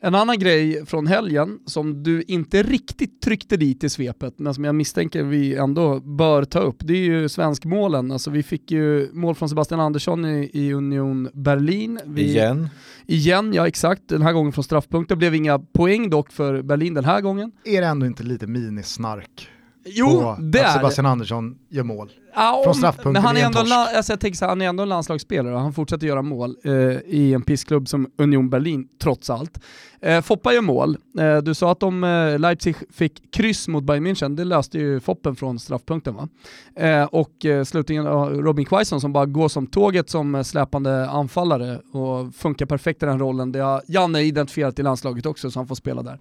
En 0.00 0.14
annan 0.14 0.38
grej 0.38 0.86
från 0.86 1.06
helgen 1.06 1.58
som 1.66 2.02
du 2.02 2.22
inte 2.22 2.62
riktigt 2.62 3.20
tryckte 3.22 3.56
dit 3.56 3.84
i 3.84 3.88
svepet, 3.88 4.38
men 4.38 4.54
som 4.54 4.64
jag 4.64 4.74
misstänker 4.74 5.22
vi 5.22 5.54
ändå 5.54 6.00
bör 6.00 6.44
ta 6.44 6.58
upp, 6.58 6.76
det 6.78 6.92
är 6.92 7.04
ju 7.04 7.28
svenskmålen. 7.28 8.12
Alltså 8.12 8.30
vi 8.30 8.42
fick 8.42 8.70
ju 8.70 9.10
mål 9.12 9.34
från 9.34 9.48
Sebastian 9.48 9.80
Andersson 9.80 10.24
i, 10.24 10.50
i 10.52 10.72
Union 10.72 11.28
Berlin. 11.34 12.00
Vi, 12.04 12.30
Igen? 12.30 12.68
Igen, 13.06 13.52
ja 13.52 13.68
exakt. 13.68 14.02
Den 14.08 14.22
här 14.22 14.32
gången 14.32 14.52
från 14.52 14.64
straffpunkt. 14.64 15.08
Det 15.08 15.16
blev 15.16 15.34
inga 15.34 15.58
poäng 15.58 16.10
dock 16.10 16.32
för 16.32 16.62
Berlin 16.62 16.94
den 16.94 17.04
här 17.04 17.20
gången. 17.20 17.52
Är 17.64 17.80
det 17.80 17.86
ändå 17.86 18.06
inte 18.06 18.22
lite 18.22 18.46
minisnark 18.46 19.50
Jo, 19.92 20.06
på 20.06 20.36
det 20.40 20.60
att 20.60 20.66
är 20.68 20.78
Sebastian 20.78 21.06
Andersson 21.06 21.58
gör 21.68 21.82
mål? 21.82 22.12
Ja, 22.34 22.60
från 22.64 22.74
straffpunkten 22.74 23.12
men 23.12 23.22
han 23.22 23.36
är, 23.36 23.44
ändå, 23.44 23.62
la- 23.62 23.88
alltså 23.96 24.12
jag 24.12 24.20
tänker 24.20 24.36
så 24.36 24.44
här, 24.44 24.48
han 24.50 24.62
är 24.62 24.66
ändå 24.68 24.82
en 24.82 24.88
landslagsspelare 24.88 25.54
och 25.54 25.60
han 25.60 25.72
fortsätter 25.72 26.06
göra 26.06 26.22
mål 26.22 26.56
eh, 26.64 26.72
i 27.06 27.34
en 27.34 27.42
pissklubb 27.42 27.88
som 27.88 28.10
Union 28.18 28.50
Berlin 28.50 28.88
trots 29.02 29.30
allt. 29.30 29.60
Eh, 30.00 30.20
Foppa 30.20 30.52
gör 30.52 30.60
mål. 30.62 30.96
Eh, 31.18 31.36
du 31.38 31.54
sa 31.54 31.72
att 31.72 31.82
om 31.82 32.04
eh, 32.04 32.38
Leipzig 32.38 32.76
fick 32.92 33.32
kryss 33.34 33.68
mot 33.68 33.84
Bayern 33.84 34.06
München, 34.06 34.36
det 34.36 34.44
löste 34.44 34.78
ju 34.78 35.00
Foppen 35.00 35.36
från 35.36 35.58
straffpunkten 35.58 36.14
va? 36.14 36.28
Eh, 36.76 37.04
och 37.04 37.44
eh, 37.44 37.64
slutligen 37.64 38.06
Robin 38.42 38.64
Quaison 38.66 39.00
som 39.00 39.12
bara 39.12 39.26
går 39.26 39.48
som 39.48 39.66
tåget 39.66 40.10
som 40.10 40.34
eh, 40.34 40.42
släpande 40.42 41.08
anfallare 41.10 41.78
och 41.92 42.34
funkar 42.34 42.66
perfekt 42.66 43.02
i 43.02 43.06
den 43.06 43.18
rollen. 43.18 43.52
Det 43.52 43.58
har 43.58 43.82
Janne 43.86 44.22
identifierat 44.22 44.78
i 44.78 44.82
landslaget 44.82 45.26
också 45.26 45.50
så 45.50 45.58
han 45.58 45.66
får 45.68 45.74
spela 45.74 46.02
där. 46.02 46.18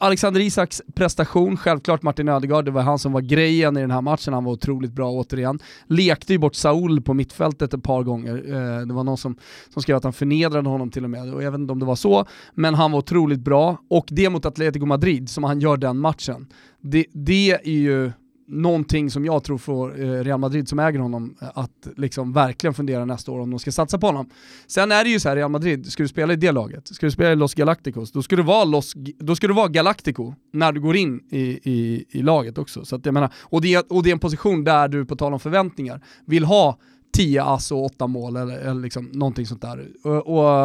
Alexander 0.00 0.40
Isaks 0.40 0.82
prestation, 0.94 1.56
självklart 1.56 2.02
Martin 2.02 2.28
Ödegaard, 2.28 2.64
det 2.64 2.70
var 2.70 2.82
han 2.82 2.98
som 2.98 3.12
var 3.12 3.20
grejen 3.20 3.76
i 3.76 3.80
den 3.80 3.90
här 3.90 4.00
matchen, 4.00 4.34
han 4.34 4.44
var 4.44 4.52
otroligt 4.52 4.92
bra 4.92 5.10
återigen. 5.10 5.58
Lekte 5.86 6.32
ju 6.32 6.38
bort 6.38 6.54
Saul 6.54 7.02
på 7.02 7.14
mittfältet 7.14 7.74
ett 7.74 7.82
par 7.82 8.02
gånger, 8.02 8.34
eh, 8.36 8.86
det 8.86 8.94
var 8.94 9.04
någon 9.04 9.18
som, 9.18 9.36
som 9.72 9.82
skrev 9.82 9.96
att 9.96 10.04
han 10.04 10.12
förnedrade 10.12 10.68
honom 10.68 10.90
till 10.90 11.04
och 11.04 11.10
med, 11.10 11.34
och 11.34 11.42
jag 11.42 11.50
vet 11.50 11.60
inte 11.60 11.72
om 11.72 11.78
det 11.78 11.86
var 11.86 11.96
så, 11.96 12.26
men 12.54 12.74
han 12.74 12.92
var 12.92 12.98
otroligt 12.98 13.40
bra. 13.40 13.76
Och 13.90 14.06
det 14.10 14.30
mot 14.30 14.46
Atletico 14.46 14.86
Madrid, 14.86 15.30
som 15.30 15.44
han 15.44 15.60
gör 15.60 15.76
den 15.76 15.98
matchen, 15.98 16.46
det, 16.80 17.04
det 17.12 17.50
är 17.50 17.80
ju 17.80 18.12
någonting 18.48 19.10
som 19.10 19.24
jag 19.24 19.44
tror 19.44 19.58
får 19.58 20.00
eh, 20.00 20.24
Real 20.24 20.40
Madrid 20.40 20.68
som 20.68 20.78
äger 20.78 20.98
honom 20.98 21.34
eh, 21.42 21.48
att 21.54 21.88
liksom 21.96 22.32
verkligen 22.32 22.74
fundera 22.74 23.04
nästa 23.04 23.32
år 23.32 23.40
om 23.40 23.50
de 23.50 23.58
ska 23.58 23.72
satsa 23.72 23.98
på 23.98 24.06
honom. 24.06 24.30
Sen 24.66 24.92
är 24.92 25.04
det 25.04 25.10
ju 25.10 25.20
så 25.20 25.28
här, 25.28 25.36
Real 25.36 25.50
Madrid, 25.50 25.86
ska 25.92 26.02
du 26.02 26.08
spela 26.08 26.32
i 26.32 26.36
det 26.36 26.52
laget, 26.52 26.88
ska 26.88 27.06
du 27.06 27.10
spela 27.10 27.32
i 27.32 27.36
Los 27.36 27.54
Galacticos, 27.54 28.12
då 28.12 28.22
ska 28.22 28.36
du 28.36 28.42
vara, 28.42 28.64
Los, 28.64 28.94
då 29.18 29.36
ska 29.36 29.46
du 29.48 29.54
vara 29.54 29.68
Galactico 29.68 30.34
när 30.52 30.72
du 30.72 30.80
går 30.80 30.96
in 30.96 31.20
i, 31.30 31.40
i, 31.72 32.04
i 32.10 32.22
laget 32.22 32.58
också. 32.58 32.84
Så 32.84 32.96
att 32.96 33.06
jag 33.06 33.12
menar, 33.14 33.32
och, 33.40 33.60
det, 33.60 33.74
är- 33.74 33.92
och 33.92 34.02
det 34.02 34.10
är 34.10 34.12
en 34.12 34.18
position 34.18 34.64
där 34.64 34.88
du, 34.88 35.04
på 35.04 35.16
tal 35.16 35.32
om 35.32 35.40
förväntningar, 35.40 36.00
vill 36.24 36.44
ha 36.44 36.78
10 37.12 37.42
ass 37.44 37.72
och 37.72 37.84
8 37.84 38.06
mål 38.06 38.36
eller, 38.36 38.58
eller 38.58 38.80
liksom 38.82 39.04
någonting 39.12 39.46
sånt 39.46 39.62
där. 39.62 39.88
Och, 40.04 40.12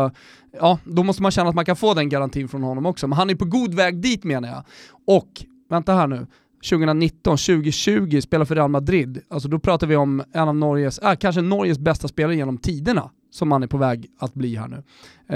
och, 0.05 0.11
ja, 0.59 0.79
då 0.85 1.03
måste 1.03 1.21
man 1.21 1.31
känna 1.31 1.49
att 1.49 1.55
man 1.55 1.65
kan 1.65 1.75
få 1.75 1.93
den 1.93 2.09
garantin 2.09 2.47
från 2.47 2.63
honom 2.63 2.85
också. 2.85 3.07
Men 3.07 3.17
han 3.17 3.29
är 3.29 3.35
på 3.35 3.45
god 3.45 3.73
väg 3.73 3.97
dit 4.01 4.23
menar 4.23 4.49
jag. 4.49 4.63
Och, 5.07 5.27
vänta 5.69 5.93
här 5.93 6.07
nu, 6.07 6.27
2019, 6.69 7.37
2020 7.37 8.21
spelar 8.21 8.45
för 8.45 8.55
Real 8.55 8.69
Madrid, 8.69 9.21
alltså 9.29 9.49
då 9.49 9.59
pratar 9.59 9.87
vi 9.87 9.95
om 9.95 10.23
en 10.33 10.47
av 10.47 10.55
Norges, 10.55 10.99
äh, 10.99 11.15
kanske 11.15 11.41
Norges 11.41 11.79
bästa 11.79 12.07
spelare 12.07 12.35
genom 12.35 12.57
tiderna 12.57 13.09
som 13.31 13.51
han 13.51 13.63
är 13.63 13.67
på 13.67 13.77
väg 13.77 14.07
att 14.19 14.33
bli 14.33 14.55
här 14.55 14.67
nu. 14.67 14.83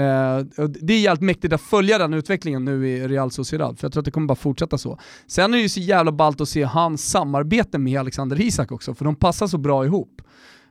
Eh, 0.02 0.64
det 0.80 0.94
är 0.94 1.00
jävligt 1.00 1.22
mäktigt 1.22 1.52
att 1.54 1.60
följa 1.60 1.98
den 1.98 2.14
utvecklingen 2.14 2.64
nu 2.64 2.88
i 2.88 3.08
Real 3.08 3.30
Sociedad, 3.30 3.78
för 3.78 3.84
jag 3.84 3.92
tror 3.92 4.00
att 4.00 4.04
det 4.04 4.10
kommer 4.10 4.26
bara 4.26 4.34
fortsätta 4.34 4.78
så. 4.78 4.98
Sen 5.26 5.54
är 5.54 5.58
det 5.58 5.62
ju 5.62 5.68
så 5.68 5.80
jävla 5.80 6.12
ballt 6.12 6.40
att 6.40 6.48
se 6.48 6.62
hans 6.62 7.10
samarbete 7.10 7.78
med 7.78 8.00
Alexander 8.00 8.40
Isak 8.40 8.72
också, 8.72 8.94
för 8.94 9.04
de 9.04 9.16
passar 9.16 9.46
så 9.46 9.58
bra 9.58 9.84
ihop. 9.84 10.22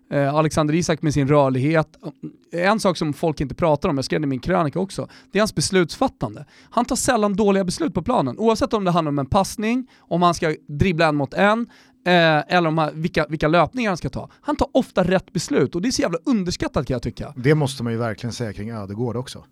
Eh, 0.10 0.36
Alexander 0.36 0.74
Isak 0.74 1.02
med 1.02 1.14
sin 1.14 1.28
rörlighet. 1.28 1.88
En 2.52 2.80
sak 2.80 2.98
som 2.98 3.14
folk 3.14 3.42
inte 3.42 3.56
pratar 3.56 3.90
om, 3.90 3.98
jag 3.98 4.06
skrev 4.06 4.22
det 4.22 4.26
i 4.26 4.28
min 4.28 4.40
krönika 4.40 4.80
också, 4.80 5.08
det 5.32 5.38
är 5.38 5.42
hans 5.42 5.56
beslutsfattande. 5.56 6.46
Han 6.70 6.86
tar 6.86 6.96
sällan 6.96 7.36
dåliga 7.36 7.64
beslut 7.64 7.94
på 7.94 8.02
planen, 8.02 8.38
oavsett 8.38 8.74
om 8.74 8.84
det 8.84 8.92
handlar 8.92 9.10
om 9.10 9.20
en 9.20 9.26
passning, 9.26 9.88
om 10.00 10.22
han 10.22 10.34
ska 10.34 10.56
dribbla 10.68 11.08
en 11.08 11.16
mot 11.16 11.34
en, 11.34 11.68
eh, 12.06 12.56
eller 12.56 12.68
om 12.68 12.78
han, 12.78 13.02
vilka, 13.02 13.26
vilka 13.30 13.48
löpningar 13.48 13.90
han 13.90 13.98
ska 13.98 14.10
ta. 14.10 14.30
Han 14.42 14.56
tar 14.56 14.68
ofta 14.74 15.04
rätt 15.04 15.34
beslut 15.34 15.76
och 15.76 15.82
det 15.82 15.88
är 15.88 15.92
så 15.92 16.02
jävla 16.02 16.20
underskattat 16.26 16.88
kan 16.88 16.94
jag 16.96 17.02
tycka. 17.02 17.34
Det 17.36 17.56
måste 17.56 17.84
man 17.84 17.94
ju 17.94 18.00
verkligen 18.00 18.34
säga 18.34 18.54
kring 18.54 18.72
Ödegård 18.72 19.16
också. 19.16 19.44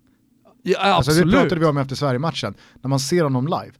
Ja, 0.62 0.78
alltså, 0.78 1.10
absolut. 1.10 1.34
det 1.34 1.40
pratade 1.40 1.60
vi 1.60 1.66
om 1.66 1.76
efter 1.76 1.96
Sverige-matchen, 1.96 2.54
när 2.82 2.88
man 2.88 3.00
ser 3.00 3.22
honom 3.22 3.46
live 3.46 3.72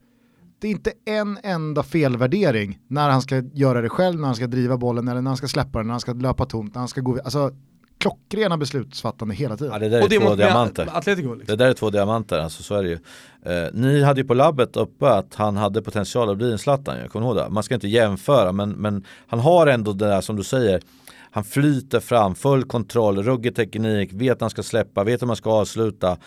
det 0.59 0.69
är 0.69 0.73
inte 0.73 0.93
en 1.05 1.39
enda 1.43 1.83
felvärdering 1.83 2.79
när 2.89 3.11
han 3.11 3.23
ska 3.23 3.43
göra 3.55 3.81
det 3.81 3.89
själv, 3.89 4.21
när 4.21 4.27
han 4.27 4.37
ska 4.37 4.47
driva 4.47 4.77
bollen, 4.77 5.09
eller 5.09 5.21
när 5.21 5.31
han 5.31 5.37
ska 5.37 5.49
släppa 5.49 5.79
den, 5.79 5.87
när 5.87 5.93
han 5.93 6.01
ska 6.01 6.13
löpa 6.13 6.47
tomt, 6.47 6.75
när 6.75 6.79
han 6.79 6.89
ska 6.89 7.01
gå... 7.01 7.19
Alltså, 7.25 7.51
klockrena 7.99 8.57
beslutsfattande 8.57 9.35
hela 9.35 9.57
tiden. 9.57 9.73
Ja, 9.73 9.79
det 9.79 9.89
där 9.89 9.99
är 9.99 10.03
och 10.03 10.09
det 10.09 10.19
två 10.19 10.35
diamanter. 10.35 10.89
Atletico, 10.93 11.35
liksom. 11.35 11.57
Det 11.57 11.65
där 11.65 11.71
är 11.71 11.75
två 11.75 11.91
diamanter, 11.91 12.39
alltså 12.39 12.63
så 12.63 12.75
är 12.75 12.83
det 12.83 12.89
ju. 12.89 12.99
Eh, 13.43 13.73
ni 13.73 14.03
hade 14.03 14.21
ju 14.21 14.27
på 14.27 14.35
labbet 14.35 14.77
uppe 14.77 15.09
att 15.09 15.35
han 15.35 15.57
hade 15.57 15.83
potential 15.83 16.31
att 16.31 16.37
bli 16.37 16.53
en 16.53 16.59
Zlatan, 16.59 16.99
jag 16.99 17.11
kommer 17.11 17.27
ihåg 17.27 17.37
det. 17.37 17.49
Man 17.51 17.63
ska 17.63 17.75
inte 17.75 17.89
jämföra, 17.89 18.53
men, 18.53 18.71
men 18.71 19.05
han 19.27 19.41
har 19.41 19.67
ändå 19.67 19.93
det 19.93 20.07
där 20.07 20.21
som 20.21 20.37
du 20.37 20.43
säger, 20.43 20.81
han 21.31 21.45
flyter 21.45 22.01
fram, 22.01 22.35
full 22.35 22.65
kontroll, 22.65 23.23
ruggig 23.23 23.57
teknik, 23.57 24.13
vet 24.13 24.33
att 24.33 24.41
han 24.41 24.51
ska 24.51 24.63
släppa, 24.63 25.05
vet 25.05 25.23
hur 25.23 25.27
man 25.27 25.37
ska 25.37 25.51
avsluta 25.51 26.19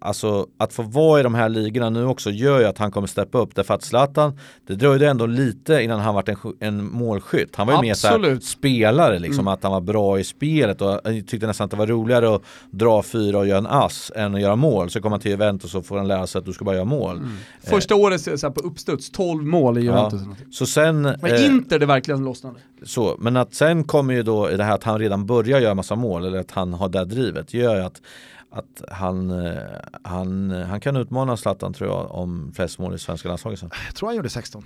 alltså 0.00 0.46
att 0.58 0.72
få 0.72 0.82
vara 0.82 1.20
i 1.20 1.22
de 1.22 1.34
här 1.34 1.48
ligorna 1.48 1.90
nu 1.90 2.04
också 2.04 2.30
gör 2.30 2.60
ju 2.60 2.64
att 2.64 2.78
han 2.78 2.90
kommer 2.90 3.06
steppa 3.06 3.38
upp. 3.38 3.54
Därför 3.54 3.74
att 3.74 3.82
Zlatan, 3.82 4.38
det 4.66 4.74
dröjde 4.74 5.08
ändå 5.08 5.26
lite 5.26 5.82
innan 5.82 6.00
han 6.00 6.14
var 6.14 6.24
en, 6.28 6.36
en 6.60 6.92
målskytt. 6.92 7.56
Han 7.56 7.66
var 7.66 7.74
ju 7.74 7.80
mer 7.80 7.94
såhär 7.94 8.40
spelare 8.40 9.18
liksom, 9.18 9.40
mm. 9.40 9.48
att 9.48 9.62
han 9.62 9.72
var 9.72 9.80
bra 9.80 10.20
i 10.20 10.24
spelet 10.24 10.82
och 10.82 11.00
jag 11.04 11.26
tyckte 11.26 11.46
nästan 11.46 11.64
att 11.64 11.70
det 11.70 11.76
var 11.76 11.86
roligare 11.86 12.34
att 12.34 12.42
dra 12.70 13.02
fyra 13.02 13.38
och 13.38 13.46
göra 13.46 13.58
en 13.58 13.66
ass 13.66 14.12
än 14.14 14.34
att 14.34 14.40
göra 14.40 14.56
mål. 14.56 14.90
Så 14.90 15.00
kommer 15.00 15.10
han 15.10 15.20
till 15.20 15.30
Juventus 15.30 15.74
och 15.74 15.86
får 15.86 15.96
han 15.96 16.08
lära 16.08 16.26
sig 16.26 16.38
att 16.38 16.44
du 16.44 16.52
ska 16.52 16.64
bara 16.64 16.74
göra 16.74 16.84
mål. 16.84 17.16
Mm. 17.16 17.30
Första 17.60 17.94
eh. 17.94 18.00
året 18.00 18.40
så 18.40 18.50
på 18.50 18.60
uppstuds, 18.60 19.10
12 19.10 19.44
mål 19.44 19.78
i 19.78 19.80
Juventus. 19.80 20.20
Ja. 20.24 20.34
Så 20.50 20.66
sen, 20.66 21.02
men 21.02 21.24
eh, 21.24 21.46
inte 21.46 21.78
det 21.78 21.86
verkligen 21.86 22.24
lossnade. 22.24 22.56
Så, 22.82 23.16
men 23.18 23.36
att 23.36 23.54
sen 23.54 23.84
kommer 23.84 24.14
ju 24.14 24.22
då 24.22 24.48
det 24.48 24.64
här 24.64 24.74
att 24.74 24.84
han 24.84 24.98
redan 24.98 25.26
börjar 25.26 25.60
göra 25.60 25.74
massa 25.74 25.96
mål 25.96 26.24
eller 26.24 26.38
att 26.38 26.50
han 26.50 26.74
har 26.74 26.88
det 26.88 27.04
drivet 27.04 27.54
gör 27.54 27.76
ju 27.76 27.82
att 27.82 28.02
att 28.50 28.82
han, 28.90 29.30
eh, 29.30 29.62
han, 30.02 30.50
han 30.50 30.80
kan 30.80 30.96
utmana 30.96 31.36
Zlatan 31.36 31.72
tror 31.72 31.90
jag 31.90 32.10
om 32.10 32.52
flest 32.54 32.78
mål 32.78 32.94
i 32.94 32.98
svenska 32.98 33.28
landslaget. 33.28 33.60
sen. 33.60 33.70
Jag 33.86 33.94
tror 33.94 34.08
han 34.08 34.16
gjorde 34.16 34.28
16 34.28 34.64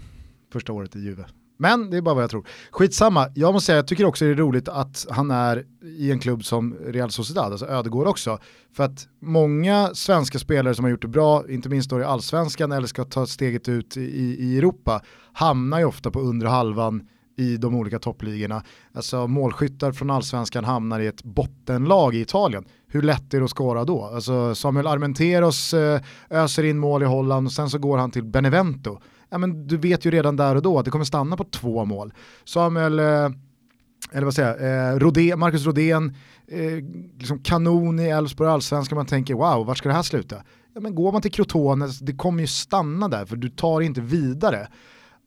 första 0.53 0.73
året 0.73 0.97
i 0.97 0.99
Juve. 0.99 1.25
Men 1.57 1.91
det 1.91 1.97
är 1.97 2.01
bara 2.01 2.15
vad 2.15 2.23
jag 2.23 2.31
tror. 2.31 2.47
Skitsamma, 2.71 3.29
jag 3.35 3.53
måste 3.53 3.67
säga 3.67 3.77
jag 3.77 3.87
tycker 3.87 4.05
också 4.05 4.25
det 4.25 4.31
är 4.31 4.35
roligt 4.35 4.69
att 4.69 5.07
han 5.11 5.31
är 5.31 5.65
i 5.83 6.11
en 6.11 6.19
klubb 6.19 6.45
som 6.45 6.75
Real 6.75 7.11
Sociedad, 7.11 7.53
alltså 7.53 7.67
Ödegård 7.67 8.07
också. 8.07 8.39
För 8.73 8.85
att 8.85 9.09
många 9.21 9.91
svenska 9.95 10.39
spelare 10.39 10.75
som 10.75 10.85
har 10.85 10.91
gjort 10.91 11.03
det 11.03 11.09
bra, 11.09 11.45
inte 11.49 11.69
minst 11.69 11.91
då 11.91 12.01
i 12.01 12.05
allsvenskan 12.05 12.73
eller 12.73 12.87
ska 12.87 13.05
ta 13.05 13.27
steget 13.27 13.69
ut 13.69 13.97
i, 13.97 14.01
i 14.39 14.59
Europa, 14.59 15.03
hamnar 15.33 15.79
ju 15.79 15.85
ofta 15.85 16.11
på 16.11 16.21
undre 16.21 16.49
halvan 16.49 17.09
i 17.37 17.57
de 17.57 17.75
olika 17.75 17.99
toppligorna. 17.99 18.63
Alltså 18.93 19.27
målskyttar 19.27 19.93
från 19.93 20.11
allsvenskan 20.11 20.65
hamnar 20.65 21.01
i 21.01 21.07
ett 21.07 21.23
bottenlag 21.23 22.15
i 22.15 22.21
Italien. 22.21 22.65
Hur 22.87 23.03
lätt 23.03 23.35
är 23.35 23.39
det 23.39 23.45
att 23.45 23.51
skåra 23.51 23.85
då? 23.85 24.05
Alltså 24.05 24.55
Samuel 24.55 24.87
Armenteros 24.87 25.75
eh, 25.75 26.01
öser 26.31 26.65
in 26.65 26.79
mål 26.79 27.03
i 27.03 27.07
Holland 27.07 27.47
och 27.47 27.53
sen 27.53 27.71
så 27.71 27.79
går 27.79 27.99
han 27.99 28.11
till 28.11 28.25
Benevento. 28.25 29.01
Ja, 29.31 29.39
men 29.39 29.67
du 29.67 29.77
vet 29.77 30.05
ju 30.05 30.11
redan 30.11 30.37
där 30.37 30.57
och 30.57 30.63
då 30.63 30.79
att 30.79 30.85
det 30.85 30.91
kommer 30.91 31.05
stanna 31.05 31.37
på 31.37 31.45
två 31.45 31.85
mål. 31.85 32.13
Samuel, 32.45 32.99
eh, 32.99 33.31
eller 34.13 34.25
vad 34.25 34.35
säger 34.35 34.49
jag, 34.49 34.93
eh, 34.93 34.99
Rodé, 34.99 35.37
Marcus 35.37 35.67
Rodén, 35.67 36.17
eh, 36.49 36.85
liksom 37.19 37.39
kanon 37.39 38.01
i 38.01 38.09
Elfsborg 38.09 38.51
allsvenskan, 38.51 38.97
man 38.97 39.07
tänker 39.07 39.35
wow, 39.35 39.67
vart 39.67 39.79
ska 39.79 39.89
det 39.89 39.95
här 39.95 40.03
sluta? 40.03 40.37
Ja, 40.75 40.81
men 40.81 40.95
går 40.95 41.13
man 41.13 41.23
till 41.23 41.33
Crotone, 41.33 41.89
det 42.01 42.13
kommer 42.13 42.41
ju 42.41 42.47
stanna 42.47 43.09
där 43.09 43.25
för 43.25 43.37
du 43.37 43.49
tar 43.49 43.81
inte 43.81 44.01
vidare 44.01 44.69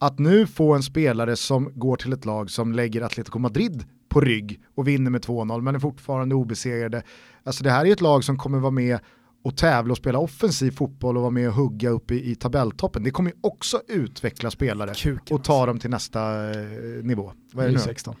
att 0.00 0.18
nu 0.18 0.46
få 0.46 0.74
en 0.74 0.82
spelare 0.82 1.36
som 1.36 1.72
går 1.74 1.96
till 1.96 2.12
ett 2.12 2.24
lag 2.24 2.50
som 2.50 2.72
lägger 2.72 3.02
Atletico 3.02 3.38
Madrid 3.38 3.84
på 4.08 4.20
rygg 4.20 4.60
och 4.74 4.88
vinner 4.88 5.10
med 5.10 5.24
2-0 5.24 5.60
men 5.60 5.74
är 5.74 5.78
fortfarande 5.78 6.34
obesegrade. 6.34 7.02
Alltså 7.44 7.64
det 7.64 7.70
här 7.70 7.86
är 7.86 7.92
ett 7.92 8.00
lag 8.00 8.24
som 8.24 8.38
kommer 8.38 8.58
vara 8.58 8.70
med 8.70 8.98
och 9.44 9.56
tävla 9.56 9.92
och 9.92 9.96
spela 9.96 10.18
offensiv 10.18 10.70
fotboll 10.70 11.16
och 11.16 11.22
vara 11.22 11.30
med 11.30 11.48
och 11.48 11.54
hugga 11.54 11.90
upp 11.90 12.10
i, 12.10 12.30
i 12.30 12.34
tabelltoppen. 12.34 13.02
Det 13.02 13.10
kommer 13.10 13.30
ju 13.30 13.36
också 13.40 13.82
utveckla 13.88 14.50
spelare 14.50 14.94
Kuken, 14.94 15.36
och 15.36 15.44
ta 15.44 15.66
dem 15.66 15.78
till 15.78 15.90
nästa 15.90 16.50
eh, 16.50 16.56
nivå. 17.02 17.32
Vad 17.52 17.64
är 17.64 17.68
det 17.68 17.74
nu? 17.74 17.80
16. 17.80 18.16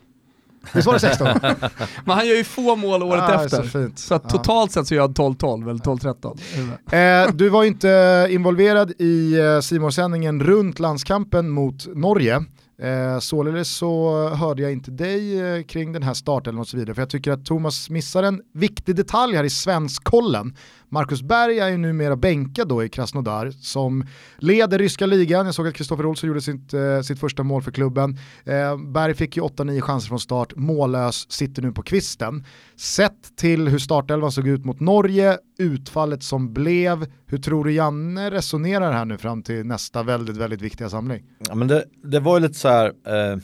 Visst 0.74 0.86
var 0.86 0.94
det 0.94 1.00
16? 1.00 1.28
Men 2.04 2.16
han 2.16 2.26
gör 2.26 2.36
ju 2.36 2.44
få 2.44 2.76
mål 2.76 3.02
året 3.02 3.22
ah, 3.22 3.44
efter. 3.44 3.62
Så, 3.62 3.90
så 3.94 4.14
att 4.14 4.28
totalt 4.28 4.72
sett 4.72 4.86
så 4.86 4.94
gör 4.94 5.02
han 5.02 5.14
12-12 5.14 5.70
eller 5.70 5.80
12-13. 5.80 7.26
Eh, 7.26 7.34
du 7.34 7.48
var 7.48 7.64
inte 7.64 8.26
involverad 8.30 8.92
i 8.98 9.38
eh, 9.38 9.60
Simon-sändningen 9.60 10.42
runt 10.42 10.78
landskampen 10.78 11.50
mot 11.50 11.86
Norge. 11.94 12.44
Eh, 12.82 13.18
således 13.18 13.76
så 13.76 14.28
hörde 14.28 14.62
jag 14.62 14.72
inte 14.72 14.90
dig 14.90 15.40
eh, 15.40 15.62
kring 15.62 15.92
den 15.92 16.02
här 16.02 16.14
starten 16.14 16.58
och 16.58 16.68
så 16.68 16.76
vidare, 16.76 16.94
för 16.94 17.02
jag 17.02 17.10
tycker 17.10 17.32
att 17.32 17.44
Thomas 17.44 17.90
missar 17.90 18.22
en 18.22 18.42
viktig 18.54 18.96
detalj 18.96 19.36
här 19.36 19.44
i 19.44 19.50
svenskkollen. 19.50 20.56
Marcus 20.88 21.22
Berg 21.22 21.58
är 21.58 21.68
ju 21.68 21.76
numera 21.76 22.16
bänkad 22.16 22.68
då 22.68 22.84
i 22.84 22.88
Krasnodar 22.88 23.50
som 23.50 24.06
leder 24.36 24.78
ryska 24.78 25.06
ligan. 25.06 25.46
Jag 25.46 25.54
såg 25.54 25.68
att 25.68 25.74
Kristoffer 25.74 26.06
Olsson 26.06 26.28
gjorde 26.28 26.40
sitt, 26.40 26.74
eh, 26.74 27.00
sitt 27.00 27.20
första 27.20 27.42
mål 27.42 27.62
för 27.62 27.70
klubben. 27.70 28.18
Eh, 28.44 28.76
Berg 28.76 29.14
fick 29.14 29.36
ju 29.36 29.42
8-9 29.42 29.80
chanser 29.80 30.08
från 30.08 30.20
start, 30.20 30.56
mållös, 30.56 31.32
sitter 31.32 31.62
nu 31.62 31.72
på 31.72 31.82
kvisten. 31.82 32.44
Sett 32.76 33.36
till 33.36 33.68
hur 33.68 33.78
startelvan 33.78 34.32
såg 34.32 34.48
ut 34.48 34.64
mot 34.64 34.80
Norge, 34.80 35.38
utfallet 35.58 36.22
som 36.22 36.52
blev, 36.52 37.06
hur 37.26 37.38
tror 37.38 37.64
du 37.64 37.72
Janne 37.72 38.30
resonerar 38.30 38.92
här 38.92 39.04
nu 39.04 39.18
fram 39.18 39.42
till 39.42 39.66
nästa 39.66 40.02
väldigt, 40.02 40.36
väldigt 40.36 40.62
viktiga 40.62 40.90
samling? 40.90 41.22
Ja, 41.48 41.54
men 41.54 41.68
det, 41.68 41.84
det 42.04 42.20
var 42.20 42.36
ju 42.36 42.42
lite 42.42 42.58
så 42.58 42.68
här, 42.68 42.86
eh 42.86 43.38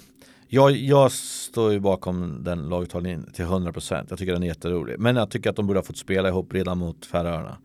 jag, 0.55 0.71
jag 0.71 1.13
står 1.13 1.73
ju 1.73 1.81
bakom 1.81 2.45
den 2.45 2.69
laguttagningen 2.69 3.33
till 3.33 3.45
100%. 3.45 4.07
Jag 4.09 4.19
tycker 4.19 4.33
den 4.33 4.43
är 4.43 4.47
jätterolig. 4.47 4.99
Men 4.99 5.17
jag 5.17 5.31
tycker 5.31 5.51
att 5.51 5.57
de 5.57 5.67
borde 5.67 5.79
ha 5.79 5.85
fått 5.85 5.97
spela 5.97 6.29
ihop 6.29 6.55
redan 6.55 6.79
mot 6.79 7.07
Färöarna. 7.07 7.59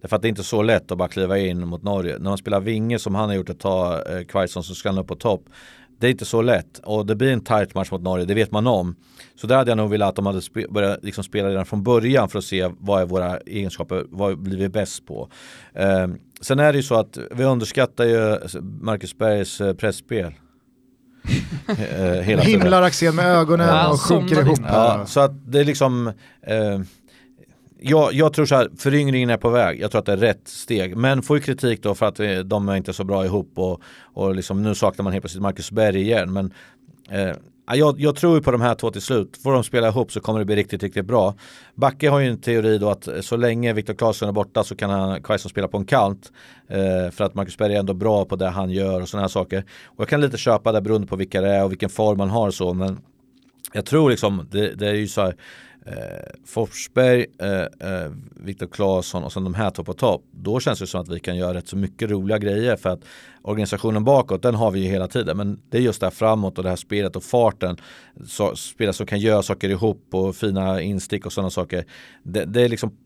Därför 0.00 0.16
att 0.16 0.22
det 0.22 0.26
är 0.26 0.30
inte 0.30 0.42
så 0.42 0.62
lätt 0.62 0.92
att 0.92 0.98
bara 0.98 1.08
kliva 1.08 1.38
in 1.38 1.68
mot 1.68 1.82
Norge. 1.82 2.18
När 2.18 2.30
man 2.30 2.38
spelar 2.38 2.60
vinge 2.60 2.98
som 2.98 3.14
han 3.14 3.28
har 3.28 3.36
gjort 3.36 3.48
ett 3.50 3.60
tag, 3.60 4.12
eh, 4.12 4.24
Quaison, 4.24 4.64
så 4.64 4.74
ska 4.74 4.88
han 4.88 4.98
upp 4.98 5.06
på 5.06 5.14
topp. 5.14 5.44
Det 5.98 6.06
är 6.06 6.10
inte 6.10 6.24
så 6.24 6.42
lätt 6.42 6.78
och 6.78 7.06
det 7.06 7.14
blir 7.14 7.32
en 7.32 7.44
tight 7.44 7.74
match 7.74 7.90
mot 7.90 8.02
Norge, 8.02 8.24
det 8.24 8.34
vet 8.34 8.50
man 8.50 8.66
om. 8.66 8.96
Så 9.34 9.46
där 9.46 9.56
hade 9.56 9.70
jag 9.70 9.78
nog 9.78 9.90
velat 9.90 10.08
att 10.08 10.16
de 10.16 10.26
hade 10.26 10.42
spe 10.42 10.66
börjat 10.70 11.04
liksom 11.04 11.24
spela 11.24 11.48
redan 11.48 11.66
från 11.66 11.82
början 11.82 12.28
för 12.28 12.38
att 12.38 12.44
se 12.44 12.70
vad 12.78 13.02
är 13.02 13.06
våra 13.06 13.38
egenskaper, 13.38 14.04
vad 14.08 14.38
blir 14.38 14.58
vi 14.58 14.68
bäst 14.68 15.06
på. 15.06 15.28
Eh, 15.74 16.08
sen 16.40 16.58
är 16.58 16.72
det 16.72 16.76
ju 16.76 16.82
så 16.82 16.94
att 16.94 17.18
vi 17.30 17.44
underskattar 17.44 18.04
ju 18.04 18.38
Marcus 18.60 19.18
Bergs 19.18 19.60
eh, 19.60 19.74
pressspel. 19.74 20.32
Eh, 21.68 22.20
hela 22.20 22.42
Himlar 22.42 22.82
Axén 22.82 23.16
med 23.16 23.26
ögonen 23.26 23.68
ja, 23.68 23.88
och 23.88 24.00
sjunker 24.00 24.40
ihop. 24.40 24.58
Ja, 24.68 25.06
så 25.06 25.20
att 25.20 25.52
det 25.52 25.60
är 25.60 25.64
liksom 25.64 26.06
eh, 26.46 26.80
jag, 27.80 28.12
jag, 28.12 28.32
tror 28.32 28.46
så 28.46 28.54
här, 28.54 28.70
föryngringen 28.78 29.30
är 29.30 29.36
på 29.36 29.50
väg. 29.50 29.80
Jag 29.80 29.90
tror 29.90 29.98
att 29.98 30.06
det 30.06 30.12
är 30.12 30.16
rätt 30.16 30.48
steg. 30.48 30.96
Men 30.96 31.22
får 31.22 31.36
ju 31.36 31.42
kritik 31.42 31.82
då 31.82 31.94
för 31.94 32.06
att 32.06 32.20
de 32.44 32.68
är 32.68 32.76
inte 32.76 32.92
så 32.92 33.04
bra 33.04 33.24
ihop 33.24 33.52
och, 33.54 33.80
och 34.14 34.34
liksom, 34.34 34.62
nu 34.62 34.74
saknar 34.74 35.02
man 35.02 35.12
helt 35.12 35.22
plötsligt 35.22 35.42
Marcus 35.42 35.70
Berg 35.70 36.00
igen. 36.00 36.32
Men 36.32 36.52
eh, 37.10 37.36
jag, 37.66 38.00
jag, 38.00 38.16
tror 38.16 38.40
på 38.40 38.50
de 38.50 38.60
här 38.60 38.74
två 38.74 38.90
till 38.90 39.02
slut. 39.02 39.36
Får 39.42 39.52
de 39.52 39.64
spela 39.64 39.88
ihop 39.88 40.12
så 40.12 40.20
kommer 40.20 40.38
det 40.38 40.44
bli 40.44 40.56
riktigt, 40.56 40.82
riktigt 40.82 41.06
bra. 41.06 41.34
Backe 41.74 42.08
har 42.08 42.20
ju 42.20 42.28
en 42.28 42.40
teori 42.40 42.78
då 42.78 42.90
att 42.90 43.08
eh, 43.08 43.20
så 43.20 43.36
länge 43.36 43.72
Viktor 43.72 43.94
Claesson 43.94 44.28
är 44.28 44.32
borta 44.32 44.64
så 44.64 44.76
kan 44.76 44.90
han 44.90 45.22
Quaison 45.22 45.50
spela 45.50 45.68
på 45.68 45.76
en 45.76 45.84
kant. 45.84 46.32
Eh, 46.68 47.10
för 47.10 47.24
att 47.24 47.34
Marcus 47.34 47.58
Berg 47.58 47.74
är 47.74 47.78
ändå 47.78 47.94
bra 47.94 48.24
på 48.24 48.36
det 48.36 48.48
han 48.48 48.70
gör 48.70 49.00
och 49.00 49.08
sådana 49.08 49.22
här 49.22 49.28
saker. 49.28 49.64
Och 49.84 50.00
jag 50.00 50.08
kan 50.08 50.20
lite 50.20 50.36
köpa 50.36 50.72
det 50.72 50.80
beroende 50.80 51.06
på 51.06 51.16
vilka 51.16 51.40
det 51.40 51.48
är 51.48 51.64
och 51.64 51.70
vilken 51.70 51.90
form 51.90 52.18
man 52.18 52.30
har 52.30 52.50
så. 52.50 52.74
Men 52.74 53.00
jag 53.72 53.86
tror 53.86 54.10
liksom, 54.10 54.48
det, 54.50 54.74
det 54.74 54.88
är 54.88 54.94
ju 54.94 55.08
så 55.08 55.20
här, 55.20 55.36
eh, 55.86 55.94
Forsberg, 56.44 57.26
eh, 57.38 57.60
eh, 57.60 58.10
Viktor 58.36 58.66
Claesson 58.66 59.24
och 59.24 59.32
sen 59.32 59.44
de 59.44 59.54
här 59.54 59.70
två 59.70 59.84
på 59.84 59.92
topp. 59.92 60.24
Då 60.30 60.60
känns 60.60 60.78
det 60.78 60.86
som 60.86 61.00
att 61.00 61.08
vi 61.08 61.20
kan 61.20 61.36
göra 61.36 61.54
rätt 61.54 61.68
så 61.68 61.76
mycket 61.76 62.10
roliga 62.10 62.38
grejer 62.38 62.76
för 62.76 62.90
att 62.90 63.04
organisationen 63.42 64.04
bakåt 64.04 64.42
den 64.42 64.54
har 64.54 64.70
vi 64.70 64.80
ju 64.80 64.88
hela 64.88 65.08
tiden 65.08 65.36
men 65.36 65.60
det 65.70 65.78
är 65.78 65.82
just 65.82 66.00
det 66.00 66.06
här 66.06 66.10
framåt 66.10 66.58
och 66.58 66.64
det 66.64 66.70
här 66.70 66.76
spelet 66.76 67.16
och 67.16 67.24
farten. 67.24 67.76
Så, 68.26 68.56
spelare 68.56 68.92
som 68.92 69.06
kan 69.06 69.20
göra 69.20 69.42
saker 69.42 69.68
ihop 69.68 70.06
och 70.10 70.36
fina 70.36 70.82
instick 70.82 71.26
och 71.26 71.32
sådana 71.32 71.50
saker. 71.50 71.84
Det, 72.22 72.44
det 72.44 72.62
är 72.62 72.68
liksom 72.68 72.96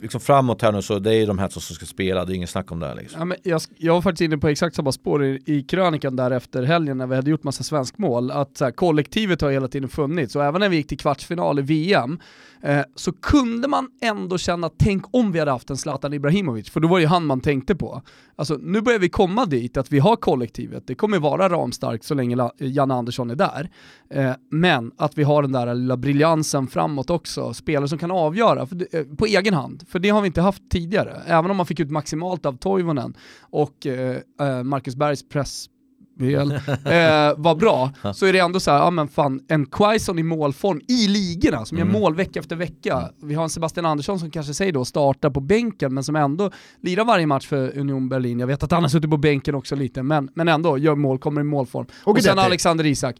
liksom 0.00 0.20
framåt 0.20 0.62
här 0.62 0.72
nu 0.72 0.82
så 0.82 0.98
det 0.98 1.14
är 1.14 1.26
de 1.26 1.38
här 1.38 1.48
som 1.48 1.62
ska 1.62 1.86
spela, 1.86 2.24
det 2.24 2.32
är 2.32 2.34
ingen 2.34 2.48
snack 2.48 2.72
om 2.72 2.80
det. 2.80 2.94
Liksom. 2.94 3.18
Ja, 3.18 3.24
men 3.24 3.36
jag, 3.42 3.60
jag 3.76 3.94
var 3.94 4.02
faktiskt 4.02 4.20
inne 4.20 4.38
på 4.38 4.48
exakt 4.48 4.76
samma 4.76 4.92
spår 4.92 5.24
i, 5.24 5.42
i 5.46 5.62
krönikan 5.62 6.16
där 6.16 6.30
efter 6.30 6.62
helgen 6.62 6.98
när 6.98 7.06
vi 7.06 7.16
hade 7.16 7.30
gjort 7.30 7.44
massa 7.44 7.62
svenskmål, 7.62 8.30
att 8.30 8.56
så 8.56 8.64
här, 8.64 8.72
kollektivet 8.72 9.40
har 9.40 9.50
hela 9.50 9.68
tiden 9.68 9.88
funnits 9.88 10.36
och 10.36 10.44
även 10.44 10.60
när 10.60 10.68
vi 10.68 10.76
gick 10.76 10.88
till 10.88 10.98
kvartsfinal 10.98 11.58
i 11.58 11.62
VM 11.62 12.18
eh, 12.62 12.80
så 12.94 13.12
kunde 13.12 13.68
man 13.68 13.88
ändå 14.02 14.38
känna, 14.38 14.70
tänk 14.78 15.04
om 15.10 15.32
vi 15.32 15.38
hade 15.38 15.50
haft 15.50 15.70
en 15.70 15.76
Zlatan 15.76 16.12
Ibrahimovic, 16.12 16.70
för 16.70 16.80
då 16.80 16.88
var 16.88 16.96
det 16.96 17.02
ju 17.02 17.08
han 17.08 17.26
man 17.26 17.40
tänkte 17.40 17.74
på. 17.74 18.02
Alltså 18.36 18.54
nu 18.54 18.80
börjar 18.80 18.98
vi 18.98 19.08
komma 19.08 19.46
dit 19.46 19.76
att 19.76 19.92
vi 19.92 19.98
har 19.98 20.16
kollektivet, 20.16 20.86
det 20.86 20.94
kommer 20.94 21.18
vara 21.18 21.48
ramstarkt 21.48 22.04
så 22.04 22.14
länge 22.14 22.50
Janne 22.58 22.94
Andersson 22.94 23.30
är 23.30 23.34
där. 23.36 23.70
Eh, 24.10 24.32
men 24.50 24.92
att 24.96 25.18
vi 25.18 25.22
har 25.22 25.42
den 25.42 25.52
där 25.52 25.74
lilla 25.74 25.96
briljansen 25.96 26.66
framåt 26.66 27.10
också, 27.10 27.54
spelare 27.54 27.88
som 27.88 27.98
kan 27.98 28.10
avgöra 28.10 28.66
för, 28.66 28.96
eh, 28.96 29.04
på 29.04 29.26
egen 29.26 29.54
hand, 29.54 29.61
för 29.88 29.98
det 29.98 30.08
har 30.08 30.20
vi 30.20 30.26
inte 30.26 30.40
haft 30.40 30.70
tidigare. 30.70 31.22
Även 31.26 31.50
om 31.50 31.56
man 31.56 31.66
fick 31.66 31.80
ut 31.80 31.90
maximalt 31.90 32.46
av 32.46 32.56
Toivonen 32.56 33.14
och 33.40 33.86
eh, 33.86 34.16
eh 34.40 34.62
Marcus 34.62 34.96
Bergs 34.96 35.28
press 35.28 35.68
eh, 36.22 37.32
var 37.36 37.54
bra, 37.54 37.90
så 38.14 38.26
är 38.26 38.32
det 38.32 38.38
ändå 38.38 38.60
så 38.60 38.70
här, 38.70 38.78
ja 38.78 38.90
men 38.90 39.08
fan, 39.08 39.40
en 39.48 39.66
Quaison 39.66 40.18
i 40.18 40.22
målform 40.22 40.80
i 40.88 41.08
ligorna, 41.08 41.64
som 41.64 41.78
mm. 41.78 41.88
gör 41.88 42.00
mål 42.00 42.14
vecka 42.14 42.40
efter 42.40 42.56
vecka. 42.56 43.10
Vi 43.22 43.34
har 43.34 43.42
en 43.42 43.50
Sebastian 43.50 43.86
Andersson 43.86 44.18
som 44.18 44.30
kanske 44.30 44.54
säger 44.54 44.72
då 44.72 44.84
startar 44.84 45.30
på 45.30 45.40
bänken, 45.40 45.94
men 45.94 46.04
som 46.04 46.16
ändå 46.16 46.50
lirar 46.80 47.04
varje 47.04 47.26
match 47.26 47.46
för 47.46 47.78
Union 47.78 48.08
Berlin. 48.08 48.40
Jag 48.40 48.46
vet 48.46 48.62
att 48.62 48.70
han 48.70 48.82
har 48.82 48.88
suttit 48.88 49.10
på 49.10 49.16
bänken 49.16 49.54
också 49.54 49.76
lite, 49.76 50.02
men, 50.02 50.30
men 50.34 50.48
ändå 50.48 50.78
gör 50.78 50.94
mål, 50.94 51.18
kommer 51.18 51.40
i 51.40 51.44
målform. 51.44 51.86
Och, 52.04 52.16
och 52.16 52.22
sen 52.22 52.38
Alexander 52.38 52.86
Isak. 52.86 53.16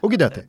Och 0.00 0.10
Guidetti. 0.10 0.40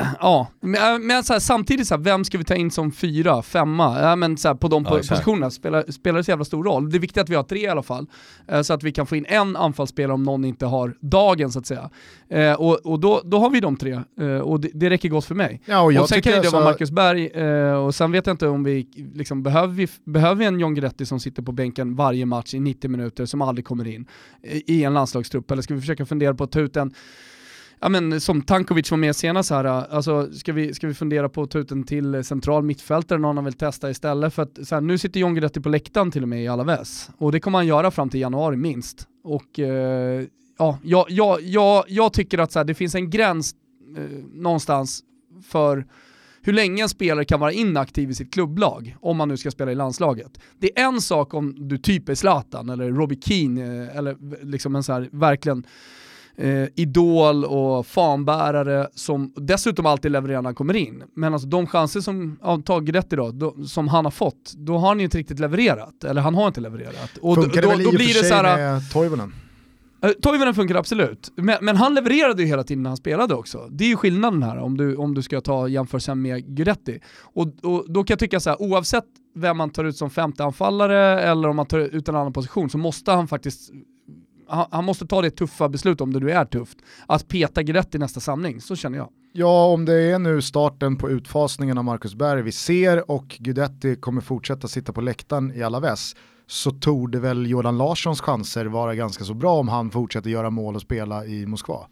Ja, 0.20 0.48
men, 0.60 1.06
men 1.06 1.24
så 1.24 1.32
här, 1.32 1.40
samtidigt 1.40 1.86
så 1.86 1.94
här, 1.94 2.02
vem 2.02 2.24
ska 2.24 2.38
vi 2.38 2.44
ta 2.44 2.54
in 2.54 2.70
som 2.70 2.92
fyra, 2.92 3.42
femma? 3.42 4.00
Ja, 4.00 4.16
men 4.16 4.36
så 4.36 4.48
här, 4.48 4.54
på 4.54 4.68
de 4.68 4.84
ja, 4.84 4.90
positionerna 4.90 5.50
spelar, 5.50 5.90
spelar 5.90 6.18
det 6.18 6.24
så 6.24 6.30
jävla 6.30 6.44
stor 6.44 6.64
roll. 6.64 6.90
Det 6.90 6.96
är 6.96 7.00
viktigt 7.00 7.22
att 7.22 7.28
vi 7.28 7.34
har 7.34 7.42
tre 7.42 7.60
i 7.60 7.68
alla 7.68 7.82
fall, 7.82 8.06
eh, 8.48 8.62
så 8.62 8.74
att 8.74 8.82
vi 8.82 8.92
kan 8.92 9.06
få 9.06 9.16
in 9.16 9.26
en 9.28 9.56
anfallsspelare 9.56 10.14
om 10.14 10.22
någon 10.22 10.44
inte 10.44 10.66
har 10.66 10.94
dagen 11.00 11.52
så 11.52 11.58
att 11.58 11.66
säga. 11.66 11.90
Eh, 12.28 12.52
och 12.52 12.86
och 12.86 13.00
då, 13.00 13.20
då 13.24 13.38
har 13.38 13.50
vi 13.50 13.60
de 13.60 13.76
tre, 13.76 14.00
eh, 14.20 14.26
och 14.26 14.60
det, 14.60 14.70
det 14.74 14.90
räcker 14.90 15.08
gott 15.08 15.24
för 15.24 15.34
mig. 15.34 15.62
Ja, 15.64 15.80
och, 15.80 15.92
jag 15.92 16.02
och 16.02 16.08
sen 16.08 16.22
kan 16.22 16.32
det 16.32 16.38
alltså... 16.38 16.56
vara 16.56 16.64
Marcus 16.64 16.90
Berg, 16.90 17.30
och 17.76 17.94
sen 17.94 18.12
vet 18.12 18.26
jag 18.26 18.34
inte 18.34 18.48
om 18.48 18.64
vi, 18.64 18.88
liksom, 19.14 19.42
behöver 19.42 19.74
vi, 19.74 19.88
behöver 20.04 20.34
vi 20.34 20.44
en 20.44 20.60
John 20.60 20.74
Guidetti 20.74 21.06
som 21.06 21.20
sitter 21.20 21.42
på 21.42 21.52
bänken 21.52 21.96
varje 21.96 22.26
match 22.26 22.54
i 22.54 22.60
90 22.60 22.90
minuter 22.90 23.26
som 23.26 23.42
aldrig 23.42 23.64
kommer 23.64 23.88
in 23.88 24.06
i 24.42 24.84
en 24.84 24.94
landslagstrupp, 24.94 25.50
eller 25.50 25.62
ska 25.62 25.74
vi 25.74 25.80
försöka 25.80 26.06
fundera 26.06 26.34
på 26.34 26.44
att 26.44 26.52
ta 26.52 26.60
ut 26.60 26.76
en 26.76 26.94
ja 27.80 27.88
men 27.88 28.20
som 28.20 28.42
Tankovic 28.42 28.90
var 28.90 28.98
med 28.98 29.16
senast 29.16 29.50
här, 29.50 29.64
alltså 29.64 30.32
ska 30.32 30.52
vi, 30.52 30.74
ska 30.74 30.86
vi 30.86 30.94
fundera 30.94 31.28
på 31.28 31.42
att 31.42 31.50
ta 31.50 31.58
ut 31.58 31.70
en 31.70 31.84
till 31.84 32.24
central 32.24 32.62
mittfältare 32.62 33.18
någon 33.18 33.36
han 33.36 33.44
vill 33.44 33.54
testa 33.54 33.90
istället 33.90 34.34
för 34.34 34.42
att 34.42 34.58
så 34.62 34.74
här, 34.74 34.82
nu 34.82 34.98
sitter 34.98 35.20
John 35.20 35.34
Guidetti 35.34 35.60
på 35.60 35.68
läktaren 35.68 36.10
till 36.10 36.22
och 36.22 36.28
med 36.28 36.44
i 36.44 36.48
Alaves 36.48 37.10
och 37.18 37.32
det 37.32 37.40
kommer 37.40 37.58
han 37.58 37.66
göra 37.66 37.90
fram 37.90 38.08
till 38.08 38.20
januari 38.20 38.56
minst. 38.56 39.06
Och 39.24 39.58
eh, 39.58 40.24
ja, 40.58 40.78
jag, 40.82 41.06
jag, 41.10 41.40
jag, 41.42 41.84
jag 41.88 42.12
tycker 42.12 42.38
att 42.38 42.52
så 42.52 42.58
här, 42.58 42.64
det 42.64 42.74
finns 42.74 42.94
en 42.94 43.10
gräns 43.10 43.54
eh, 43.96 44.02
någonstans 44.32 45.02
för 45.48 45.86
hur 46.42 46.52
länge 46.52 46.82
en 46.82 46.88
spelare 46.88 47.24
kan 47.24 47.40
vara 47.40 47.52
inaktiv 47.52 48.10
i 48.10 48.14
sitt 48.14 48.32
klubblag, 48.32 48.96
om 49.00 49.16
man 49.16 49.28
nu 49.28 49.36
ska 49.36 49.50
spela 49.50 49.72
i 49.72 49.74
landslaget. 49.74 50.40
Det 50.58 50.78
är 50.78 50.84
en 50.84 51.00
sak 51.00 51.34
om 51.34 51.68
du 51.68 51.78
typ 51.78 52.08
är 52.08 52.14
Zlatan 52.14 52.68
eller 52.68 52.90
Robbie 52.90 53.20
Keane, 53.22 53.82
eh, 53.82 53.96
eller 53.96 54.16
liksom 54.44 54.76
en 54.76 54.82
så 54.82 54.92
här 54.92 55.08
verkligen 55.12 55.66
eh, 56.40 56.68
idol 56.76 57.44
och 57.44 57.86
fanbärare 57.86 58.88
som 58.94 59.32
dessutom 59.36 59.86
alltid 59.86 60.12
levererar 60.12 60.42
när 60.42 60.48
han 60.48 60.54
kommer 60.54 60.76
in. 60.76 61.02
Men 61.14 61.32
alltså 61.32 61.48
de 61.48 61.66
chanser 61.66 62.00
som, 62.00 62.38
ja, 62.42 62.62
ta 62.64 62.80
Gretti 62.80 63.16
då, 63.16 63.30
då, 63.30 63.54
som 63.64 63.88
han 63.88 64.04
har 64.04 64.12
fått, 64.12 64.52
då 64.56 64.78
har 64.78 64.88
han 64.88 64.98
ju 64.98 65.04
inte 65.04 65.18
riktigt 65.18 65.38
levererat. 65.38 66.04
Eller 66.04 66.20
han 66.20 66.34
har 66.34 66.46
inte 66.46 66.60
levererat. 66.60 67.18
Och 67.22 67.34
Funkar 67.34 67.62
då, 67.62 67.68
det 67.68 67.76
väl 67.76 67.84
då, 67.84 67.90
då 67.90 67.96
blir 67.96 68.22
det 68.22 68.28
så 68.28 68.34
här, 68.34 68.56
med 68.56 68.90
Toivonen? 68.90 69.32
Uh, 70.04 70.10
Toivonen 70.10 70.54
funkar 70.54 70.74
absolut, 70.74 71.32
men, 71.36 71.56
men, 71.60 71.76
han 71.76 71.94
levererade 71.94 72.42
ju 72.42 72.48
hela 72.48 72.64
tiden 72.64 72.82
när 72.82 72.90
han 72.90 72.96
spelade 72.96 73.34
också. 73.34 73.68
Det 73.70 73.84
är 73.84 73.88
ju 73.88 73.96
skillnaden 73.96 74.42
här 74.42 74.58
om 74.58 74.76
du, 74.76 74.96
om 74.96 75.14
du 75.14 75.22
ska 75.22 75.40
ta 75.40 75.68
jämförelsen 75.68 76.22
med 76.22 76.56
Guidetti. 76.56 77.00
Och, 77.22 77.46
och 77.62 77.84
då 77.88 78.04
kan 78.04 78.12
jag 78.12 78.18
tycka 78.18 78.40
så 78.40 78.50
här, 78.50 78.62
oavsett 78.62 79.04
vem 79.34 79.56
man 79.56 79.70
tar 79.70 79.84
ut 79.84 79.96
som 79.96 80.10
femte 80.10 80.44
anfallare 80.44 81.20
eller 81.20 81.48
om 81.48 81.56
man 81.56 81.66
tar 81.66 81.78
ut 81.78 82.08
en 82.08 82.16
annan 82.16 82.32
position 82.32 82.70
så 82.70 82.78
måste 82.78 83.12
han 83.12 83.28
faktiskt 83.28 83.70
han, 84.50 84.84
måste 84.84 85.06
ta 85.06 85.22
det 85.22 85.30
tuffa 85.30 85.68
beslutet 85.68 86.00
om 86.00 86.12
det 86.12 86.20
nu 86.20 86.30
är 86.30 86.44
tufft, 86.44 86.78
att 87.06 87.28
peta 87.28 87.62
Guidetti 87.62 87.96
i 87.96 88.00
nästa 88.00 88.20
samling, 88.20 88.60
så 88.60 88.76
känner 88.76 88.98
jag. 88.98 89.08
Ja, 89.32 89.66
om 89.66 89.84
det 89.84 89.94
är 89.94 90.18
nu 90.18 90.42
starten 90.42 90.96
på 90.96 91.10
utfasningen 91.10 91.78
av 91.78 91.84
Marcus 91.84 92.14
Berg 92.14 92.42
vi 92.42 92.52
ser 92.52 93.10
och 93.10 93.36
Guidetti 93.38 93.96
kommer 93.96 94.20
fortsätta 94.20 94.68
sitta 94.68 94.92
på 94.92 95.00
läktaren 95.00 95.52
i 95.54 95.62
alla 95.62 95.80
väs 95.80 96.14
så 96.46 96.70
tog 96.70 97.12
det 97.12 97.20
väl 97.20 97.46
Jordan 97.46 97.78
Larssons 97.78 98.20
chanser 98.20 98.66
vara 98.66 98.94
ganska 98.94 99.24
så 99.24 99.34
bra 99.34 99.58
om 99.58 99.68
han 99.68 99.90
fortsätter 99.90 100.30
göra 100.30 100.50
mål 100.50 100.74
och 100.74 100.82
spela 100.82 101.24
i 101.24 101.46
Moskva. 101.46 101.86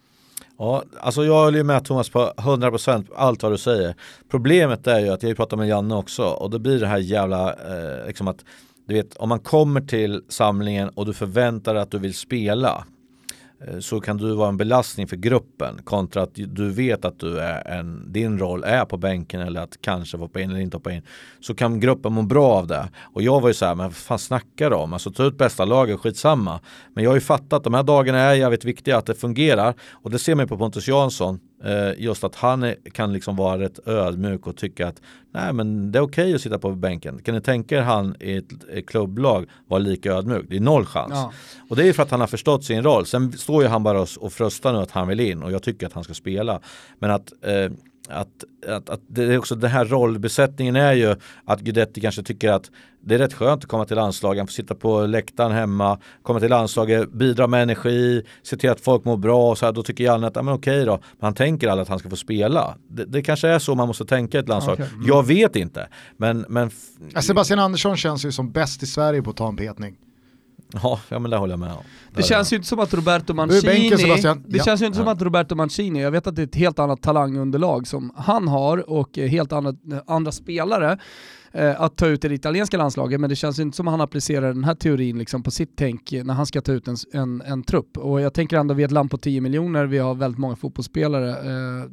Ja, 0.57 0.83
alltså 0.99 1.23
jag 1.23 1.43
håller 1.43 1.63
med 1.63 1.85
Thomas 1.85 2.09
på 2.09 2.33
100% 2.37 3.07
allt 3.15 3.43
vad 3.43 3.51
du 3.51 3.57
säger. 3.57 3.95
Problemet 4.31 4.87
är 4.87 4.99
ju 4.99 5.09
att 5.09 5.23
jag 5.23 5.37
pratar 5.37 5.57
med 5.57 5.67
Janne 5.67 5.95
också 5.95 6.23
och 6.23 6.49
då 6.49 6.59
blir 6.59 6.79
det 6.79 6.87
här 6.87 6.97
jävla, 6.97 7.49
eh, 7.49 8.07
liksom 8.07 8.27
att 8.27 8.45
du 8.89 8.95
vet, 8.95 9.15
om 9.17 9.29
man 9.29 9.39
kommer 9.39 9.81
till 9.81 10.23
samlingen 10.29 10.89
och 10.89 11.05
du 11.05 11.13
förväntar 11.13 11.73
dig 11.73 11.83
att 11.83 11.91
du 11.91 11.99
vill 11.99 12.13
spela 12.13 12.85
eh, 13.67 13.79
så 13.79 13.99
kan 13.99 14.17
du 14.17 14.35
vara 14.35 14.49
en 14.49 14.57
belastning 14.57 15.07
för 15.07 15.15
gruppen 15.15 15.81
kontra 15.83 16.23
att 16.23 16.29
du 16.33 16.69
vet 16.69 17.05
att 17.05 17.19
du 17.19 17.39
är 17.39 17.67
en, 17.67 18.13
din 18.13 18.39
roll 18.39 18.63
är 18.63 18.85
på 18.85 18.97
bänken 18.97 19.41
eller 19.41 19.61
att 19.61 19.81
kanske 19.81 20.17
hoppa 20.17 20.41
in 20.41 20.49
eller 20.49 20.59
inte 20.59 20.77
hoppa 20.77 20.91
in. 20.91 21.01
Så 21.39 21.55
kan 21.55 21.79
gruppen 21.79 22.13
må 22.13 22.21
bra 22.21 22.47
av 22.47 22.67
det. 22.67 22.89
Och 23.13 23.21
jag 23.21 23.41
var 23.41 23.49
ju 23.49 23.53
så 23.53 23.65
här, 23.65 23.75
men 23.75 23.85
vad 23.85 23.95
fan 23.95 24.19
snackar 24.19 24.69
du 24.69 24.75
om? 24.75 24.93
Alltså 24.93 25.11
ta 25.11 25.23
ut 25.23 25.37
bästa 25.37 25.65
laget, 25.65 25.99
skitsamma. 25.99 26.59
Men 26.93 27.03
jag 27.03 27.11
har 27.11 27.15
ju 27.15 27.21
fattat 27.21 27.53
att 27.53 27.63
de 27.63 27.73
här 27.73 27.83
dagarna 27.83 28.19
är 28.19 28.33
jävligt 28.33 28.65
viktiga, 28.65 28.97
att 28.97 29.05
det 29.05 29.15
fungerar. 29.15 29.73
Och 29.91 30.09
det 30.09 30.19
ser 30.19 30.35
man 30.35 30.43
ju 30.43 30.47
på 30.47 30.57
Pontus 30.57 30.87
Jansson. 30.87 31.39
Eh, 31.63 31.91
just 31.97 32.23
att 32.23 32.35
han 32.35 32.73
kan 32.91 33.13
liksom 33.13 33.35
vara 33.35 33.59
rätt 33.59 33.87
ödmjuk 33.87 34.47
och 34.47 34.57
tycka 34.57 34.87
att 34.87 35.01
nej 35.31 35.53
men 35.53 35.91
det 35.91 35.99
är 35.99 36.03
okej 36.03 36.23
okay 36.23 36.35
att 36.35 36.41
sitta 36.41 36.59
på 36.59 36.71
bänken. 36.71 37.21
Kan 37.21 37.35
ni 37.35 37.41
tänka 37.41 37.77
er 37.77 37.81
han 37.81 38.15
i 38.19 38.37
ett, 38.37 38.87
klubblag 38.87 39.45
vara 39.67 39.79
lika 39.79 40.13
ödmjuk? 40.13 40.45
Det 40.49 40.55
är 40.55 40.59
noll 40.59 40.85
chans. 40.85 41.13
Ja. 41.13 41.33
Och 41.69 41.75
det 41.75 41.87
är 41.87 41.93
för 41.93 42.03
att 42.03 42.11
han 42.11 42.19
har 42.19 42.27
förstått 42.27 42.63
sin 42.63 42.83
roll. 42.83 43.05
Sen 43.05 43.31
står 43.31 43.63
ju 43.63 43.69
han 43.69 43.83
bara 43.83 44.05
och 44.19 44.33
fröstar 44.33 44.73
nu 44.73 44.79
att 44.79 44.91
han 44.91 45.07
vill 45.07 45.19
in 45.19 45.43
och 45.43 45.51
jag 45.51 45.63
tycker 45.63 45.87
att 45.87 45.93
han 45.93 46.03
ska 46.03 46.13
spela. 46.13 46.59
Men 46.99 47.11
att 47.11 47.33
eh, 47.41 47.71
att, 48.09 48.27
att, 48.67 48.89
att 48.89 49.01
det 49.07 49.23
är 49.23 49.37
också 49.37 49.55
den 49.55 49.69
här 49.69 49.85
rollbesättningen 49.85 50.75
är 50.75 50.93
ju 50.93 51.15
att 51.45 51.59
Guidetti 51.59 52.01
kanske 52.01 52.23
tycker 52.23 52.51
att 52.51 52.71
det 53.01 53.15
är 53.15 53.19
rätt 53.19 53.33
skönt 53.33 53.63
att 53.63 53.69
komma 53.69 53.85
till 53.85 53.95
landslaget, 53.95 54.47
få 54.47 54.53
sitta 54.53 54.75
på 54.75 55.05
läktaren 55.05 55.51
hemma, 55.51 55.99
komma 56.23 56.39
till 56.39 56.49
landslaget, 56.49 57.11
bidra 57.11 57.47
med 57.47 57.63
energi, 57.63 58.23
se 58.43 58.57
till 58.57 58.69
att 58.69 58.81
folk 58.81 59.05
mår 59.05 59.17
bra 59.17 59.51
och 59.51 59.57
så 59.57 59.65
här, 59.65 59.73
då 59.73 59.83
tycker 59.83 60.03
Janne 60.03 60.27
att, 60.27 60.35
ja 60.35 60.41
men 60.41 60.53
okej 60.53 60.85
då, 60.85 60.91
men 60.91 61.25
han 61.25 61.33
tänker 61.33 61.67
aldrig 61.67 61.81
att 61.81 61.89
han 61.89 61.99
ska 61.99 62.09
få 62.09 62.15
spela. 62.15 62.75
Det, 62.87 63.05
det 63.05 63.21
kanske 63.21 63.47
är 63.47 63.59
så 63.59 63.75
man 63.75 63.87
måste 63.87 64.05
tänka 64.05 64.37
i 64.37 64.41
ett 64.41 64.47
landslag. 64.47 64.73
Okay. 64.73 64.87
Mm. 64.93 65.07
Jag 65.07 65.27
vet 65.27 65.55
inte. 65.55 65.87
Men, 66.17 66.45
men... 66.49 66.71
Sebastian 67.21 67.59
Andersson 67.59 67.97
känns 67.97 68.25
ju 68.25 68.31
som 68.31 68.51
bäst 68.51 68.83
i 68.83 68.85
Sverige 68.85 69.21
på 69.21 69.29
att 69.29 69.37
ta 69.37 69.47
en 69.47 69.57
petning. 69.57 69.97
Ja, 70.73 70.99
ja 71.09 71.19
men 71.19 71.31
det 71.31 71.37
håller 71.37 71.53
jag 71.53 71.59
med 71.59 71.71
om. 71.71 71.83
Det, 72.15 72.23
känns 72.23 72.53
ju 72.53 72.55
inte 72.55 72.67
som 72.67 72.79
att 72.79 72.93
Roberto 72.93 73.33
Mancini, 73.33 73.89
bänken, 73.89 73.97
det 74.47 74.57
ja. 74.57 74.63
känns 74.63 74.81
ju 74.81 74.85
inte 74.85 74.99
ja. 74.99 75.03
som 75.03 75.13
att 75.13 75.21
Roberto 75.21 75.55
Mancini, 75.55 76.01
jag 76.01 76.11
vet 76.11 76.27
att 76.27 76.35
det 76.35 76.41
är 76.41 76.47
ett 76.47 76.55
helt 76.55 76.79
annat 76.79 77.01
talangunderlag 77.01 77.87
som 77.87 78.11
han 78.15 78.47
har 78.47 78.89
och 78.89 79.17
helt 79.17 79.51
andra, 79.51 79.73
andra 80.07 80.31
spelare 80.31 80.99
eh, 81.51 81.81
att 81.81 81.97
ta 81.97 82.07
ut 82.07 82.25
i 82.25 82.27
det 82.27 82.35
italienska 82.35 82.77
landslaget, 82.77 83.19
men 83.19 83.29
det 83.29 83.35
känns 83.35 83.59
inte 83.59 83.77
som 83.77 83.87
att 83.87 83.91
han 83.91 84.01
applicerar 84.01 84.53
den 84.53 84.63
här 84.63 84.75
teorin 84.75 85.17
liksom 85.17 85.43
på 85.43 85.51
sitt 85.51 85.71
tänk 85.75 86.11
när 86.11 86.33
han 86.33 86.45
ska 86.45 86.61
ta 86.61 86.71
ut 86.71 86.87
en, 86.87 86.95
en, 87.13 87.41
en 87.41 87.63
trupp. 87.63 87.97
Och 87.97 88.21
jag 88.21 88.33
tänker 88.33 88.57
ändå, 88.57 88.73
vi 88.73 88.83
är 88.83 88.87
ett 88.87 88.91
land 88.91 89.11
på 89.11 89.17
10 89.17 89.41
miljoner, 89.41 89.85
vi 89.85 89.97
har 89.97 90.15
väldigt 90.15 90.39
många 90.39 90.55
fotbollsspelare. 90.55 91.29
Eh. 91.29 91.89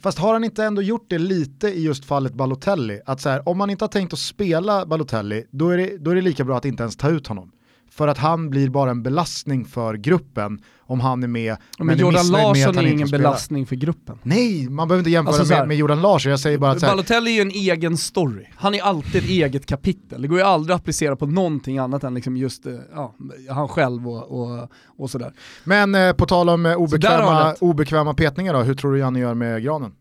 Fast 0.00 0.18
har 0.18 0.32
han 0.32 0.44
inte 0.44 0.64
ändå 0.64 0.82
gjort 0.82 1.06
det 1.08 1.18
lite 1.18 1.68
i 1.68 1.84
just 1.84 2.04
fallet 2.04 2.34
Balotelli? 2.34 3.00
Att 3.06 3.20
så 3.20 3.28
här, 3.28 3.48
om 3.48 3.58
man 3.58 3.70
inte 3.70 3.84
har 3.84 3.88
tänkt 3.88 4.12
att 4.12 4.18
spela 4.18 4.86
Balotelli, 4.86 5.44
då 5.50 5.68
är, 5.68 5.76
det, 5.76 5.98
då 5.98 6.10
är 6.10 6.14
det 6.14 6.20
lika 6.20 6.44
bra 6.44 6.56
att 6.56 6.64
inte 6.64 6.82
ens 6.82 6.96
ta 6.96 7.10
ut 7.10 7.26
honom. 7.26 7.50
För 7.96 8.08
att 8.08 8.18
han 8.18 8.50
blir 8.50 8.68
bara 8.68 8.90
en 8.90 9.02
belastning 9.02 9.64
för 9.64 9.94
gruppen 9.94 10.58
om 10.86 11.00
han 11.00 11.22
är 11.22 11.28
med. 11.28 11.56
Men, 11.78 11.86
men 11.86 11.98
Jordan 11.98 12.28
Larsson 12.28 12.78
är 12.78 12.86
ingen 12.86 13.08
belastning 13.08 13.66
för 13.66 13.76
gruppen. 13.76 14.18
Nej, 14.22 14.68
man 14.68 14.88
behöver 14.88 15.00
inte 15.00 15.10
jämföra 15.10 15.36
alltså, 15.36 15.54
med, 15.54 15.68
med 15.68 15.76
Jordan 15.76 16.02
Larsson. 16.02 16.30
Jag 16.30 16.40
säger 16.40 16.58
bara 16.58 16.70
att... 16.70 16.80
Balotelli 16.80 17.30
är 17.30 17.34
ju 17.34 17.40
en 17.40 17.50
egen 17.50 17.96
story. 17.96 18.46
Han 18.56 18.74
är 18.74 18.82
alltid 18.82 19.24
ett 19.24 19.30
eget 19.30 19.66
kapitel. 19.66 20.22
Det 20.22 20.28
går 20.28 20.38
ju 20.38 20.44
aldrig 20.44 20.74
att 20.74 20.80
applicera 20.80 21.16
på 21.16 21.26
någonting 21.26 21.78
annat 21.78 22.04
än 22.04 22.14
liksom 22.14 22.36
just 22.36 22.66
eh, 22.66 22.72
ja, 22.94 23.14
han 23.48 23.68
själv 23.68 24.08
och, 24.08 24.40
och, 24.40 24.70
och 24.98 25.10
sådär. 25.10 25.32
Men 25.64 25.94
eh, 25.94 26.12
på 26.12 26.26
tal 26.26 26.48
om 26.48 26.66
eh, 26.66 26.76
obekväma, 26.76 27.54
obekväma 27.60 28.14
petningar 28.14 28.52
då, 28.54 28.62
hur 28.62 28.74
tror 28.74 28.92
du 28.92 28.98
Janne 28.98 29.20
gör 29.20 29.34
med 29.34 29.62
granen? 29.62 29.92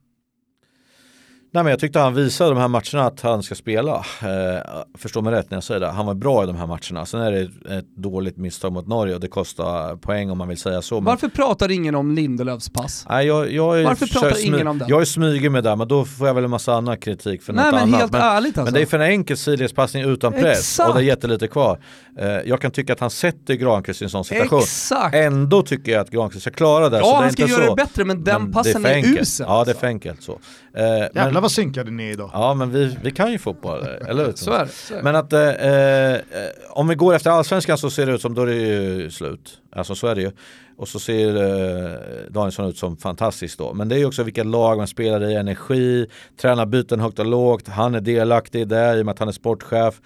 Nej 1.54 1.64
men 1.64 1.72
jag 1.72 1.80
tyckte 1.80 2.00
han 2.00 2.14
visade 2.14 2.50
de 2.50 2.60
här 2.60 2.68
matcherna 2.68 3.08
att 3.08 3.22
han 3.22 3.44
ska 3.44 3.56
spela. 3.56 3.96
Eh, 4.22 4.82
förstå 4.98 5.22
mig 5.22 5.34
rätt 5.34 5.52
när 5.52 5.56
jag 5.56 5.64
säger 5.64 5.80
det. 5.80 5.88
Han 5.88 6.06
var 6.06 6.14
bra 6.14 6.44
i 6.44 6.48
de 6.48 6.56
här 6.56 6.68
matcherna. 6.68 7.06
Sen 7.06 7.22
är 7.22 7.32
det 7.32 7.42
ett 7.78 7.96
dåligt 7.96 8.38
misstag 8.38 8.74
mot 8.74 8.88
Norge 8.88 9.16
och 9.16 9.22
det 9.22 9.28
kostar 9.28 9.96
poäng 9.96 10.30
om 10.32 10.38
man 10.38 10.48
vill 10.48 10.58
säga 10.58 10.82
så. 10.82 11.00
Varför 11.00 11.28
men... 11.28 11.32
pratar 11.32 11.72
ingen 11.72 11.96
om 11.96 12.12
Lindelöfs 12.12 12.70
pass? 12.70 13.06
Nej, 13.10 13.28
jag, 13.28 13.52
jag 13.52 13.80
är, 13.80 13.84
Varför 13.84 14.06
pratar 14.06 14.46
ingen 14.46 14.68
om 14.68 14.78
det? 14.78 14.86
Jag 14.90 15.02
är 15.02 15.06
smyger 15.06 15.50
med 15.50 15.64
det, 15.64 15.76
men 15.76 15.88
då 15.88 16.06
får 16.06 16.28
jag 16.28 16.34
väl 16.34 16.44
en 16.44 16.50
massa 16.50 16.74
annan 16.74 16.98
kritik 16.98 17.44
för 17.44 17.54
Nej, 17.54 17.66
något 17.66 17.74
men 17.74 17.84
annat. 17.84 18.00
Helt 18.00 18.12
men, 18.12 18.22
ärligt 18.22 18.58
alltså. 18.58 18.64
men 18.64 18.74
det 18.74 18.82
är 18.82 18.86
för 18.86 19.00
en 19.00 19.10
enkel 19.10 19.38
sidledspassning 19.38 20.04
utan 20.04 20.34
press 20.34 20.60
Exakt. 20.60 20.90
och 20.90 20.96
det 20.96 21.02
är 21.02 21.06
jättelite 21.06 21.48
kvar. 21.48 21.80
Eh, 22.20 22.28
jag 22.28 22.62
kan 22.62 22.72
tycka 22.72 22.94
att 22.94 23.00
han 23.00 23.10
sätter 23.10 23.54
Granqvist 23.54 24.02
i 24.02 24.04
en 24.04 24.10
sån 24.10 24.24
situation. 24.24 24.60
Exakt. 24.60 25.16
Ändå 25.16 25.62
tycker 25.62 25.92
jag 25.92 26.02
att 26.02 26.10
Granqvist 26.10 26.42
ska 26.42 26.52
klara 26.52 26.90
det. 26.90 26.98
Ja, 26.98 27.04
så 27.04 27.10
det 27.12 27.18
är 27.18 27.22
han 27.22 27.32
ska 27.32 27.42
inte 27.42 27.54
göra 27.54 27.66
så. 27.66 27.76
det 27.76 27.84
bättre, 27.84 28.06
men 28.06 28.24
den 28.24 28.42
Men 28.42 28.52
passen 28.52 28.82
det 28.82 28.90
är, 28.90 28.98
är, 28.98 29.02
för 29.02 29.08
enkelt. 29.08 29.22
usel. 29.22 29.46
Ja, 29.50 29.54
det 29.54 29.56
är 29.56 29.60
alltså. 29.60 29.80
för 29.80 29.88
enkelt 29.88 30.24
så. 30.24 30.32
Eh, 30.32 31.08
men, 31.14 31.43
vad 31.44 31.52
synkade 31.52 31.92
ni 31.92 32.10
idag. 32.10 32.30
ja, 32.34 32.54
men 32.54 32.72
vi, 32.72 32.98
vi 33.04 33.12
kan 33.12 33.32
ju 33.32 33.38
fotboll, 33.38 33.88
eller 34.08 34.26
hur? 34.26 34.34
Så 34.36 34.52
är 34.52 34.66
det. 34.66 34.72
Så 34.72 34.94
är 34.94 34.98
det. 34.98 35.04
Men 35.04 35.16
att 35.16 35.34
eh, 35.34 35.42
eh, 35.42 36.22
om 36.70 36.88
vi 36.88 36.96
går 36.96 37.16
efter 37.16 37.30
allsvenskan 37.30 37.78
så 37.78 37.90
ser 37.90 38.06
det 38.06 38.12
ut 38.12 38.22
som 38.22 38.34
då 38.34 38.42
är 38.42 38.46
det 38.46 38.56
ju 38.56 39.12
slut. 39.12 39.60
Alltså 39.76 39.96
så 39.96 40.08
är 40.08 40.16
det 40.16 40.22
ju. 40.22 40.32
Och 40.78 40.88
så 40.88 41.00
ser 41.00 41.36
eh, 41.36 41.92
Danielsson 42.30 42.70
ut 42.70 42.78
som 42.78 42.98
fantastiskt 42.98 43.58
då. 43.58 43.74
Men 43.74 43.90
det 43.90 43.96
är 43.96 44.00
ju 44.00 44.06
också 44.06 44.24
vilka 44.24 44.44
lag 44.44 44.78
man 44.78 44.88
spelar 44.88 45.30
i, 45.30 45.36
energi, 45.36 46.08
tränarbyten 46.42 47.00
högt 47.00 47.20
och 47.20 47.26
lågt. 47.26 47.68
Han 47.68 47.96
är 47.96 48.02
delaktig 48.02 48.68
det 48.68 48.98
i 48.98 49.02
och 49.02 49.06
med 49.06 49.14
att 49.14 49.20
han 49.20 49.28
är 49.28 49.32
sportchef. 49.32 50.02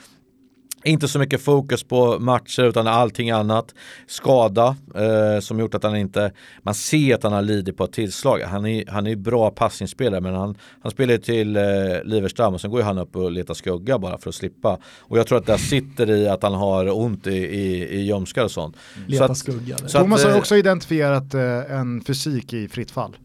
Inte 0.83 1.07
så 1.07 1.19
mycket 1.19 1.41
fokus 1.41 1.83
på 1.83 2.19
matcher 2.19 2.63
utan 2.63 2.87
allting 2.87 3.31
annat. 3.31 3.75
Skada 4.07 4.75
eh, 4.95 5.39
som 5.39 5.59
gjort 5.59 5.75
att 5.75 5.83
han 5.83 5.95
inte, 5.95 6.31
man 6.63 6.73
ser 6.73 7.15
att 7.15 7.23
han 7.23 7.33
har 7.33 7.41
lidit 7.41 7.77
på 7.77 7.83
ett 7.83 7.91
tillslag. 7.91 8.39
Han 8.39 8.65
är, 8.65 8.83
han 8.87 9.07
är 9.07 9.15
bra 9.15 9.49
passningsspelare 9.49 10.21
men 10.21 10.35
han, 10.35 10.55
han 10.81 10.91
spelar 10.91 11.17
till 11.17 11.57
eh, 11.57 11.63
Liverstam 12.03 12.53
och 12.53 12.61
sen 12.61 12.71
går 12.71 12.79
ju 12.79 12.85
han 12.85 12.97
upp 12.97 13.15
och 13.15 13.31
letar 13.31 13.53
skugga 13.53 13.99
bara 13.99 14.17
för 14.17 14.29
att 14.29 14.35
slippa. 14.35 14.79
Och 14.99 15.17
jag 15.17 15.27
tror 15.27 15.37
att 15.37 15.45
det 15.45 15.57
sitter 15.57 16.09
i 16.09 16.27
att 16.27 16.43
han 16.43 16.53
har 16.53 16.97
ont 16.97 17.27
i, 17.27 17.31
i, 17.31 17.87
i 17.87 18.01
ljumskar 18.01 18.43
och 18.43 18.51
sånt. 18.51 18.75
Leta 19.07 19.25
att- 19.25 19.37
skugga. 19.37 19.77
så 19.77 19.85
att, 19.85 19.91
Thomas 19.91 20.23
har 20.23 20.31
eh, 20.31 20.37
också 20.37 20.55
identifierat 20.55 21.33
eh, 21.33 21.71
en 21.79 22.01
fysik 22.01 22.53
i 22.53 22.67
fritt 22.67 22.91
fall. 22.91 23.17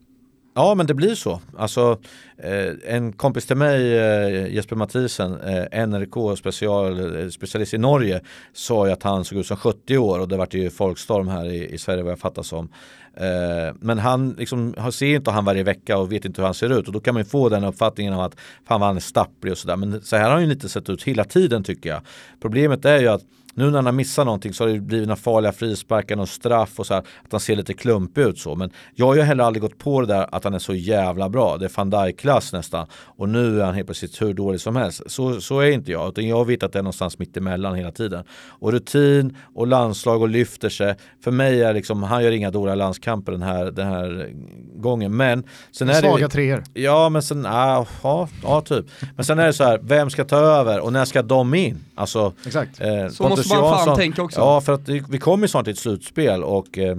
Ja 0.54 0.74
men 0.74 0.86
det 0.86 0.94
blir 0.94 1.14
så. 1.14 1.40
Alltså, 1.56 1.98
eh, 2.36 2.94
en 2.94 3.12
kompis 3.12 3.46
till 3.46 3.56
mig, 3.56 3.98
eh, 3.98 4.54
Jesper 4.54 4.76
Mathisen, 4.76 5.40
eh, 5.40 5.86
NRK 5.86 6.36
special, 6.36 7.20
eh, 7.20 7.28
specialist 7.28 7.74
i 7.74 7.78
Norge, 7.78 8.20
sa 8.52 8.86
ju 8.86 8.92
att 8.92 9.02
han 9.02 9.24
såg 9.24 9.38
ut 9.38 9.46
som 9.46 9.56
70 9.56 9.98
år 9.98 10.18
och 10.18 10.28
det 10.28 10.36
vart 10.36 10.54
ju 10.54 10.70
folkstorm 10.70 11.28
här 11.28 11.44
i, 11.44 11.74
i 11.74 11.78
Sverige 11.78 12.02
vad 12.02 12.12
jag 12.12 12.18
fattar 12.18 12.42
som. 12.42 12.68
Eh, 13.14 13.74
men 13.80 13.98
han 13.98 14.30
liksom, 14.38 14.74
ser 14.92 15.14
inte 15.14 15.30
han 15.30 15.44
varje 15.44 15.62
vecka 15.62 15.98
och 15.98 16.12
vet 16.12 16.24
inte 16.24 16.40
hur 16.40 16.46
han 16.46 16.54
ser 16.54 16.78
ut 16.78 16.86
och 16.86 16.92
då 16.92 17.00
kan 17.00 17.14
man 17.14 17.22
ju 17.22 17.28
få 17.28 17.48
den 17.48 17.64
uppfattningen 17.64 18.12
av 18.12 18.20
att 18.20 18.36
fan 18.68 18.80
vad 18.80 18.88
han 18.88 18.96
är 18.96 19.00
stapplig 19.00 19.52
och 19.52 19.58
sådär. 19.58 19.76
Men 19.76 20.02
så 20.02 20.16
här 20.16 20.24
har 20.24 20.30
han 20.30 20.46
ju 20.46 20.52
inte 20.52 20.68
sett 20.68 20.90
ut 20.90 21.02
hela 21.02 21.24
tiden 21.24 21.64
tycker 21.64 21.90
jag. 21.90 22.00
Problemet 22.40 22.84
är 22.84 22.98
ju 22.98 23.08
att 23.08 23.22
nu 23.54 23.64
när 23.64 23.72
han 23.72 23.86
har 23.86 23.92
missat 23.92 24.26
någonting 24.26 24.52
så 24.54 24.64
har 24.64 24.68
det 24.68 24.80
blivit 24.80 25.08
några 25.08 25.16
farliga 25.16 25.52
frisparkar 25.52 26.20
och 26.20 26.28
straff 26.28 26.80
och 26.80 26.86
så 26.86 26.94
här, 26.94 27.00
att 27.00 27.32
han 27.32 27.40
ser 27.40 27.56
lite 27.56 27.74
klumpig 27.74 28.22
ut 28.22 28.38
så. 28.38 28.54
Men 28.54 28.70
jag 28.94 29.06
har 29.06 29.14
ju 29.14 29.20
heller 29.22 29.44
aldrig 29.44 29.62
gått 29.62 29.78
på 29.78 30.00
det 30.00 30.06
där 30.06 30.26
att 30.32 30.44
han 30.44 30.54
är 30.54 30.58
så 30.58 30.74
jävla 30.74 31.28
bra. 31.28 31.56
Det 31.56 31.64
är 31.64 31.72
van 31.76 31.90
Dijk-klass 31.90 32.52
nästan. 32.52 32.86
Och 32.92 33.28
nu 33.28 33.60
är 33.60 33.64
han 33.64 33.74
helt 33.74 33.86
plötsligt 33.86 34.22
hur 34.22 34.34
dålig 34.34 34.60
som 34.60 34.76
helst. 34.76 35.02
Så, 35.06 35.40
så 35.40 35.60
är 35.60 35.70
inte 35.70 35.92
jag. 35.92 36.08
Utan 36.08 36.28
jag 36.28 36.46
vet 36.46 36.62
att 36.62 36.72
det 36.72 36.78
är 36.78 36.82
någonstans 36.82 37.18
mitt 37.18 37.36
emellan 37.36 37.74
hela 37.74 37.92
tiden. 37.92 38.24
Och 38.48 38.72
rutin 38.72 39.36
och 39.54 39.66
landslag 39.66 40.22
och 40.22 40.28
lyfter 40.28 40.68
sig. 40.68 40.94
För 41.24 41.30
mig 41.30 41.62
är 41.62 41.74
liksom, 41.74 42.02
han 42.02 42.24
gör 42.24 42.32
inga 42.32 42.50
dåliga 42.50 42.74
landskamper 42.74 43.32
den 43.32 43.42
här, 43.42 43.70
den 43.70 43.86
här 43.86 44.30
gången. 44.74 45.16
Men 45.16 45.44
sen 45.72 45.88
är 45.88 45.94
Svaga 45.94 46.26
det 46.26 46.32
treor. 46.32 46.62
Ja 46.74 47.08
men 47.08 47.22
sen, 47.22 47.46
ah, 47.46 47.86
ja, 48.02 48.28
ja 48.42 48.60
typ. 48.60 48.86
Men 49.16 49.24
sen 49.24 49.38
är 49.38 49.46
det 49.46 49.52
så 49.52 49.64
här, 49.64 49.80
vem 49.82 50.10
ska 50.10 50.24
ta 50.24 50.36
över 50.36 50.80
och 50.80 50.92
när 50.92 51.04
ska 51.04 51.22
de 51.22 51.54
in? 51.54 51.84
Alltså, 51.94 52.32
Exakt. 52.46 52.80
eh, 52.80 53.08
Så 53.08 53.28
måste 53.28 53.56
man 53.56 53.78
fan 53.84 53.96
tänka 53.96 54.22
också. 54.22 54.40
Ja 54.40 54.60
för 54.60 54.72
att 54.72 54.88
vi 54.88 55.18
kommer 55.18 55.44
ju 55.44 55.48
snart 55.48 55.64
till 55.64 55.72
ett 55.72 55.78
slutspel 55.78 56.42
och 56.44 56.78
eh, 56.78 56.96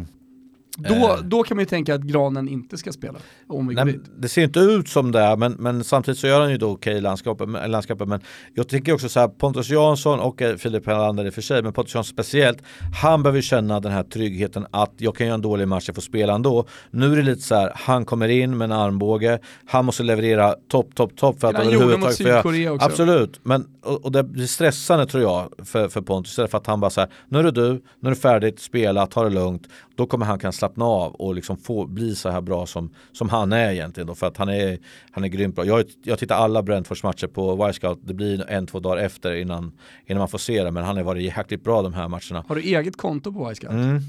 Då, 0.77 0.93
Eh. 0.93 1.17
då 1.23 1.43
kan 1.43 1.57
man 1.57 1.61
ju 1.61 1.65
tänka 1.69 1.95
att 1.95 2.01
Granen 2.01 2.47
inte 2.49 2.77
ska 2.77 2.91
spela. 2.91 3.19
Om 3.47 3.67
vi 3.67 3.75
Nej, 3.75 3.99
det 4.17 4.29
ser 4.29 4.43
inte 4.43 4.59
ut 4.59 4.89
som 4.89 5.11
det 5.11 5.19
är, 5.19 5.35
men, 5.35 5.51
men 5.51 5.83
samtidigt 5.83 6.19
så 6.19 6.27
gör 6.27 6.41
han 6.41 6.51
ju 6.51 6.57
då 6.57 6.69
okej 6.71 6.97
i 6.97 7.01
landskapet, 7.01 7.49
men- 7.49 7.71
landskapet. 7.71 8.07
Men 8.07 8.21
jag 8.53 8.67
tycker 8.67 8.93
också 8.93 9.09
så 9.09 9.19
här, 9.19 9.27
Pontus 9.27 9.69
Jansson 9.69 10.19
och 10.19 10.41
eh, 10.41 10.55
Filip 10.55 10.87
Helander 10.87 11.25
i 11.25 11.29
och 11.29 11.33
för 11.33 11.41
sig, 11.41 11.63
men 11.63 11.73
Pontus 11.73 11.95
Jansson 11.95 12.13
speciellt, 12.13 12.57
han 13.01 13.23
behöver 13.23 13.41
känna 13.41 13.79
den 13.79 13.91
här 13.91 14.03
tryggheten 14.03 14.65
att 14.71 14.93
jag 14.97 15.15
kan 15.15 15.27
göra 15.27 15.35
en 15.35 15.41
dålig 15.41 15.67
match, 15.67 15.83
jag 15.87 15.95
får 15.95 16.01
spela 16.01 16.33
ändå. 16.35 16.65
Nu 16.91 17.11
är 17.11 17.15
det 17.15 17.21
lite 17.23 17.41
så 17.41 17.55
här, 17.55 17.71
han 17.75 18.05
kommer 18.05 18.27
in 18.27 18.57
med 18.57 18.65
en 18.65 18.71
armbåge, 18.71 19.39
han 19.65 19.85
måste 19.85 20.03
leverera 20.03 20.55
topp, 20.71 20.95
topp, 20.95 21.15
topp 21.17 21.39
för 21.39 21.47
att 21.47 21.55
Han 21.55 21.65
gjorde 21.65 21.77
mot 21.77 21.83
överhuvudtaget 21.83 22.17
Sydkorea 22.17 22.71
också. 22.73 22.85
Absolut, 22.87 23.39
men 23.43 23.65
och, 23.83 24.05
och 24.05 24.11
det 24.11 24.23
blir 24.23 24.47
stressande 24.47 25.05
tror 25.05 25.23
jag 25.23 25.49
för, 25.67 25.89
för 25.89 26.01
Pontus, 26.01 26.31
istället 26.31 26.51
för 26.51 26.57
att 26.57 26.67
han 26.67 26.79
bara 26.79 26.89
så 26.89 27.01
här, 27.01 27.09
nu 27.27 27.39
är 27.39 27.43
det 27.43 27.51
du, 27.51 27.71
nu 27.99 28.09
är 28.09 28.09
det 28.09 28.15
färdigt, 28.15 28.59
spela, 28.59 29.07
ta 29.07 29.23
det 29.23 29.29
lugnt. 29.29 29.67
Då 29.95 30.05
kommer 30.05 30.25
han 30.25 30.39
kan 30.39 30.53
slappna 30.53 30.85
av 30.85 31.15
och 31.15 31.35
liksom 31.35 31.57
få 31.57 31.85
bli 31.87 32.15
så 32.15 32.29
här 32.29 32.41
bra 32.41 32.65
som, 32.65 32.89
som 33.11 33.29
han 33.29 33.53
är 33.53 33.71
egentligen 33.71 34.07
då, 34.07 34.15
för 34.15 34.27
att 34.27 34.37
han 34.37 34.49
är, 34.49 34.77
han 35.11 35.23
är 35.23 35.27
grymt 35.27 35.55
bra. 35.55 35.65
Jag, 35.65 35.85
jag 36.03 36.19
tittar 36.19 36.35
alla 36.35 36.63
Brentfords 36.63 37.03
matcher 37.03 37.27
på 37.27 37.69
Y-scout, 37.69 37.99
det 38.03 38.13
blir 38.13 38.49
en, 38.49 38.67
två 38.67 38.79
dagar 38.79 38.97
efter 38.97 39.33
innan, 39.33 39.71
innan 40.05 40.19
man 40.19 40.29
får 40.29 40.37
se 40.37 40.63
det, 40.63 40.71
men 40.71 40.83
han 40.83 40.97
har 40.97 41.03
varit 41.03 41.23
jäkligt 41.23 41.63
bra 41.63 41.81
de 41.81 41.93
här 41.93 42.07
matcherna. 42.07 42.45
Har 42.47 42.55
du 42.55 42.61
eget 42.61 42.97
konto 42.97 43.33
på 43.33 43.49
Wisecout? 43.49 43.71
Mm. 43.71 44.01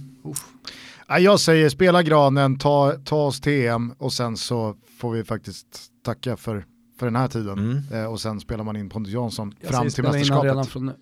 Ja, 1.08 1.18
Jag 1.18 1.40
säger 1.40 1.68
spela 1.68 2.02
granen, 2.02 2.58
ta, 2.58 2.92
ta 3.04 3.16
oss 3.16 3.40
till 3.40 3.66
EM 3.66 3.94
och 3.98 4.12
sen 4.12 4.36
så 4.36 4.74
får 5.00 5.12
vi 5.12 5.24
faktiskt 5.24 5.66
tacka 6.04 6.36
för, 6.36 6.64
för 6.98 7.06
den 7.06 7.16
här 7.16 7.28
tiden. 7.28 7.58
Mm. 7.58 7.82
Eh, 8.04 8.12
och 8.12 8.20
sen 8.20 8.40
spelar 8.40 8.64
man 8.64 8.76
in 8.76 8.88
Pontus 8.88 9.12
Jansson 9.12 9.54
Jag 9.60 9.70
fram 9.70 9.88
till 9.88 10.04
redan 10.04 10.18
mästerskapet. 10.20 10.68
från 10.68 10.86
nu. 10.86 10.92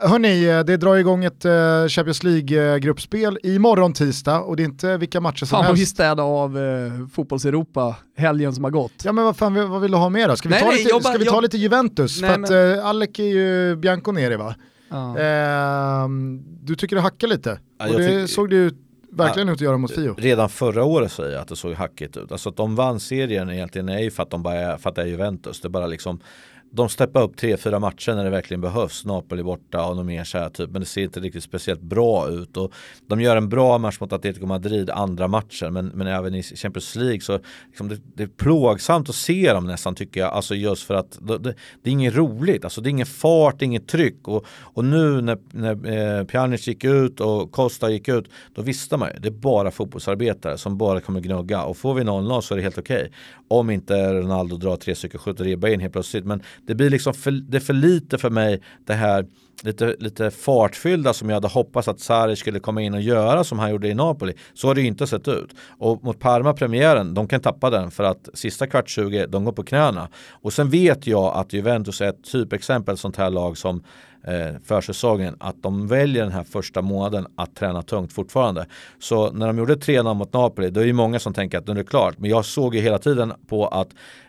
Hörni, 0.00 0.44
eh, 0.48 0.60
det 0.60 0.76
drar 0.76 0.96
igång 0.96 1.24
ett 1.24 1.44
eh, 1.44 1.86
Champions 1.88 2.22
League-gruppspel 2.22 3.38
imorgon 3.42 3.92
tisdag 3.92 4.40
och 4.40 4.56
det 4.56 4.62
är 4.62 4.64
inte 4.64 4.96
vilka 4.96 5.20
matcher 5.20 5.38
som 5.38 5.46
Fan 5.48 5.64
vad 5.64 5.74
vi 5.74 5.80
helst. 5.80 5.92
städa 5.94 6.22
av 6.22 6.58
eh, 6.58 6.92
fotbolls-Europa 7.12 7.96
helgen 8.16 8.52
som 8.54 8.64
har 8.64 8.70
gått. 8.70 8.92
Ja 9.04 9.12
men 9.12 9.24
vad 9.24 9.36
fan 9.36 9.70
vad 9.70 9.80
vill 9.80 9.90
du 9.90 9.96
ha 9.96 10.08
mer 10.08 10.28
då? 10.28 10.36
Ska 10.36 10.48
vi, 10.48 10.52
Nej, 10.52 10.60
ta, 10.62 10.68
nej, 10.68 10.76
lite, 10.78 10.88
jag 10.90 11.02
bara- 11.02 11.12
ska 11.12 11.18
vi 11.18 11.24
ta 11.24 11.40
lite 11.40 11.56
Juventus? 11.58 12.20
Nej, 12.20 12.30
för 12.30 12.42
att 12.74 12.78
eh, 12.78 12.86
Alec 12.86 13.10
är 13.18 13.22
ju 13.24 13.76
Bianconeri 13.76 14.36
va? 14.36 14.54
Ja. 14.90 15.18
Ehm, 15.18 16.42
du 16.62 16.74
tycker 16.76 16.96
det 16.96 17.02
hackar 17.02 17.28
lite? 17.28 17.58
Ja, 17.78 17.86
och 17.88 17.92
det 18.00 18.06
tycker- 18.06 18.26
såg 18.26 18.50
det 18.50 18.56
ju 18.56 18.70
verkligen 19.16 19.48
ut 19.48 19.54
att 19.54 19.60
göra 19.60 19.78
mot 19.78 19.94
Fio. 19.94 20.14
Redan 20.18 20.48
förra 20.48 20.84
året 20.84 21.12
säger 21.12 21.32
jag 21.32 21.42
att 21.42 21.48
det 21.48 21.56
såg 21.56 21.72
hackigt 21.72 22.16
ut. 22.16 22.32
Alltså 22.32 22.48
att 22.48 22.56
de 22.56 22.76
vann 22.76 23.00
serien 23.00 23.50
egentligen 23.50 23.88
är 23.88 23.98
ju 23.98 24.10
för 24.10 24.22
att 24.22 24.30
de 24.30 24.42
bara 24.42 24.54
är, 24.54 24.76
för 24.76 24.90
att 24.90 24.96
det 24.96 25.02
är 25.02 25.06
Juventus. 25.06 25.60
Det 25.60 25.68
bara 25.68 25.86
liksom 25.86 26.20
de 26.70 26.88
steppar 26.88 27.22
upp 27.22 27.36
tre, 27.36 27.56
fyra 27.56 27.78
matcher 27.78 28.14
när 28.14 28.24
det 28.24 28.30
verkligen 28.30 28.60
behövs. 28.60 29.04
Napoli 29.04 29.42
borta 29.42 29.86
och 29.86 29.96
något 29.96 30.06
mer 30.06 30.24
så 30.24 30.38
här 30.38 30.48
typ. 30.48 30.70
Men 30.70 30.80
det 30.80 30.86
ser 30.86 31.02
inte 31.02 31.20
riktigt 31.20 31.44
speciellt 31.44 31.80
bra 31.80 32.28
ut. 32.28 32.56
Och 32.56 32.72
de 33.06 33.20
gör 33.20 33.36
en 33.36 33.48
bra 33.48 33.78
match 33.78 34.00
mot 34.00 34.12
Atletico 34.12 34.46
Madrid 34.46 34.90
andra 34.90 35.28
matchen. 35.28 35.72
Men, 35.72 35.86
men 35.86 36.06
även 36.06 36.34
i 36.34 36.42
Champions 36.42 36.96
League 36.96 37.20
så 37.20 37.38
liksom 37.66 37.88
det, 37.88 37.98
det 38.14 38.22
är 38.22 38.26
plågsamt 38.26 39.08
att 39.08 39.14
se 39.14 39.52
dem 39.52 39.66
nästan 39.66 39.94
tycker 39.94 40.20
jag. 40.20 40.32
Alltså 40.32 40.54
just 40.54 40.82
för 40.82 40.94
att 40.94 41.18
det, 41.20 41.38
det, 41.38 41.54
det 41.82 41.90
är 41.90 41.92
inget 41.92 42.14
roligt. 42.14 42.64
Alltså 42.64 42.80
det 42.80 42.88
är 42.88 42.90
ingen 42.90 43.06
fart, 43.06 43.62
inget 43.62 43.88
tryck. 43.88 44.28
Och, 44.28 44.46
och 44.48 44.84
nu 44.84 45.20
när, 45.20 45.38
när 45.50 46.18
eh, 46.18 46.24
Pjanic 46.24 46.68
gick 46.68 46.84
ut 46.84 47.20
och 47.20 47.52
Costa 47.52 47.90
gick 47.90 48.08
ut. 48.08 48.30
Då 48.54 48.62
visste 48.62 48.96
man 48.96 49.08
ju, 49.14 49.20
det 49.20 49.28
är 49.28 49.32
bara 49.32 49.70
fotbollsarbetare 49.70 50.58
som 50.58 50.78
bara 50.78 51.00
kommer 51.00 51.20
gnugga. 51.20 51.62
Och 51.62 51.76
får 51.76 51.94
vi 51.94 52.02
0-0 52.02 52.40
så 52.40 52.54
är 52.54 52.56
det 52.56 52.62
helt 52.62 52.78
okej. 52.78 53.10
Om 53.48 53.70
inte 53.70 54.14
Ronaldo 54.14 54.56
drar 54.56 54.76
tre 54.76 54.94
stycken 54.94 55.20
skjut 55.20 55.40
och 55.40 55.46
ribbar 55.46 55.68
in 55.68 55.80
helt 55.80 55.92
plötsligt. 55.92 56.24
Men 56.24 56.42
det 56.66 56.74
blir 56.74 56.90
liksom 56.90 57.14
för, 57.14 57.30
det 57.30 57.56
är 57.56 57.60
för 57.60 57.72
lite 57.72 58.18
för 58.18 58.30
mig 58.30 58.62
det 58.86 58.94
här 58.94 59.26
lite, 59.62 59.96
lite 59.98 60.30
fartfyllda 60.30 61.12
som 61.12 61.28
jag 61.28 61.36
hade 61.36 61.48
hoppats 61.48 61.88
att 61.88 62.00
Sarri 62.00 62.36
skulle 62.36 62.60
komma 62.60 62.82
in 62.82 62.94
och 62.94 63.00
göra 63.00 63.44
som 63.44 63.58
han 63.58 63.70
gjorde 63.70 63.88
i 63.88 63.94
Napoli. 63.94 64.34
Så 64.54 64.66
har 64.66 64.74
det 64.74 64.80
ju 64.80 64.86
inte 64.86 65.06
sett 65.06 65.28
ut. 65.28 65.54
Och 65.78 66.04
mot 66.04 66.20
Parma 66.20 66.52
premiären, 66.52 67.14
de 67.14 67.28
kan 67.28 67.40
tappa 67.40 67.70
den 67.70 67.90
för 67.90 68.04
att 68.04 68.28
sista 68.34 68.66
kvart 68.66 68.88
20, 68.88 69.26
de 69.26 69.44
går 69.44 69.52
på 69.52 69.62
knäna. 69.62 70.08
Och 70.30 70.52
sen 70.52 70.70
vet 70.70 71.06
jag 71.06 71.36
att 71.36 71.52
Juventus 71.52 72.00
är 72.00 72.08
ett 72.08 72.24
typexempel 72.32 72.96
sånt 72.96 73.16
här 73.16 73.30
lag 73.30 73.58
som 73.58 73.82
eh, 74.26 74.60
försäsongen 74.64 75.36
att 75.40 75.62
de 75.62 75.86
väljer 75.86 76.22
den 76.22 76.32
här 76.32 76.44
första 76.44 76.82
månaden 76.82 77.26
att 77.36 77.56
träna 77.56 77.82
tungt 77.82 78.12
fortfarande. 78.12 78.66
Så 78.98 79.32
när 79.32 79.46
de 79.46 79.58
gjorde 79.58 79.74
3-0 79.74 80.14
mot 80.14 80.32
Napoli, 80.32 80.70
då 80.70 80.80
är 80.80 80.84
det 80.84 80.88
ju 80.88 80.92
många 80.92 81.18
som 81.18 81.34
tänker 81.34 81.58
att 81.58 81.66
nu 81.66 81.72
är 81.72 81.76
det 81.76 81.84
klart. 81.84 82.18
Men 82.18 82.30
jag 82.30 82.44
såg 82.44 82.74
ju 82.74 82.80
hela 82.80 82.98
tiden 82.98 83.32
på 83.48 83.68
att 83.68 83.88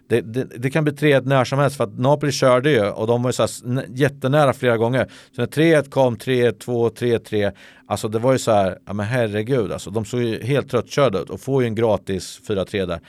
det, 0.09 0.21
det, 0.21 0.43
det 0.43 0.69
kan 0.69 0.83
bli 0.83 0.93
3-1 0.93 1.25
när 1.25 1.45
som 1.45 1.59
helst 1.59 1.77
för 1.77 1.83
att 1.83 1.99
Napoli 1.99 2.31
körde 2.31 2.71
ju 2.71 2.85
och 2.85 3.07
de 3.07 3.23
var 3.23 3.29
ju 3.29 3.33
så 3.33 3.41
här 3.41 3.85
jättenära 3.89 4.53
flera 4.53 4.77
gånger. 4.77 5.11
Så 5.35 5.41
när 5.41 5.47
3-1 5.47 5.89
kom, 5.89 6.17
3-1, 6.17 6.59
2, 6.59 6.89
3-3, 6.89 7.51
alltså 7.87 8.07
det 8.07 8.19
var 8.19 8.33
ju 8.33 8.39
så 8.39 8.51
här, 8.51 8.77
ja 8.85 8.93
men 8.93 9.05
herregud 9.05 9.71
alltså, 9.71 9.89
de 9.89 10.05
såg 10.05 10.21
ju 10.21 10.43
helt 10.43 10.71
tröttkörda 10.71 11.19
ut 11.19 11.29
och 11.29 11.41
får 11.41 11.63
ju 11.63 11.67
en 11.67 11.75
gratis 11.75 12.41
4-3 12.47 12.85
där. 12.85 12.99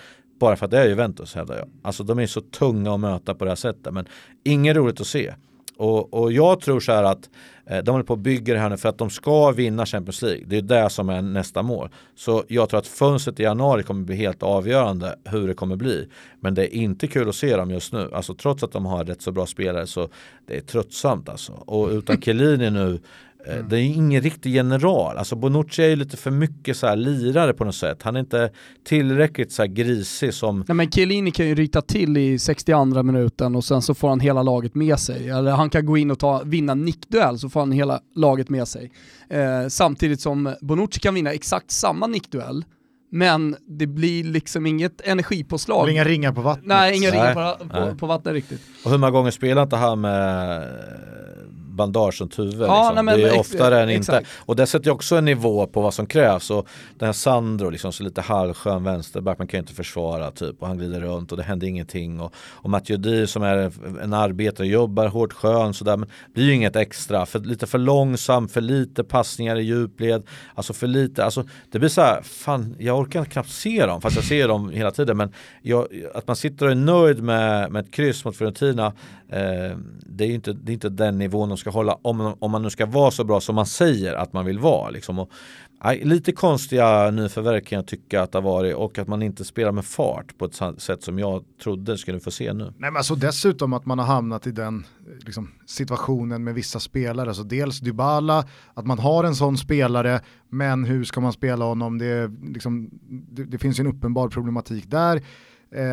Bara 0.41 0.57
för 0.57 0.65
att 0.65 0.71
det 0.71 0.79
är 0.79 0.89
Juventus 0.89 1.35
hävdar 1.35 1.57
jag. 1.57 1.69
Alltså 1.83 2.03
de 2.03 2.19
är 2.19 2.27
så 2.27 2.41
tunga 2.41 2.95
att 2.95 3.01
möta 3.01 3.35
på 3.35 3.45
det 3.45 3.51
här 3.51 3.57
sättet 3.57 3.95
men 3.95 4.07
inget 4.45 4.77
roligt 4.77 5.01
att 5.01 5.07
se. 5.07 5.35
Och, 5.79 6.15
och 6.15 6.33
jag 6.33 6.61
tror 6.61 6.81
så 6.81 6.93
här 6.93 7.05
att 7.05 7.31
eh, 7.67 7.79
de 7.79 7.91
håller 7.91 8.05
på 8.05 8.13
att 8.13 8.19
bygga 8.19 8.55
det 8.55 8.61
här 8.61 8.71
nu 8.71 8.77
för 8.77 8.89
att 8.89 8.99
de 8.99 9.11
ska 9.11 9.51
vinna 9.51 9.87
Champions 9.87 10.23
League. 10.23 10.45
Det 10.47 10.57
är 10.57 10.63
det 10.63 10.91
som 10.91 11.09
är 11.09 11.23
nästa 11.23 11.63
mål. 11.63 11.89
Så 12.15 12.45
jag 12.49 12.69
tror 12.69 12.79
att 12.79 12.87
fönstret 12.87 13.41
i 13.41 13.43
januari 13.43 13.83
kommer 13.83 14.05
bli 14.05 14.17
helt 14.17 14.43
avgörande 14.43 15.19
hur 15.25 15.49
det 15.49 15.55
kommer 15.55 15.77
bli. 15.77 16.09
Men 16.41 16.55
det 16.55 16.77
är 16.77 16.79
inte 16.79 17.07
kul 17.07 17.29
att 17.29 17.35
se 17.35 17.57
dem 17.57 17.71
just 17.71 17.93
nu. 17.93 18.11
Alltså 18.13 18.35
trots 18.35 18.63
att 18.63 18.73
de 18.73 18.87
har 18.87 19.05
rätt 19.05 19.23
så 19.23 19.33
bra 19.33 19.47
spelare 19.47 19.87
så 19.87 20.09
det 20.47 20.57
är 20.57 20.61
tröttsamt 20.61 21.29
alltså. 21.29 21.53
Och 21.53 21.89
utan 21.89 22.21
Chiellini 22.23 22.71
nu 22.71 23.01
Mm. 23.49 23.69
Det 23.69 23.81
är 23.81 23.85
ingen 23.85 24.23
riktig 24.23 24.55
general. 24.55 25.17
Alltså 25.17 25.37
Bonucci 25.37 25.83
är 25.83 25.89
ju 25.89 25.97
lite 25.97 26.17
för 26.17 26.31
mycket 26.31 26.77
så 26.77 26.87
här 26.87 26.97
lirare 26.97 27.53
på 27.53 27.65
något 27.65 27.75
sätt. 27.75 28.03
Han 28.03 28.17
är 28.17 28.21
inte 28.21 28.51
tillräckligt 28.85 29.53
så 29.53 29.63
här 29.63 29.67
grisig 29.67 30.35
som... 30.35 30.65
Nej 30.69 30.75
men 30.75 30.91
Chiellini 30.91 31.31
kan 31.31 31.47
ju 31.47 31.55
ryta 31.55 31.83
till 31.83 32.17
i 32.17 32.39
62 32.39 32.85
minuten 32.85 33.57
och 33.57 33.65
sen 33.65 33.83
så 33.83 33.95
får 33.95 34.09
han 34.09 34.21
hela 34.21 34.43
laget 34.43 34.75
med 34.75 34.99
sig. 34.99 35.29
Eller 35.29 35.51
han 35.51 35.71
kan 35.71 35.87
gå 35.87 35.99
in 35.99 36.11
och 36.11 36.19
ta, 36.19 36.43
vinna 36.45 36.75
nickduell 36.75 37.39
så 37.39 37.49
får 37.49 37.61
han 37.61 37.73
hela 37.73 38.01
laget 38.15 38.49
med 38.49 38.69
sig. 38.69 38.93
Eh, 39.31 39.69
samtidigt 39.69 40.21
som 40.21 40.55
Bonucci 40.61 41.01
kan 41.01 41.15
vinna 41.15 41.33
exakt 41.33 41.71
samma 41.71 42.07
nickduell 42.07 42.65
men 43.11 43.57
det 43.67 43.87
blir 43.87 44.25
liksom 44.25 44.67
inget 44.67 45.01
energipåslag. 45.01 45.87
Det 45.87 45.93
inga 45.93 46.05
ringar 46.05 46.33
på 46.33 46.41
vattnet. 46.41 46.67
Nej, 46.67 46.97
inga 46.97 47.11
Nej. 47.11 47.19
ringar 47.19 47.57
på, 47.57 47.69
på, 47.69 47.97
på, 47.97 48.07
vattnet 48.07 48.35
riktigt. 48.35 48.61
Och 48.85 48.91
hur 48.91 48.99
många 48.99 49.11
gånger 49.11 49.31
spelar 49.31 49.63
inte 49.63 49.77
han 49.77 50.01
med 50.01 50.63
bandage 51.79 52.21
runt 52.21 52.39
huvudet. 52.39 52.69
Ja, 52.69 52.91
liksom. 52.91 53.07
nej, 53.07 53.19
det 53.19 53.29
är 53.29 53.39
oftare 53.39 53.83
än 53.83 53.91
inte. 53.91 54.23
Och 54.39 54.57
det 54.57 54.67
sätter 54.67 54.91
också 54.91 55.17
en 55.17 55.25
nivå 55.25 55.67
på 55.67 55.81
vad 55.81 55.95
som 55.95 56.07
krävs. 56.07 56.51
Och 56.51 56.69
den 56.99 57.07
här 57.07 57.13
Sandro, 57.13 57.71
liksom, 57.71 57.93
så 57.93 58.03
lite 58.03 58.21
halvskön 58.21 58.85
vänsterback, 58.85 59.39
man 59.39 59.47
kan 59.47 59.59
ju 59.59 59.63
inte 59.63 59.75
försvara 59.75 60.31
typ. 60.31 60.63
Och 60.63 60.69
han 60.69 60.79
glider 60.79 61.01
runt 61.01 61.33
och 61.33 61.39
det 61.39 61.45
händer 61.45 61.67
ingenting. 61.67 62.21
Och, 62.21 62.35
och 62.37 62.71
Mathieu 62.71 63.27
som 63.27 63.43
är 63.43 63.73
en 64.03 64.13
arbetare, 64.13 64.67
jobbar 64.67 65.07
hårt, 65.07 65.33
skön 65.33 65.75
sådär. 65.75 65.97
Men 65.97 66.09
blir 66.35 66.45
ju 66.45 66.55
inget 66.55 66.77
extra. 66.77 67.27
För, 67.27 67.39
lite 67.39 67.67
för 67.67 67.79
långsam, 67.79 68.49
för 68.49 68.61
lite 68.61 69.05
passningar 69.05 69.57
i 69.57 69.63
djupled. 69.63 70.23
Alltså 70.55 70.73
för 70.73 70.87
lite, 70.87 71.25
alltså 71.25 71.45
det 71.71 71.79
blir 71.79 71.89
så 71.89 72.01
här, 72.01 72.23
fan 72.23 72.77
jag 72.79 72.99
orkar 72.99 73.25
knappt 73.25 73.51
se 73.51 73.87
dem. 73.87 74.01
Fast 74.01 74.17
jag 74.17 74.25
ser 74.25 74.49
dem 74.49 74.71
hela 74.71 74.91
tiden. 74.91 75.17
Men 75.17 75.33
jag, 75.63 75.87
att 76.15 76.27
man 76.27 76.37
sitter 76.37 76.67
och 76.67 76.73
är 76.73 76.77
nöjd 76.77 77.23
med, 77.23 77.73
med 77.73 77.85
ett 77.85 77.91
kryss 77.91 78.25
mot 78.25 78.37
Fiorentina. 78.37 78.87
Eh, 79.29 79.77
det 80.07 80.25
är 80.25 80.29
ju 80.29 80.35
inte, 80.35 80.53
det 80.53 80.73
är 80.73 80.75
inte 80.75 80.89
den 80.89 81.19
nivån 81.19 81.49
de 81.49 81.59
ska 81.59 81.68
ska 81.71 81.79
hålla, 81.79 81.99
om, 82.03 82.35
om 82.39 82.51
man 82.51 82.63
nu 82.63 82.71
ska 82.71 82.87
vara 82.87 83.11
så 83.11 83.25
bra 83.25 83.41
som 83.41 83.55
man 83.55 83.67
säger 83.67 84.15
att 84.15 84.33
man 84.33 84.45
vill 84.45 84.59
vara. 84.59 84.91
Liksom. 84.91 85.19
Och, 85.19 85.31
aj, 85.79 86.05
lite 86.05 86.33
konstiga 86.33 87.11
nyförvärv 87.11 87.61
kan 87.61 87.77
jag 87.77 87.87
tycka 87.87 88.23
att 88.23 88.33
det 88.33 88.39
har 88.39 88.43
varit 88.43 88.77
och 88.77 88.99
att 88.99 89.09
man 89.09 89.23
inte 89.23 89.45
spelar 89.45 89.73
med 89.73 89.85
fart 89.85 90.39
på 90.39 90.45
ett 90.45 90.55
sätt 90.79 91.03
som 91.03 91.19
jag 91.19 91.45
trodde 91.63 91.99
skulle 91.99 92.21
få 92.21 92.31
se 92.31 92.53
nu. 92.53 92.65
Nej, 92.65 92.73
men 92.91 92.97
alltså 92.97 93.15
dessutom 93.15 93.73
att 93.73 93.87
man 93.87 93.99
har 93.99 94.07
hamnat 94.07 94.47
i 94.47 94.51
den 94.51 94.87
liksom, 95.21 95.51
situationen 95.67 96.45
med 96.45 96.55
vissa 96.55 96.81
spelare. 96.81 97.29
Alltså 97.29 97.43
dels 97.43 97.81
Dybala, 97.81 98.45
att 98.75 98.87
man 98.87 98.99
har 98.99 99.25
en 99.25 99.35
sån 99.35 99.59
spelare, 99.59 100.21
men 100.49 100.85
hur 100.85 101.05
ska 101.05 101.21
man 101.21 101.33
spela 101.33 101.65
honom? 101.65 101.99
Det, 101.99 102.31
liksom, 102.43 102.91
det, 103.09 103.45
det 103.45 103.59
finns 103.59 103.79
ju 103.79 103.81
en 103.81 103.87
uppenbar 103.87 104.29
problematik 104.29 104.91
där 104.91 105.23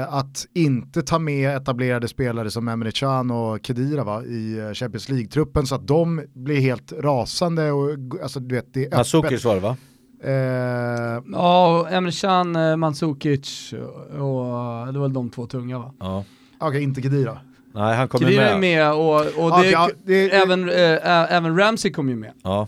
att 0.08 0.48
inte 0.54 1.02
ta 1.02 1.20
med 1.20 1.58
etablerade 1.58 2.08
spelare 2.08 2.52
som 2.52 2.68
Emre 2.68 2.92
Can 2.92 3.32
och 3.32 3.60
Kedira 3.64 4.04
va, 4.04 4.24
i 4.24 4.60
eh, 4.60 4.74
Champions 4.74 5.10
League-truppen 5.10 5.66
så 5.66 5.76
att 5.76 5.88
de 5.88 6.22
blir 6.34 6.60
helt 6.62 6.92
rasande 6.92 7.72
och 7.72 7.90
alltså 8.24 8.40
du 8.40 8.56
vet 8.56 8.74
det 8.74 8.80
är 8.80 8.86
öppet. 8.86 8.98
Masukic 8.98 9.46
var 9.46 9.56
det 9.56 9.62
va? 9.62 9.78
Eh, 10.24 11.24
ja, 11.32 11.88
Emre 11.90 12.12
Can, 12.12 12.56
eh, 12.56 12.76
Mandzukic 12.76 13.74
och 14.10 14.94
det 14.94 15.00
var 15.00 15.02
väl 15.02 15.14
de 15.14 15.30
två 15.30 15.46
tunga 15.46 15.80
va? 15.80 15.94
Ja. 16.00 16.24
Okej, 16.58 16.68
okay, 16.68 16.82
inte 16.82 17.02
Kedira. 17.02 17.40
Nej, 17.74 17.96
han 17.96 18.08
kommer 18.08 18.26
med. 18.26 18.34
Kedira 18.34 18.50
är 18.50 18.60
med 18.60 18.94
och, 18.94 19.16
och 19.16 19.50
det, 19.52 19.60
okay, 19.60 19.72
ja, 19.72 19.90
det, 20.06 20.32
även, 20.32 20.70
äh, 20.70 21.34
även 21.34 21.58
Ramsey 21.58 21.92
kom 21.92 22.10
ju 22.10 22.16
med. 22.16 22.32
Ja. 22.44 22.68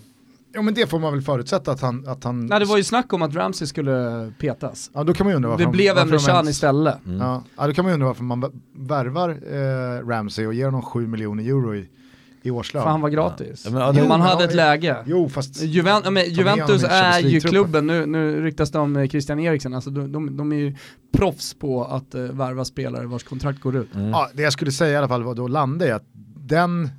Ja 0.53 0.61
men 0.61 0.73
det 0.73 0.87
får 0.87 0.99
man 0.99 1.13
väl 1.13 1.21
förutsätta 1.21 1.71
att 1.71 1.81
han... 1.81 2.07
Att 2.07 2.23
han... 2.23 2.45
Nej 2.45 2.59
det 2.59 2.65
var 2.65 2.77
ju 2.77 2.83
snack 2.83 3.13
om 3.13 3.21
att 3.21 3.35
Ramsey 3.35 3.67
skulle 3.67 4.31
petas. 4.39 4.91
Ja 4.93 5.03
då 5.03 5.13
kan 5.13 5.27
man 5.27 5.35
undra 5.35 5.49
varför 5.49 5.65
Det 5.65 5.71
blev 5.71 5.97
Emre 5.97 6.19
Can 6.19 6.35
ens... 6.35 6.49
istället. 6.49 7.05
Mm. 7.05 7.19
Ja, 7.19 7.43
ja 7.57 7.67
då 7.67 7.73
kan 7.73 7.85
man 7.85 7.93
undra 7.93 8.07
varför 8.07 8.23
man 8.23 8.61
värvar 8.75 9.29
eh, 9.29 10.07
Ramsey 10.07 10.45
och 10.45 10.53
ger 10.53 10.65
honom 10.65 10.81
7 10.81 11.07
miljoner 11.07 11.43
euro 11.43 11.75
i, 11.75 11.89
i 12.41 12.51
årslön. 12.51 12.83
För 12.83 12.89
han 12.89 13.01
var 13.01 13.09
gratis. 13.09 13.65
Ja. 13.65 13.71
Men, 13.71 13.95
jo, 13.95 14.07
man 14.07 14.21
hade 14.21 14.43
ett 14.43 14.55
läge. 14.55 14.97
Jo 15.05 15.29
fast... 15.29 15.61
Juven 15.61 16.13
men, 16.13 16.29
Juventus 16.29 16.83
är 16.83 17.19
ju 17.19 17.39
klubben, 17.39 17.87
nu, 17.87 18.05
nu 18.05 18.41
ryktas 18.41 18.71
det 18.71 18.79
om 18.79 18.95
eh, 18.95 19.07
Christian 19.07 19.39
Eriksen, 19.39 19.73
alltså 19.73 19.89
de, 19.89 20.11
de, 20.11 20.37
de 20.37 20.51
är 20.51 20.55
ju 20.57 20.75
proffs 21.17 21.53
på 21.53 21.83
att 21.83 22.15
uh, 22.15 22.21
värva 22.21 22.65
spelare 22.65 23.05
vars 23.05 23.23
kontrakt 23.23 23.59
går 23.59 23.75
ut. 23.75 23.95
Mm. 23.95 24.09
Ja, 24.09 24.29
det 24.33 24.41
jag 24.41 24.53
skulle 24.53 24.71
säga 24.71 24.93
i 24.93 24.97
alla 24.97 25.07
fall 25.07 25.23
var 25.23 25.35
då 25.35 25.47
Lande 25.47 25.87
är 25.87 25.93
att 25.93 26.05
den 26.35 26.89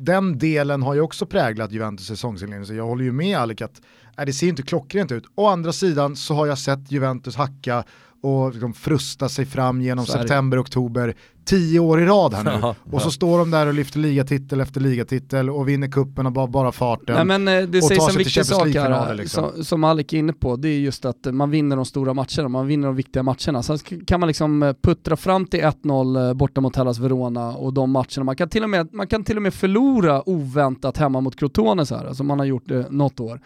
den 0.00 0.38
delen 0.38 0.82
har 0.82 0.94
ju 0.94 1.00
också 1.00 1.26
präglat 1.26 1.72
Juventus 1.72 2.06
säsongsinledning, 2.06 2.66
så 2.66 2.74
jag 2.74 2.86
håller 2.86 3.04
ju 3.04 3.12
med 3.12 3.38
Alec 3.38 3.62
att 3.62 3.82
äh, 4.18 4.24
det 4.24 4.32
ser 4.32 4.48
inte 4.48 4.62
klockrent 4.62 5.12
ut. 5.12 5.24
Å 5.34 5.46
andra 5.46 5.72
sidan 5.72 6.16
så 6.16 6.34
har 6.34 6.46
jag 6.46 6.58
sett 6.58 6.92
Juventus 6.92 7.36
hacka 7.36 7.84
och 8.22 8.52
liksom 8.52 8.74
frusta 8.74 9.28
sig 9.28 9.46
fram 9.46 9.82
genom 9.82 10.06
september, 10.06 10.62
oktober, 10.62 11.14
tio 11.44 11.80
år 11.80 12.00
i 12.00 12.04
rad 12.04 12.34
här 12.34 12.44
nu. 12.44 12.50
Ja, 12.62 12.74
och 12.90 13.02
så 13.02 13.10
står 13.10 13.38
de 13.38 13.50
där 13.50 13.66
och 13.66 13.74
lyfter 13.74 13.98
ligatitel 13.98 14.60
efter 14.60 14.80
ligatitel 14.80 15.50
och 15.50 15.68
vinner 15.68 15.88
kuppen 15.88 16.26
och 16.26 16.32
bara, 16.32 16.46
bara 16.46 16.72
farten. 16.72 17.14
Nej, 17.14 17.38
men 17.38 17.48
eh, 17.48 17.68
det 17.68 17.82
sägs 17.82 18.08
en 18.08 18.16
viktig 18.16 18.46
sak 18.46 18.68
här, 18.68 19.14
liksom. 19.14 19.50
som, 19.54 19.64
som 19.64 19.84
Alec 19.84 20.12
är 20.12 20.18
inne 20.18 20.32
på, 20.32 20.56
det 20.56 20.68
är 20.68 20.78
just 20.78 21.04
att 21.04 21.26
man 21.34 21.50
vinner 21.50 21.76
de 21.76 21.84
stora 21.84 22.14
matcherna, 22.14 22.48
man 22.48 22.66
vinner 22.66 22.86
de 22.86 22.96
viktiga 22.96 23.22
matcherna. 23.22 23.62
Sen 23.62 23.78
kan 24.06 24.20
man 24.20 24.26
liksom 24.26 24.62
eh, 24.62 24.72
puttra 24.82 25.16
fram 25.16 25.46
till 25.46 25.60
1-0 25.60 26.28
eh, 26.28 26.34
borta 26.34 26.60
mot 26.60 26.76
Hellas 26.76 26.98
Verona 26.98 27.56
och 27.56 27.72
de 27.74 27.90
matcherna. 27.90 28.24
Man 28.24 28.36
kan 28.36 28.48
till 28.48 28.62
och 28.62 28.70
med, 28.70 28.94
man 28.94 29.06
kan 29.06 29.24
till 29.24 29.36
och 29.36 29.42
med 29.42 29.54
förlora 29.54 30.28
oväntat 30.28 30.96
hemma 30.96 31.20
mot 31.20 31.36
Crotone 31.36 31.86
så 31.86 31.96
här, 31.96 32.12
som 32.12 32.26
man 32.26 32.38
har 32.38 32.46
gjort 32.46 32.70
något 32.90 33.20
år. 33.20 33.40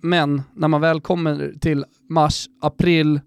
Men 0.00 0.42
när 0.54 0.68
man 0.68 0.80
väl 0.80 1.00
kommer 1.00 1.52
till 1.60 1.84
mars, 2.08 2.46
april, 2.62 3.16
Eh, 3.16 3.20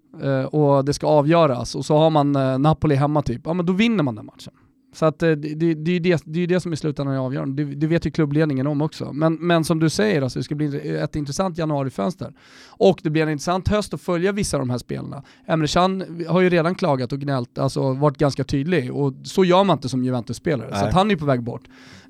och 0.45 0.85
det 0.85 0.93
ska 0.93 1.07
avgöras 1.07 1.75
och 1.75 1.85
så 1.85 1.97
har 1.97 2.09
man 2.09 2.35
eh, 2.35 2.59
Napoli 2.59 2.95
hemma 2.95 3.21
typ, 3.21 3.41
ja 3.45 3.53
men 3.53 3.65
då 3.65 3.73
vinner 3.73 4.03
man 4.03 4.15
den 4.15 4.25
matchen. 4.25 4.53
Så 4.93 5.05
att 5.05 5.23
eh, 5.23 5.31
det, 5.31 5.55
det, 5.55 5.73
det, 5.73 5.91
är 5.91 5.99
det, 5.99 6.21
det 6.25 6.39
är 6.39 6.47
det 6.47 6.59
som 6.59 6.73
i 6.73 6.77
slutändan 6.77 7.15
är 7.15 7.19
avgörande. 7.19 7.63
Det, 7.63 7.75
det 7.75 7.87
vet 7.87 8.05
ju 8.05 8.11
klubbledningen 8.11 8.67
om 8.67 8.81
också. 8.81 9.13
Men, 9.13 9.33
men 9.33 9.63
som 9.63 9.79
du 9.79 9.89
säger, 9.89 10.21
alltså, 10.21 10.39
det 10.39 10.43
ska 10.43 10.55
bli 10.55 10.97
ett 10.97 11.15
intressant 11.15 11.57
januarifönster. 11.57 12.33
Och 12.67 12.99
det 13.03 13.09
blir 13.09 13.23
en 13.23 13.29
intressant 13.29 13.67
höst 13.67 13.93
att 13.93 14.01
följa 14.01 14.31
vissa 14.31 14.57
av 14.57 14.61
de 14.61 14.69
här 14.69 14.77
spelarna. 14.77 15.23
Emre 15.45 15.67
Can 15.67 16.25
har 16.27 16.41
ju 16.41 16.49
redan 16.49 16.75
klagat 16.75 17.11
och 17.11 17.19
gnällt, 17.19 17.57
alltså 17.57 17.93
varit 17.93 18.17
ganska 18.17 18.43
tydlig. 18.43 18.93
Och 18.93 19.13
så 19.23 19.45
gör 19.45 19.63
man 19.63 19.77
inte 19.77 19.89
som 19.89 20.03
Juventus-spelare. 20.03 20.75
Så 20.79 20.85
han 20.85 21.11
är 21.11 21.15
på 21.15 21.25
väg 21.25 21.43
bort. 21.43 21.63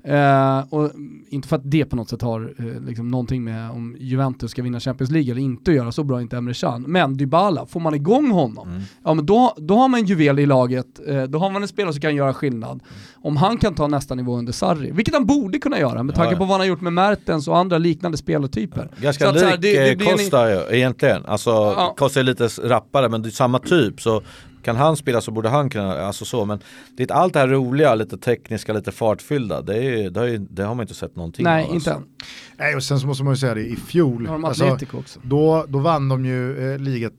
Uh, 0.08 0.74
och 0.74 0.90
inte 1.28 1.48
för 1.48 1.56
att 1.56 1.70
det 1.70 1.84
på 1.84 1.96
något 1.96 2.08
sätt 2.08 2.22
har 2.22 2.54
uh, 2.60 2.86
liksom 2.86 3.08
någonting 3.08 3.44
med 3.44 3.70
om 3.70 3.96
Juventus 3.98 4.50
ska 4.50 4.62
vinna 4.62 4.80
Champions 4.80 5.10
League 5.10 5.30
eller 5.30 5.42
inte 5.42 5.72
göra, 5.72 5.92
så 5.92 6.04
bra 6.04 6.20
inte 6.20 6.36
Emre 6.36 6.54
Can. 6.54 6.82
Men 6.82 7.16
Dybala, 7.16 7.66
får 7.66 7.80
man 7.80 7.94
igång 7.94 8.30
honom, 8.30 8.68
mm. 8.68 8.82
ja 9.04 9.14
men 9.14 9.26
då, 9.26 9.54
då 9.56 9.76
har 9.76 9.88
man 9.88 10.00
en 10.00 10.06
juvel 10.06 10.38
i 10.38 10.46
laget, 10.46 11.00
uh, 11.08 11.22
då 11.22 11.38
har 11.38 11.50
man 11.50 11.62
en 11.62 11.68
spelare 11.68 11.92
som 11.92 12.00
kan 12.00 12.16
göra 12.16 12.34
skillnad. 12.34 12.70
Mm. 12.70 12.84
Om 13.22 13.36
han 13.36 13.56
kan 13.56 13.74
ta 13.74 13.86
nästa 13.86 14.14
nivå 14.14 14.36
under 14.36 14.52
Sarri, 14.52 14.90
vilket 14.90 15.14
han 15.14 15.26
borde 15.26 15.58
kunna 15.58 15.78
göra 15.78 16.02
med 16.02 16.14
tanke 16.14 16.32
ja. 16.32 16.38
på 16.38 16.44
vad 16.44 16.50
han 16.50 16.60
har 16.60 16.66
gjort 16.66 16.80
med 16.80 16.92
Mertens 16.92 17.48
och 17.48 17.58
andra 17.58 17.78
liknande 17.78 18.18
spelartyper. 18.18 18.88
Ganska 18.96 19.32
lik 19.32 20.04
Costa 20.04 20.50
en... 20.50 20.74
egentligen, 20.74 21.26
alltså 21.26 21.50
ja. 21.50 21.94
Costa 21.98 22.20
är 22.20 22.24
lite 22.24 22.48
rappare 22.62 23.08
men 23.08 23.22
det 23.22 23.28
är 23.28 23.30
samma 23.30 23.58
typ 23.58 24.00
så 24.00 24.22
kan 24.64 24.76
han 24.76 24.96
spela 24.96 25.20
så 25.20 25.30
borde 25.30 25.48
han 25.48 25.70
kunna, 25.70 25.98
alltså 25.98 26.24
så, 26.24 26.44
men 26.44 26.58
det 26.96 27.10
är 27.10 27.12
allt 27.12 27.32
det 27.32 27.38
här 27.38 27.48
roliga, 27.48 27.94
lite 27.94 28.18
tekniska, 28.18 28.72
lite 28.72 28.92
fartfyllda, 28.92 29.62
det, 29.62 29.76
är, 29.76 30.10
det, 30.10 30.20
har, 30.20 30.54
det 30.54 30.62
har 30.62 30.74
man 30.74 30.82
inte 30.82 30.94
sett 30.94 31.16
någonting 31.16 31.44
Nej, 31.44 31.64
av. 31.64 31.74
inte 31.74 31.94
alltså. 31.94 32.08
Nej, 32.56 32.76
och 32.76 32.82
sen 32.82 33.00
så 33.00 33.06
måste 33.06 33.24
man 33.24 33.32
ju 33.32 33.36
säga 33.36 33.54
det, 33.54 33.66
i 33.66 33.76
fjol, 33.76 34.28
alltså, 34.44 34.78
då, 35.22 35.64
då 35.68 35.78
vann 35.78 36.08
de 36.08 36.24
ju 36.24 36.72
eh, 36.72 36.78
ligat, 36.78 37.12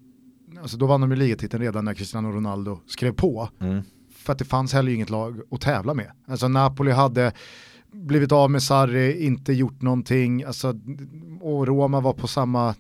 alltså 0.62 0.78
då 0.78 0.86
vann 0.86 1.02
de 1.02 1.12
ju 1.12 1.18
ligatiteln 1.18 1.64
redan 1.64 1.86
när 1.86 1.94
Cristiano 1.94 2.32
Ronaldo 2.32 2.80
skrev 2.88 3.12
på. 3.12 3.50
Mm. 3.62 3.84
För 4.16 4.34
att 4.34 4.40
det 4.40 4.46
fanns 4.46 4.74
heller 4.74 4.92
inget 4.92 5.10
lag 5.10 5.42
att 5.52 5.62
tävla 5.62 5.94
med. 5.94 6.12
Alltså 6.28 6.48
Napoli 6.48 6.92
hade 6.92 7.32
blivit 7.92 8.32
av 8.32 8.52
med 8.52 8.64
Sarri, 8.64 9.26
inte 9.26 9.54
gjort 9.54 9.82
någonting, 9.82 10.44
alltså, 10.44 10.74
och 11.42 11.68
Roma 11.68 12.00
var 12.00 12.14
på 12.14 12.28
samma 12.28 12.76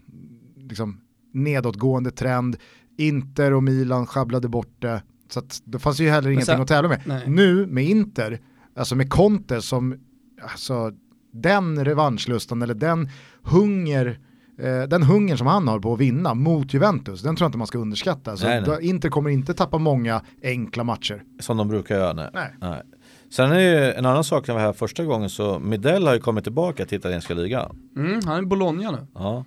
liksom, 0.57 1.01
nedåtgående 1.33 2.11
trend. 2.11 2.57
Inter 2.97 3.53
och 3.53 3.63
Milan 3.63 4.07
sjabblade 4.07 4.47
bort 4.47 4.81
det. 4.81 5.03
Så 5.30 5.39
att 5.39 5.61
det 5.65 5.80
fanns 5.80 5.99
ju 5.99 6.09
heller 6.09 6.30
ingenting 6.30 6.55
så, 6.55 6.61
att 6.61 6.67
tävla 6.67 6.89
med. 6.89 7.01
Nej. 7.05 7.23
Nu 7.27 7.65
med 7.67 7.85
Inter, 7.85 8.39
alltså 8.76 8.95
med 8.95 9.09
Conte 9.09 9.61
som, 9.61 9.95
alltså 10.41 10.91
den 11.31 11.85
revanschlustan 11.85 12.61
eller 12.61 12.73
den 12.73 13.09
hunger 13.43 14.19
eh, 14.59 14.84
den 14.84 15.03
hunger 15.03 15.35
som 15.35 15.47
han 15.47 15.67
har 15.67 15.80
på 15.80 15.93
att 15.93 15.99
vinna 15.99 16.34
mot 16.34 16.73
Juventus, 16.73 17.22
den 17.22 17.35
tror 17.35 17.45
jag 17.45 17.49
inte 17.49 17.57
man 17.57 17.67
ska 17.67 17.77
underskatta. 17.77 18.38
Så 18.38 18.47
nej, 18.47 18.63
nej. 18.67 18.89
Inter 18.89 19.09
kommer 19.09 19.30
inte 19.30 19.53
tappa 19.53 19.77
många 19.77 20.22
enkla 20.43 20.84
matcher. 20.84 21.23
Som 21.39 21.57
de 21.57 21.67
brukar 21.67 21.95
göra, 21.95 22.13
nej. 22.13 22.30
nej. 22.34 22.53
nej. 22.59 22.81
Sen 23.30 23.51
är 23.51 23.57
det 23.57 23.91
en 23.91 24.05
annan 24.05 24.23
sak 24.23 24.47
när 24.47 24.55
vi 24.55 24.59
var 24.59 24.65
här 24.65 24.73
första 24.73 25.03
gången 25.03 25.30
så 25.30 25.59
Midell 25.59 26.07
har 26.07 26.13
ju 26.13 26.19
kommit 26.19 26.43
tillbaka 26.43 26.85
till 26.85 26.97
italienska 26.97 27.34
ligan. 27.34 27.77
Mm, 27.95 28.19
han 28.26 28.38
är 28.38 28.41
i 28.41 28.45
Bologna 28.45 28.91
nu. 28.91 29.07
Ja. 29.13 29.45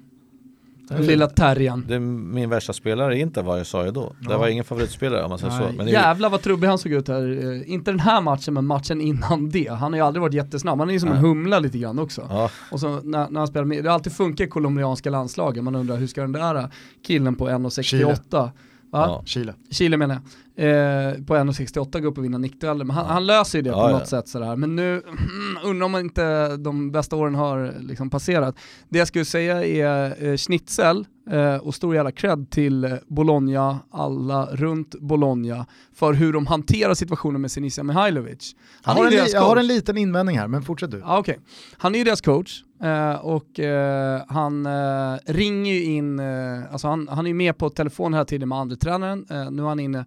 Den 0.88 1.06
lilla 1.06 1.26
terriern. 1.26 1.84
Det 1.88 1.94
är 1.94 1.98
min 2.00 2.50
värsta 2.50 2.72
spelare 2.72 3.18
är 3.18 3.20
inte 3.20 3.42
vad 3.42 3.58
jag 3.58 3.66
sa 3.66 3.84
ju 3.84 3.90
då. 3.90 4.12
Det 4.20 4.36
var 4.36 4.48
ingen 4.48 4.64
favoritspelare 4.64 5.22
om 5.24 5.30
man 5.30 5.38
säger 5.38 5.52
så. 5.52 5.62
Men 5.76 5.76
det 5.86 5.92
är- 5.92 5.92
Jävlar 5.92 6.30
vad 6.30 6.42
trubbig 6.42 6.68
han 6.68 6.78
såg 6.78 6.92
ut 6.92 7.08
här. 7.08 7.52
Eh, 7.62 7.72
Inte 7.72 7.90
den 7.90 8.00
här 8.00 8.20
matchen 8.20 8.54
men 8.54 8.66
matchen 8.66 9.00
innan 9.00 9.50
det. 9.50 9.68
Han 9.68 9.92
har 9.92 9.98
ju 9.98 10.04
aldrig 10.06 10.20
varit 10.22 10.34
jättesnabb, 10.34 10.78
han 10.78 10.88
är 10.88 10.92
ju 10.92 11.00
som 11.00 11.08
en 11.08 11.14
Nej. 11.14 11.22
humla 11.22 11.58
lite 11.58 11.78
grann 11.78 11.98
också. 11.98 12.26
Ja, 12.30 12.50
Och 12.70 12.80
så 12.80 13.00
när, 13.00 13.30
när 13.30 13.40
han 13.40 13.46
spelar 13.48 13.64
med, 13.64 13.84
det 13.84 13.88
har 13.90 13.94
alltid 13.94 14.12
funkat 14.12 14.46
i 14.46 14.50
colombianska 14.50 15.10
landslagen, 15.10 15.64
man 15.64 15.74
undrar 15.74 15.96
hur 15.96 16.06
ska 16.06 16.20
den 16.20 16.32
där 16.32 16.68
killen 17.06 17.34
på 17.34 17.48
1,68 17.48 18.18
Va? 18.30 18.50
Ja. 18.92 19.22
Chile. 19.26 19.54
Chile 19.70 19.96
menar 19.96 20.14
jag. 20.14 20.22
Eh, 20.56 21.14
på 21.24 21.34
1,68 21.36 22.00
gå 22.00 22.08
upp 22.08 22.18
och 22.18 22.24
vinna 22.24 22.38
nickdueller. 22.38 22.84
Men 22.84 22.96
han, 22.96 23.06
han 23.06 23.26
löser 23.26 23.58
ju 23.58 23.62
det 23.62 23.70
Ja, 23.70 23.84
på 23.84 23.90
ja. 23.90 23.98
något 23.98 24.08
sätt 24.08 24.28
sådär. 24.28 24.56
Men 24.56 24.76
nu, 24.76 25.02
undrar 25.64 25.86
om 25.86 25.96
inte 25.96 26.56
de 26.56 26.90
bästa 26.90 27.16
åren 27.16 27.34
har 27.34 27.74
liksom 27.80 28.10
passerat. 28.10 28.56
Det 28.88 28.98
jag 28.98 29.08
skulle 29.08 29.24
säga 29.24 29.64
är 29.64 30.24
eh, 30.26 30.36
schnitzel 30.36 31.06
eh, 31.30 31.56
och 31.56 31.74
stor 31.74 31.94
jävla 31.94 32.12
cred 32.12 32.50
till 32.50 32.84
eh, 32.84 32.92
Bologna, 33.06 33.78
alla 33.90 34.46
runt 34.46 34.94
Bologna, 35.00 35.66
för 35.94 36.12
hur 36.12 36.32
de 36.32 36.46
hanterar 36.46 36.94
situationen 36.94 37.40
med 37.40 37.50
Sinisa 37.50 37.82
Mihailovic. 37.82 38.56
Jag 38.84 38.92
Han 38.92 39.04
har, 39.04 39.12
är 39.12 39.20
en, 39.20 39.26
jag 39.32 39.40
har 39.40 39.56
en 39.56 39.66
liten 39.66 39.96
invändning 39.96 40.38
här, 40.38 40.48
men 40.48 40.62
fortsätt 40.62 40.90
du. 40.90 40.98
Ja, 40.98 41.18
okej. 41.18 41.38
Han 41.76 41.94
är 41.94 41.98
ju 41.98 42.04
deras 42.04 42.20
coach 42.20 42.62
eh, 42.82 43.14
och 43.14 43.60
eh, 43.60 44.22
han 44.28 44.66
eh, 44.66 45.18
ringer 45.26 45.74
ju 45.74 45.84
in, 45.84 46.18
eh, 46.18 46.72
alltså 46.72 46.88
han, 46.88 47.08
han 47.08 47.26
är 47.26 47.30
ju 47.30 47.34
med 47.34 47.58
på 47.58 47.70
telefon 47.70 48.14
hela 48.14 48.24
tiden 48.24 48.48
med 48.48 48.58
andra 48.58 48.76
tränaren. 48.76 49.26
Nu 49.28 49.62
är 49.62 49.68
han 49.68 49.80
inne 49.80 50.04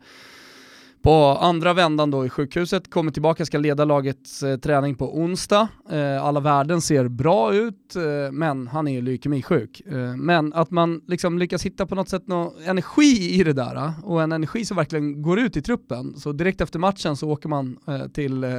på 1.02 1.38
andra 1.42 1.74
vändan 1.74 2.12
då 2.12 2.26
i 2.26 2.30
sjukhuset, 2.30 2.90
kommer 2.90 3.12
tillbaka, 3.12 3.46
ska 3.46 3.58
leda 3.58 3.86
lagets 3.86 4.44
eh, 4.44 4.58
träning 4.58 4.96
på 4.96 5.18
onsdag. 5.18 5.68
Eh, 5.90 6.24
alla 6.26 6.40
värden 6.40 6.82
ser 6.82 7.08
bra 7.08 7.54
ut, 7.54 7.96
eh, 7.96 8.32
men 8.32 8.68
han 8.68 8.88
är 8.88 8.92
ju 8.92 9.02
leukemisjuk. 9.02 9.82
Eh, 9.88 10.16
men 10.16 10.54
att 10.54 10.72
man 10.72 11.02
liksom 11.08 11.40
lyckas 11.40 11.66
hitta 11.66 11.86
på 11.86 11.96
något 11.96 12.10
sätt 12.10 12.28
någon 12.28 12.64
energi 12.66 13.40
i 13.40 13.44
det 13.44 13.54
där 13.54 13.76
eh, 13.76 14.04
och 14.04 14.22
en 14.22 14.32
energi 14.32 14.66
som 14.66 14.78
verkligen 14.78 15.22
går 15.22 15.40
ut 15.40 15.58
i 15.58 15.62
truppen. 15.62 16.14
Så 16.18 16.32
direkt 16.32 16.62
efter 16.62 16.80
matchen 16.80 17.18
så 17.18 17.30
åker 17.30 17.50
man 17.50 17.78
eh, 17.88 18.08
till 18.08 18.44
eh, 18.44 18.50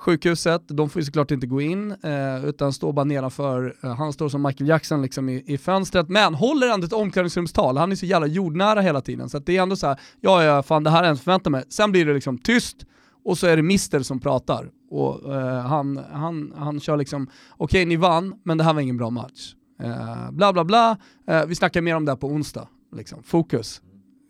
sjukhuset, 0.00 0.62
de 0.68 0.90
får 0.90 1.00
ju 1.00 1.06
såklart 1.06 1.30
inte 1.30 1.46
gå 1.46 1.60
in 1.60 1.90
eh, 1.90 2.44
utan 2.44 2.72
står 2.72 2.92
bara 2.92 3.04
nedanför, 3.04 3.76
eh, 3.82 3.94
han 3.94 4.12
står 4.12 4.28
som 4.28 4.42
Michael 4.42 4.68
Jackson 4.68 5.02
liksom 5.02 5.28
i, 5.28 5.44
i 5.46 5.58
fönstret 5.58 6.08
men 6.08 6.34
håller 6.34 6.68
ändå 6.68 6.86
ett 6.86 6.92
omklädningsrumstal, 6.92 7.76
han 7.76 7.92
är 7.92 7.96
så 7.96 8.06
jävla 8.06 8.26
jordnära 8.26 8.80
hela 8.80 9.00
tiden 9.00 9.28
så 9.28 9.36
att 9.36 9.46
det 9.46 9.56
är 9.56 9.62
ändå 9.62 9.76
så 9.76 9.86
här, 9.86 10.00
ja 10.20 10.44
ja 10.44 10.62
fan 10.62 10.84
det 10.84 10.90
här 10.90 11.02
är 11.02 11.08
jag 11.08 11.20
förväntar 11.20 11.50
mig, 11.50 11.64
sen 11.68 11.92
blir 11.92 12.06
det 12.06 12.14
liksom 12.14 12.38
tyst 12.38 12.76
och 13.24 13.38
så 13.38 13.46
är 13.46 13.56
det 13.56 13.62
Mister 13.62 14.00
som 14.00 14.20
pratar 14.20 14.70
och 14.90 15.34
eh, 15.34 15.60
han, 15.60 16.00
han, 16.12 16.52
han 16.56 16.80
kör 16.80 16.96
liksom, 16.96 17.30
okej 17.56 17.84
ni 17.84 17.96
vann 17.96 18.34
men 18.44 18.58
det 18.58 18.64
här 18.64 18.74
var 18.74 18.80
ingen 18.80 18.96
bra 18.96 19.10
match. 19.10 19.54
Eh, 19.82 20.30
bla 20.30 20.52
bla 20.52 20.64
bla, 20.64 20.96
eh, 21.26 21.46
vi 21.46 21.54
snackar 21.54 21.80
mer 21.80 21.96
om 21.96 22.04
det 22.04 22.12
här 22.12 22.16
på 22.16 22.26
onsdag, 22.26 22.68
liksom. 22.96 23.22
fokus. 23.22 23.82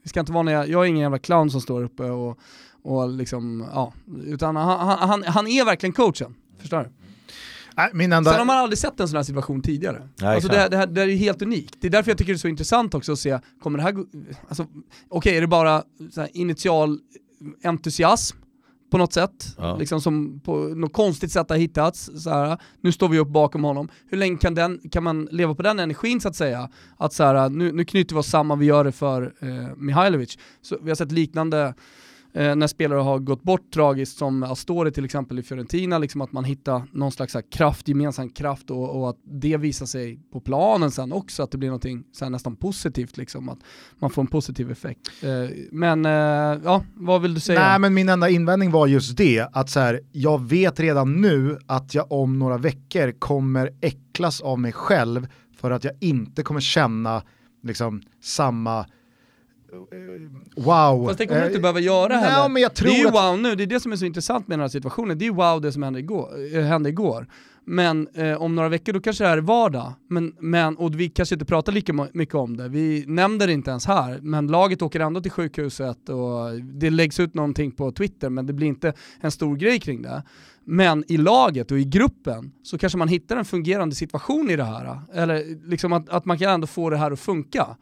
Vi 0.03 0.09
ska 0.09 0.21
inte 0.21 0.33
vara 0.33 0.43
några, 0.43 0.67
jag 0.67 0.85
är 0.85 0.89
ingen 0.89 1.03
jävla 1.03 1.19
clown 1.19 1.51
som 1.51 1.61
står 1.61 1.83
uppe 1.83 2.03
och 2.05 2.39
och 2.83 3.09
liksom, 3.09 3.69
ja, 3.73 3.93
utan 4.27 4.57
han, 4.57 4.99
han, 4.99 5.23
han, 5.23 5.47
är 5.47 5.65
verkligen 5.65 5.93
coachen. 5.93 6.35
Förstår 6.59 6.79
du? 6.79 6.91
Nej, 7.77 7.91
min 7.93 8.13
enda... 8.13 8.31
Sen 8.31 8.39
har 8.39 8.47
man 8.47 8.59
aldrig 8.59 8.79
sett 8.79 9.01
en 9.01 9.09
sån 9.09 9.17
här 9.17 9.23
situation 9.23 9.63
tidigare. 9.63 10.09
Nej, 10.21 10.35
alltså 10.35 10.49
det, 10.49 10.69
det, 10.69 10.77
här, 10.77 10.87
det 10.87 11.01
här 11.01 11.09
är 11.09 11.13
ju 11.13 11.17
helt 11.17 11.43
unikt. 11.43 11.75
Det 11.81 11.87
är 11.87 11.91
därför 11.91 12.11
jag 12.11 12.19
tycker 12.19 12.33
det 12.33 12.37
är 12.37 12.39
så 12.39 12.49
intressant 12.49 12.95
också 12.95 13.13
att 13.13 13.19
se, 13.19 13.39
kommer 13.63 13.79
det 13.79 13.83
här 13.83 13.93
gå, 13.93 14.05
alltså, 14.49 14.67
okej 15.09 15.37
är 15.37 15.41
det 15.41 15.47
bara 15.47 15.83
så 16.11 16.21
här 16.21 16.31
initial 16.33 16.99
entusiasm 17.65 18.37
på 18.91 18.99
något 18.99 19.13
sätt, 19.13 19.55
Ja. 19.59 19.77
liksom 19.77 20.01
som 20.01 20.41
på 20.41 20.57
något 20.57 20.93
konstigt 20.93 21.33
sätt 21.33 21.51
har 21.51 21.57
hittats, 21.57 22.11
så 22.23 22.31
här, 22.31 22.59
nu 22.81 22.93
står 22.93 23.09
vi 23.09 23.19
upp 23.19 23.29
bakom 23.29 23.65
honom. 23.65 23.89
Hur 24.11 24.19
länge 24.19 24.39
kan, 24.39 24.55
den, 24.55 24.81
kan 24.91 25.03
man 25.05 25.29
leva 25.31 25.55
på 25.55 25.63
den 25.63 25.79
energin 25.79 26.21
så 26.21 26.29
att 26.29 26.37
säga? 26.37 26.71
Att 26.97 27.13
så 27.13 27.25
här, 27.25 27.49
nu, 27.49 27.73
nu 27.73 27.85
knyter 27.85 28.15
vi 28.15 28.21
oss 28.21 28.27
samman, 28.27 28.59
vi 28.59 28.67
gör 28.67 28.85
det 28.85 28.93
för 28.93 29.35
eh, 29.41 29.77
Mihailovic. 29.77 30.39
Så 30.63 30.79
vi 30.83 30.91
har 30.91 30.97
sett 30.97 31.13
liknande 31.13 31.75
eh, 32.33 32.57
när 32.57 32.67
spelare 32.67 32.99
har 32.99 33.19
gått 33.19 33.43
bort 33.43 33.73
tragiskt 33.75 34.19
som 34.19 34.43
Astori 34.43 34.93
till 34.93 35.05
exempel 35.05 35.39
i 35.39 35.43
Fiorentina, 35.43 35.99
liksom 35.99 36.21
att 36.21 36.33
man 36.33 36.45
hittar 36.45 36.83
någon 36.93 37.13
slags 37.13 37.35
här 37.35 37.45
kraft, 37.53 37.89
gemensam 37.89 38.31
kraft 38.31 38.71
och, 38.71 39.01
och 39.01 39.11
att 39.11 39.17
det 39.25 39.57
visar 39.57 39.87
sig 39.87 40.21
på 40.33 40.41
planen 40.41 40.91
sen 40.91 41.13
också, 41.13 41.43
att 41.43 41.51
det 41.51 41.59
blir 41.59 41.69
någonting 41.69 42.05
så 42.13 42.25
här 42.25 42.31
nästan 42.31 42.57
positivt 42.57 43.17
liksom, 43.17 43.49
att 43.49 43.59
man 43.99 44.11
får 44.11 44.23
en 44.23 44.29
positiv 44.29 44.71
effekt. 44.71 45.11
Eh, 45.23 45.57
men 45.73 46.07
eh, 46.07 46.61
ja, 46.65 46.85
vad 46.95 47.23
vill 47.23 47.35
du 47.35 47.41
säga? 47.41 47.61
Nej 47.61 47.79
men 47.79 47.95
min 47.95 48.09
enda 48.09 48.29
invändning 48.29 48.71
var 48.71 48.87
just 48.87 49.17
det, 49.17 49.49
att 49.53 49.71
så 49.71 49.81
här, 49.81 50.01
jag 50.13 50.49
vet 50.49 50.81
redan 50.81 51.21
nu 51.21 51.59
att 51.67 51.95
jag 51.95 52.13
om 52.13 52.39
några 52.39 52.59
veckor 52.59 53.13
kommer 53.19 53.71
äcklas 53.81 54.41
av 54.41 54.59
mig 54.59 54.73
själv 54.73 55.29
för 55.57 55.71
att 55.71 55.85
jag 55.85 55.95
inte 56.01 56.43
kommer 56.43 56.61
känna 56.61 57.23
liksom 57.63 58.03
samma 58.23 58.87
wow. 60.57 61.07
Fast 61.07 61.19
det 61.19 61.27
kommer 61.27 61.41
du 61.41 61.47
Eh, 61.47 61.51
inte 61.51 61.61
behöva 61.61 61.81
göra 61.81 62.21
nej, 62.21 62.31
heller. 62.31 62.49
men 62.49 62.63
jag 62.63 62.75
tror 62.75 62.89
det 62.89 62.95
är 62.95 63.05
ju 63.05 63.11
wow 63.11 63.39
nu, 63.39 63.55
det 63.55 63.63
är 63.63 63.67
det 63.67 63.81
som 63.81 63.93
är 63.93 63.97
så 63.97 64.05
intressant 64.05 64.49
med 64.49 64.59
den 64.59 64.61
här 64.63 64.69
situationen. 64.69 65.19
Det 65.19 65.25
är 65.25 65.27
ju 65.27 65.35
wow 65.35 65.61
det 65.61 65.73
som 65.73 65.83
hände 65.83 65.99
igår. 65.99 66.29
eh, 66.55 66.63
hände 66.63 66.89
igår. 66.89 67.27
Men 67.65 68.09
eh, 68.15 68.43
om 68.43 68.55
några 68.55 68.69
veckor 68.69 68.93
då 68.93 69.01
kanske 69.01 69.25
det 69.25 69.29
här 69.29 69.37
är 69.37 69.43
vardag. 69.43 69.93
Men, 70.09 70.35
men, 70.39 70.77
och 70.77 71.01
vi 71.01 71.09
kanske 71.09 71.35
inte 71.35 71.45
pratar 71.45 71.73
lika 71.73 72.09
mycket 72.13 72.35
om 72.35 72.57
det. 72.57 72.69
Vi 72.69 73.05
nämner 73.07 73.47
det 73.47 73.53
inte 73.53 73.71
ens 73.71 73.87
här. 73.87 74.19
Men 74.23 74.47
laget 74.47 74.83
åker 74.83 75.01
ändå 75.01 75.21
till 75.21 75.31
sjukhuset 75.31 76.09
och 76.09 76.61
det 76.63 76.91
läggs 76.91 77.21
ut 77.21 77.35
någonting 77.35 77.71
på 77.71 77.93
Twitter 77.93 78.29
men 78.31 78.47
det 78.47 78.53
blir 78.53 78.67
inte 78.67 78.93
en 79.21 79.31
stor 79.31 79.57
grej 79.57 79.81
kring 79.81 80.03
det. 80.03 80.23
Men 80.65 81.05
i 81.09 81.17
laget 81.17 81.71
och 81.71 81.79
i 81.79 81.85
gruppen 81.85 82.53
så 82.63 82.79
kanske 82.79 82.99
man 82.99 83.09
hittar 83.09 83.37
en 83.37 83.45
fungerande 83.45 83.95
situation 83.95 84.51
i 84.51 84.57
det 84.57 84.65
här. 84.65 85.01
Eller 85.15 85.69
liksom 85.69 85.93
att, 85.93 86.09
att 86.09 86.25
man 86.25 86.39
kan 86.39 86.51
ändå 86.51 86.67
få 86.67 86.91
det 86.91 86.97
här 86.97 87.11
att 87.11 87.21
funka. 87.21 87.77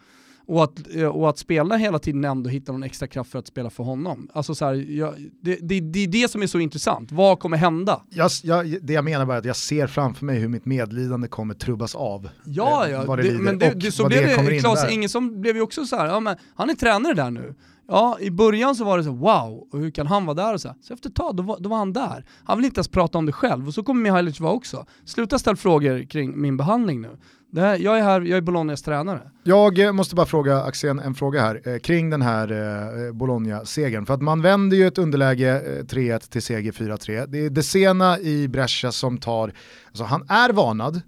Och 0.48 0.64
att, 0.64 0.94
eh, 0.94 1.06
och 1.06 1.28
att 1.28 1.38
spelarna 1.38 1.76
hela 1.76 1.98
tiden 1.98 2.24
ändå 2.24 2.50
hittar 2.50 2.72
någon 2.72 2.82
extra 2.82 3.08
kraft 3.08 3.30
för 3.30 3.38
att 3.38 3.46
spela 3.46 3.70
för 3.70 3.84
honom. 3.84 4.28
Alltså 4.32 4.54
så 4.54 4.64
här, 4.64 4.74
jag, 4.74 5.14
det, 5.42 5.58
det, 5.62 5.80
det 5.80 6.04
är 6.04 6.06
det 6.06 6.30
som 6.30 6.42
är 6.42 6.46
så 6.46 6.58
intressant. 6.58 7.12
Vad 7.12 7.38
kommer 7.38 7.56
hända? 7.56 8.02
Jag, 8.10 8.30
jag, 8.42 8.76
det 8.82 8.92
jag 8.92 9.04
menar 9.04 9.26
bara 9.26 9.34
är 9.34 9.38
att 9.38 9.44
jag 9.44 9.56
ser 9.56 9.86
framför 9.86 10.24
mig 10.24 10.38
hur 10.38 10.48
mitt 10.48 10.64
medlidande 10.64 11.28
kommer 11.28 11.54
trubbas 11.54 11.94
av. 11.94 12.28
Ja, 12.44 12.86
eh, 12.86 12.92
ja, 12.92 13.16
det 13.16 13.22
lider 13.22 13.38
men 13.38 13.58
det, 13.58 13.70
det, 13.70 13.92
så 13.92 14.06
blev 14.06 14.22
det 14.22 14.50
det, 14.50 14.58
Klas. 14.58 14.90
Ingesson 14.90 15.40
blev 15.40 15.56
ju 15.56 15.62
också 15.62 15.86
så 15.86 15.96
här, 15.96 16.06
ja 16.06 16.20
men 16.20 16.36
han 16.54 16.70
är 16.70 16.74
tränare 16.74 17.14
där 17.14 17.30
nu. 17.30 17.54
Ja, 17.88 18.18
i 18.20 18.30
början 18.30 18.74
så 18.74 18.84
var 18.84 18.98
det 18.98 19.04
så 19.04 19.12
wow, 19.12 19.68
och 19.72 19.78
hur 19.78 19.90
kan 19.90 20.06
han 20.06 20.26
vara 20.26 20.34
där 20.34 20.54
och 20.54 20.60
så 20.60 20.68
här. 20.68 20.76
Så 20.80 20.94
efter 20.94 21.08
ett 21.08 21.14
tag, 21.14 21.36
då 21.36 21.42
var, 21.42 21.58
då 21.60 21.68
var 21.68 21.76
han 21.76 21.92
där. 21.92 22.24
Han 22.44 22.58
vill 22.58 22.64
inte 22.64 22.78
ens 22.78 22.88
prata 22.88 23.18
om 23.18 23.26
det 23.26 23.32
själv, 23.32 23.66
och 23.66 23.74
så 23.74 23.82
kommer 23.82 24.02
Mihailovic 24.02 24.40
vara 24.40 24.52
också. 24.52 24.86
Sluta 25.04 25.38
ställa 25.38 25.56
frågor 25.56 26.04
kring 26.04 26.40
min 26.40 26.56
behandling 26.56 27.00
nu. 27.00 27.18
Här, 27.56 27.78
jag 27.78 27.98
är 27.98 28.02
här, 28.02 28.20
jag 28.20 28.36
är 28.36 28.40
Bolognas 28.40 28.82
tränare. 28.82 29.30
Jag 29.44 29.78
eh, 29.78 29.92
måste 29.92 30.14
bara 30.14 30.26
fråga 30.26 30.62
Axén 30.62 30.98
en 30.98 31.14
fråga 31.14 31.40
här 31.40 31.68
eh, 31.68 31.78
kring 31.78 32.10
den 32.10 32.22
här 32.22 32.52
eh, 32.52 33.06
eh 33.06 33.12
Bologna-segern. 33.12 34.06
För 34.06 34.14
att 34.14 34.22
man 34.22 34.42
vänder 34.42 34.76
ju 34.76 34.86
ett 34.86 34.98
underläge 34.98 35.78
eh, 35.78 35.84
3-1 35.84 36.30
till 36.30 36.42
seger 36.42 36.72
4-3. 36.72 37.26
Det 37.26 37.38
är 37.38 37.50
Desena 37.50 38.18
i 38.18 38.48
Brescia 38.48 38.92
som 38.92 39.18
tar, 39.18 39.52
alltså 39.86 40.04
han 40.04 40.26
är 40.28 40.52
varnad, 40.52 41.00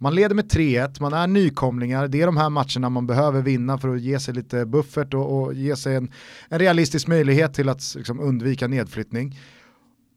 man 0.00 0.14
leder 0.14 0.34
med 0.34 0.52
3-1, 0.52 1.00
man 1.00 1.12
är 1.12 1.26
nykomlingar, 1.26 2.08
det 2.08 2.22
är 2.22 2.26
de 2.26 2.36
här 2.36 2.50
matcherna 2.50 2.88
man 2.88 3.06
behöver 3.06 3.42
vinna 3.42 3.78
för 3.78 3.94
att 3.94 4.00
ge 4.00 4.20
sig 4.20 4.34
lite 4.34 4.66
buffert 4.66 5.14
och, 5.14 5.42
och 5.42 5.54
ge 5.54 5.76
sig 5.76 5.94
en, 5.94 6.12
en 6.48 6.58
realistisk 6.58 7.06
möjlighet 7.06 7.54
till 7.54 7.68
att 7.68 7.94
liksom, 7.96 8.20
undvika 8.20 8.68
nedflyttning. 8.68 9.38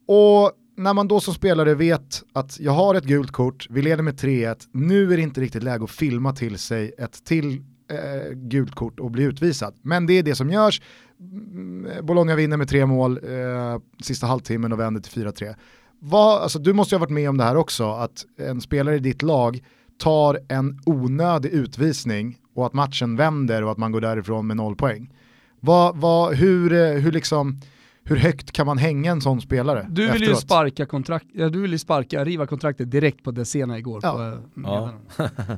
Och 0.08 0.52
när 0.76 0.94
man 0.94 1.08
då 1.08 1.20
som 1.20 1.34
spelare 1.34 1.76
vet 1.76 2.24
att 2.34 2.60
jag 2.60 2.72
har 2.72 2.96
ett 2.96 3.04
gult 3.04 3.32
kort, 3.32 3.68
vi 3.70 3.82
leder 3.82 4.04
med 4.04 4.20
3-1, 4.20 4.68
nu 4.72 5.14
är 5.14 5.18
det 5.18 5.24
inte 5.24 5.42
riktigt 5.42 5.64
läge 5.64 5.84
att 5.84 5.92
filma 5.92 6.34
till 6.34 6.58
sig 6.58 6.94
ett 6.98 7.24
till 7.24 7.64
eh, 7.92 8.32
gult 8.34 8.76
kort 8.76 9.00
och 9.00 9.12
bli 9.12 9.24
utvisad. 9.24 9.74
Men 9.82 10.06
det 10.06 10.14
är 10.14 10.24
det 10.24 10.36
som 10.36 10.50
görs. 10.50 10.82
Mm, 11.20 11.86
eh, 11.86 12.02
Bologna 12.02 12.36
vinner 12.36 12.58
med 12.58 12.70
tre 12.70 12.86
mål 12.86 13.20
eh, 13.24 13.82
sista 14.04 14.28
halvtimmen 14.28 14.74
och 14.74 14.80
vänder 14.80 15.02
till 15.02 15.26
4-3. 15.26 15.56
Vad, 16.00 16.42
alltså, 16.42 16.60
du 16.60 16.74
måste 16.74 16.96
ju 16.96 16.98
ha 16.98 17.06
varit 17.06 17.14
med 17.14 17.30
om 17.30 17.38
det 17.38 17.44
här 17.44 17.56
också, 17.56 17.92
att 17.92 18.26
en 18.38 18.62
spelare 18.62 18.96
i 18.96 19.00
ditt 19.00 19.22
lag 19.22 19.64
tar 20.00 20.40
en 20.50 20.80
onödig 20.86 21.50
utvisning 21.50 22.38
och 22.56 22.66
att 22.66 22.74
matchen 22.74 23.16
vänder 23.16 23.64
och 23.64 23.72
att 23.72 23.78
man 23.78 23.92
går 23.92 24.02
därifrån 24.02 24.48
med 24.48 24.58
noll 24.58 24.76
poäng. 24.76 25.14
Vad, 25.60 25.98
vad, 25.98 26.34
hur, 26.36 26.74
eh, 26.74 27.02
hur, 27.02 27.12
liksom, 27.12 27.62
hur 28.04 28.16
högt 28.16 28.52
kan 28.52 28.66
man 28.66 28.78
hänga 28.78 29.12
en 29.12 29.22
sån 29.22 29.42
spelare 29.42 29.88
Du 29.90 30.02
vill 30.02 30.22
ju 30.22 30.28
efteråt? 30.28 30.42
sparka 30.42 30.86
kontrakt, 30.86 31.26
ja, 31.34 31.50
du 31.50 31.62
vill 31.62 31.72
ju 31.72 31.78
sparka, 31.78 32.26
riva 32.26 32.48
kontraktet 32.48 32.92
direkt 32.92 33.24
på 33.24 33.32
Desena 33.32 33.78
igår. 33.78 34.00
Ja. 34.04 34.14
På, 34.14 34.22
eh, 34.22 34.64
Ja. 34.64 34.94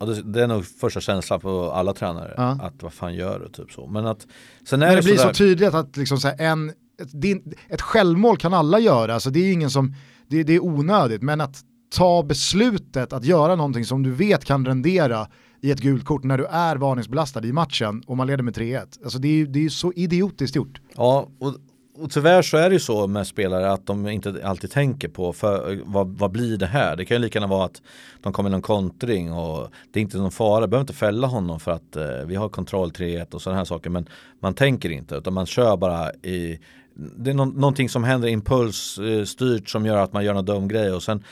Ja, 0.00 0.06
det, 0.06 0.22
det 0.22 0.42
är 0.42 0.46
nog 0.46 0.64
första 0.64 1.00
känslan 1.00 1.40
på 1.40 1.70
alla 1.70 1.94
tränare. 1.94 2.34
Ja. 2.36 2.58
Att 2.62 2.82
vad 2.82 2.92
fan 2.92 3.14
gör 3.14 3.40
du? 3.40 3.48
Typ 3.48 3.72
så. 3.72 3.86
Men 3.86 4.06
att 4.06 4.26
sen 4.68 4.82
är 4.82 4.86
Men 4.86 4.94
det, 4.94 5.00
det 5.00 5.04
blir 5.04 5.16
sådär, 5.16 5.32
så 5.32 5.38
tydligt 5.38 5.74
att 5.74 5.96
liksom 5.96 6.18
så 6.18 6.28
här 6.28 6.40
en, 6.40 6.68
ett, 7.02 7.20
din, 7.20 7.54
ett 7.68 7.80
självmål 7.82 8.36
kan 8.36 8.54
alla 8.54 8.78
göra, 8.78 9.14
alltså 9.14 9.30
det 9.30 9.40
är 9.40 9.52
ingen 9.52 9.70
som, 9.70 9.94
det, 10.28 10.42
det 10.42 10.52
är 10.52 10.64
onödigt, 10.64 11.22
men 11.22 11.40
att 11.40 11.56
ta 11.94 12.22
beslutet 12.22 13.12
att 13.12 13.24
göra 13.24 13.56
någonting 13.56 13.84
som 13.84 14.02
du 14.02 14.10
vet 14.10 14.44
kan 14.44 14.66
rendera 14.66 15.26
i 15.64 15.70
ett 15.70 15.80
gult 15.80 16.04
kort 16.04 16.24
när 16.24 16.38
du 16.38 16.46
är 16.46 16.76
varningsbelastad 16.76 17.44
i 17.44 17.52
matchen 17.52 18.02
och 18.06 18.16
man 18.16 18.26
leder 18.26 18.42
med 18.42 18.56
3-1. 18.56 18.86
Alltså 19.04 19.18
det 19.18 19.28
är 19.28 19.32
ju 19.32 19.46
det 19.46 19.64
är 19.64 19.68
så 19.68 19.92
idiotiskt 19.92 20.56
gjort. 20.56 20.80
Ja, 20.94 21.28
och 21.38 21.54
och 21.98 22.10
tyvärr 22.10 22.42
så 22.42 22.56
är 22.56 22.68
det 22.68 22.74
ju 22.74 22.80
så 22.80 23.06
med 23.06 23.26
spelare 23.26 23.72
att 23.72 23.86
de 23.86 24.08
inte 24.08 24.40
alltid 24.44 24.70
tänker 24.70 25.08
på 25.08 25.32
för, 25.32 25.80
vad, 25.84 26.08
vad 26.08 26.30
blir 26.30 26.56
det 26.56 26.66
här? 26.66 26.96
Det 26.96 27.04
kan 27.04 27.14
ju 27.14 27.22
lika 27.22 27.38
gärna 27.38 27.46
vara 27.46 27.64
att 27.64 27.82
de 28.22 28.32
kommer 28.32 28.50
i 28.50 28.52
någon 28.52 28.62
kontring 28.62 29.32
och 29.32 29.70
det 29.92 30.00
är 30.00 30.02
inte 30.02 30.16
någon 30.16 30.30
fara. 30.30 30.66
behöver 30.66 30.80
inte 30.80 30.92
fälla 30.92 31.26
honom 31.26 31.60
för 31.60 31.72
att 31.72 31.96
eh, 31.96 32.26
vi 32.26 32.34
har 32.34 32.48
kontroll 32.48 32.90
3-1 32.90 33.34
och 33.34 33.42
sådana 33.42 33.58
här 33.58 33.64
saker. 33.64 33.90
Men 33.90 34.08
man 34.40 34.54
tänker 34.54 34.90
inte 34.90 35.14
utan 35.14 35.34
man 35.34 35.46
kör 35.46 35.76
bara 35.76 36.12
i 36.12 36.58
det 36.94 37.30
är 37.30 37.34
no 37.34 37.44
någonting 37.44 37.88
som 37.88 38.04
händer 38.04 38.28
impulsstyrt 38.28 39.68
som 39.68 39.86
gör 39.86 39.96
att 39.96 40.12
man 40.12 40.24
gör 40.24 40.34
någon 40.34 40.44
dum 40.44 40.68
grej 40.68 40.92
och 40.92 41.02
sen 41.02 41.24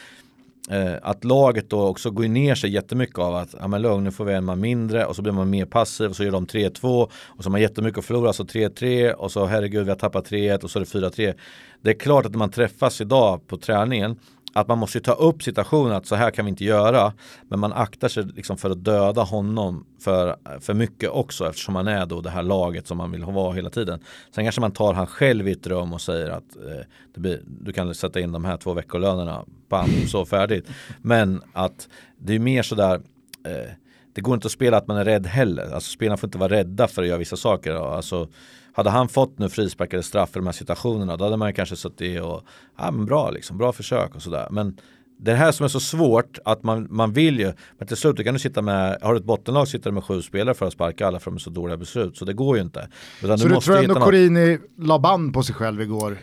eh, 0.71 0.95
att 1.03 1.25
laget 1.25 1.71
då 1.71 1.87
också 1.87 2.11
går 2.11 2.25
ner 2.25 2.55
sig 2.55 2.71
jättemycket 2.71 3.19
av 3.19 3.35
att 3.35 3.55
ja 3.61 3.69
men 3.69 3.83
lugn 3.83 4.05
nu 4.05 4.11
får 4.11 4.25
vi 4.25 4.33
en 4.33 4.45
man 4.45 4.61
mindre 4.61 5.05
och 5.05 5.17
så 5.17 5.23
blir 5.23 5.33
man 5.33 5.51
mer 5.51 5.65
passiv 5.65 6.11
och 6.11 6.17
så 6.17 6.25
gör 6.25 6.33
de 6.33 6.47
3-2 6.47 7.03
och 7.13 7.13
så 7.39 7.45
har 7.45 7.51
man 7.51 7.61
jättemycket 7.61 7.99
att 7.99 8.05
förlora 8.05 8.33
så 8.33 8.45
3-3 8.45 9.13
och 9.13 9.33
så 9.33 9.47
herregud 9.47 9.85
vi 9.85 9.91
har 9.91 9.99
tappat 9.99 10.31
3-1 10.31 10.65
och 10.65 10.71
så 10.71 10.79
är 10.79 10.81
det 10.81 11.09
4-3. 11.09 11.35
Det 11.83 11.91
är 11.91 11.95
klart 11.95 12.27
att 12.27 12.33
när 12.33 12.39
man 12.39 12.51
träffas 12.51 13.01
idag 13.01 13.47
på 13.47 13.57
träningen 13.57 14.17
att 14.53 14.69
man 14.69 14.79
måste 14.79 15.01
ta 15.01 15.13
upp 15.13 15.43
situationen 15.43 15.93
att 15.93 16.07
så 16.07 16.15
här 16.15 16.31
kan 16.31 16.45
vi 16.45 16.49
inte 16.49 16.65
göra. 16.65 17.13
Men 17.49 17.59
man 17.59 17.73
aktar 17.73 18.09
sig 18.09 18.25
liksom 18.25 18.57
för 18.57 18.71
att 18.71 18.85
döda 18.85 19.23
honom 19.23 19.87
för, 20.01 20.37
för 20.61 20.75
mycket 20.75 21.11
också 21.11 21.49
eftersom 21.49 21.77
han 21.77 21.89
är 21.89 22.07
då 22.07 22.21
det 22.21 22.31
här 22.31 22.43
laget 22.43 22.87
som 22.87 22.99
man 22.99 23.11
vill 23.11 23.25
vara 23.25 23.53
hela 23.53 23.71
tiden. 23.71 24.01
Sen 24.35 24.45
kanske 24.45 24.61
man 24.61 24.73
tar 24.73 24.95
han 24.95 25.07
själv 25.07 25.49
i 25.49 25.53
ett 25.53 25.67
rum 25.67 25.93
och 25.93 26.01
säger 26.01 26.31
att 26.31 26.57
eh, 26.57 27.21
blir, 27.21 27.41
du 27.47 27.73
kan 27.73 27.95
sätta 27.95 28.21
in 28.21 28.33
de 28.33 28.45
här 28.45 28.57
två 28.57 28.73
veckolönerna, 28.73 29.45
bam, 29.69 29.89
så 30.09 30.25
färdigt. 30.25 30.69
Men 31.03 31.43
att 31.53 31.89
det 32.19 32.35
är 32.35 32.39
mer 32.39 32.63
sådär 32.63 33.01
eh, 33.47 33.73
det 34.15 34.21
går 34.21 34.35
inte 34.35 34.47
att 34.47 34.53
spela 34.53 34.77
att 34.77 34.87
man 34.87 34.97
är 34.97 35.05
rädd 35.05 35.27
heller. 35.27 35.75
Alltså 35.75 35.91
spelarna 35.91 36.17
får 36.17 36.27
inte 36.29 36.39
vara 36.39 36.53
rädda 36.53 36.89
för 36.89 37.03
att 37.03 37.09
göra 37.09 37.19
vissa 37.19 37.37
saker. 37.37 37.95
Alltså, 37.97 38.29
hade 38.73 38.91
han 38.91 39.09
fått 39.09 39.39
nu 39.39 39.49
frispark 39.49 39.93
eller 39.93 40.03
straff 40.03 40.31
i 40.31 40.39
de 40.39 40.47
här 40.47 40.53
situationerna 40.53 41.17
då 41.17 41.25
hade 41.25 41.37
man 41.37 41.55
kanske 41.55 41.77
suttit 41.77 42.21
och, 42.21 42.43
ja 42.79 42.91
men 42.91 43.05
bra 43.07 43.31
liksom, 43.31 43.59
bra 43.59 43.73
försök 43.73 44.15
och 44.15 44.23
sådär. 44.23 44.49
Men 44.51 44.77
det 45.19 45.35
här 45.35 45.53
som 45.53 45.65
är 45.65 45.69
så 45.69 45.81
svårt 45.81 46.39
att 46.45 46.63
man, 46.63 46.87
man 46.91 47.13
vill 47.13 47.39
ju, 47.39 47.53
men 47.79 47.89
till 47.89 47.97
slut 47.97 48.25
kan 48.25 48.35
du 48.35 48.41
sitta 48.41 48.63
med, 48.63 48.99
har 49.03 49.13
du 49.13 49.19
ett 49.19 49.25
bottenlag 49.25 49.69
sitter 49.69 49.91
du 49.91 49.95
med 49.95 50.05
sju 50.05 50.23
spelare 50.23 50.55
för 50.55 50.67
att 50.67 50.73
sparka 50.73 51.07
alla 51.07 51.21
för 51.21 51.31
de 51.31 51.35
är 51.35 51.41
så 51.41 51.51
dåliga 51.51 51.77
beslut. 51.77 52.17
Så 52.17 52.25
det 52.25 52.33
går 52.33 52.57
ju 52.57 52.63
inte. 52.63 52.89
Utan 53.23 53.39
så 53.39 53.49
du, 53.49 53.55
du 53.55 53.61
tror 53.61 53.77
ändå 53.77 53.95
Corini 53.95 54.59
la 54.79 54.99
band 54.99 55.35
på 55.35 55.43
sig 55.43 55.55
själv 55.55 55.83
igår? 55.83 56.19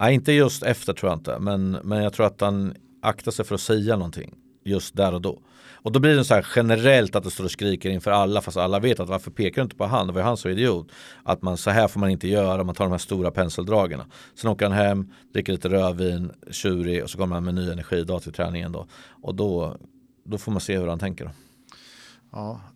Nej, 0.00 0.14
inte 0.14 0.32
just 0.32 0.62
efter 0.62 0.92
tror 0.92 1.10
jag 1.10 1.18
inte. 1.18 1.38
Men, 1.38 1.70
men 1.70 2.02
jag 2.02 2.12
tror 2.12 2.26
att 2.26 2.40
han 2.40 2.74
aktar 3.02 3.32
sig 3.32 3.44
för 3.44 3.54
att 3.54 3.60
säga 3.60 3.96
någonting 3.96 4.34
just 4.64 4.96
där 4.96 5.14
och 5.14 5.20
då. 5.20 5.38
Och 5.84 5.92
då 5.92 6.00
blir 6.00 6.16
det 6.16 6.24
så 6.24 6.34
här 6.34 6.46
generellt 6.56 7.16
att 7.16 7.24
du 7.24 7.30
står 7.30 7.44
och 7.44 7.50
skriker 7.50 7.90
inför 7.90 8.10
alla 8.10 8.40
fast 8.40 8.56
alla 8.56 8.78
vet 8.78 9.00
att 9.00 9.08
varför 9.08 9.30
pekar 9.30 9.62
du 9.62 9.62
inte 9.62 9.76
på 9.76 9.86
han? 9.86 10.06
Det 10.06 10.12
var 10.12 10.20
ju 10.20 10.24
han 10.24 10.36
som 10.36 10.50
idiot. 10.50 10.88
Att 11.22 11.42
man 11.42 11.56
så 11.56 11.70
här 11.70 11.88
får 11.88 12.00
man 12.00 12.10
inte 12.10 12.28
göra, 12.28 12.64
man 12.64 12.74
tar 12.74 12.84
de 12.84 12.90
här 12.90 12.98
stora 12.98 13.30
penseldragen. 13.30 14.00
Sen 14.34 14.50
åker 14.50 14.66
han 14.66 14.74
hem, 14.74 15.12
dricker 15.32 15.52
lite 15.52 15.68
rödvin, 15.68 16.30
tjurig 16.50 17.02
och 17.02 17.10
så 17.10 17.18
kommer 17.18 17.34
han 17.34 17.44
med 17.44 17.54
ny 17.54 17.70
energi 17.70 17.96
idag 17.96 18.22
till 18.22 18.32
träningen 18.32 18.72
då. 18.72 18.86
Och 19.22 19.34
då, 19.34 19.76
då 20.24 20.38
får 20.38 20.52
man 20.52 20.60
se 20.60 20.78
hur 20.78 20.86
han 20.86 20.98
tänker. 20.98 21.24
Då. 21.24 21.30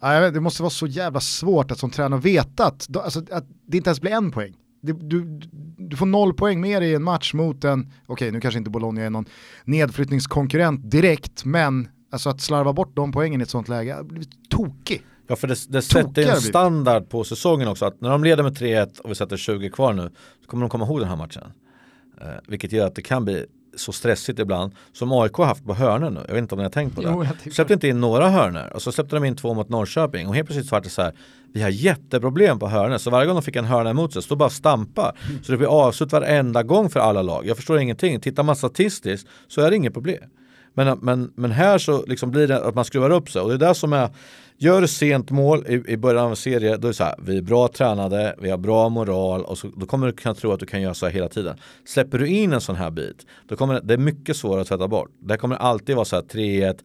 Ja, 0.01 0.31
det 0.31 0.41
måste 0.41 0.63
vara 0.63 0.71
så 0.71 0.87
jävla 0.87 1.21
svårt 1.21 1.71
att 1.71 1.79
som 1.79 1.91
tränare 1.91 2.21
veta 2.21 2.67
att, 2.67 2.97
alltså, 2.97 3.23
att 3.31 3.45
det 3.67 3.77
inte 3.77 3.91
ens 3.91 4.01
blir 4.01 4.13
en 4.13 4.31
poäng. 4.31 4.55
Du, 4.81 4.93
du, 4.93 5.41
du, 5.77 5.97
får 5.97 6.07
noll 6.07 6.35
poäng 6.35 6.61
med 6.61 6.83
dig 6.83 6.91
i 6.91 6.95
en 6.95 7.03
match 7.03 7.35
mot 7.35 7.65
en, 7.65 7.81
okej 7.81 7.93
okay, 8.07 8.31
nu 8.31 8.41
kanske 8.41 8.59
inte 8.59 8.71
Bologna 8.71 9.03
är 9.03 9.11
någon 9.11 9.27
nedflyttningskonkurrent 9.65 10.91
direkt, 10.91 11.45
men 11.45 11.89
Alltså 12.11 12.29
att 12.31 12.41
slarva 12.41 12.73
bort 12.73 12.97
de 12.97 13.13
poängen 13.13 13.41
i 13.41 13.43
ett 13.43 13.51
sånt 13.51 13.69
läge, 13.69 14.03
blivit 14.03 14.51
tokig. 14.51 15.03
Ja 15.27 15.37
för 15.37 15.49
det, 15.49 15.57
det 15.69 15.83
sätter 15.83 16.31
en 16.31 16.41
standard 16.41 17.09
på 17.09 17.25
säsongen 17.25 17.69
också 17.69 17.85
att 17.85 18.01
när 18.01 18.11
de 18.11 18.25
leder 18.25 18.43
med 18.43 18.53
3-1 18.53 19.01
och 19.01 19.11
vi 19.11 19.15
sätter 19.15 19.37
20 19.37 19.71
kvar 19.71 19.93
nu 19.93 20.11
så 20.41 20.51
kommer 20.51 20.61
de 20.61 20.71
komma 20.71 20.85
ihåg 20.85 21.01
den 21.01 21.09
här 21.09 21.17
matchen. 21.17 21.53
Eh, 22.21 22.27
vilket 22.47 22.73
gör 22.73 22.87
att 22.87 22.95
det 22.95 23.03
kan 23.03 23.25
bli 23.25 23.47
så 23.77 23.93
stressigt 23.93 24.39
ibland 24.39 24.73
som 24.93 25.13
AIK 25.13 25.33
har 25.33 25.45
haft 25.45 25.65
på 25.65 25.75
hörnor 25.75 26.11
nu. 26.11 26.21
Jag 26.27 26.35
vet 26.35 26.43
inte 26.43 26.55
om 26.55 26.59
ni 26.59 26.63
har 26.63 26.71
tänkt 26.71 26.95
på 26.95 27.03
det. 27.03 27.09
Jo, 27.45 27.51
släppte 27.53 27.75
inte 27.75 27.89
in 27.89 28.01
några 28.01 28.29
hörnor 28.29 28.73
och 28.75 28.83
så 28.83 28.93
släppte 28.93 29.17
de 29.17 29.25
in 29.25 29.37
två 29.37 29.55
mot 29.55 29.69
Norrköping 29.69 30.29
och 30.29 30.35
helt 30.35 30.47
plötsligt 30.47 30.69
så 30.69 30.75
var 30.75 30.81
det 30.81 30.91
så 30.91 31.03
här 31.03 31.13
vi 31.53 31.63
har 31.63 31.71
jätteproblem 31.71 32.59
på 32.59 32.69
hörnor 32.69 32.99
så 32.99 33.11
varje 33.11 33.27
gång 33.27 33.37
de 33.37 33.43
fick 33.43 33.57
en 33.57 33.65
hörna 33.65 33.91
emot 33.91 34.13
sig 34.13 34.23
så 34.23 34.37
bara 34.37 34.51
stampa. 34.51 35.15
Så 35.43 35.53
det 35.53 35.59
blir 35.59 35.69
avslut 35.69 36.13
varenda 36.13 36.63
gång 36.63 36.91
för 36.91 37.01
alla 37.01 37.23
lag. 37.23 37.47
Jag 37.47 37.57
förstår 37.57 37.79
ingenting. 37.79 38.21
Tittar 38.21 38.43
man 38.43 38.57
statistiskt 38.57 39.29
så 39.49 39.61
är 39.61 39.71
det 39.71 39.77
inget 39.77 39.95
problem. 39.95 40.23
Men, 40.79 40.99
men, 41.03 41.33
men 41.35 41.51
här 41.51 41.79
så 41.79 42.05
liksom 42.07 42.31
blir 42.31 42.49
det 42.49 42.65
att 42.65 42.75
man 42.75 42.85
skruvar 42.85 43.11
upp 43.11 43.31
sig 43.31 43.43
och 43.43 43.49
det 43.49 43.55
är 43.55 43.69
det 43.69 43.75
som 43.75 43.93
är 43.93 44.11
Gör 44.61 44.81
du 44.81 44.89
sent 44.89 45.31
mål 45.31 45.67
i, 45.69 45.93
i 45.93 45.97
början 45.97 46.25
av 46.25 46.31
en 46.31 46.37
serie, 46.37 46.77
då 46.77 46.89
är 46.89 46.91
det 46.91 46.95
så 46.95 47.05
här, 47.05 47.15
vi 47.19 47.37
är 47.37 47.43
bra 47.43 47.69
tränade, 47.69 48.35
vi 48.39 48.51
har 48.51 48.59
bra 48.59 48.89
moral 48.89 49.45
och 49.45 49.59
så, 49.59 49.69
då 49.77 49.87
kommer 49.87 50.07
du 50.07 50.13
kunna 50.13 50.35
tro 50.35 50.53
att 50.53 50.61
du 50.61 50.67
kan 50.67 50.83
göra 50.83 50.95
så 50.95 51.07
här 51.07 51.13
hela 51.13 51.29
tiden. 51.29 51.57
Släpper 51.85 52.19
du 52.19 52.29
in 52.29 52.53
en 52.53 52.61
sån 52.61 52.77
här 52.77 52.91
bit, 52.91 53.27
då 53.49 53.57
kommer 53.57 53.75
det, 53.75 53.81
det 53.85 53.95
är 53.95 53.99
mycket 53.99 54.37
svårare 54.37 54.61
att 54.61 54.69
tvätta 54.69 54.89
bort. 54.89 55.11
Det 55.21 55.37
kommer 55.37 55.57
alltid 55.57 55.97
vara 55.97 56.05
så 56.05 56.17
här 56.17 56.23
3-1, 56.23 56.79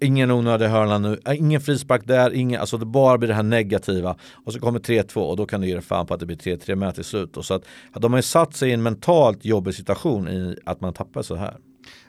ingen 0.00 0.30
onödig 0.30 0.66
hörna 0.66 0.98
nu, 0.98 1.18
äh, 1.26 1.36
ingen 1.36 1.60
frispark 1.60 2.02
där, 2.04 2.34
ingen, 2.34 2.60
alltså 2.60 2.78
det 2.78 2.86
bara 2.86 3.18
blir 3.18 3.28
det 3.28 3.34
här 3.34 3.42
negativa. 3.42 4.16
Och 4.44 4.52
så 4.52 4.60
kommer 4.60 4.78
3-2 4.78 5.16
och 5.16 5.36
då 5.36 5.46
kan 5.46 5.60
du 5.60 5.66
ge 5.66 5.74
dig 5.74 5.82
fan 5.82 6.06
på 6.06 6.14
att 6.14 6.20
det 6.20 6.26
blir 6.26 6.36
3-3 6.36 6.74
med 6.74 6.94
till 6.94 7.04
slut. 7.04 7.36
Och 7.36 7.44
så 7.44 7.54
att, 7.54 7.64
att 7.92 8.02
de 8.02 8.12
har 8.12 8.18
ju 8.18 8.22
satt 8.22 8.56
sig 8.56 8.70
i 8.70 8.72
en 8.72 8.82
mentalt 8.82 9.44
jobbig 9.44 9.74
situation 9.74 10.28
i 10.28 10.56
att 10.64 10.80
man 10.80 10.92
tappar 10.92 11.22
så 11.22 11.34
här. 11.34 11.56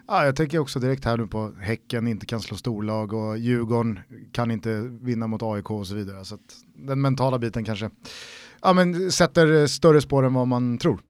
Ja, 0.07 0.25
jag 0.25 0.35
tänker 0.35 0.59
också 0.59 0.79
direkt 0.79 1.05
här 1.05 1.17
nu 1.17 1.27
på 1.27 1.53
Häcken 1.61 2.07
inte 2.07 2.25
kan 2.25 2.39
slå 2.39 2.57
storlag 2.57 3.13
och 3.13 3.37
Djurgården 3.37 3.99
kan 4.31 4.51
inte 4.51 4.81
vinna 5.01 5.27
mot 5.27 5.43
AIK 5.43 5.71
och 5.71 5.87
så 5.87 5.95
vidare. 5.95 6.25
Så 6.25 6.37
den 6.75 7.01
mentala 7.01 7.39
biten 7.39 7.65
kanske 7.65 7.89
ja, 8.61 8.73
men 8.73 9.11
sätter 9.11 9.67
större 9.67 10.01
spår 10.01 10.25
än 10.25 10.33
vad 10.33 10.47
man 10.47 10.77
tror. 10.77 11.01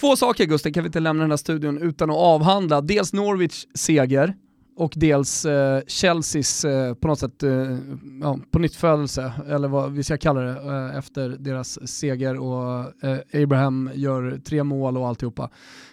Två 0.00 0.16
saker 0.16 0.44
Gusten 0.44 0.72
kan 0.72 0.82
vi 0.82 0.86
inte 0.86 1.00
lämna 1.00 1.22
den 1.22 1.30
här 1.30 1.36
studion 1.36 1.78
utan 1.78 2.10
att 2.10 2.16
avhandla. 2.16 2.80
Dels 2.80 3.12
Norwich 3.12 3.64
seger 3.74 4.34
och 4.76 4.92
dels 4.96 5.44
eh, 5.44 5.80
Chelseas 5.86 6.64
eh, 6.64 6.94
på 6.94 7.08
något 7.08 7.18
sätt 7.18 7.42
eh, 7.42 7.78
ja, 8.20 8.38
på 8.50 8.58
nytt 8.58 8.74
födelse, 8.74 9.32
eller 9.48 9.68
vad 9.68 9.92
vi 9.92 10.02
ska 10.02 10.16
kalla 10.16 10.40
det, 10.40 10.50
eh, 10.50 10.98
efter 10.98 11.28
deras 11.28 11.88
seger 11.88 12.36
och 12.36 12.78
eh, 13.04 13.42
Abraham 13.42 13.90
gör 13.94 14.40
tre 14.44 14.64
mål 14.64 14.96
och 14.96 15.08
alltihopa. 15.08 15.50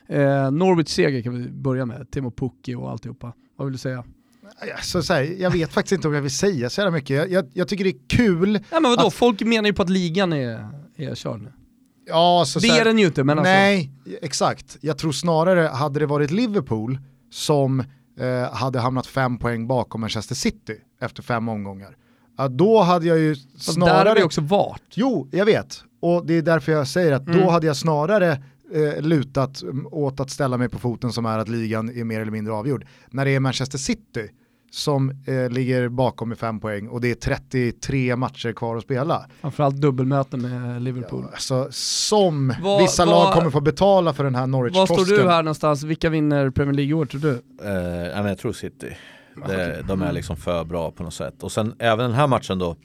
Eh, 0.07 0.51
Norwich 0.51 0.89
seger 0.89 1.21
kan 1.21 1.43
vi 1.43 1.49
börja 1.49 1.85
med, 1.85 2.11
Timo 2.11 2.31
Pukki 2.31 2.75
och 2.75 2.91
alltihopa. 2.91 3.33
Vad 3.55 3.65
vill 3.67 3.71
du 3.71 3.79
säga? 3.79 4.03
Så, 4.81 5.03
så 5.03 5.13
här, 5.13 5.23
jag 5.23 5.51
vet 5.51 5.73
faktiskt 5.73 5.91
inte 5.91 6.07
om 6.07 6.13
jag 6.13 6.21
vill 6.21 6.37
säga 6.37 6.69
så 6.69 6.81
jävla 6.81 6.91
mycket. 6.91 7.09
Jag, 7.09 7.31
jag, 7.31 7.45
jag, 7.53 7.67
tycker 7.67 7.83
det 7.83 7.89
är 7.89 8.07
kul. 8.07 8.59
Ja, 8.71 8.79
men 8.79 8.91
vadå, 8.91 9.07
att... 9.07 9.13
folk 9.13 9.41
menar 9.41 9.67
ju 9.67 9.73
på 9.73 9.81
att 9.81 9.89
ligan 9.89 10.33
är, 10.33 10.67
är 10.95 11.15
körd 11.15 11.41
nu. 11.41 11.51
Ja, 12.05 12.43
så, 12.47 12.59
det 12.59 12.67
är 12.67 12.85
den 12.85 12.99
ju 12.99 13.05
inte 13.05 13.23
men 13.23 13.39
alltså. 13.39 13.51
Nej, 13.51 13.91
exakt. 14.21 14.77
Jag 14.81 14.97
tror 14.97 15.11
snarare, 15.11 15.67
hade 15.67 15.99
det 15.99 16.05
varit 16.05 16.31
Liverpool 16.31 16.99
som 17.31 17.83
eh, 18.17 18.53
hade 18.53 18.79
hamnat 18.79 19.07
fem 19.07 19.37
poäng 19.37 19.67
bakom 19.67 20.01
Manchester 20.01 20.35
City 20.35 20.75
efter 20.99 21.23
fem 21.23 21.49
omgångar. 21.49 21.97
Ja, 22.37 22.47
då 22.47 22.81
hade 22.81 23.05
jag 23.05 23.19
ju 23.19 23.35
snarare... 23.35 23.91
Och 23.91 23.97
där 23.97 24.05
har 24.05 24.15
vi 24.15 24.23
också 24.23 24.41
varit. 24.41 24.83
Jo, 24.93 25.27
jag 25.31 25.45
vet. 25.45 25.83
Och 25.99 26.25
det 26.25 26.33
är 26.33 26.41
därför 26.41 26.71
jag 26.71 26.87
säger 26.87 27.11
att 27.11 27.27
mm. 27.27 27.39
då 27.39 27.49
hade 27.49 27.67
jag 27.67 27.77
snarare 27.77 28.31
eh, 28.73 29.01
lutat 29.01 29.63
åt 29.91 30.19
att 30.19 30.29
ställa 30.29 30.57
mig 30.57 30.69
på 30.69 30.79
foten 30.79 31.11
som 31.11 31.25
är 31.25 31.39
att 31.39 31.49
ligan 31.49 31.89
är 31.89 32.03
mer 32.03 32.21
eller 32.21 32.31
mindre 32.31 32.53
avgjord. 32.53 32.85
När 33.09 33.25
det 33.25 33.31
är 33.31 33.39
Manchester 33.39 33.77
City 33.77 34.29
som 34.71 35.09
eh, 35.25 35.49
ligger 35.49 35.89
bakom 35.89 36.29
med 36.29 36.37
fem 36.37 36.59
poäng 36.59 36.87
och 36.87 37.01
det 37.01 37.11
är 37.11 37.15
33 37.15 38.15
matcher 38.15 38.51
kvar 38.51 38.75
att 38.75 38.83
spela. 38.83 39.25
Framförallt 39.41 39.75
dubbelmöten 39.75 40.41
med 40.41 40.81
Liverpool. 40.81 41.23
Ja, 41.23 41.31
alltså, 41.33 41.67
som 41.71 42.53
vad, 42.61 42.81
vissa 42.81 43.05
vad, 43.05 43.15
lag 43.15 43.33
kommer 43.33 43.49
få 43.49 43.61
betala 43.61 44.13
för 44.13 44.23
den 44.23 44.35
här 44.35 44.47
Norwich-kosten. 44.47 44.97
Var 44.97 45.05
står 45.05 45.15
du 45.15 45.29
här 45.29 45.43
någonstans? 45.43 45.83
Vilka 45.83 46.09
vinner 46.09 46.49
Premier 46.49 46.73
League 46.73 46.91
i 46.91 46.93
år 46.93 47.05
tror 47.05 47.21
du? 47.21 47.41
Uh, 47.65 48.27
jag 48.27 48.37
tror 48.37 48.53
City. 48.53 48.97
Det, 49.47 49.83
de 49.87 50.01
är 50.01 50.11
liksom 50.11 50.37
för 50.37 50.63
bra 50.63 50.91
på 50.91 51.03
något 51.03 51.13
sätt. 51.13 51.43
Och 51.43 51.51
sen 51.51 51.75
även 51.79 52.05
den 52.05 52.13
här 52.13 52.27
matchen 52.27 52.59
då 52.59 52.75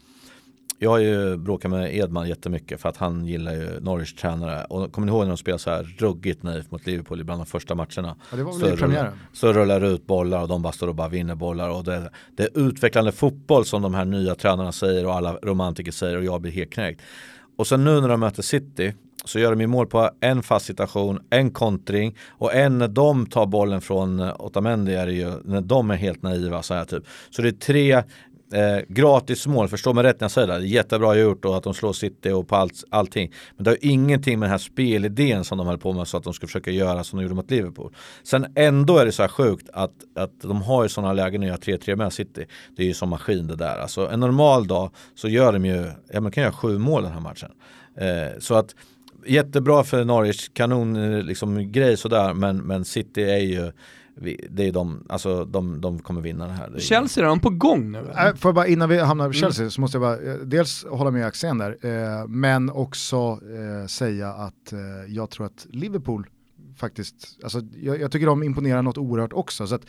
jag 0.83 0.91
har 0.91 0.99
ju 0.99 1.37
bråkat 1.37 1.71
med 1.71 1.97
Edman 1.97 2.29
jättemycket 2.29 2.81
för 2.81 2.89
att 2.89 2.97
han 2.97 3.27
gillar 3.27 3.53
ju 3.53 3.81
Norwich 3.81 4.15
tränare. 4.15 4.65
Och 4.65 4.93
kommer 4.93 5.07
ni 5.07 5.13
ihåg 5.13 5.23
när 5.23 5.29
de 5.29 5.37
spelade 5.37 5.63
så 5.63 5.71
här 5.71 5.95
ruggigt 5.99 6.43
naivt 6.43 6.71
mot 6.71 6.87
Liverpool 6.87 7.21
i 7.21 7.25
bland 7.25 7.41
de 7.41 7.47
första 7.47 7.75
matcherna? 7.75 8.17
Ja, 8.31 8.37
det 8.37 8.43
var 8.43 8.59
väl 8.59 8.71
så, 8.71 8.77
premiären. 8.77 9.13
så 9.33 9.53
rullar 9.53 9.81
det 9.81 9.89
ut 9.89 10.07
bollar 10.07 10.43
och 10.43 10.49
de 10.49 10.63
bara 10.63 10.73
står 10.73 10.89
och 10.89 10.95
bara 10.95 11.09
vinner 11.09 11.35
bollar. 11.35 11.69
Och 11.71 11.85
det, 11.85 12.11
det 12.37 12.43
är 12.43 12.59
utvecklande 12.59 13.13
fotboll 13.13 13.65
som 13.65 13.83
de 13.83 13.95
här 13.95 14.05
nya 14.05 14.35
tränarna 14.35 14.73
säger 14.73 15.07
och 15.07 15.15
alla 15.15 15.39
romantiker 15.43 15.93
säger 15.93 16.17
och 16.17 16.25
jag 16.25 16.41
blir 16.41 16.53
helt 16.53 16.73
knäckt. 16.73 17.01
Och 17.57 17.67
sen 17.67 17.85
nu 17.85 18.01
när 18.01 18.09
de 18.09 18.21
möter 18.21 18.43
City 18.43 18.95
så 19.25 19.39
gör 19.39 19.51
de 19.51 19.61
ju 19.61 19.67
mål 19.67 19.87
på 19.87 20.11
en 20.21 20.43
fast 20.43 20.67
situation, 20.67 21.21
en 21.31 21.51
kontring 21.51 22.17
och 22.29 22.55
en 22.55 22.79
när 22.79 22.89
de 22.89 23.27
tar 23.27 23.47
bollen 23.47 23.81
från 23.81 24.21
Otamendi 24.21 24.95
är 24.95 25.07
det 25.07 25.13
ju 25.13 25.33
när 25.45 25.61
de 25.61 25.91
är 25.91 25.97
helt 25.97 26.23
naiva 26.23 26.63
så 26.63 26.75
här 26.75 26.85
typ. 26.85 27.05
Så 27.31 27.43
det 27.43 27.49
är 27.49 27.53
tre 27.53 28.03
Eh, 28.53 28.79
gratis 28.89 29.47
mål, 29.47 29.69
förstå 29.69 29.93
mig 29.93 30.05
rätt 30.05 30.21
när 30.21 30.25
jag 30.25 30.31
säger 30.31 30.49
det. 30.49 30.67
Jättebra 30.67 31.17
gjort 31.17 31.45
och 31.45 31.57
att 31.57 31.63
de 31.63 31.75
slår 31.75 31.93
City 31.93 32.31
och 32.31 32.49
på 32.49 32.57
allt, 32.57 32.85
allting. 32.91 33.33
Men 33.57 33.65
det 33.65 33.71
har 33.71 33.79
ingenting 33.81 34.39
med 34.39 34.47
den 34.47 34.51
här 34.51 34.59
spelidén 34.59 35.45
som 35.45 35.59
de 35.59 35.67
höll 35.67 35.79
på 35.79 35.93
med 35.93 36.09
så 36.09 36.17
att 36.17 36.25
de 36.25 36.33
ska 36.33 36.47
försöka 36.47 36.71
göra 36.71 37.05
som 37.05 37.19
de 37.19 37.23
gjorde 37.23 37.35
mot 37.35 37.51
Liverpool. 37.51 37.95
Sen 38.23 38.47
ändå 38.55 38.99
är 38.99 39.07
det 39.07 39.13
så 39.13 39.23
här 39.23 39.29
sjukt 39.29 39.71
att, 39.73 39.93
att 40.15 40.41
de 40.41 40.63
har 40.63 40.83
ju 40.83 40.89
sådana 40.89 41.13
lägen 41.13 41.43
att 41.51 41.69
jag 41.69 41.81
3-3 41.81 41.97
med 41.97 42.13
City. 42.13 42.47
Det 42.77 42.83
är 42.83 42.87
ju 42.87 42.95
som 42.95 43.09
maskin 43.09 43.47
det 43.47 43.57
där. 43.57 43.79
Alltså 43.79 44.09
en 44.09 44.21
normal 44.21 44.67
dag 44.67 44.91
så 45.15 45.29
gör 45.29 45.53
de 45.53 45.65
ju, 45.65 45.91
ja 46.13 46.21
man 46.21 46.33
kan 46.33 46.43
göra 46.43 46.53
sju 46.53 46.79
mål 46.79 47.03
den 47.03 47.13
här 47.13 47.21
matchen. 47.21 47.51
Eh, 47.97 48.39
så 48.39 48.55
att 48.55 48.75
jättebra 49.27 49.85
för 49.85 50.05
Norwich, 50.05 50.49
kanon 50.53 50.97
eh, 50.97 51.23
liksom, 51.23 51.73
grej 51.73 51.97
sådär 51.97 52.35
men, 52.35 52.57
men 52.57 52.85
City 52.85 53.23
är 53.23 53.39
ju 53.39 53.73
det 54.51 54.69
är 54.69 54.73
de, 54.73 55.07
alltså 55.09 55.45
de, 55.45 55.81
de 55.81 55.99
kommer 55.99 56.21
vinna 56.21 56.47
det 56.47 56.53
här. 56.53 56.79
Chelsea 56.79 57.25
är 57.25 57.29
de 57.29 57.41
på 57.41 57.51
gång 57.51 57.93
nu? 57.93 57.99
Äh, 57.99 58.35
jag 58.43 58.55
bara, 58.55 58.67
innan 58.67 58.89
vi 58.89 58.99
hamnar 58.99 59.29
på 59.29 59.33
Chelsea 59.33 59.63
mm. 59.63 59.71
så 59.71 59.81
måste 59.81 59.99
jag 59.99 60.03
bara, 60.03 60.33
eh, 60.33 60.39
dels 60.39 60.85
hålla 60.91 61.11
med 61.11 61.27
Axén 61.27 61.59
där, 61.59 61.79
eh, 61.83 62.27
men 62.29 62.71
också 62.71 63.17
eh, 63.27 63.87
säga 63.87 64.29
att 64.29 64.73
eh, 64.73 64.79
jag 65.09 65.31
tror 65.31 65.47
att 65.47 65.67
Liverpool 65.71 66.27
faktiskt, 66.77 67.39
alltså, 67.43 67.61
jag, 67.83 68.01
jag, 68.01 68.13
tycker 68.13 68.27
de 68.27 68.43
imponerar 68.43 68.83
något 68.83 68.99
oerhört 68.99 69.33
också. 69.33 69.67
Så 69.67 69.75
att 69.75 69.87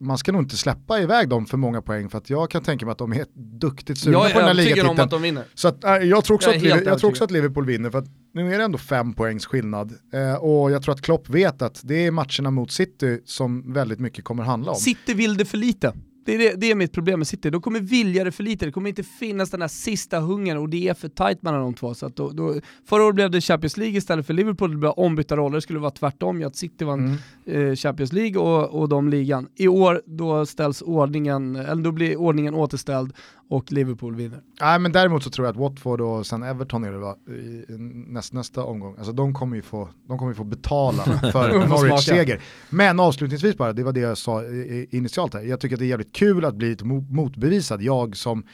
man 0.00 0.18
ska 0.18 0.32
nog 0.32 0.42
inte 0.42 0.56
släppa 0.56 1.00
iväg 1.00 1.28
dem 1.28 1.46
för 1.46 1.56
många 1.56 1.82
poäng 1.82 2.08
för 2.08 2.18
att 2.18 2.30
jag 2.30 2.50
kan 2.50 2.62
tänka 2.62 2.86
mig 2.86 2.92
att 2.92 2.98
de 2.98 3.12
är 3.12 3.26
duktigt 3.34 3.98
sugna 3.98 4.18
på 4.18 4.38
den 4.38 4.46
här 4.46 4.54
ligatiteln. 4.54 4.88
om 4.88 5.00
att 5.00 5.10
de 5.10 5.22
vinner. 5.22 5.44
Så 5.54 5.68
att, 5.68 5.84
äh, 5.84 5.90
jag, 5.90 6.24
tror 6.24 6.34
också, 6.34 6.48
jag, 6.50 6.56
att, 6.56 6.62
Liverpool, 6.62 6.86
jag 6.86 6.98
tror 6.98 7.10
också 7.10 7.24
att 7.24 7.30
Liverpool 7.30 7.66
vinner 7.66 7.90
för 7.90 7.98
att 7.98 8.08
nu 8.34 8.54
är 8.54 8.58
det 8.58 8.64
ändå 8.64 8.78
fem 8.78 9.14
poängs 9.14 9.46
skillnad. 9.46 9.92
Eh, 10.12 10.34
och 10.34 10.70
jag 10.70 10.82
tror 10.82 10.94
att 10.94 11.02
Klopp 11.02 11.28
vet 11.28 11.62
att 11.62 11.80
det 11.84 12.06
är 12.06 12.10
matcherna 12.10 12.50
mot 12.50 12.72
City 12.72 13.20
som 13.24 13.72
väldigt 13.72 13.98
mycket 14.00 14.24
kommer 14.24 14.42
handla 14.42 14.70
om. 14.70 14.76
City 14.76 15.14
vill 15.14 15.36
det 15.36 15.44
för 15.44 15.58
lite. 15.58 15.92
Det 16.26 16.34
är, 16.34 16.38
det, 16.38 16.54
det 16.56 16.70
är 16.70 16.74
mitt 16.74 16.92
problem 16.92 17.20
med 17.20 17.26
City, 17.26 17.50
de 17.50 17.62
kommer 17.62 17.80
vilja 17.80 18.24
det 18.24 18.32
för 18.32 18.42
lite, 18.42 18.64
det 18.66 18.72
kommer 18.72 18.88
inte 18.88 19.02
finnas 19.02 19.50
den 19.50 19.60
här 19.60 19.68
sista 19.68 20.20
hungern 20.20 20.58
och 20.58 20.68
det 20.68 20.88
är 20.88 20.94
för 20.94 21.08
tight 21.08 21.42
mellan 21.42 21.60
de 21.60 21.74
två. 21.74 21.94
Så 21.94 22.06
att 22.06 22.16
då, 22.16 22.30
då, 22.30 22.54
förra 22.86 23.04
året 23.04 23.14
blev 23.14 23.30
det 23.30 23.40
Champions 23.40 23.76
League 23.76 23.98
istället 23.98 24.26
för 24.26 24.34
Liverpool, 24.34 24.70
det 24.70 24.76
blev 24.76 24.90
ombytta 24.90 25.36
roller, 25.36 25.54
det 25.54 25.62
skulle 25.62 25.78
vara 25.78 25.90
tvärtom, 25.90 26.46
att 26.46 26.56
City 26.56 26.84
vann 26.84 27.18
mm. 27.46 27.70
eh, 27.70 27.74
Champions 27.74 28.12
League 28.12 28.42
och, 28.42 28.80
och 28.80 28.88
de 28.88 29.08
ligan. 29.08 29.48
I 29.54 29.68
år 29.68 30.02
då 30.06 30.46
ställs 30.46 30.82
ordningen, 30.82 31.56
eller 31.56 31.82
då 31.82 31.92
blir 31.92 32.16
ordningen 32.16 32.54
återställd 32.54 33.12
och 33.48 33.72
Liverpool 33.72 34.16
vinner. 34.16 34.40
Nej 34.60 34.78
men 34.78 34.92
däremot 34.92 35.22
så 35.22 35.30
tror 35.30 35.46
jag 35.46 35.52
att 35.52 35.58
Watford 35.60 36.00
och 36.00 36.26
sen 36.26 36.42
Everton 36.42 36.84
är 36.84 36.92
det 36.92 36.98
va, 36.98 37.16
i 37.28 37.64
näst, 38.08 38.32
nästa 38.32 38.64
omgång, 38.64 38.94
alltså 38.98 39.12
de 39.12 39.34
kommer 39.34 39.56
ju 39.56 39.62
få, 39.62 39.88
de 40.08 40.18
kommer 40.18 40.30
ju 40.30 40.36
få 40.36 40.44
betala 40.44 41.02
för 41.32 41.68
Norwich 41.68 42.04
seger. 42.04 42.40
Men 42.70 43.00
avslutningsvis 43.00 43.56
bara, 43.56 43.72
det 43.72 43.84
var 43.84 43.92
det 43.92 44.00
jag 44.00 44.18
sa 44.18 44.42
initialt 44.90 45.34
här, 45.34 45.42
jag 45.42 45.60
tycker 45.60 45.76
att 45.76 45.80
det 45.80 45.86
är 45.86 45.88
jävligt 45.88 46.12
kul 46.12 46.44
att 46.44 46.54
bli 46.54 46.76
motbevisad, 47.10 47.82
jag 47.82 48.16
som 48.16 48.44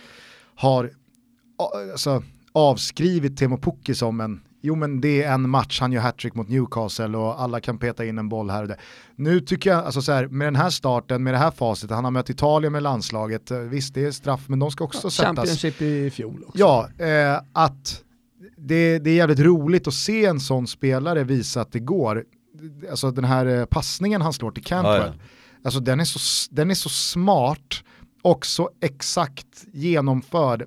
har 0.55 0.91
alltså, 1.93 2.23
avskrivit 2.53 3.39
Temo 3.39 3.59
Pukki 3.59 3.95
som 3.95 4.21
en 4.21 4.41
jo 4.63 4.75
men 4.75 5.01
det 5.01 5.23
är 5.23 5.35
en 5.35 5.51
match, 5.51 5.81
han 5.81 5.93
gör 5.93 6.01
hattrick 6.01 6.35
mot 6.35 6.49
Newcastle 6.49 7.17
och 7.19 7.43
alla 7.43 7.61
kan 7.61 7.79
peta 7.79 8.05
in 8.05 8.19
en 8.19 8.29
boll 8.29 8.51
här 8.51 8.63
och 8.63 8.69
där. 8.69 8.81
Nu 9.17 9.41
tycker 9.41 9.71
jag, 9.71 9.85
alltså 9.85 10.03
så 10.03 10.13
här, 10.13 10.27
med 10.27 10.47
den 10.47 10.57
här 10.57 10.71
starten, 10.71 11.23
med 11.23 11.35
det 11.35 11.39
här 11.39 11.51
facit, 11.51 11.91
han 11.91 12.05
har 12.05 12.11
mött 12.11 12.31
Italien 12.31 12.73
med 12.73 12.83
landslaget, 12.83 13.51
eh, 13.51 13.59
visst 13.59 13.95
det 13.95 14.05
är 14.05 14.11
straff 14.11 14.41
men 14.49 14.59
de 14.59 14.71
ska 14.71 14.85
också 14.85 15.07
ja, 15.07 15.11
sättas. 15.11 15.27
Championship 15.27 15.83
i 15.83 16.11
fjol 16.11 16.45
också. 16.47 16.59
Ja, 16.59 16.89
eh, 16.99 17.41
att 17.53 18.03
det, 18.57 18.99
det 18.99 19.11
är 19.11 19.15
jävligt 19.15 19.41
roligt 19.41 19.87
att 19.87 19.95
se 19.95 20.25
en 20.25 20.41
sån 20.41 20.67
spelare 20.67 21.25
visa 21.25 21.61
att 21.61 21.73
det 21.73 21.81
går. 21.81 22.25
Alltså 22.91 23.11
den 23.11 23.25
här 23.25 23.47
eh, 23.47 23.65
passningen 23.65 24.23
han 24.23 24.33
slår 24.33 24.51
till 24.51 24.65
Cantwell, 24.65 25.01
ja, 25.01 25.07
ja. 25.07 25.65
alltså 25.65 25.81
den 25.81 26.01
är, 26.01 26.05
så, 26.05 26.49
den 26.51 26.71
är 26.71 26.75
så 26.75 26.89
smart 26.89 27.83
och 28.23 28.47
så 28.47 28.71
exakt 28.81 29.65
genomförd 29.73 30.67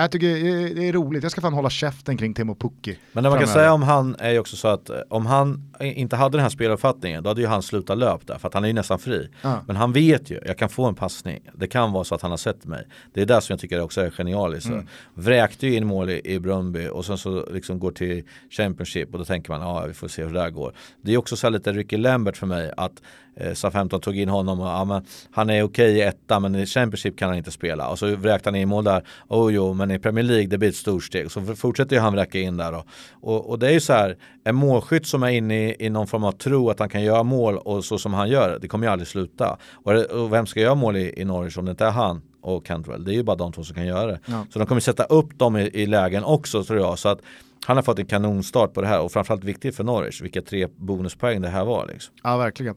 jag 0.00 0.10
tycker 0.10 0.26
det 0.74 0.88
är 0.88 0.92
roligt, 0.92 1.22
jag 1.22 1.32
ska 1.32 1.40
fan 1.40 1.52
hålla 1.52 1.70
käften 1.70 2.16
kring 2.16 2.34
Temo 2.34 2.54
Pukki. 2.54 2.98
Men 3.12 3.24
det 3.24 3.30
man 3.30 3.38
kan 3.38 3.48
säga 3.48 3.72
om 3.72 3.82
han 3.82 4.16
är 4.18 4.30
ju 4.30 4.38
också 4.38 4.56
så 4.56 4.68
att 4.68 4.90
eh, 4.90 4.96
om 5.08 5.26
han 5.26 5.72
inte 5.80 6.16
hade 6.16 6.36
den 6.36 6.42
här 6.42 6.50
speluppfattningen 6.50 7.22
då 7.22 7.30
hade 7.30 7.40
ju 7.40 7.46
han 7.46 7.62
slutat 7.62 7.98
löp 7.98 8.26
där 8.26 8.38
för 8.38 8.48
att 8.48 8.54
han 8.54 8.64
är 8.64 8.68
ju 8.68 8.74
nästan 8.74 8.98
fri. 8.98 9.28
Ja. 9.42 9.60
Men 9.66 9.76
han 9.76 9.92
vet 9.92 10.30
ju, 10.30 10.40
jag 10.46 10.58
kan 10.58 10.68
få 10.68 10.84
en 10.84 10.94
passning. 10.94 11.40
Det 11.54 11.66
kan 11.66 11.92
vara 11.92 12.04
så 12.04 12.14
att 12.14 12.22
han 12.22 12.30
har 12.30 12.38
sett 12.38 12.64
mig. 12.64 12.86
Det 13.12 13.22
är 13.22 13.26
det 13.26 13.40
som 13.40 13.52
jag 13.52 13.60
tycker 13.60 13.80
också 13.80 14.00
är 14.00 14.10
genialiskt. 14.10 14.68
Mm. 14.68 14.86
Vräkte 15.14 15.66
ju 15.66 15.76
in 15.76 15.86
mål 15.86 16.10
i, 16.10 16.20
i 16.24 16.40
Brumby 16.40 16.88
och 16.88 17.04
sen 17.04 17.18
så 17.18 17.46
liksom 17.50 17.78
går 17.78 17.90
till 17.90 18.22
Championship 18.50 19.12
och 19.12 19.18
då 19.18 19.24
tänker 19.24 19.52
man 19.52 19.60
ja 19.60 19.84
vi 19.86 19.94
får 19.94 20.08
se 20.08 20.24
hur 20.24 20.32
det 20.32 20.40
där 20.40 20.50
går. 20.50 20.72
Det 21.02 21.14
är 21.14 21.16
också 21.16 21.36
så 21.36 21.48
lite 21.48 21.72
Ricky 21.72 21.96
Lambert 21.96 22.36
för 22.36 22.46
mig 22.46 22.72
att 22.76 23.02
SA-15 23.36 24.00
tog 24.00 24.18
in 24.18 24.28
honom 24.28 24.60
och 24.60 24.66
ja, 24.66 25.02
han 25.30 25.50
är 25.50 25.62
okej 25.62 25.96
i 25.96 26.00
etta 26.00 26.40
men 26.40 26.54
i 26.54 26.66
Championship 26.66 27.18
kan 27.18 27.28
han 27.28 27.38
inte 27.38 27.50
spela. 27.50 27.88
Och 27.88 27.98
så 27.98 28.16
vräkte 28.16 28.48
han 28.48 28.56
in 28.56 28.68
mål 28.68 28.84
där. 28.84 29.04
Oh 29.28 29.54
jo, 29.54 29.72
men 29.72 29.90
i 29.90 29.98
Premier 29.98 30.24
League 30.24 30.46
det 30.46 30.58
blir 30.58 30.68
ett 30.68 30.76
stort 30.76 31.04
steg. 31.04 31.30
Så 31.30 31.40
fortsätter 31.56 31.96
ju 31.96 32.02
han 32.02 32.12
vräka 32.12 32.38
in 32.38 32.56
där 32.56 32.72
då. 32.72 32.84
Och, 33.12 33.50
och 33.50 33.58
det 33.58 33.68
är 33.68 33.72
ju 33.72 33.80
så 33.80 33.92
här, 33.92 34.16
en 34.44 34.54
målskytt 34.54 35.06
som 35.06 35.22
är 35.22 35.28
inne 35.28 35.68
i, 35.68 35.76
i 35.78 35.90
någon 35.90 36.06
form 36.06 36.24
av 36.24 36.32
tro 36.32 36.70
att 36.70 36.78
han 36.78 36.88
kan 36.88 37.02
göra 37.02 37.22
mål 37.22 37.56
och 37.56 37.84
så 37.84 37.98
som 37.98 38.14
han 38.14 38.28
gör, 38.28 38.58
det 38.60 38.68
kommer 38.68 38.86
ju 38.86 38.92
aldrig 38.92 39.08
sluta. 39.08 39.58
Och, 39.72 39.92
och 39.92 40.32
vem 40.32 40.46
ska 40.46 40.60
göra 40.60 40.74
mål 40.74 40.96
i, 40.96 41.20
i 41.20 41.24
Norwich 41.24 41.58
om 41.58 41.64
det 41.64 41.70
inte 41.70 41.86
är 41.86 41.90
han? 41.90 42.22
och 42.44 42.66
Cantwell. 42.66 43.04
Det 43.04 43.12
är 43.12 43.14
ju 43.14 43.22
bara 43.22 43.36
de 43.36 43.52
två 43.52 43.64
som 43.64 43.74
kan 43.74 43.86
göra 43.86 44.06
det. 44.06 44.20
Ja. 44.26 44.46
Så 44.52 44.58
de 44.58 44.68
kommer 44.68 44.80
sätta 44.80 45.04
upp 45.04 45.38
dem 45.38 45.56
i, 45.56 45.60
i 45.60 45.86
lägen 45.86 46.24
också 46.24 46.64
tror 46.64 46.78
jag. 46.78 46.98
Så 46.98 47.08
att 47.08 47.20
han 47.66 47.76
har 47.76 47.82
fått 47.82 47.98
en 47.98 48.06
kanonstart 48.06 48.74
på 48.74 48.80
det 48.80 48.86
här 48.86 49.00
och 49.00 49.12
framförallt 49.12 49.44
viktigt 49.44 49.76
för 49.76 49.84
Norwich. 49.84 50.22
Vilka 50.22 50.42
tre 50.42 50.66
bonuspoäng 50.66 51.42
det 51.42 51.48
här 51.48 51.64
var. 51.64 51.86
Liksom. 51.86 52.14
Ja, 52.22 52.36
verkligen. 52.36 52.74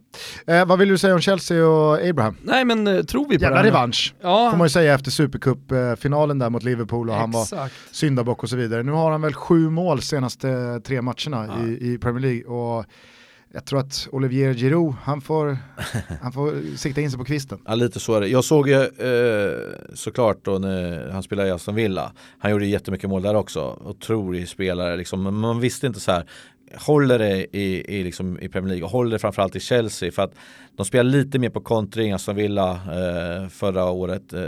Eh, 0.47 0.65
vad 0.65 0.79
vill 0.79 0.89
du 0.89 0.97
säga 0.97 1.13
om 1.13 1.21
Chelsea 1.21 1.67
och 1.67 2.07
Abraham? 2.09 2.37
Nej, 2.41 2.65
men 2.65 2.87
eh, 2.87 3.03
tror 3.03 3.29
vi 3.29 3.37
på 3.37 3.43
Jävla 3.43 3.61
det? 3.61 3.67
revansch, 3.67 4.15
ja. 4.21 4.51
får 4.51 4.57
man 4.57 4.65
ju 4.65 4.69
säga 4.69 4.93
efter 4.93 5.11
Supercup-finalen 5.11 6.39
där 6.39 6.49
mot 6.49 6.63
Liverpool 6.63 7.09
och 7.09 7.15
Exakt. 7.15 7.51
han 7.51 7.59
var 7.59 7.69
syndabock 7.91 8.43
och 8.43 8.49
så 8.49 8.55
vidare. 8.55 8.83
Nu 8.83 8.91
har 8.91 9.11
han 9.11 9.21
väl 9.21 9.33
sju 9.33 9.69
mål 9.69 10.01
senaste 10.01 10.79
tre 10.79 11.01
matcherna 11.01 11.47
ja. 11.47 11.67
i, 11.67 11.93
i 11.93 11.97
Premier 11.97 12.21
League. 12.21 12.43
Och 12.43 12.85
jag 13.53 13.65
tror 13.65 13.79
att 13.79 14.07
Olivier 14.11 14.53
Giroud, 14.53 14.93
han 15.03 15.21
får, 15.21 15.57
han 16.21 16.31
får 16.31 16.77
sikta 16.77 17.01
in 17.01 17.11
sig 17.11 17.17
på 17.19 17.25
kvisten. 17.25 17.59
Ja 17.65 17.75
lite 17.75 17.99
så 17.99 18.13
är 18.13 18.21
det. 18.21 18.27
Jag 18.27 18.43
såg 18.43 18.69
ju 18.69 18.75
eh, 18.75 19.59
såklart 19.93 20.37
då 20.45 20.57
när 20.57 21.09
han 21.09 21.23
spelade 21.23 21.49
i 21.49 21.51
Aston 21.51 21.75
Villa, 21.75 22.11
han 22.39 22.51
gjorde 22.51 22.65
jättemycket 22.65 23.09
mål 23.09 23.21
där 23.21 23.35
också. 23.35 23.79
Otrolig 23.85 24.49
spelare 24.49 24.97
liksom. 24.97 25.39
Man 25.39 25.59
visste 25.59 25.87
inte 25.87 25.99
så 25.99 26.11
här, 26.11 26.25
håller 26.75 27.19
det 27.19 27.57
i, 27.57 27.97
i, 27.97 28.03
liksom, 28.03 28.39
i 28.39 28.49
Premier 28.49 28.69
League 28.69 28.85
och 28.85 28.91
håller 28.91 29.11
det 29.11 29.19
framförallt 29.19 29.55
i 29.55 29.59
Chelsea 29.59 30.11
för 30.11 30.21
att 30.21 30.33
de 30.77 30.85
spelar 30.85 31.03
lite 31.03 31.39
mer 31.39 31.49
på 31.49 31.61
kontring, 31.61 32.13
Aston 32.13 32.35
Villa 32.35 32.71
eh, 32.71 33.49
förra 33.49 33.85
året. 33.85 34.33
Eh, 34.33 34.41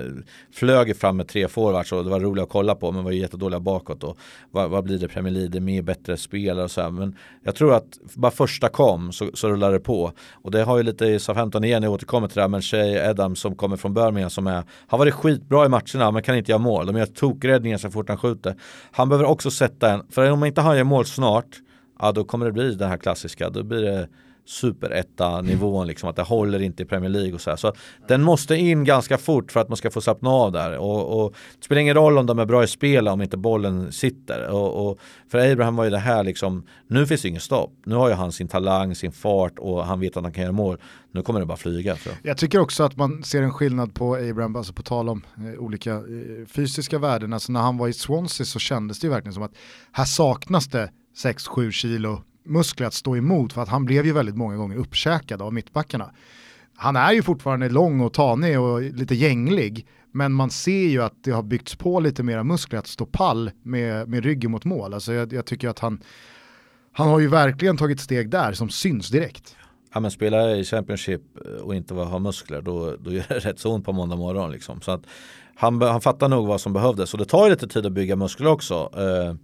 flög 0.54 0.98
fram 0.98 1.18
med 1.18 1.28
tre 1.28 1.48
forwards 1.48 1.92
och 1.92 2.04
det 2.04 2.10
var 2.10 2.20
roligt 2.20 2.44
att 2.44 2.50
kolla 2.50 2.76
på 2.76 2.92
men 2.92 3.04
var 3.04 3.12
jättedåliga 3.12 3.60
bakåt 3.60 4.04
och 4.04 4.18
vad, 4.52 4.70
vad 4.70 4.84
blir 4.84 5.00
det 5.00 5.08
Premier 5.08 5.34
League, 5.34 5.50
det 5.50 5.58
är 5.58 5.62
mer 5.62 5.82
bättre 5.82 6.18
spelare 6.18 6.64
och 6.64 6.72
så 6.72 6.82
här. 6.82 6.90
men 6.90 7.16
jag 7.44 7.56
tror 7.56 7.74
att 7.74 8.00
bara 8.14 8.32
första 8.32 8.70
kom 8.70 9.12
så, 9.12 9.30
så 9.34 9.50
rullar 9.50 9.72
det 9.72 9.80
på. 9.80 10.12
Och 10.32 10.52
det 10.52 10.64
har 10.64 10.78
ju 10.78 10.84
lite 10.84 11.06
i 11.06 11.20
SA-15 11.20 11.66
igen, 11.66 11.84
jag 11.84 11.94
återkommer 11.94 12.28
till 12.28 12.36
det 12.36 12.42
här 12.42 12.48
men 12.48 12.62
Shay 12.62 12.98
Adams 12.98 13.40
som 13.40 13.56
kommer 13.56 13.78
från 13.78 13.94
Birmingham 13.94 14.30
som 14.30 14.48
är, 14.48 14.64
har 14.88 14.98
varit 14.98 15.14
skitbra 15.14 15.66
i 15.66 15.70
matcherna 15.70 16.12
men 16.12 16.24
kan 16.24 16.36
inte 16.36 16.52
göra 16.52 16.60
mål, 16.60 16.86
de 16.86 16.98
gör 16.98 17.06
tokräddningar 17.06 17.78
så 17.78 17.92
fort 17.92 18.10
han 18.10 18.18
skjuter. 18.18 18.56
Han 18.92 19.10
behöver 19.10 19.30
också 19.30 19.52
sätta 19.52 19.92
en, 19.92 20.04
för 20.10 20.32
om 20.32 20.44
inte 20.44 20.62
han 20.62 20.78
gör 20.78 20.84
mål 20.84 21.06
snart 21.06 21.60
ja 22.00 22.12
då 22.12 22.24
kommer 22.24 22.46
det 22.46 22.52
bli 22.52 22.76
det 22.76 22.86
här 22.86 22.98
klassiska, 22.98 23.50
då 23.50 23.64
blir 23.64 23.82
det 23.82 24.08
superetta 24.50 25.42
nivån 25.42 25.88
liksom 25.88 26.10
att 26.10 26.16
det 26.16 26.22
håller 26.22 26.62
inte 26.62 26.84
i 26.84 26.86
Premier 26.86 27.10
League 27.10 27.34
och 27.34 27.42
så 27.42 27.50
här. 27.50 27.58
Så 27.58 27.74
den 28.08 28.22
måste 28.22 28.56
in 28.56 28.84
ganska 28.84 29.18
fort 29.18 29.52
för 29.52 29.60
att 29.60 29.70
man 29.70 29.78
ska 29.78 29.92
få 29.92 30.02
slappna 30.02 30.30
av 30.30 30.52
där 30.52 30.78
och, 30.78 31.24
och 31.24 31.36
det 31.60 31.66
spelar 31.66 31.82
ingen 31.82 31.96
roll 31.96 32.18
om 32.18 32.26
de 32.26 32.40
är 32.40 32.46
bra 32.46 32.64
i 32.64 32.68
spel 32.68 33.08
om 33.08 33.22
inte 33.22 33.38
bollen 33.38 33.92
sitter 33.92 34.48
och, 34.48 34.90
och, 34.90 35.00
för 35.32 35.52
Abraham 35.52 35.76
var 35.76 35.84
ju 35.84 35.90
det 35.90 35.98
här 35.98 36.24
liksom 36.24 36.64
nu 36.88 37.06
finns 37.06 37.22
det 37.22 37.28
ingen 37.28 37.42
stopp. 37.42 37.74
Nu 37.86 37.96
har 37.96 38.10
ju 38.10 38.16
han 38.16 38.32
sin 38.32 38.48
talang, 38.48 38.96
sin 38.96 39.12
fart 39.12 39.60
och 39.60 39.86
han 39.86 40.00
vet 40.00 40.18
att 40.18 40.24
han 40.24 40.34
kan 40.34 40.44
göra 40.44 40.54
mål. 40.54 40.78
Nu 41.12 41.22
kommer 41.22 41.40
det 41.40 41.46
bara 41.46 41.58
flyga. 41.58 41.96
Så. 41.96 42.10
Jag 42.24 42.38
tycker 42.38 42.60
också 42.60 42.84
att 42.84 42.98
man 42.98 43.24
ser 43.24 43.42
en 43.42 43.54
skillnad 43.54 43.94
på 43.94 44.16
Abraham, 44.16 44.56
alltså 44.56 44.74
på 44.74 44.84
tal 44.84 45.10
om 45.10 45.26
eh, 45.38 45.60
olika 45.60 45.94
eh, 45.94 46.02
fysiska 46.48 47.00
värden. 47.00 47.34
Alltså 47.34 47.52
när 47.52 47.60
han 47.60 47.78
var 47.78 47.88
i 47.88 47.94
Swansea 47.94 48.46
så 48.46 48.60
kändes 48.60 49.00
det 49.00 49.08
ju 49.08 49.12
verkligen 49.12 49.34
som 49.34 49.44
att 49.44 49.56
här 49.92 50.06
saknas 50.06 50.68
det 50.68 50.90
6-7 51.24 51.72
kilo 51.72 52.22
muskler 52.46 52.88
att 52.88 52.94
stå 52.94 53.18
emot 53.18 53.54
för 53.54 53.62
att 53.62 53.70
han 53.70 53.86
blev 53.86 54.06
ju 54.06 54.14
väldigt 54.14 54.38
många 54.38 54.56
gånger 54.56 54.78
uppkäkad 54.78 55.42
av 55.42 55.54
mittbackarna. 55.54 56.12
Han 56.76 56.96
är 56.96 57.12
ju 57.12 57.24
fortfarande 57.24 57.70
lång 57.70 58.02
och 58.02 58.14
tanig 58.14 58.60
och 58.60 58.82
lite 58.82 59.16
gänglig 59.16 59.88
men 60.12 60.34
man 60.34 60.50
ser 60.50 60.88
ju 60.88 61.04
att 61.04 61.24
det 61.24 61.32
har 61.32 61.44
byggts 61.44 61.76
på 61.76 62.00
lite 62.00 62.24
mera 62.24 62.44
muskler 62.44 62.80
att 62.80 62.88
stå 62.88 63.06
pall 63.06 63.52
med, 63.64 64.10
med 64.10 64.24
ryggen 64.24 64.52
mot 64.52 64.66
mål. 64.66 64.94
Alltså 64.94 65.14
jag, 65.14 65.34
jag 65.34 65.46
tycker 65.46 65.70
att 65.70 65.80
han, 65.80 66.04
han 66.92 67.08
har 67.08 67.20
ju 67.20 67.28
verkligen 67.28 67.78
tagit 67.78 68.00
steg 68.00 68.30
där 68.30 68.54
som 68.54 68.70
syns 68.70 69.10
direkt. 69.10 69.56
Ja 69.94 70.00
men 70.00 70.12
spela 70.12 70.56
i 70.56 70.64
Championship 70.64 71.22
och 71.62 71.76
inte 71.76 71.94
ha 71.94 72.20
muskler 72.20 72.62
då, 72.62 72.96
då 73.00 73.12
gör 73.12 73.26
det 73.30 73.40
rätt 73.40 73.60
så 73.60 73.74
ont 73.74 73.86
på 73.86 73.92
måndag 73.92 74.16
morgon 74.16 74.52
liksom. 74.52 74.82
Så 74.82 74.92
att 74.92 75.02
han, 75.56 75.82
han 75.82 76.02
fattar 76.02 76.30
nog 76.30 76.48
vad 76.48 76.62
som 76.62 76.74
behövdes 76.74 77.14
och 77.14 77.20
det 77.20 77.26
tar 77.26 77.46
ju 77.46 77.50
lite 77.52 77.68
tid 77.68 77.86
att 77.86 77.92
bygga 77.92 78.16
muskler 78.16 78.48
också. 78.48 78.90
Eh, 78.96 79.36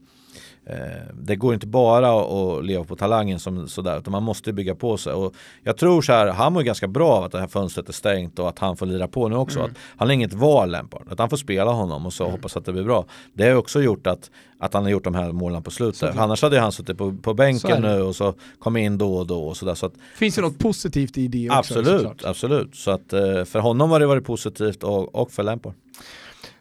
det 1.13 1.35
går 1.35 1.53
inte 1.53 1.67
bara 1.67 2.21
att 2.21 2.65
leva 2.65 2.83
på 2.83 2.95
talangen 2.95 3.39
som 3.39 3.67
sådär 3.67 3.99
utan 3.99 4.11
man 4.11 4.23
måste 4.23 4.53
bygga 4.53 4.75
på 4.75 4.97
sig. 4.97 5.13
Och 5.13 5.35
jag 5.63 5.77
tror 5.77 6.01
så 6.01 6.13
här, 6.13 6.27
han 6.27 6.53
mår 6.53 6.61
ganska 6.61 6.87
bra 6.87 7.11
av 7.11 7.23
att 7.23 7.31
det 7.31 7.39
här 7.39 7.47
fönstret 7.47 7.89
är 7.89 7.93
stängt 7.93 8.39
och 8.39 8.49
att 8.49 8.59
han 8.59 8.77
får 8.77 8.85
lira 8.85 9.07
på 9.07 9.27
nu 9.27 9.35
också. 9.35 9.59
Mm. 9.59 9.71
Att 9.71 9.77
han 9.97 10.07
har 10.07 10.13
inget 10.13 10.33
val 10.33 10.71
Lampard, 10.71 11.07
att 11.11 11.19
han 11.19 11.29
får 11.29 11.37
spela 11.37 11.71
honom 11.71 12.05
och 12.05 12.13
så 12.13 12.23
mm. 12.23 12.31
hoppas 12.31 12.57
att 12.57 12.65
det 12.65 12.73
blir 12.73 12.83
bra. 12.83 13.05
Det 13.33 13.49
har 13.49 13.55
också 13.55 13.81
gjort 13.81 14.07
att, 14.07 14.31
att 14.59 14.73
han 14.73 14.83
har 14.83 14.89
gjort 14.89 15.03
de 15.03 15.15
här 15.15 15.31
målen 15.31 15.63
på 15.63 15.71
slutet. 15.71 15.95
Såklart. 15.95 16.17
Annars 16.17 16.41
hade 16.41 16.59
han 16.59 16.71
suttit 16.71 16.97
på, 16.97 17.17
på 17.21 17.33
bänken 17.33 17.81
nu 17.81 18.01
och 18.01 18.15
så 18.15 18.33
kom 18.59 18.77
in 18.77 18.97
då 18.97 19.15
och 19.15 19.27
då 19.27 19.47
och 19.47 19.57
sådär. 19.57 19.75
Så 19.75 19.85
att, 19.85 19.93
Finns 20.15 20.35
det 20.35 20.41
något 20.41 20.59
positivt 20.59 21.17
i 21.17 21.27
det 21.27 21.49
också? 21.49 21.59
Absolut, 21.59 22.01
såklart. 22.01 22.25
absolut. 22.25 22.75
Så 22.75 22.91
att 22.91 23.13
eh, 23.13 23.43
för 23.43 23.59
honom 23.59 23.91
har 23.91 23.99
det 23.99 24.07
varit 24.07 24.25
positivt 24.25 24.83
och, 24.83 25.15
och 25.15 25.31
för 25.31 25.43
Lampard. 25.43 25.73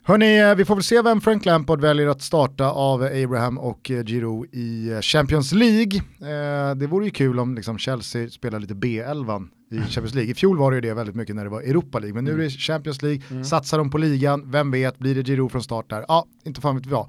Hörni, 0.06 0.40
eh, 0.40 0.54
vi 0.54 0.64
får 0.64 0.74
väl 0.74 0.84
se 0.84 1.02
vem 1.02 1.20
Frank 1.20 1.44
Lampard 1.44 1.80
väljer 1.80 2.06
att 2.06 2.22
starta 2.22 2.70
av 2.70 3.02
Abraham 3.02 3.58
och 3.58 3.90
eh, 3.90 4.04
Giroud 4.04 4.54
i 4.54 4.90
eh, 4.90 5.00
Champions 5.00 5.52
League. 5.52 6.02
det 6.76 6.86
vore 6.86 7.04
ju 7.04 7.10
kul 7.10 7.38
om 7.38 7.54
liksom 7.54 7.78
Chelsea 7.78 8.28
spelar 8.28 8.58
lite 8.58 8.74
B11 8.74 9.46
i 9.70 9.78
Champions 9.78 10.14
League. 10.14 10.30
I 10.30 10.34
fjol 10.34 10.58
var 10.58 10.70
det 10.70 10.74
ju 10.74 10.80
det 10.80 10.94
väldigt 10.94 11.16
mycket 11.16 11.36
när 11.36 11.44
det 11.44 11.50
var 11.50 11.60
Europa 11.60 11.98
League, 11.98 12.14
men 12.14 12.24
nu 12.24 12.32
är 12.32 12.44
det 12.44 12.50
Champions 12.50 13.02
League, 13.02 13.22
mm. 13.30 13.44
satsar 13.44 13.78
de 13.78 13.90
på 13.90 13.98
ligan, 13.98 14.50
vem 14.50 14.70
vet, 14.70 14.98
blir 14.98 15.14
det 15.14 15.22
Giroud 15.22 15.52
från 15.52 15.62
start 15.62 15.90
där? 15.90 16.04
Ja, 16.08 16.26
inte 16.44 16.60
fan 16.60 16.76
vet 16.76 16.86
jag. 16.86 17.00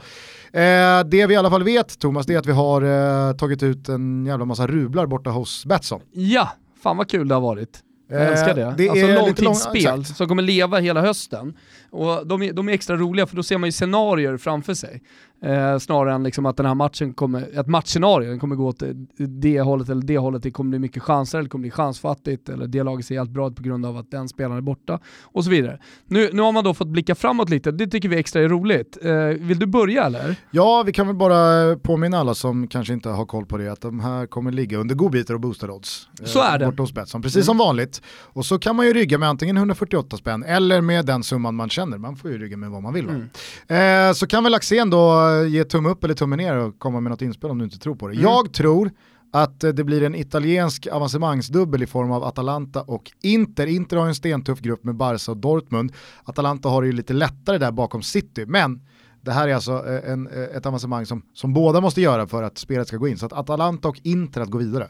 Eh, 0.54 1.06
det 1.06 1.28
vi 1.28 1.34
i 1.34 1.38
alla 1.38 1.50
fall 1.50 1.64
vet 1.64 2.00
Thomas, 2.00 2.26
det 2.26 2.34
är 2.34 2.40
att 2.40 2.48
vi 2.48 2.52
har 2.52 2.82
eh, 3.30 3.36
tagit 3.36 3.64
ut 3.64 3.90
en 3.90 4.26
jävla 4.26 4.46
massa 4.46 4.68
rublar 4.68 5.06
borta 5.06 5.30
hos 5.30 5.66
Betsson. 5.66 6.02
Ja, 6.12 6.50
fan 6.84 6.98
vad 6.98 7.10
kul 7.10 7.28
det 7.28 7.34
har 7.34 7.42
varit. 7.42 7.82
Jag 8.10 8.22
älskar 8.22 8.56
det. 8.56 8.74
det 8.78 8.90
alltså 8.90 9.08
långtidsspel 9.08 9.96
lång, 9.96 10.06
som 10.06 10.28
kommer 10.28 10.44
leva 10.44 10.80
hela 10.80 11.02
hösten. 11.02 11.54
Och 11.96 12.28
de 12.28 12.42
är, 12.42 12.54
de 12.54 12.70
är 12.70 12.74
extra 12.74 12.98
roliga 12.98 13.28
för 13.28 13.36
då 13.36 13.44
ser 13.44 13.58
man 13.58 13.68
ju 13.68 13.72
scenarier 13.72 14.38
framför 14.38 14.74
sig. 14.74 15.02
Eh, 15.42 15.78
snarare 15.78 16.14
än 16.14 16.24
liksom 16.24 16.46
att 16.46 16.58
den 16.58 16.66
här 16.66 16.76
matchen 16.76 17.14
kommer, 17.14 17.60
ett 17.60 17.68
matchscenario, 17.68 18.30
den 18.30 18.40
kommer 18.40 18.56
gå 18.56 18.68
åt 18.68 18.84
det 19.18 19.62
hållet 19.62 19.90
eller 19.90 20.02
det 20.02 20.18
hållet, 20.18 20.44
det 20.44 20.52
kommer 20.52 20.70
bli 20.70 20.80
mycket 20.80 21.04
chanser, 21.04 21.38
eller 21.38 21.44
det 21.44 21.50
kommer 21.50 21.62
bli 21.62 21.72
chansfattigt, 21.72 22.50
eller 22.50 22.68
det 22.68 22.84
laget 22.84 23.06
ser 23.06 23.16
helt 23.16 23.30
bra 23.30 23.48
ut 23.48 23.56
på 23.56 23.64
grund 23.64 23.86
av 23.86 23.98
att 23.98 24.12
den 24.12 24.30
spelaren 24.30 24.58
är 24.58 24.62
borta, 24.62 25.00
och 25.24 25.44
så 25.44 25.50
vidare. 25.50 25.80
Nu, 26.06 26.30
nu 26.34 26.42
har 26.42 26.52
man 26.52 26.64
då 26.64 26.74
fått 26.74 26.88
blicka 26.88 27.16
framåt 27.16 27.50
lite, 27.50 27.72
det 27.72 27.88
tycker 27.88 28.10
vi 28.10 28.18
extra 28.18 28.42
är 28.42 28.50
roligt. 28.50 28.98
Eh, 29.02 29.14
vill 29.26 29.60
du 29.60 29.66
börja 29.66 30.04
eller? 30.04 30.36
Ja, 30.52 30.84
vi 30.86 30.92
kan 30.92 31.08
väl 31.08 31.16
bara 31.16 31.76
påminna 31.76 32.18
alla 32.18 32.34
som 32.34 32.68
kanske 32.68 32.94
inte 32.94 33.10
har 33.10 33.26
koll 33.26 33.46
på 33.46 33.58
det, 33.58 33.72
att 33.72 33.82
de 33.82 34.00
här 34.00 34.28
kommer 34.28 34.52
ligga 34.52 34.78
under 34.78 34.96
godbitar 34.96 35.34
och 35.34 35.40
boostade 35.40 35.74
odds. 35.74 36.08
Eh, 36.20 36.26
så 36.26 36.40
är 36.40 36.60
det. 36.60 36.66
Borta 36.66 36.84
hos 36.84 36.94
Betsson, 36.94 37.22
precis 37.22 37.36
mm. 37.36 37.44
som 37.44 37.58
vanligt. 37.58 38.02
Och 38.08 38.46
så 38.46 38.60
kan 38.60 38.76
man 38.76 38.86
ju 38.86 38.94
rygga 38.94 39.18
med 39.18 39.30
antingen 39.30 39.58
148 39.58 40.18
spänn 40.18 40.44
eller 40.44 40.82
med 40.82 41.06
den 41.06 41.24
summan 41.24 41.56
man 41.56 41.70
känner, 41.70 41.98
man 41.98 42.16
får 42.16 42.32
ju 42.32 42.38
rygga 42.38 42.58
med 42.58 42.70
vad 42.70 42.84
man 42.84 42.94
vill. 42.94 43.10
Mm. 43.10 44.10
Eh, 44.10 44.14
så 44.14 44.28
kan 44.28 44.44
väl 44.44 44.54
Axén 44.54 44.90
då 44.90 45.35
ge 45.44 45.64
tumme 45.64 45.90
upp 45.90 46.04
eller 46.04 46.14
tumme 46.14 46.36
ner 46.36 46.56
och 46.56 46.80
komma 46.80 47.00
med 47.00 47.10
något 47.10 47.22
inspel 47.22 47.50
om 47.50 47.58
du 47.58 47.66
inte 47.66 47.80
tror 47.80 47.96
på 47.96 48.08
det. 48.08 48.14
Mm. 48.14 48.24
Jag 48.24 48.54
tror 48.54 48.92
att 49.32 49.64
eh, 49.64 49.70
det 49.70 49.84
blir 49.84 50.04
en 50.04 50.16
italiensk 50.16 50.88
avancemangsdubbel 50.88 51.84
i 51.84 51.88
form 51.88 52.12
av 52.12 52.24
Atalanta 52.24 52.82
och 52.82 53.12
Inter. 53.22 53.68
Inter 53.68 53.98
har 53.98 54.08
en 54.08 54.16
stentuff 54.16 54.60
grupp 54.60 54.84
med 54.84 54.96
Barca 54.96 55.32
och 55.32 55.38
Dortmund. 55.38 55.92
Atalanta 56.24 56.70
har 56.70 56.82
det 56.82 56.88
ju 56.88 56.94
lite 56.94 57.14
lättare 57.14 57.58
där 57.58 57.72
bakom 57.72 58.04
City, 58.04 58.46
men 58.46 58.82
det 59.22 59.32
här 59.32 59.48
är 59.48 59.56
alltså 59.56 59.72
eh, 59.88 60.12
en, 60.12 60.28
eh, 60.28 60.58
ett 60.58 60.66
avancemang 60.66 61.06
som, 61.06 61.22
som 61.34 61.54
båda 61.54 61.82
måste 61.82 62.02
göra 62.02 62.28
för 62.28 62.44
att 62.44 62.58
spelet 62.58 62.88
ska 62.88 62.98
gå 62.98 63.08
in. 63.08 63.18
Så 63.18 63.26
att 63.26 63.34
Atalanta 63.34 63.88
och 63.88 64.00
Inter 64.04 64.42
att 64.42 64.50
gå 64.50 64.58
vidare. 64.58 64.88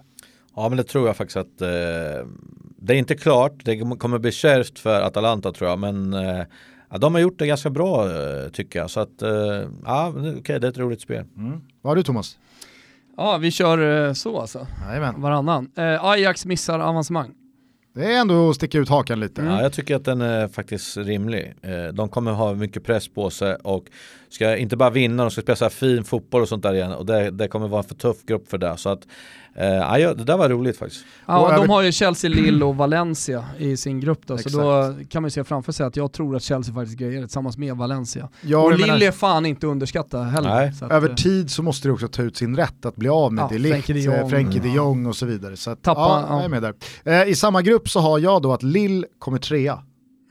Ja 0.55 0.69
men 0.69 0.77
det 0.77 0.84
tror 0.84 1.07
jag 1.07 1.17
faktiskt 1.17 1.38
att 1.38 1.61
eh, 1.61 1.67
det 2.77 2.93
är 2.93 2.97
inte 2.97 3.15
klart. 3.15 3.65
Det 3.65 3.97
kommer 3.99 4.19
bli 4.19 4.31
kärvt 4.31 4.80
för 4.80 5.01
Atalanta 5.01 5.51
tror 5.51 5.69
jag. 5.69 5.80
Men 5.80 6.13
eh, 6.13 6.45
Ja, 6.95 6.99
de 6.99 7.13
har 7.13 7.22
gjort 7.22 7.39
det 7.39 7.47
ganska 7.47 7.69
bra 7.69 8.05
eh, 8.05 8.49
tycker 8.49 8.80
jag. 8.80 8.89
Så 8.89 8.99
att, 8.99 9.22
eh, 9.22 9.30
ja, 9.85 10.13
okej, 10.17 10.35
okay, 10.35 10.59
det 10.59 10.67
är 10.67 10.72
ett 10.72 10.77
roligt 10.77 11.01
spel. 11.01 11.23
Mm. 11.38 11.61
Vad 11.81 11.91
har 11.91 11.95
du 11.95 12.03
Thomas? 12.03 12.38
Ja, 13.17 13.38
vi 13.38 13.51
kör 13.51 14.07
eh, 14.07 14.13
så 14.13 14.39
alltså. 14.39 14.67
Jajamän. 14.88 15.22
Varannan. 15.22 15.72
Ajax 16.01 16.45
missar 16.45 16.80
avancemang. 16.80 17.31
Det 17.95 18.13
är 18.13 18.19
ändå 18.19 18.49
att 18.49 18.55
sticka 18.55 18.77
ut 18.77 18.89
hakan 18.89 19.19
lite. 19.19 19.41
Mm. 19.41 19.53
Ja, 19.53 19.61
jag 19.61 19.73
tycker 19.73 19.95
att 19.95 20.05
den 20.05 20.22
är 20.22 20.47
faktiskt 20.47 20.97
rimlig. 20.97 21.53
De 21.93 22.09
kommer 22.09 22.31
ha 22.31 22.53
mycket 22.53 22.84
press 22.84 23.07
på 23.07 23.30
sig 23.30 23.55
och 23.55 23.85
ska 24.30 24.57
inte 24.57 24.77
bara 24.77 24.89
vinna, 24.89 25.23
de 25.23 25.31
ska 25.31 25.41
spela 25.41 25.55
så 25.55 25.65
här 25.65 25.69
fin 25.69 26.03
fotboll 26.03 26.41
och 26.41 26.49
sånt 26.49 26.63
där 26.63 26.73
igen. 26.73 26.91
Och 26.91 27.05
det, 27.05 27.31
det 27.31 27.47
kommer 27.47 27.67
vara 27.67 27.81
en 27.81 27.88
för 27.88 27.95
tuff 27.95 28.26
grupp 28.26 28.49
för 28.49 28.57
det. 28.57 28.77
Så 28.77 28.89
att 28.89 29.07
Uh, 29.60 29.99
ja, 29.99 30.14
det 30.14 30.23
där 30.23 30.38
var 30.38 30.49
roligt 30.49 30.77
faktiskt. 30.77 31.06
Ja, 31.26 31.40
och 31.40 31.61
de 31.61 31.69
har 31.69 31.82
ju 31.82 31.91
Chelsea, 31.91 32.30
Lille 32.30 32.65
och 32.65 32.76
Valencia 32.76 33.45
i 33.57 33.77
sin 33.77 33.99
grupp 33.99 34.27
då, 34.27 34.34
Exakt. 34.34 34.52
så 34.52 34.60
då 34.60 34.95
kan 35.10 35.22
man 35.22 35.27
ju 35.27 35.32
se 35.32 35.44
framför 35.44 35.72
sig 35.72 35.86
att 35.86 35.95
jag 35.95 36.11
tror 36.11 36.36
att 36.36 36.44
Chelsea 36.44 36.76
faktiskt 36.76 36.98
grejer 36.98 37.22
det 37.22 37.27
tillsammans 37.27 37.57
med 37.57 37.77
Valencia. 37.77 38.30
Ja, 38.41 38.57
och 38.57 38.72
Lille 38.72 38.88
menar... 38.88 39.02
är 39.02 39.11
fan 39.11 39.45
inte 39.45 39.68
underskatta 39.68 40.23
heller. 40.23 40.49
Nej. 40.49 40.72
Att, 40.82 40.91
Över 40.91 41.10
eh, 41.10 41.15
tid 41.15 41.52
så 41.52 41.64
måste 41.64 41.88
du 41.88 41.91
också 41.91 42.07
ta 42.07 42.22
ut 42.22 42.38
sin 42.38 42.56
rätt 42.56 42.86
att 42.86 42.95
bli 42.95 43.10
av 43.10 43.34
med 43.34 43.44
ja, 43.44 43.48
Delict, 43.48 43.73
Frenkie 43.73 43.95
de, 43.95 44.02
Jong, 44.02 44.30
Frenkie 44.30 44.61
de 44.61 44.69
Jong 44.69 45.06
och 45.06 45.15
så 45.15 45.26
vidare. 45.26 45.57
Så 45.57 45.72
att, 45.72 45.84
Tappa, 45.84 46.02
ja, 46.02 46.26
ja. 46.30 46.36
jag 46.36 46.45
är 46.45 46.49
med 46.49 46.61
där. 46.61 47.23
Uh, 47.23 47.30
I 47.30 47.36
samma 47.36 47.61
grupp 47.61 47.90
så 47.90 47.99
har 47.99 48.19
jag 48.19 48.41
då 48.41 48.53
att 48.53 48.64
Lille 48.64 49.07
kommer 49.19 49.38
trea. 49.38 49.80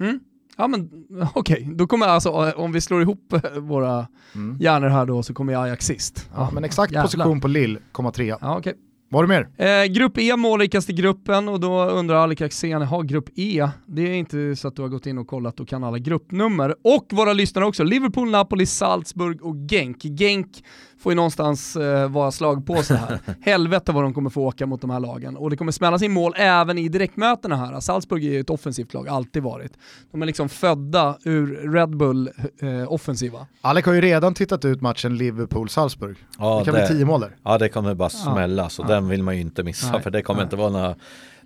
Mm. 0.01 0.21
Ja 0.57 0.67
men 0.67 0.91
okej, 1.35 1.63
okay. 1.63 1.75
då 1.75 1.87
kommer 1.87 2.07
alltså, 2.07 2.31
om 2.57 2.73
vi 2.73 2.81
slår 2.81 3.03
ihop 3.03 3.35
våra 3.57 4.07
mm. 4.35 4.57
hjärnor 4.61 4.89
här 4.89 5.07
då 5.07 5.23
så 5.23 5.35
kommer 5.35 5.63
Ajax 5.63 5.87
sist. 5.87 6.29
Ja, 6.35 6.51
men 6.53 6.65
exakt 6.65 6.93
Jävlar. 6.93 7.03
position 7.03 7.41
på 7.41 7.49
Lill, 7.49 7.79
komma 7.93 8.11
trea. 8.11 8.39
Ja, 8.41 8.59
okay. 8.59 8.73
Vad 9.09 9.19
har 9.19 9.23
du 9.23 9.29
mer? 9.29 9.85
Eh, 9.85 9.87
grupp 9.87 10.19
E, 10.19 10.37
målrikaste 10.37 10.93
gruppen 10.93 11.49
och 11.49 11.61
då 11.61 11.85
undrar 11.85 12.17
Alex 12.17 12.43
Axén, 12.43 12.83
har 12.83 13.03
grupp 13.03 13.29
E, 13.35 13.69
det 13.87 14.03
är 14.03 14.15
inte 14.15 14.57
så 14.57 14.69
att 14.69 14.77
du 14.77 14.83
har 14.83 14.89
gått 14.89 15.07
in 15.07 15.19
och 15.19 15.27
kollat 15.27 15.61
och 15.61 15.69
kan 15.69 15.85
alla 15.85 15.99
gruppnummer. 15.99 16.75
Och 16.85 17.07
våra 17.11 17.33
lyssnare 17.33 17.65
också, 17.67 17.85
Liverpool, 17.85 18.31
Napoli, 18.31 18.67
Salzburg 18.67 19.43
och 19.43 19.57
Genk. 19.71 20.03
Genk 20.03 20.65
får 21.05 21.13
ju 21.13 21.17
någonstans 21.17 21.77
eh, 21.77 22.09
vara 22.09 22.31
slag 22.31 22.67
på 22.67 22.83
sig 22.83 22.97
här. 22.97 23.19
Helvete 23.41 23.93
vad 23.93 24.03
de 24.03 24.15
kommer 24.15 24.31
få 24.31 24.43
åka 24.43 24.67
mot 24.67 24.81
de 24.81 24.91
här 24.91 25.01
lagen. 25.01 25.37
Och 25.37 25.51
det 25.51 25.57
kommer 25.57 25.73
smällas 25.73 26.03
in 26.03 26.13
mål 26.13 26.33
även 26.37 26.79
i 26.79 26.89
direktmötena 26.89 27.57
här. 27.57 27.81
Salzburg 27.81 28.25
är 28.25 28.31
ju 28.31 28.41
ett 28.41 28.51
offensivt 28.51 28.95
lag, 28.95 29.09
alltid 29.09 29.43
varit. 29.43 29.73
De 30.13 30.23
är 30.23 30.27
liksom 30.27 30.49
födda 30.49 31.19
ur 31.25 31.73
Red 31.73 31.97
Bull 31.97 32.31
eh, 32.61 32.93
offensiva. 32.93 33.47
Alec 33.61 33.87
har 33.87 33.93
ju 33.93 34.01
redan 34.01 34.35
tittat 34.35 34.65
ut 34.65 34.81
matchen 34.81 35.17
Liverpool-Salzburg. 35.17 36.17
Ja, 36.39 36.59
det 36.59 36.65
kan 36.65 36.75
det, 36.75 36.87
bli 36.87 36.97
tio 36.97 37.05
mål 37.05 37.21
där. 37.21 37.37
Ja 37.43 37.59
det 37.59 37.69
kommer 37.69 37.95
bara 37.95 38.09
smälla, 38.09 38.63
ja, 38.63 38.69
så 38.69 38.83
ja. 38.83 38.95
den 38.95 39.09
vill 39.09 39.23
man 39.23 39.35
ju 39.35 39.41
inte 39.41 39.63
missa. 39.63 39.93
Nej, 39.93 40.03
för 40.03 40.11
det 40.11 40.23
kommer 40.23 40.39
nej. 40.39 40.45
inte 40.45 40.57
vara 40.57 40.71
några 40.71 40.95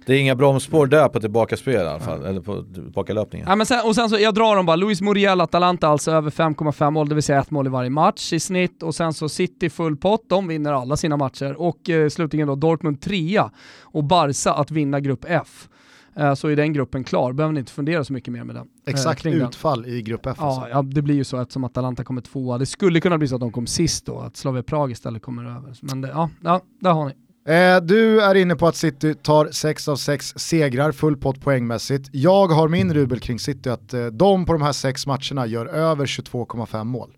det 0.09 0.17
är 0.17 0.21
inga 0.21 0.35
bromsspår 0.35 0.87
där 0.87 1.09
på 1.09 1.21
tillbakaspel 1.21 1.75
i 1.75 1.79
alla 1.79 2.01
fall, 2.01 2.25
eller 2.25 2.41
på 2.41 2.63
tillbakalöpningen. 2.75 3.49
Ja, 3.49 3.57
men 3.57 3.67
sen, 3.67 3.81
och 3.85 3.95
sen 3.95 4.11
så, 4.11 4.19
jag 4.19 4.35
drar 4.35 4.57
dem 4.57 4.67
bara, 4.67 4.77
Luis 4.77 5.01
Muriel, 5.01 5.41
Atalanta 5.41 5.89
alltså 5.89 6.11
över 6.11 6.31
5,5 6.31 6.91
mål, 6.91 7.09
det 7.09 7.15
vill 7.15 7.25
säga 7.25 7.41
ett 7.41 7.51
mål 7.51 7.67
i 7.67 7.71
varje 7.71 7.91
match 7.91 8.33
i 8.33 8.41
snitt. 8.41 8.83
Och 8.83 8.95
sen 8.95 9.13
så 9.13 9.29
City 9.29 9.71
full 9.71 9.97
pott, 9.97 10.25
de 10.29 10.49
vinner 10.49 10.73
alla 10.73 10.97
sina 10.97 11.17
matcher. 11.17 11.61
Och 11.61 11.91
eh, 11.91 12.09
slutligen 12.09 12.49
då 12.49 12.55
Dortmund 12.55 13.01
3 13.01 13.43
och 13.83 14.05
Barca 14.05 14.53
att 14.53 14.71
vinna 14.71 15.01
grupp 15.01 15.25
F 15.29 15.69
eh, 16.17 16.35
så 16.35 16.49
är 16.49 16.57
den 16.57 16.73
gruppen 16.73 17.05
klar. 17.05 17.33
Behöver 17.33 17.53
ni 17.53 17.61
inte 17.61 17.73
fundera 17.73 18.05
så 18.05 18.13
mycket 18.13 18.33
mer 18.33 18.45
med 18.45 18.55
den. 18.55 18.67
Eh, 18.87 18.93
Exakt 18.95 19.27
eh, 19.27 19.33
utfall 19.33 19.83
den. 19.83 19.93
i 19.93 20.03
grupp 20.03 20.27
F. 20.27 20.37
Ja, 20.41 20.47
alltså. 20.47 20.69
ja, 20.71 20.83
det 20.83 21.03
blir 21.03 21.15
ju 21.15 21.25
så 21.25 21.41
eftersom 21.41 21.65
Atalanta 21.65 22.05
kommer 22.05 22.21
tvåa. 22.21 22.59
Det 22.59 22.67
skulle 22.67 23.01
kunna 23.01 23.19
bli 23.19 23.29
så 23.29 23.35
att 23.35 23.41
de 23.41 23.53
kom 23.53 23.67
sist 23.67 24.07
då, 24.07 24.19
att 24.19 24.37
Slavia 24.37 24.63
Prag 24.63 24.91
istället 24.91 25.23
kommer 25.23 25.45
över. 25.45 25.75
Men 25.81 26.01
det, 26.01 26.09
ja, 26.09 26.31
ja, 26.43 26.61
där 26.81 26.93
har 26.93 27.05
ni. 27.05 27.13
Eh, 27.49 27.81
du 27.81 28.21
är 28.21 28.35
inne 28.35 28.57
på 28.57 28.67
att 28.67 28.77
City 28.77 29.15
tar 29.15 29.49
6 29.51 29.89
av 29.89 29.97
6 29.97 30.35
segrar, 30.37 30.93
full 30.93 31.17
pott 31.17 31.41
poängmässigt. 31.41 32.09
Jag 32.13 32.49
har 32.49 32.69
min 32.69 32.95
rubel 32.95 33.21
kring 33.21 33.39
City 33.39 33.71
att 33.71 33.95
eh, 33.95 34.07
de 34.07 34.45
på 34.45 34.53
de 34.53 34.63
här 34.63 34.73
sex 34.73 35.07
matcherna 35.07 35.47
gör 35.47 35.67
över 35.67 36.07
22,5 36.07 36.85
mål. 36.85 37.17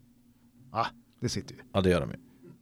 Ah, 0.73 0.87
det 1.21 1.29
sitter 1.29 1.55
ju. 1.55 1.61
Ja 1.73 1.81
det 1.81 1.91
gör 1.91 2.01
de 2.01 2.11
ju. 2.11 2.17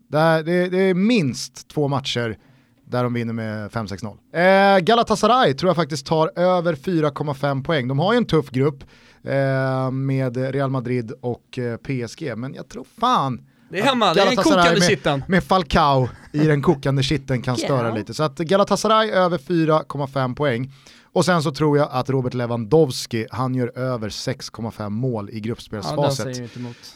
Det 0.09 0.19
är, 0.19 0.43
det, 0.43 0.69
det 0.69 0.78
är 0.78 0.95
minst 0.95 1.69
två 1.69 1.89
matcher 1.89 2.39
där 2.85 3.03
de 3.03 3.15
vinner 3.15 3.32
med 3.32 3.70
5-6-0. 3.70 4.77
Eh, 4.77 4.78
Galatasaray 4.78 5.55
tror 5.55 5.69
jag 5.69 5.77
faktiskt 5.77 6.07
tar 6.07 6.39
över 6.39 6.74
4,5 6.74 7.65
poäng. 7.65 7.89
De 7.89 7.99
har 7.99 8.12
ju 8.12 8.16
en 8.16 8.27
tuff 8.27 8.51
grupp 8.51 8.85
eh, 9.23 9.90
med 9.90 10.36
Real 10.36 10.70
Madrid 10.70 11.12
och 11.20 11.59
eh, 11.59 11.77
PSG, 11.77 12.36
men 12.36 12.55
jag 12.55 12.69
tror 12.69 12.86
fan 13.01 13.48
det 13.69 13.78
är 13.78 13.82
hemma, 13.82 14.15
det 14.15 14.20
är 14.20 14.27
den 14.27 14.36
kokande 14.36 14.81
kitteln. 14.81 15.19
Med, 15.19 15.31
med 15.31 15.45
Falcao 15.45 16.09
i 16.32 16.39
den 16.39 16.62
kokande 16.62 17.03
kitteln 17.03 17.43
kan 17.43 17.57
störa 17.57 17.95
lite. 17.95 18.15
Så 18.15 18.23
att 18.23 18.39
Galatasaray 18.39 19.11
över 19.11 19.39
4,5 19.39 20.35
poäng. 20.35 20.73
Och 21.12 21.24
sen 21.24 21.43
så 21.43 21.51
tror 21.51 21.78
jag 21.78 21.89
att 21.93 22.11
Robert 22.11 22.35
Lewandowski, 22.35 23.27
han 23.31 23.55
gör 23.55 23.78
över 23.78 24.09
6,5 24.09 24.90
mål 24.90 25.31
i 25.31 25.40
gruppspelsfaset. 25.40 26.36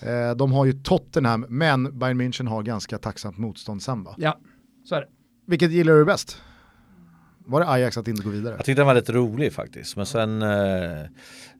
Ja, 0.01 0.09
eh, 0.09 0.37
de 0.37 0.53
har 0.53 0.65
ju 0.65 0.73
Tottenham, 0.73 1.47
men 1.49 1.99
Bayern 1.99 2.21
München 2.21 2.49
har 2.49 2.63
ganska 2.63 2.99
tacksamt 2.99 3.39
motstånd 3.39 3.83
sen 3.83 4.05
va? 4.05 4.15
Ja, 4.19 4.39
så 4.85 4.95
är 4.95 5.01
det. 5.01 5.07
Vilket 5.47 5.71
gillar 5.71 5.95
du 5.95 6.05
bäst? 6.05 6.43
Var 7.47 7.61
det 7.61 7.69
Ajax 7.69 7.99
att 7.99 8.09
inte 8.09 8.23
gå 8.23 8.31
vidare? 8.31 8.55
Jag 8.57 8.65
tyckte 8.65 8.81
den 8.81 8.87
var 8.87 8.95
lite 8.95 9.13
rolig 9.13 9.53
faktiskt. 9.53 9.97
Men 9.97 10.07
sen 10.07 10.43
eh, 10.43 11.07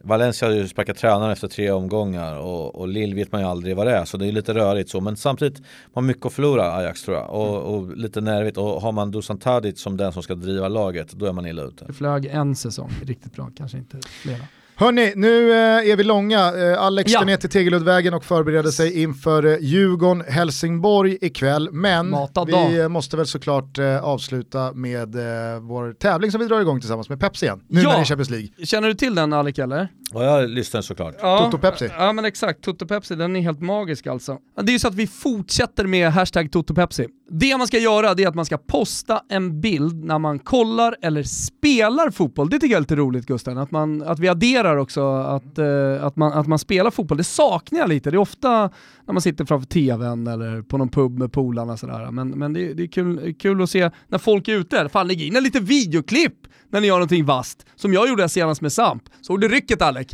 Valencia 0.05 0.49
har 0.49 0.55
ju 0.55 0.69
sparkat 0.69 0.97
tränare 0.97 1.33
efter 1.33 1.49
tre 1.49 1.71
omgångar 1.71 2.39
och, 2.39 2.75
och 2.75 2.89
Lill 2.89 3.15
vet 3.15 3.33
man 3.33 3.41
ju 3.41 3.47
aldrig 3.47 3.77
vad 3.77 3.87
det 3.87 3.97
är. 3.97 4.05
Så 4.05 4.17
det 4.17 4.27
är 4.27 4.33
lite 4.33 4.55
rörigt 4.55 4.91
så. 4.91 5.01
Men 5.01 5.17
samtidigt 5.17 5.59
har 5.93 6.03
man 6.03 6.07
mycket 6.07 6.27
att 6.27 6.33
förlora 6.33 6.73
Ajax 6.77 7.03
tror 7.03 7.17
jag. 7.17 7.31
Och, 7.31 7.57
mm. 7.57 7.63
och 7.63 7.97
lite 7.97 8.21
nervigt. 8.21 8.57
Och 8.57 8.83
har 8.83 8.93
man 8.93 9.11
Dusan 9.11 9.39
Tadic 9.39 9.81
som 9.81 9.97
den 9.97 10.13
som 10.13 10.23
ska 10.23 10.35
driva 10.35 10.69
laget, 10.69 11.13
då 11.13 11.27
är 11.27 11.33
man 11.33 11.47
illa 11.47 11.63
ute. 11.63 11.85
Det 11.85 11.93
flög 11.93 12.27
en 12.27 12.55
säsong 12.55 12.91
riktigt 13.03 13.33
bra, 13.33 13.51
kanske 13.57 13.79
inte 13.79 13.99
flera. 14.03 14.43
Hörni, 14.83 15.13
nu 15.17 15.53
eh, 15.53 15.91
är 15.91 15.97
vi 15.97 16.05
långa. 16.05 16.39
Eh, 16.39 16.83
Alex 16.83 17.13
ja. 17.13 17.19
ska 17.19 17.27
ner 17.27 17.37
till 17.37 17.51
Tegeludvägen 17.51 18.15
och 18.15 18.25
förbereder 18.25 18.71
sig 18.71 19.03
inför 19.03 19.47
eh, 19.47 19.57
Djurgården-Helsingborg 19.61 21.19
ikväll. 21.21 21.69
Men 21.73 22.11
Matad 22.11 22.47
vi 22.47 22.53
dag. 22.53 22.91
måste 22.91 23.17
väl 23.17 23.27
såklart 23.27 23.79
avsluta 24.03 24.73
med 24.73 25.17
vår 25.61 25.93
tävling 25.93 26.31
som 26.31 26.41
vi 26.41 26.47
drar 26.47 26.61
igång 26.61 26.81
tillsammans 26.81 27.09
med 27.09 27.21
Pepsi 27.21 27.47
igen. 27.47 27.61
Nu 27.69 27.81
ja. 27.81 27.89
när 27.89 27.97
det 27.97 28.03
är 28.03 28.05
Champions 28.05 28.31
League. 28.31 28.49
Känner 28.65 28.89
du 28.89 28.95
till 28.95 29.15
den 29.15 29.33
Alec 29.33 29.59
eller? 29.59 29.89
Ja, 30.15 30.25
jag 30.25 30.51
lyssnar 30.51 30.83
såklart. 30.83 31.15
Ja. 31.21 31.39
Toto 31.39 31.59
Pepsi. 31.59 31.91
Ja 31.99 32.13
men 32.13 32.25
exakt, 32.25 32.65
Toto 32.65 32.87
Pepsi, 32.87 33.15
den 33.15 33.37
är 33.37 33.41
helt 33.41 33.61
magisk 33.61 34.07
alltså. 34.07 34.39
Det 34.63 34.71
är 34.71 34.73
ju 34.73 34.79
så 34.79 34.89
att 34.89 34.95
vi 34.95 35.07
fortsätter 35.07 35.87
med 35.87 36.13
hashtag 36.13 36.53
Toto 36.53 36.75
Pepsi. 36.75 37.07
Det 37.31 37.57
man 37.59 37.67
ska 37.67 37.79
göra 37.79 38.15
det 38.15 38.25
är 38.25 38.29
att 38.29 38.35
man 38.35 38.45
ska 38.45 38.59
posta 38.59 39.23
en 39.29 39.61
bild 39.61 40.05
när 40.05 40.19
man 40.19 40.39
kollar 40.39 40.97
eller 41.03 41.23
spelar 41.23 42.11
fotboll. 42.11 42.51
Det 42.51 42.59
tycker 42.59 42.73
jag 42.73 42.79
är 42.79 42.81
lite 42.81 42.97
roligt 42.97 43.27
Gusten, 43.27 43.59
att, 43.59 43.71
man, 43.71 44.03
att 44.03 44.19
vi 44.19 44.29
adderar 44.29 44.72
här 44.73 44.79
också, 44.79 45.15
att, 45.15 45.59
eh, 45.59 46.05
att, 46.05 46.17
man, 46.17 46.33
att 46.33 46.47
man 46.47 46.59
spelar 46.59 46.91
fotboll. 46.91 47.19
Det 47.19 47.25
saknar 47.25 47.79
jag 47.81 47.89
lite. 47.89 48.11
Det 48.11 48.17
är 48.17 48.19
ofta 48.19 48.71
när 49.07 49.13
man 49.13 49.21
sitter 49.23 49.45
framför 49.45 49.67
tvn 49.67 50.27
eller 50.27 50.63
på 50.63 50.79
någon 50.79 50.89
pub 50.89 51.19
med 51.19 51.33
polarna 51.33 51.77
sådär. 51.77 52.11
Men, 52.11 52.29
men 52.29 52.53
det, 52.53 52.75
det 52.75 52.83
är 52.83 52.87
kul, 52.87 53.35
kul 53.39 53.63
att 53.63 53.71
se 53.71 53.91
när 54.09 54.19
folk 54.19 54.49
är 54.49 54.53
ute. 54.57 54.89
Fan 54.89 55.09
lägg 55.09 55.23
in 55.23 55.37
en 55.37 55.43
liten 55.43 55.65
videoklipp 55.65 56.35
när 56.71 56.81
ni 56.81 56.87
gör 56.87 56.95
någonting 56.95 57.25
vast. 57.25 57.67
Som 57.77 57.93
jag 57.93 58.09
gjorde 58.09 58.29
senast 58.29 58.61
med 58.61 58.73
Samp. 58.73 59.03
Såg 59.21 59.41
du 59.41 59.49
rycket 59.49 59.83
Alec? 59.83 60.07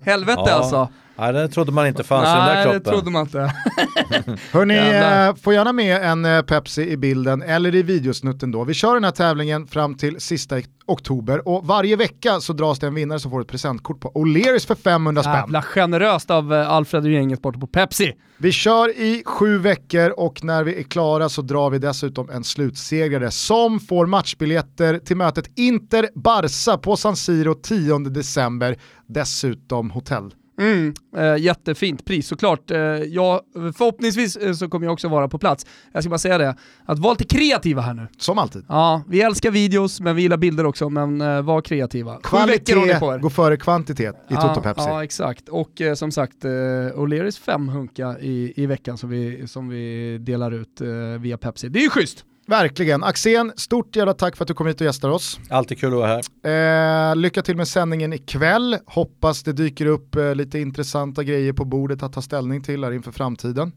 Helvete 0.00 0.42
Ja. 0.46 0.52
alltså. 0.52 0.88
Nej, 1.16 1.32
det 1.32 1.48
trodde 1.48 1.72
man 1.72 1.86
inte 1.86 2.04
fanns 2.04 2.28
i 2.28 2.32
den 2.32 2.46
där 2.46 2.54
Nej, 2.54 2.66
det 2.66 2.72
kroppen. 2.72 2.92
trodde 2.92 3.10
man 3.10 3.22
inte. 3.22 3.38
Hörni, 4.52 4.76
eh, 4.76 5.42
får 5.42 5.54
gärna 5.54 5.72
med 5.72 6.02
en 6.02 6.24
eh, 6.24 6.42
Pepsi 6.42 6.90
i 6.90 6.96
bilden 6.96 7.42
eller 7.42 7.74
i 7.74 7.82
videosnutten 7.82 8.50
då. 8.50 8.64
Vi 8.64 8.74
kör 8.74 8.94
den 8.94 9.04
här 9.04 9.10
tävlingen 9.10 9.66
fram 9.66 9.94
till 9.94 10.20
sista 10.20 10.56
oktober 10.86 11.48
och 11.48 11.66
varje 11.66 11.96
vecka 11.96 12.40
så 12.40 12.52
dras 12.52 12.78
det 12.78 12.86
en 12.86 12.94
vinnare 12.94 13.18
som 13.18 13.30
får 13.30 13.40
ett 13.40 13.48
presentkort 13.48 14.00
på 14.00 14.10
O'Learys 14.10 14.66
för 14.66 14.74
500 14.74 15.22
spänn. 15.22 15.34
Jävla 15.34 15.62
generöst 15.62 16.30
av 16.30 16.54
eh, 16.54 16.70
Alfred 16.70 17.04
och 17.04 17.10
gänget 17.10 17.42
borta 17.42 17.58
på 17.58 17.66
Pepsi. 17.66 18.12
Vi 18.38 18.52
kör 18.52 18.88
i 18.88 19.22
sju 19.26 19.58
veckor 19.58 20.10
och 20.10 20.44
när 20.44 20.64
vi 20.64 20.78
är 20.78 20.82
klara 20.82 21.28
så 21.28 21.42
drar 21.42 21.70
vi 21.70 21.78
dessutom 21.78 22.30
en 22.30 22.44
slutsegrare 22.44 23.30
som 23.30 23.80
får 23.80 24.06
matchbiljetter 24.06 24.98
till 24.98 25.16
mötet 25.16 25.50
Inter-Barca 25.56 26.78
på 26.78 26.96
San 26.96 27.16
Siro 27.16 27.54
10 27.54 27.98
december. 27.98 28.76
Dessutom 29.08 29.90
hotell. 29.90 30.30
Mm, 30.60 30.94
eh, 31.16 31.36
jättefint 31.36 32.04
pris 32.04 32.28
såklart. 32.28 32.70
Eh, 32.70 32.78
ja, 32.78 33.40
förhoppningsvis 33.54 34.36
eh, 34.36 34.52
så 34.52 34.68
kommer 34.68 34.86
jag 34.86 34.92
också 34.92 35.08
vara 35.08 35.28
på 35.28 35.38
plats. 35.38 35.66
Jag 35.92 36.02
ska 36.02 36.10
bara 36.10 36.18
säga 36.18 36.38
det, 36.38 36.56
att 36.84 36.98
vara 36.98 37.12
lite 37.12 37.36
kreativa 37.36 37.82
här 37.82 37.94
nu. 37.94 38.06
Som 38.18 38.38
alltid. 38.38 38.64
Ja, 38.68 39.02
vi 39.08 39.20
älskar 39.22 39.50
videos, 39.50 40.00
men 40.00 40.16
vi 40.16 40.22
gillar 40.22 40.36
bilder 40.36 40.66
också, 40.66 40.88
men 40.88 41.20
eh, 41.20 41.42
var 41.42 41.60
kreativa. 41.60 42.18
Kvalitet 42.22 42.98
går 43.20 43.30
före 43.30 43.56
kvantitet 43.56 44.16
i 44.28 44.34
Toto 44.34 44.52
ja, 44.54 44.60
Pepsi. 44.60 44.84
Ja, 44.86 45.04
exakt. 45.04 45.48
Och 45.48 45.80
eh, 45.80 45.94
som 45.94 46.10
sagt, 46.10 46.44
eh, 46.44 46.48
O'Learys 46.48 47.40
fem 47.40 47.68
hunka 47.68 48.18
i, 48.20 48.52
i 48.56 48.66
veckan 48.66 48.98
som 48.98 49.10
vi, 49.10 49.48
som 49.48 49.68
vi 49.68 50.18
delar 50.18 50.52
ut 50.52 50.80
eh, 50.80 50.88
via 51.20 51.38
Pepsi. 51.38 51.68
Det 51.68 51.78
är 51.78 51.82
ju 51.82 51.90
schysst! 51.90 52.24
Verkligen. 52.46 53.04
Axén, 53.04 53.52
stort 53.56 53.96
jävla 53.96 54.14
tack 54.14 54.36
för 54.36 54.44
att 54.44 54.48
du 54.48 54.54
kom 54.54 54.66
hit 54.66 54.80
och 54.80 54.84
gästar 54.84 55.08
oss. 55.08 55.38
Alltid 55.50 55.78
kul 55.78 55.92
att 55.92 55.98
vara 55.98 56.20
här. 56.42 57.10
Eh, 57.10 57.16
lycka 57.16 57.42
till 57.42 57.56
med 57.56 57.68
sändningen 57.68 58.12
ikväll. 58.12 58.76
Hoppas 58.86 59.42
det 59.42 59.52
dyker 59.52 59.86
upp 59.86 60.16
eh, 60.16 60.34
lite 60.34 60.58
intressanta 60.58 61.22
grejer 61.22 61.52
på 61.52 61.64
bordet 61.64 62.02
att 62.02 62.12
ta 62.12 62.22
ställning 62.22 62.62
till 62.62 62.84
här 62.84 62.92
inför 62.92 63.12
framtiden. 63.12 63.72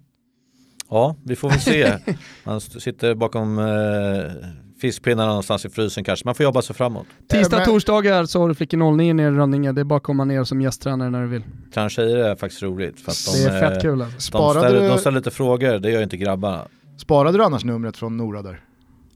Ja, 0.89 1.15
vi 1.25 1.35
får 1.35 1.49
väl 1.49 1.59
se. 1.59 1.93
Man 2.43 2.61
sitter 2.61 3.15
bakom 3.15 3.59
eh, 3.59 3.65
fiskpinnarna 4.81 5.27
någonstans 5.27 5.65
i 5.65 5.69
frysen 5.69 6.03
kanske. 6.03 6.25
Man 6.25 6.35
får 6.35 6.43
jobba 6.43 6.61
sig 6.61 6.75
framåt. 6.75 7.05
Tisdag, 7.29 7.57
men- 7.57 7.65
torsdagar 7.65 8.25
så 8.25 8.39
har 8.41 8.47
du 8.49 8.55
Flickor 8.55 8.97
09 8.97 9.13
nere 9.13 9.27
i 9.27 9.31
Rönninge. 9.31 9.71
Det 9.71 9.81
är 9.81 9.85
bara 9.85 9.97
att 9.97 10.03
komma 10.03 10.25
ner 10.25 10.43
som 10.43 10.61
gästtränare 10.61 11.09
när 11.09 11.21
du 11.21 11.27
vill. 11.27 11.43
Bland 11.73 11.91
tjejer 11.91 12.17
är 12.17 12.35
faktiskt 12.35 12.63
roligt. 12.63 13.01
För 13.01 13.11
att 13.11 13.25
de, 13.25 13.43
Det 13.43 13.49
är 13.49 13.59
fett 13.61 13.77
eh, 13.77 13.81
kul 13.81 14.01
alltså. 14.01 14.37
De 14.37 14.51
ställer, 14.59 14.81
de 14.81 14.93
du, 14.93 14.99
ställer 14.99 15.17
lite 15.17 15.31
frågor, 15.31 15.79
det 15.79 15.91
gör 15.91 16.03
inte 16.03 16.17
grabbarna. 16.17 16.67
Sparade 16.97 17.37
du 17.37 17.43
annars 17.43 17.63
numret 17.65 17.97
från 17.97 18.17
Nora 18.17 18.41
där? 18.41 18.59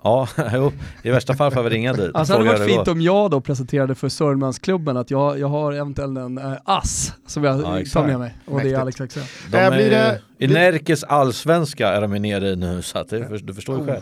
Ja, 0.03 0.27
jo, 0.53 0.71
i 1.03 1.09
värsta 1.11 1.33
fall 1.35 1.51
får 1.51 1.63
vi 1.63 1.69
ringa 1.69 1.93
dit. 1.93 2.11
Alltså 2.13 2.33
det 2.33 2.37
hade 2.39 2.49
fråga 2.49 2.65
varit 2.65 2.75
fint 2.75 2.87
om 2.87 3.01
jag 3.01 3.31
då 3.31 3.41
presenterade 3.41 3.95
för 3.95 4.09
Sörmlandsklubben 4.09 4.97
att 4.97 5.11
jag, 5.11 5.39
jag 5.39 5.47
har 5.47 5.73
eventuellt 5.73 6.17
en 6.17 6.37
äh, 6.37 6.53
ass 6.65 7.13
som 7.27 7.43
jag 7.43 7.55
Ja, 7.61 7.83
tar 7.93 8.07
med 8.07 8.19
mig. 8.19 8.37
Och 8.45 8.51
det 8.51 8.55
Mäktigt. 8.55 8.77
är 8.77 8.81
Alex 8.81 9.01
Axén. 9.01 9.23
De 9.51 9.57
Äh, 9.57 9.63
är, 9.63 9.71
blir 9.71 9.89
det- 9.89 10.21
I 10.37 10.47
Närkes 10.47 11.03
allsvenska 11.03 11.87
är 11.89 12.01
de 12.01 12.13
ju 12.13 12.19
nere 12.19 12.47
i 12.49 12.55
nu 12.55 12.81
så 12.81 12.97
att 12.97 13.09
det, 13.09 13.37
du 13.43 13.53
förstår 13.53 13.79
ju 13.79 13.85
själv. 13.85 14.01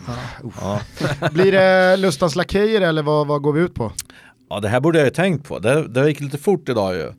Ja. 0.60 0.80
Blir 1.32 1.52
det 1.52 1.96
Lustans 1.96 2.36
Lakejer 2.36 2.80
eller 2.80 3.02
vad, 3.02 3.26
vad 3.26 3.42
går 3.42 3.52
vi 3.52 3.60
ut 3.60 3.74
på? 3.74 3.92
ja, 4.50 4.60
det 4.60 4.68
här 4.68 4.80
borde 4.80 4.98
jag 4.98 5.04
ju 5.06 5.10
tänkt 5.10 5.48
på. 5.48 5.58
Det, 5.58 5.88
det 5.88 6.08
gick 6.08 6.20
lite 6.20 6.38
fort 6.38 6.68
idag 6.68 6.94
ju. 6.94 7.02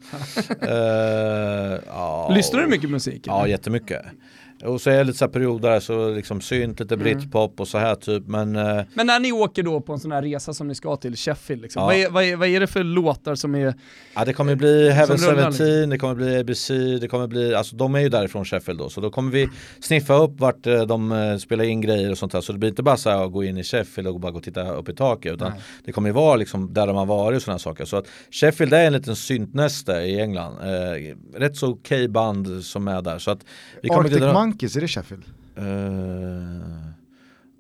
Eh, 0.62 1.80
ja, 1.88 2.32
Lyssnar 2.36 2.62
du 2.62 2.68
mycket 2.68 2.90
musik? 2.90 3.24
Ja, 3.28 3.40
eller? 3.40 3.48
jättemycket. 3.50 4.02
Och 4.64 4.82
så 4.82 4.90
är 4.90 4.98
det 4.98 5.04
lite 5.04 5.18
så 5.18 5.26
här 5.26 5.32
perioder 5.32 5.80
så 5.80 6.10
liksom 6.14 6.42
synt, 6.42 6.80
lite 6.80 6.94
Mm. 6.94 7.04
britpop 7.04 7.60
och 7.60 7.68
så 7.68 7.78
här 7.78 7.96
typ. 7.96 8.28
Men 8.28 8.56
eh, 8.56 8.82
Men 8.94 9.08
när 9.08 9.20
ni 9.20 9.32
åker 9.32 9.64
då 9.64 9.82
på 9.82 9.94
en 9.94 10.00
sån 10.00 10.12
här 10.12 10.22
resa 10.22 10.54
som 10.54 10.68
ni 10.68 10.76
ska 10.76 10.96
till 10.96 11.16
Sheffield, 11.16 11.62
liksom, 11.62 11.80
Ja. 11.82 11.86
vad, 11.86 11.96
är, 11.96 12.10
vad, 12.10 12.24
är, 12.24 12.36
vad 12.36 12.48
är 12.48 12.60
det 12.60 12.68
för 12.68 12.84
låtar 12.84 13.36
som 13.36 13.56
är... 13.56 13.74
ja, 14.16 14.26
det 14.26 14.34
kommer 14.34 14.56
bli 14.56 14.90
Heaven 14.90 15.18
Som 15.18 15.30
rullar 15.30 15.52
17, 15.52 15.90
det 15.90 15.98
kommer 15.98 16.16
bli 16.16 16.40
ABC, 16.40 16.68
det 17.02 17.08
kommer 17.08 17.28
bli, 17.28 17.56
alltså 17.56 17.76
de 17.76 17.96
är 17.96 18.00
ju 18.00 18.10
därifrån 18.10 18.46
Sheffield 18.46 18.80
då. 18.80 18.90
Så 18.90 19.02
då 19.02 19.10
kommer 19.10 19.32
vi 19.32 19.50
sniffa 19.80 20.14
upp 20.16 20.40
vart 20.40 20.68
eh, 20.68 20.82
de 20.82 21.12
eh, 21.12 21.38
spelar 21.38 21.64
in 21.64 21.82
grejer 21.82 22.12
och 22.12 22.18
sånt 22.18 22.32
där. 22.32 22.42
Så 22.42 22.52
det 22.54 22.60
blir 22.60 22.70
inte 22.70 22.84
bara 22.84 22.98
så 22.98 23.10
här 23.10 23.26
att 23.26 23.32
gå 23.32 23.44
in 23.44 23.58
i 23.58 23.64
Sheffield 23.64 24.08
och 24.08 24.20
bara 24.20 24.32
gå 24.32 24.38
och 24.38 24.44
titta 24.44 24.74
upp 24.74 24.90
i 24.90 24.94
taket. 24.96 25.34
Utan 25.34 25.52
Nej. 25.52 25.60
det 25.86 25.92
kommer 25.92 26.10
ju 26.10 26.14
vara 26.14 26.36
liksom 26.36 26.74
där 26.74 26.88
de 26.88 26.96
har 26.96 27.06
varit 27.06 27.36
och 27.36 27.42
sådana 27.42 27.60
saker. 27.60 27.86
Så 27.86 27.98
att 27.98 28.06
Sheffield 28.32 28.74
är 28.74 28.86
en 28.88 28.94
liten 28.94 29.16
syntnäste 29.16 29.92
i 29.92 30.20
England. 30.22 30.58
Eh, 30.64 31.16
rätt 31.40 31.58
så 31.58 31.68
okej 31.72 32.08
band 32.08 32.64
som 32.64 32.88
är 32.88 33.02
där. 33.02 33.20
Så 33.20 33.32
att 33.32 33.40
vi 33.82 33.90
kommer 33.90 34.02
Arctic 34.02 34.20
Monkeys, 34.52 34.76
är 34.76 34.82
det 34.82 34.88
Sheffield? 34.88 35.24
Uh, 35.58 35.66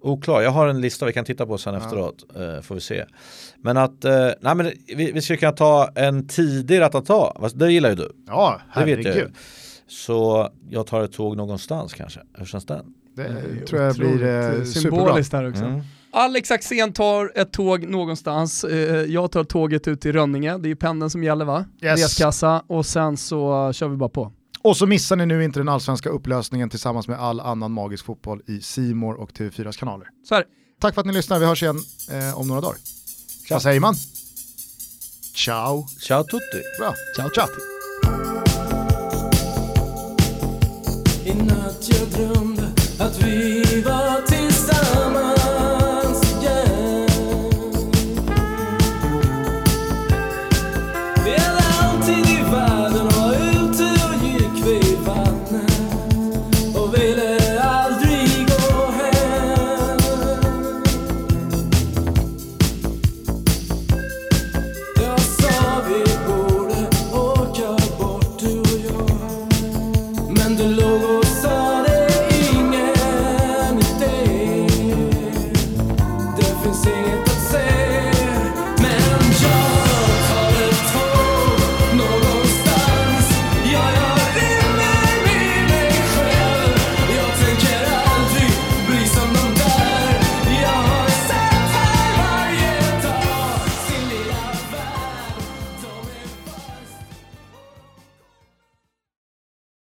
oklar, 0.01 0.41
jag 0.41 0.51
har 0.51 0.67
en 0.67 0.81
lista 0.81 1.05
vi 1.05 1.13
kan 1.13 1.25
titta 1.25 1.45
på 1.45 1.57
sen 1.57 1.75
efteråt. 1.75 2.25
eh, 2.35 2.61
får 2.61 2.75
vi 2.75 2.81
se. 2.81 3.05
Men 3.61 3.77
att, 3.77 4.05
eh, 4.05 4.29
nej 4.41 4.55
men 4.55 4.71
vi, 4.87 5.11
vi 5.11 5.21
ska 5.21 5.37
kunna 5.37 5.51
ta 5.51 5.89
en 5.95 6.27
tidig 6.27 6.79
ratata. 6.79 7.49
Det 7.53 7.71
gillar 7.71 7.89
ju 7.89 7.95
du. 7.95 8.11
Ja, 8.27 8.61
Det 8.75 8.85
vet 8.85 8.89
jag 8.89 9.05
ju. 9.05 9.11
herregud. 9.11 9.35
Så 9.87 10.49
jag 10.69 10.87
tar 10.87 11.03
ett 11.03 11.13
tåg 11.13 11.37
någonstans 11.37 11.93
kanske. 11.93 12.19
Hur 12.33 12.45
känns 12.45 12.65
den? 12.65 12.85
Det, 13.15 13.23
är 13.23 13.65
tror 13.65 13.81
jag 13.81 13.95
blir 13.95 14.23
eh, 14.59 14.63
symboliskt 14.63 15.33
här 15.33 15.49
också. 15.49 15.63
Mm. 15.63 15.81
Alex 16.13 16.51
Axén 16.51 16.93
tar 16.93 17.31
ett 17.35 17.51
tåg 17.51 17.87
någonstans, 17.89 18.65
jag 19.07 19.31
tar 19.31 19.43
tåget 19.43 19.87
ut 19.87 20.01
till 20.01 20.13
Rönninge, 20.13 20.57
det 20.57 20.67
är 20.67 20.69
ju 20.69 20.75
pendeln 20.75 21.09
som 21.09 21.23
gäller 21.23 21.45
va? 21.45 21.65
Yes. 21.81 21.99
Reskassa 21.99 22.63
och 22.67 22.85
sen 22.85 23.17
så 23.17 23.67
uh, 23.67 23.71
kör 23.71 23.87
vi 23.87 23.95
bara 23.95 24.09
på. 24.09 24.31
Och 24.63 24.77
så 24.77 24.85
missar 24.85 25.15
ni 25.15 25.25
nu 25.25 25.43
inte 25.43 25.59
den 25.59 25.69
allsvenska 25.69 26.09
upplösningen 26.09 26.69
tillsammans 26.69 27.07
med 27.07 27.19
all 27.19 27.39
annan 27.39 27.71
magisk 27.71 28.05
fotboll 28.05 28.41
i 28.47 28.61
Simor 28.61 29.15
och 29.15 29.31
TV4s 29.31 29.79
kanaler. 29.79 30.07
Så 30.23 30.35
här. 30.35 30.43
Tack 30.81 30.93
för 30.93 31.01
att 31.01 31.07
ni 31.07 31.13
lyssnar, 31.13 31.39
vi 31.39 31.45
hörs 31.45 31.63
igen 31.63 31.79
eh, 32.11 32.39
om 32.39 32.47
några 32.47 32.61
dagar. 32.61 32.77
Vad 33.49 33.61
säger 33.61 33.79
man? 33.79 33.95
Ciao. 35.35 35.87
Ciao 35.99 36.23
tutti! 36.23 36.61
Bra. 36.79 36.93
Ciao, 37.15 37.29
Ciao. 37.29 37.47
I 41.25 41.33
natt 41.33 41.89
jag 41.89 42.07
drömde 42.09 42.67
att 42.99 43.23
vi 43.23 43.63